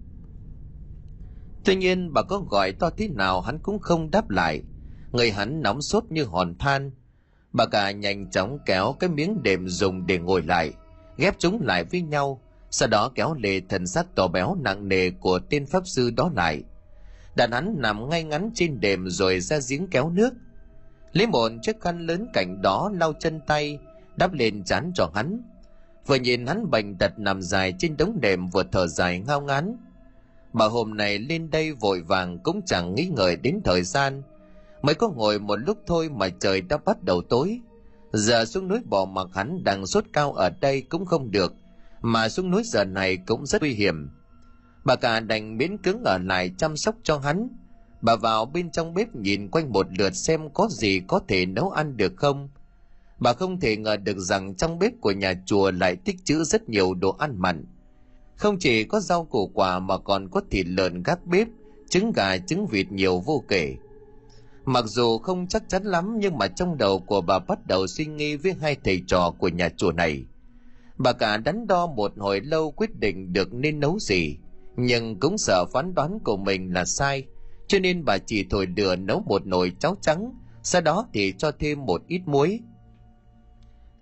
Tuy 1.65 1.75
nhiên 1.75 2.13
bà 2.13 2.21
có 2.21 2.43
gọi 2.49 2.71
to 2.71 2.89
thế 2.89 3.07
nào 3.07 3.41
hắn 3.41 3.59
cũng 3.59 3.79
không 3.79 4.11
đáp 4.11 4.29
lại. 4.29 4.61
Người 5.11 5.31
hắn 5.31 5.61
nóng 5.61 5.81
sốt 5.81 6.03
như 6.09 6.23
hòn 6.23 6.55
than. 6.59 6.91
Bà 7.53 7.65
cả 7.65 7.91
nhanh 7.91 8.31
chóng 8.31 8.57
kéo 8.65 8.95
cái 8.99 9.09
miếng 9.09 9.43
đệm 9.43 9.67
dùng 9.67 10.05
để 10.05 10.17
ngồi 10.17 10.43
lại, 10.43 10.73
ghép 11.17 11.35
chúng 11.39 11.61
lại 11.61 11.83
với 11.83 12.01
nhau, 12.01 12.41
sau 12.71 12.89
đó 12.89 13.11
kéo 13.15 13.33
lệ 13.33 13.61
thần 13.69 13.87
sắc 13.87 14.15
to 14.15 14.27
béo 14.27 14.55
nặng 14.61 14.87
nề 14.87 15.09
của 15.09 15.39
tên 15.49 15.65
pháp 15.65 15.87
sư 15.87 16.11
đó 16.11 16.31
lại– 16.35 16.63
đàn 17.39 17.51
hắn 17.51 17.75
nằm 17.77 18.09
ngay 18.09 18.23
ngắn 18.23 18.51
trên 18.53 18.79
đệm 18.79 19.09
rồi 19.09 19.39
ra 19.39 19.59
giếng 19.69 19.87
kéo 19.87 20.09
nước. 20.09 20.33
Lấy 21.13 21.27
một 21.27 21.51
chiếc 21.61 21.81
khăn 21.81 22.07
lớn 22.07 22.27
cạnh 22.33 22.61
đó 22.61 22.91
lau 22.93 23.13
chân 23.13 23.39
tay, 23.47 23.79
đắp 24.15 24.33
lên 24.33 24.63
chán 24.63 24.91
cho 24.95 25.11
hắn. 25.15 25.41
Vừa 26.05 26.15
nhìn 26.15 26.45
hắn 26.45 26.69
bệnh 26.71 26.97
tật 26.97 27.19
nằm 27.19 27.41
dài 27.41 27.73
trên 27.79 27.97
đống 27.97 28.21
đệm 28.21 28.47
vừa 28.47 28.63
thở 28.71 28.87
dài 28.87 29.19
ngao 29.19 29.41
ngán. 29.41 29.77
Bà 30.53 30.65
hôm 30.65 30.97
nay 30.97 31.19
lên 31.19 31.49
đây 31.49 31.73
vội 31.73 32.01
vàng 32.01 32.39
cũng 32.43 32.61
chẳng 32.65 32.95
nghĩ 32.95 33.09
ngợi 33.15 33.35
đến 33.35 33.61
thời 33.63 33.83
gian. 33.83 34.23
Mới 34.81 34.95
có 34.95 35.09
ngồi 35.09 35.39
một 35.39 35.55
lúc 35.55 35.77
thôi 35.87 36.09
mà 36.09 36.29
trời 36.29 36.61
đã 36.61 36.77
bắt 36.77 37.03
đầu 37.03 37.21
tối. 37.21 37.59
Giờ 38.13 38.45
xuống 38.45 38.67
núi 38.67 38.79
bỏ 38.85 39.05
mặc 39.05 39.27
hắn 39.33 39.63
đang 39.63 39.87
sốt 39.87 40.05
cao 40.13 40.33
ở 40.33 40.49
đây 40.49 40.81
cũng 40.81 41.05
không 41.05 41.31
được, 41.31 41.53
mà 42.01 42.29
xuống 42.29 42.51
núi 42.51 42.63
giờ 42.65 42.85
này 42.85 43.17
cũng 43.17 43.45
rất 43.45 43.61
nguy 43.61 43.73
hiểm 43.73 44.09
bà 44.89 44.95
cả 44.95 45.19
đành 45.19 45.57
miễn 45.57 45.77
cứng 45.77 46.03
ở 46.03 46.17
lại 46.17 46.51
chăm 46.57 46.77
sóc 46.77 46.95
cho 47.03 47.17
hắn. 47.17 47.47
Bà 48.01 48.15
vào 48.15 48.45
bên 48.45 48.71
trong 48.71 48.93
bếp 48.93 49.15
nhìn 49.15 49.47
quanh 49.47 49.71
một 49.71 49.87
lượt 49.99 50.15
xem 50.15 50.49
có 50.53 50.67
gì 50.71 51.01
có 51.07 51.19
thể 51.27 51.45
nấu 51.45 51.69
ăn 51.69 51.97
được 51.97 52.13
không. 52.15 52.49
Bà 53.19 53.33
không 53.33 53.59
thể 53.59 53.77
ngờ 53.77 53.97
được 53.97 54.17
rằng 54.17 54.55
trong 54.55 54.79
bếp 54.79 54.93
của 55.01 55.11
nhà 55.11 55.33
chùa 55.45 55.71
lại 55.71 55.95
tích 55.95 56.15
trữ 56.23 56.43
rất 56.43 56.69
nhiều 56.69 56.93
đồ 56.93 57.15
ăn 57.19 57.35
mặn. 57.37 57.65
Không 58.35 58.59
chỉ 58.59 58.83
có 58.83 58.99
rau 58.99 59.25
củ 59.25 59.47
quả 59.53 59.79
mà 59.79 59.97
còn 59.97 60.29
có 60.29 60.41
thịt 60.51 60.67
lợn 60.67 61.03
gác 61.03 61.25
bếp, 61.25 61.47
trứng 61.89 62.11
gà, 62.11 62.37
trứng 62.37 62.67
vịt 62.67 62.91
nhiều 62.91 63.19
vô 63.19 63.43
kể. 63.47 63.75
Mặc 64.65 64.85
dù 64.85 65.17
không 65.17 65.47
chắc 65.47 65.69
chắn 65.69 65.83
lắm 65.83 66.19
nhưng 66.19 66.37
mà 66.37 66.47
trong 66.47 66.77
đầu 66.77 66.99
của 66.99 67.21
bà 67.21 67.39
bắt 67.39 67.67
đầu 67.67 67.87
suy 67.87 68.05
nghĩ 68.05 68.35
với 68.35 68.55
hai 68.61 68.77
thầy 68.83 69.01
trò 69.07 69.33
của 69.39 69.47
nhà 69.47 69.69
chùa 69.69 69.91
này. 69.91 70.23
Bà 70.97 71.13
cả 71.13 71.37
đắn 71.37 71.67
đo 71.67 71.87
một 71.87 72.13
hồi 72.17 72.41
lâu 72.41 72.71
quyết 72.71 72.99
định 72.99 73.33
được 73.33 73.53
nên 73.53 73.79
nấu 73.79 73.99
gì 73.99 74.37
nhưng 74.81 75.19
cũng 75.19 75.37
sợ 75.37 75.65
phán 75.73 75.93
đoán 75.93 76.19
của 76.23 76.37
mình 76.37 76.73
là 76.73 76.85
sai, 76.85 77.25
cho 77.67 77.79
nên 77.79 78.05
bà 78.05 78.17
chỉ 78.17 78.45
thổi 78.49 78.67
lửa 78.77 78.95
nấu 78.95 79.23
một 79.27 79.45
nồi 79.45 79.71
cháo 79.79 79.97
trắng, 80.01 80.31
sau 80.63 80.81
đó 80.81 81.07
thì 81.13 81.33
cho 81.37 81.51
thêm 81.59 81.85
một 81.85 82.01
ít 82.07 82.21
muối. 82.25 82.59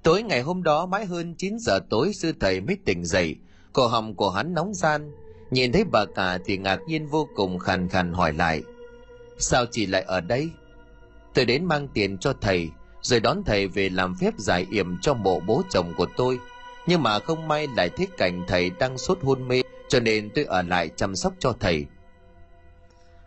Tối 0.03 0.23
ngày 0.23 0.41
hôm 0.41 0.63
đó 0.63 0.86
mãi 0.86 1.05
hơn 1.05 1.36
9 1.38 1.59
giờ 1.59 1.80
tối, 1.89 2.13
sư 2.13 2.34
thầy 2.39 2.61
mới 2.61 2.78
tỉnh 2.86 3.05
dậy, 3.05 3.36
cổ 3.73 3.88
họng 3.88 4.15
của 4.15 4.30
hắn 4.30 4.53
nóng 4.53 4.73
gian. 4.73 5.11
Nhìn 5.51 5.71
thấy 5.71 5.84
bà 5.91 6.05
cả 6.15 6.39
thì 6.45 6.57
ngạc 6.57 6.80
nhiên 6.88 7.07
vô 7.07 7.28
cùng 7.36 7.59
khàn 7.59 7.89
khàn 7.89 8.13
hỏi 8.13 8.34
lại, 8.34 8.63
sao 9.38 9.65
chị 9.71 9.86
lại 9.86 10.01
ở 10.01 10.21
đây? 10.21 10.49
Tôi 11.34 11.45
đến 11.45 11.65
mang 11.65 11.88
tiền 11.93 12.17
cho 12.17 12.34
thầy, 12.41 12.69
rồi 13.01 13.19
đón 13.19 13.43
thầy 13.45 13.67
về 13.67 13.89
làm 13.89 14.15
phép 14.15 14.34
giải 14.38 14.67
yểm 14.71 14.97
cho 15.01 15.13
mộ 15.13 15.39
bố 15.39 15.61
chồng 15.69 15.93
của 15.97 16.07
tôi. 16.17 16.39
Nhưng 16.88 17.03
mà 17.03 17.19
không 17.19 17.47
may 17.47 17.67
lại 17.75 17.89
thấy 17.89 18.07
cảnh 18.17 18.43
thầy 18.47 18.69
đang 18.69 18.97
sốt 18.97 19.19
hôn 19.21 19.47
mê 19.47 19.61
cho 19.89 19.99
nên 19.99 20.29
tôi 20.35 20.45
ở 20.45 20.61
lại 20.61 20.89
chăm 20.95 21.15
sóc 21.15 21.33
cho 21.39 21.53
thầy. 21.59 21.85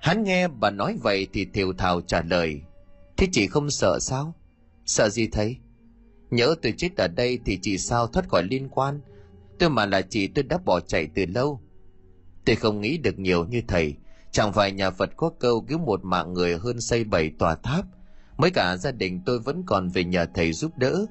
Hắn 0.00 0.24
nghe 0.24 0.48
bà 0.48 0.70
nói 0.70 0.96
vậy 1.02 1.26
thì 1.32 1.46
thều 1.54 1.72
thào 1.72 2.00
trả 2.00 2.22
lời, 2.22 2.60
thế 3.16 3.26
chị 3.32 3.46
không 3.46 3.70
sợ 3.70 3.98
sao? 4.00 4.34
Sợ 4.86 5.08
gì 5.08 5.28
thầy? 5.28 5.56
Nhớ 6.30 6.54
tôi 6.62 6.74
chết 6.76 6.96
ở 6.96 7.08
đây 7.08 7.38
thì 7.44 7.58
chị 7.62 7.78
sao 7.78 8.06
thoát 8.06 8.28
khỏi 8.28 8.42
liên 8.42 8.68
quan? 8.68 9.00
Tôi 9.58 9.70
mà 9.70 9.86
là 9.86 10.02
chị 10.02 10.26
tôi 10.26 10.42
đã 10.42 10.58
bỏ 10.64 10.80
chạy 10.80 11.08
từ 11.14 11.26
lâu. 11.26 11.60
Tôi 12.44 12.56
không 12.56 12.80
nghĩ 12.80 12.98
được 12.98 13.18
nhiều 13.18 13.44
như 13.44 13.62
thầy. 13.68 13.94
Chẳng 14.32 14.52
phải 14.52 14.72
nhà 14.72 14.90
phật 14.90 15.10
có 15.16 15.30
câu 15.38 15.60
cứu 15.60 15.78
một 15.78 16.04
mạng 16.04 16.32
người 16.32 16.58
hơn 16.58 16.80
xây 16.80 17.04
bảy 17.04 17.30
tòa 17.38 17.54
tháp. 17.54 17.84
Mới 18.36 18.50
cả 18.50 18.76
gia 18.76 18.90
đình 18.90 19.20
tôi 19.26 19.38
vẫn 19.38 19.62
còn 19.66 19.88
về 19.88 20.04
nhờ 20.04 20.26
thầy 20.34 20.52
giúp 20.52 20.78
đỡ. 20.78 21.06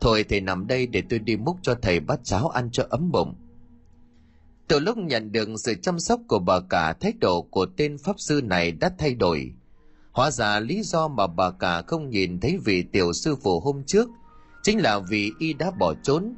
Thôi 0.00 0.24
thầy 0.28 0.40
nằm 0.40 0.66
đây 0.66 0.86
để 0.86 1.02
tôi 1.10 1.18
đi 1.18 1.36
múc 1.36 1.56
cho 1.62 1.74
thầy 1.82 2.00
bát 2.00 2.20
cháo 2.24 2.48
ăn 2.48 2.70
cho 2.72 2.86
ấm 2.90 3.10
bụng 3.12 3.34
từ 4.68 4.78
lúc 4.78 4.98
nhận 4.98 5.32
được 5.32 5.48
sự 5.56 5.74
chăm 5.82 5.98
sóc 5.98 6.20
của 6.28 6.38
bà 6.38 6.60
cả, 6.60 6.92
thái 7.00 7.12
độ 7.20 7.42
của 7.42 7.66
tên 7.76 7.98
pháp 7.98 8.20
sư 8.20 8.40
này 8.44 8.72
đã 8.72 8.90
thay 8.98 9.14
đổi. 9.14 9.52
Hóa 10.12 10.30
ra 10.30 10.60
lý 10.60 10.82
do 10.82 11.08
mà 11.08 11.26
bà 11.26 11.50
cả 11.50 11.82
không 11.86 12.10
nhìn 12.10 12.40
thấy 12.40 12.58
vị 12.64 12.84
tiểu 12.92 13.12
sư 13.12 13.36
phụ 13.42 13.60
hôm 13.60 13.84
trước 13.86 14.08
chính 14.62 14.82
là 14.82 14.98
vì 14.98 15.32
y 15.38 15.52
đã 15.52 15.70
bỏ 15.70 15.94
trốn. 16.02 16.34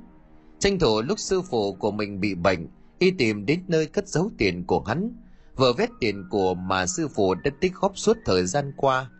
Tranh 0.59 0.79
thủ 0.79 1.03
lúc 1.03 1.18
sư 1.18 1.43
phụ 1.51 1.74
của 1.74 1.91
mình 1.91 2.20
bị 2.20 2.35
bệnh, 2.35 2.68
y 2.99 3.11
tìm 3.11 3.47
đến 3.47 3.61
nơi 3.68 3.87
cất 3.87 4.09
giấu 4.09 4.31
tiền 4.39 4.64
của 4.66 4.81
hắn, 4.81 5.11
vờ 5.57 5.72
vét 5.72 5.91
tiền 6.01 6.24
của 6.31 6.55
mà 6.55 6.87
sư 6.87 7.09
phụ 7.14 7.35
đã 7.35 7.51
tích 7.61 7.72
góp 7.74 7.99
suốt 7.99 8.16
thời 8.24 8.47
gian 8.47 8.72
qua. 8.76 9.11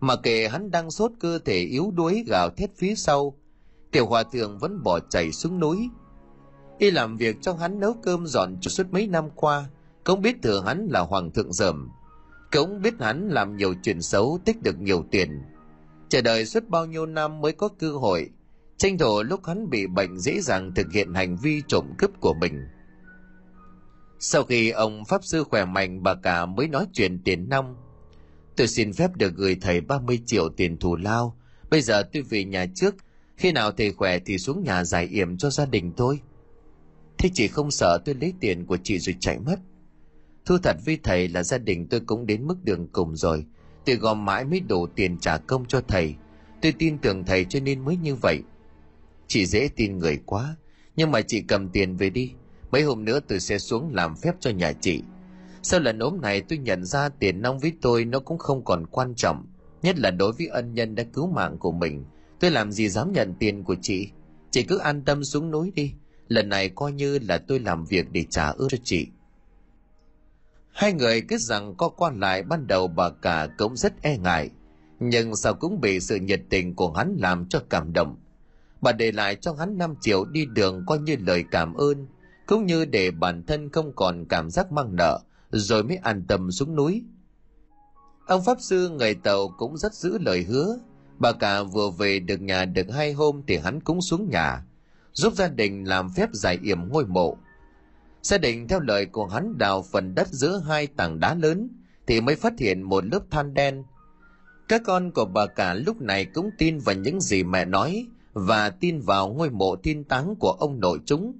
Mà 0.00 0.16
kể 0.16 0.48
hắn 0.48 0.70
đang 0.70 0.90
sốt 0.90 1.12
cơ 1.20 1.38
thể 1.38 1.58
yếu 1.58 1.90
đuối 1.94 2.24
gào 2.26 2.50
thét 2.50 2.70
phía 2.76 2.94
sau, 2.94 3.34
tiểu 3.92 4.06
hòa 4.06 4.22
thượng 4.22 4.58
vẫn 4.58 4.82
bỏ 4.82 5.00
chạy 5.00 5.32
xuống 5.32 5.60
núi 5.60 5.88
y 6.80 6.90
làm 6.90 7.16
việc 7.16 7.36
cho 7.40 7.52
hắn 7.52 7.80
nấu 7.80 7.94
cơm 8.02 8.26
dọn 8.26 8.56
cho 8.60 8.68
suốt 8.68 8.86
mấy 8.92 9.06
năm 9.06 9.24
qua 9.34 9.68
cũng 10.04 10.22
biết 10.22 10.36
thừa 10.42 10.62
hắn 10.66 10.88
là 10.90 11.00
hoàng 11.00 11.30
thượng 11.30 11.52
dởm. 11.52 11.90
Cũng 12.52 12.82
biết 12.82 12.94
hắn 13.00 13.28
làm 13.28 13.56
nhiều 13.56 13.74
chuyện 13.82 14.02
xấu, 14.02 14.38
tích 14.44 14.62
được 14.62 14.80
nhiều 14.80 15.04
tiền. 15.10 15.42
Chờ 16.08 16.20
đợi 16.20 16.46
suốt 16.46 16.68
bao 16.68 16.86
nhiêu 16.86 17.06
năm 17.06 17.40
mới 17.40 17.52
có 17.52 17.68
cơ 17.68 17.92
hội, 17.92 18.30
tranh 18.76 18.98
thủ 18.98 19.22
lúc 19.22 19.46
hắn 19.46 19.70
bị 19.70 19.86
bệnh 19.86 20.18
dễ 20.18 20.40
dàng 20.40 20.72
thực 20.74 20.92
hiện 20.92 21.14
hành 21.14 21.36
vi 21.36 21.62
trộm 21.68 21.84
cướp 21.98 22.10
của 22.20 22.34
mình. 22.34 22.68
Sau 24.18 24.44
khi 24.44 24.70
ông 24.70 25.04
pháp 25.04 25.24
sư 25.24 25.44
khỏe 25.44 25.64
mạnh, 25.64 26.02
bà 26.02 26.14
cả 26.14 26.46
mới 26.46 26.68
nói 26.68 26.86
chuyện 26.92 27.18
tiền 27.24 27.48
năm. 27.48 27.76
tôi 28.56 28.66
xin 28.66 28.92
phép 28.92 29.16
được 29.16 29.34
gửi 29.36 29.56
thầy 29.60 29.80
30 29.80 30.20
triệu 30.26 30.48
tiền 30.48 30.76
thù 30.78 30.96
lao. 30.96 31.36
Bây 31.70 31.82
giờ 31.82 32.02
tôi 32.12 32.22
về 32.22 32.44
nhà 32.44 32.66
trước. 32.74 32.94
Khi 33.36 33.52
nào 33.52 33.72
thầy 33.72 33.92
khỏe 33.92 34.18
thì 34.18 34.38
xuống 34.38 34.62
nhà 34.64 34.84
giải 34.84 35.06
yểm 35.06 35.38
cho 35.38 35.50
gia 35.50 35.66
đình 35.66 35.92
tôi 35.96 36.20
thế 37.20 37.30
chị 37.34 37.48
không 37.48 37.70
sợ 37.70 37.98
tôi 38.04 38.14
lấy 38.20 38.32
tiền 38.40 38.66
của 38.66 38.76
chị 38.82 38.98
rồi 38.98 39.16
chạy 39.20 39.38
mất? 39.38 39.56
Thu 40.44 40.58
thật 40.58 40.76
với 40.86 40.98
thầy 41.02 41.28
là 41.28 41.42
gia 41.42 41.58
đình 41.58 41.86
tôi 41.86 42.00
cũng 42.00 42.26
đến 42.26 42.46
mức 42.46 42.64
đường 42.64 42.86
cùng 42.92 43.16
rồi. 43.16 43.44
Tôi 43.86 43.96
gom 43.96 44.24
mãi 44.24 44.44
mới 44.44 44.60
đủ 44.60 44.86
tiền 44.86 45.18
trả 45.18 45.38
công 45.38 45.66
cho 45.66 45.80
thầy. 45.88 46.14
Tôi 46.62 46.72
tin 46.78 46.98
tưởng 46.98 47.24
thầy 47.24 47.44
cho 47.44 47.60
nên 47.60 47.84
mới 47.84 47.96
như 47.96 48.14
vậy. 48.14 48.42
Chị 49.26 49.46
dễ 49.46 49.68
tin 49.76 49.98
người 49.98 50.18
quá, 50.26 50.56
nhưng 50.96 51.10
mà 51.10 51.20
chị 51.22 51.40
cầm 51.48 51.68
tiền 51.68 51.96
về 51.96 52.10
đi. 52.10 52.32
Mấy 52.70 52.82
hôm 52.82 53.04
nữa 53.04 53.20
tôi 53.28 53.40
sẽ 53.40 53.58
xuống 53.58 53.94
làm 53.94 54.16
phép 54.16 54.32
cho 54.40 54.50
nhà 54.50 54.72
chị. 54.72 55.02
Sau 55.62 55.80
lần 55.80 55.98
ốm 55.98 56.20
này 56.20 56.40
tôi 56.40 56.58
nhận 56.58 56.84
ra 56.84 57.08
tiền 57.08 57.42
nong 57.42 57.58
với 57.58 57.72
tôi 57.82 58.04
nó 58.04 58.18
cũng 58.18 58.38
không 58.38 58.64
còn 58.64 58.86
quan 58.86 59.14
trọng, 59.14 59.46
nhất 59.82 59.98
là 59.98 60.10
đối 60.10 60.32
với 60.32 60.46
ân 60.46 60.74
nhân 60.74 60.94
đã 60.94 61.02
cứu 61.02 61.26
mạng 61.26 61.56
của 61.58 61.72
mình. 61.72 62.04
Tôi 62.40 62.50
làm 62.50 62.72
gì 62.72 62.88
dám 62.88 63.12
nhận 63.12 63.34
tiền 63.38 63.64
của 63.64 63.76
chị? 63.82 64.08
Chị 64.50 64.62
cứ 64.62 64.78
an 64.78 65.02
tâm 65.04 65.24
xuống 65.24 65.50
núi 65.50 65.72
đi 65.74 65.92
lần 66.30 66.48
này 66.48 66.68
coi 66.68 66.92
như 66.92 67.18
là 67.18 67.38
tôi 67.38 67.58
làm 67.58 67.84
việc 67.84 68.06
để 68.12 68.24
trả 68.30 68.46
ơn 68.46 68.68
cho 68.68 68.78
chị. 68.84 69.06
Hai 70.72 70.92
người 70.92 71.20
cứ 71.20 71.36
rằng 71.36 71.74
có 71.74 71.88
quan 71.88 72.20
lại, 72.20 72.42
ban 72.42 72.66
đầu 72.66 72.88
bà 72.88 73.10
cả 73.10 73.48
cũng 73.58 73.76
rất 73.76 74.02
e 74.02 74.18
ngại, 74.18 74.50
nhưng 75.00 75.36
sao 75.36 75.54
cũng 75.54 75.80
bị 75.80 76.00
sự 76.00 76.16
nhiệt 76.16 76.40
tình 76.50 76.74
của 76.74 76.92
hắn 76.92 77.16
làm 77.18 77.46
cho 77.48 77.62
cảm 77.70 77.92
động. 77.92 78.16
Bà 78.80 78.92
để 78.92 79.12
lại 79.12 79.36
cho 79.40 79.52
hắn 79.52 79.78
5 79.78 79.94
triệu 80.00 80.24
đi 80.24 80.46
đường 80.46 80.84
coi 80.86 80.98
như 80.98 81.16
lời 81.20 81.44
cảm 81.50 81.74
ơn, 81.74 82.06
cũng 82.46 82.66
như 82.66 82.84
để 82.84 83.10
bản 83.10 83.42
thân 83.46 83.70
không 83.70 83.92
còn 83.96 84.24
cảm 84.28 84.50
giác 84.50 84.72
mang 84.72 84.96
nợ, 84.96 85.20
rồi 85.50 85.84
mới 85.84 85.96
an 85.96 86.24
tâm 86.28 86.50
xuống 86.50 86.76
núi. 86.76 87.04
Ông 88.26 88.44
pháp 88.44 88.58
sư, 88.60 88.88
người 88.88 89.14
tàu 89.14 89.48
cũng 89.58 89.76
rất 89.76 89.94
giữ 89.94 90.18
lời 90.18 90.42
hứa. 90.42 90.78
Bà 91.18 91.32
cả 91.32 91.62
vừa 91.62 91.90
về 91.90 92.20
được 92.20 92.40
nhà 92.40 92.64
được 92.64 92.86
hai 92.92 93.12
hôm 93.12 93.42
thì 93.46 93.56
hắn 93.56 93.80
cũng 93.80 94.00
xuống 94.00 94.30
nhà 94.30 94.64
giúp 95.12 95.32
gia 95.34 95.48
đình 95.48 95.84
làm 95.84 96.10
phép 96.10 96.28
giải 96.32 96.58
yểm 96.62 96.88
ngôi 96.88 97.06
mộ. 97.06 97.36
Gia 98.22 98.38
đình 98.38 98.68
theo 98.68 98.80
lời 98.80 99.06
của 99.06 99.26
hắn 99.26 99.58
đào 99.58 99.82
phần 99.82 100.14
đất 100.14 100.28
giữa 100.28 100.62
hai 100.66 100.86
tảng 100.86 101.20
đá 101.20 101.34
lớn, 101.34 101.68
thì 102.06 102.20
mới 102.20 102.36
phát 102.36 102.58
hiện 102.58 102.82
một 102.82 103.04
lớp 103.04 103.20
than 103.30 103.54
đen. 103.54 103.84
Các 104.68 104.82
con 104.84 105.10
của 105.10 105.24
bà 105.24 105.46
cả 105.46 105.74
lúc 105.74 106.00
này 106.00 106.24
cũng 106.24 106.50
tin 106.58 106.78
vào 106.78 106.94
những 106.94 107.20
gì 107.20 107.42
mẹ 107.42 107.64
nói 107.64 108.06
và 108.32 108.70
tin 108.70 109.00
vào 109.00 109.28
ngôi 109.28 109.50
mộ 109.50 109.76
thiên 109.76 110.04
táng 110.04 110.34
của 110.36 110.50
ông 110.50 110.80
nội 110.80 110.98
chúng. 111.04 111.32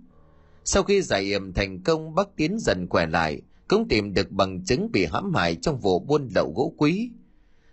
Sau 0.64 0.82
khi 0.82 1.02
giải 1.02 1.22
yểm 1.22 1.52
thành 1.52 1.82
công, 1.82 2.14
bác 2.14 2.36
tiến 2.36 2.58
dần 2.58 2.86
khỏe 2.88 3.06
lại, 3.06 3.42
cũng 3.68 3.88
tìm 3.88 4.14
được 4.14 4.30
bằng 4.30 4.64
chứng 4.64 4.92
bị 4.92 5.06
hãm 5.12 5.34
hại 5.34 5.54
trong 5.54 5.80
vụ 5.80 5.98
buôn 5.98 6.28
lậu 6.34 6.52
gỗ 6.56 6.74
quý. 6.76 7.10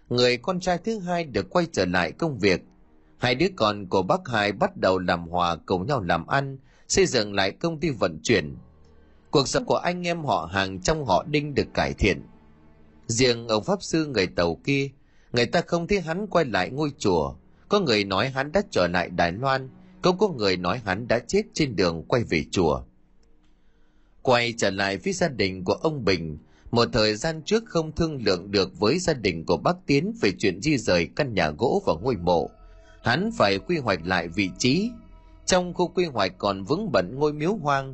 Người 0.09 0.37
con 0.37 0.59
trai 0.59 0.77
thứ 0.77 0.99
hai 0.99 1.23
được 1.23 1.49
quay 1.49 1.67
trở 1.71 1.85
lại 1.85 2.11
công 2.11 2.39
việc 2.39 2.63
hai 3.17 3.35
đứa 3.35 3.47
con 3.55 3.85
của 3.85 4.01
bác 4.01 4.27
hai 4.27 4.51
bắt 4.51 4.77
đầu 4.77 4.99
làm 4.99 5.27
hòa 5.27 5.55
cùng 5.65 5.87
nhau 5.87 6.01
làm 6.01 6.27
ăn, 6.27 6.57
xây 6.87 7.05
dựng 7.05 7.33
lại 7.33 7.51
công 7.51 7.79
ty 7.79 7.89
vận 7.89 8.19
chuyển. 8.23 8.55
Cuộc 9.31 9.47
sống 9.47 9.65
của 9.65 9.77
anh 9.77 10.07
em 10.07 10.23
họ 10.23 10.49
hàng 10.51 10.81
trong 10.81 11.05
họ 11.05 11.23
đinh 11.23 11.53
được 11.53 11.67
cải 11.73 11.93
thiện. 11.93 12.21
Riêng 13.07 13.47
ông 13.47 13.63
pháp 13.63 13.83
sư 13.83 14.05
người 14.05 14.27
tàu 14.27 14.55
kia, 14.55 14.89
người 15.33 15.45
ta 15.45 15.61
không 15.61 15.87
thấy 15.87 16.01
hắn 16.01 16.27
quay 16.27 16.45
lại 16.45 16.69
ngôi 16.69 16.91
chùa. 16.97 17.35
Có 17.69 17.79
người 17.79 18.03
nói 18.03 18.29
hắn 18.29 18.51
đã 18.51 18.61
trở 18.71 18.87
lại 18.87 19.09
đài 19.09 19.31
loan, 19.31 19.69
cũng 20.01 20.17
có 20.17 20.27
người 20.27 20.57
nói 20.57 20.81
hắn 20.85 21.07
đã 21.07 21.19
chết 21.19 21.43
trên 21.53 21.75
đường 21.75 22.03
quay 22.07 22.23
về 22.23 22.43
chùa. 22.51 22.81
Quay 24.21 24.53
trở 24.57 24.69
lại 24.69 24.97
với 24.97 25.13
gia 25.13 25.27
đình 25.27 25.63
của 25.63 25.73
ông 25.73 26.05
bình, 26.05 26.37
một 26.71 26.89
thời 26.93 27.15
gian 27.15 27.41
trước 27.45 27.63
không 27.67 27.91
thương 27.91 28.23
lượng 28.23 28.51
được 28.51 28.79
với 28.79 28.99
gia 28.99 29.13
đình 29.13 29.45
của 29.45 29.57
bác 29.57 29.75
tiến 29.85 30.13
về 30.21 30.31
chuyện 30.39 30.61
di 30.61 30.77
rời 30.77 31.09
căn 31.15 31.33
nhà 31.33 31.49
gỗ 31.49 31.83
và 31.85 31.93
ngôi 32.01 32.15
mộ 32.15 32.49
hắn 33.07 33.31
phải 33.37 33.59
quy 33.59 33.77
hoạch 33.77 33.99
lại 34.05 34.27
vị 34.27 34.49
trí. 34.57 34.91
Trong 35.45 35.73
khu 35.73 35.87
quy 35.87 36.05
hoạch 36.05 36.31
còn 36.37 36.63
vững 36.63 36.91
bẩn 36.91 37.15
ngôi 37.15 37.33
miếu 37.33 37.55
hoang. 37.55 37.93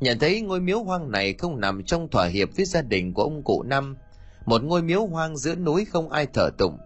Nhận 0.00 0.18
thấy 0.18 0.40
ngôi 0.40 0.60
miếu 0.60 0.82
hoang 0.82 1.10
này 1.10 1.34
không 1.34 1.60
nằm 1.60 1.82
trong 1.82 2.08
thỏa 2.08 2.26
hiệp 2.26 2.48
với 2.56 2.64
gia 2.64 2.82
đình 2.82 3.14
của 3.14 3.22
ông 3.22 3.42
cụ 3.42 3.62
năm, 3.62 3.96
một 4.46 4.64
ngôi 4.64 4.82
miếu 4.82 5.06
hoang 5.06 5.36
giữa 5.36 5.54
núi 5.54 5.84
không 5.84 6.10
ai 6.10 6.26
thờ 6.26 6.50
tụng. 6.58 6.78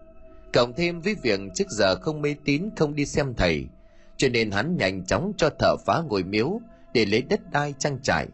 Cộng 0.52 0.72
thêm 0.72 1.00
với 1.00 1.16
việc 1.22 1.40
trước 1.54 1.70
giờ 1.70 1.94
không 1.94 2.22
mê 2.22 2.34
tín 2.44 2.68
không 2.76 2.94
đi 2.94 3.06
xem 3.06 3.34
thầy, 3.36 3.66
cho 4.16 4.28
nên 4.28 4.50
hắn 4.50 4.76
nhanh 4.76 5.06
chóng 5.06 5.32
cho 5.36 5.50
thợ 5.58 5.76
phá 5.86 6.02
ngôi 6.08 6.22
miếu 6.22 6.60
để 6.94 7.04
lấy 7.04 7.22
đất 7.22 7.40
đai 7.52 7.74
trang 7.78 7.98
trải 8.02 8.26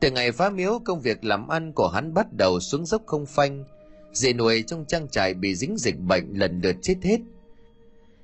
từ 0.00 0.10
ngày 0.10 0.32
phá 0.32 0.50
miếu, 0.50 0.78
công 0.84 1.00
việc 1.00 1.24
làm 1.24 1.48
ăn 1.48 1.72
của 1.72 1.88
hắn 1.88 2.14
bắt 2.14 2.26
đầu 2.32 2.60
xuống 2.60 2.86
dốc 2.86 3.02
không 3.06 3.26
phanh. 3.26 3.64
Dê 4.12 4.32
nuôi 4.32 4.64
trong 4.66 4.84
trang 4.84 5.08
trại 5.08 5.34
bị 5.34 5.54
dính 5.54 5.76
dịch 5.78 5.98
bệnh 5.98 6.38
lần 6.38 6.60
lượt 6.60 6.76
chết 6.82 6.96
hết 7.02 7.18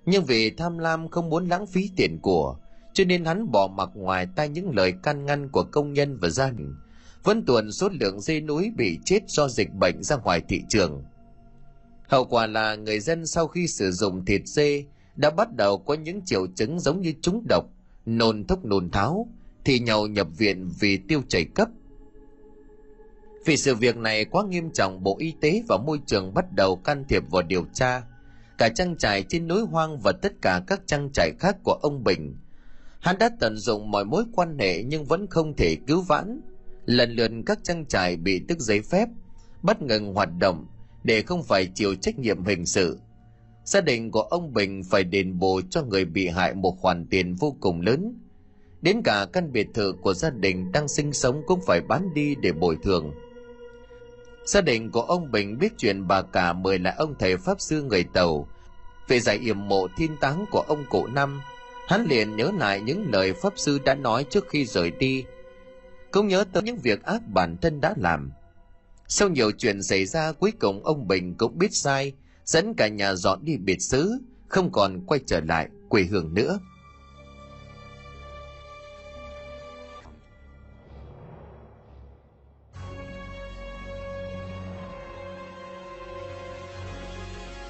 nhưng 0.06 0.24
vì 0.24 0.50
tham 0.50 0.78
lam 0.78 1.08
không 1.08 1.30
muốn 1.30 1.48
lãng 1.48 1.66
phí 1.66 1.90
tiền 1.96 2.18
của, 2.22 2.56
cho 2.92 3.04
nên 3.04 3.24
hắn 3.24 3.50
bỏ 3.50 3.68
mặc 3.68 3.90
ngoài 3.94 4.26
tai 4.36 4.48
những 4.48 4.70
lời 4.76 4.92
can 5.02 5.26
ngăn 5.26 5.48
của 5.48 5.62
công 5.62 5.92
nhân 5.92 6.18
và 6.20 6.28
gia 6.28 6.50
đình. 6.50 6.74
Vẫn 7.24 7.44
tuần 7.46 7.72
số 7.72 7.88
lượng 8.00 8.20
dê 8.20 8.40
núi 8.40 8.72
bị 8.76 8.98
chết 9.04 9.20
do 9.26 9.48
dịch 9.48 9.74
bệnh 9.74 10.02
ra 10.02 10.16
ngoài 10.16 10.42
thị 10.48 10.62
trường. 10.68 11.04
Hậu 12.08 12.24
quả 12.24 12.46
là 12.46 12.74
người 12.74 13.00
dân 13.00 13.26
sau 13.26 13.46
khi 13.46 13.66
sử 13.66 13.92
dụng 13.92 14.24
thịt 14.24 14.42
dê 14.44 14.84
đã 15.16 15.30
bắt 15.30 15.56
đầu 15.56 15.78
có 15.78 15.94
những 15.94 16.20
triệu 16.24 16.46
chứng 16.46 16.80
giống 16.80 17.00
như 17.00 17.12
trúng 17.22 17.44
độc, 17.48 17.64
nôn 18.06 18.44
thốc 18.44 18.64
nôn 18.64 18.90
tháo, 18.90 19.28
thì 19.64 19.78
nhau 19.78 20.06
nhập 20.06 20.28
viện 20.38 20.70
vì 20.80 20.96
tiêu 20.96 21.22
chảy 21.28 21.44
cấp. 21.44 21.68
Vì 23.44 23.56
sự 23.56 23.74
việc 23.74 23.96
này 23.96 24.24
quá 24.24 24.44
nghiêm 24.44 24.70
trọng, 24.70 25.02
bộ 25.02 25.16
y 25.18 25.34
tế 25.40 25.62
và 25.68 25.76
môi 25.76 26.00
trường 26.06 26.34
bắt 26.34 26.52
đầu 26.52 26.76
can 26.76 27.04
thiệp 27.08 27.22
vào 27.30 27.42
điều 27.42 27.66
tra 27.72 28.02
cả 28.58 28.68
trang 28.68 28.96
trại 28.96 29.22
trên 29.22 29.48
núi 29.48 29.62
hoang 29.62 29.98
và 29.98 30.12
tất 30.12 30.32
cả 30.42 30.62
các 30.66 30.80
trang 30.86 31.10
trại 31.12 31.30
khác 31.38 31.56
của 31.64 31.78
ông 31.82 32.04
bình. 32.04 32.36
Hắn 33.00 33.18
đã 33.18 33.30
tận 33.40 33.56
dụng 33.56 33.90
mọi 33.90 34.04
mối 34.04 34.24
quan 34.32 34.58
hệ 34.58 34.82
nhưng 34.82 35.04
vẫn 35.04 35.26
không 35.26 35.56
thể 35.56 35.76
cứu 35.86 36.02
vãn. 36.02 36.40
Lần 36.86 37.10
lượt 37.10 37.30
các 37.46 37.58
trang 37.62 37.86
trại 37.86 38.16
bị 38.16 38.40
tức 38.48 38.60
giấy 38.60 38.80
phép, 38.80 39.08
bất 39.62 39.82
ngừng 39.82 40.14
hoạt 40.14 40.28
động 40.38 40.66
để 41.04 41.22
không 41.22 41.42
phải 41.42 41.66
chịu 41.74 41.94
trách 41.94 42.18
nhiệm 42.18 42.44
hình 42.44 42.66
sự. 42.66 42.98
Gia 43.64 43.80
đình 43.80 44.10
của 44.10 44.22
ông 44.22 44.52
bình 44.52 44.82
phải 44.90 45.04
đền 45.04 45.38
bù 45.38 45.60
cho 45.70 45.82
người 45.82 46.04
bị 46.04 46.28
hại 46.28 46.54
một 46.54 46.76
khoản 46.80 47.06
tiền 47.06 47.34
vô 47.34 47.56
cùng 47.60 47.80
lớn. 47.80 48.20
Đến 48.82 49.02
cả 49.04 49.26
căn 49.32 49.52
biệt 49.52 49.66
thự 49.74 49.92
của 49.92 50.14
gia 50.14 50.30
đình 50.30 50.72
đang 50.72 50.88
sinh 50.88 51.12
sống 51.12 51.42
cũng 51.46 51.60
phải 51.66 51.80
bán 51.80 52.14
đi 52.14 52.34
để 52.34 52.52
bồi 52.52 52.76
thường 52.82 53.14
gia 54.44 54.60
đình 54.60 54.90
của 54.90 55.02
ông 55.02 55.30
bình 55.30 55.58
biết 55.58 55.72
chuyện 55.78 56.06
bà 56.08 56.22
cả 56.22 56.52
mời 56.52 56.78
lại 56.78 56.94
ông 56.98 57.14
thầy 57.18 57.36
pháp 57.36 57.60
sư 57.60 57.82
người 57.82 58.04
tàu. 58.04 58.48
Về 59.08 59.20
giải 59.20 59.38
yểm 59.38 59.68
mộ 59.68 59.88
thiên 59.96 60.16
táng 60.20 60.44
của 60.50 60.60
ông 60.60 60.84
cụ 60.90 61.06
năm, 61.06 61.40
hắn 61.88 62.06
liền 62.06 62.36
nhớ 62.36 62.50
lại 62.58 62.80
những 62.80 63.10
lời 63.12 63.32
pháp 63.32 63.52
sư 63.56 63.78
đã 63.84 63.94
nói 63.94 64.24
trước 64.30 64.44
khi 64.48 64.66
rời 64.66 64.90
đi. 64.90 65.24
Cũng 66.10 66.28
nhớ 66.28 66.44
tới 66.52 66.62
những 66.62 66.78
việc 66.78 67.02
ác 67.02 67.22
bản 67.28 67.56
thân 67.62 67.80
đã 67.80 67.94
làm. 67.96 68.32
Sau 69.08 69.28
nhiều 69.28 69.50
chuyện 69.52 69.82
xảy 69.82 70.06
ra, 70.06 70.32
cuối 70.32 70.52
cùng 70.60 70.84
ông 70.84 71.08
bình 71.08 71.34
cũng 71.34 71.58
biết 71.58 71.74
sai, 71.74 72.12
dẫn 72.44 72.74
cả 72.74 72.88
nhà 72.88 73.14
dọn 73.14 73.44
đi 73.44 73.56
biệt 73.56 73.78
xứ, 73.80 74.18
không 74.48 74.72
còn 74.72 75.06
quay 75.06 75.20
trở 75.26 75.40
lại 75.40 75.68
quê 75.88 76.02
hương 76.02 76.34
nữa. 76.34 76.58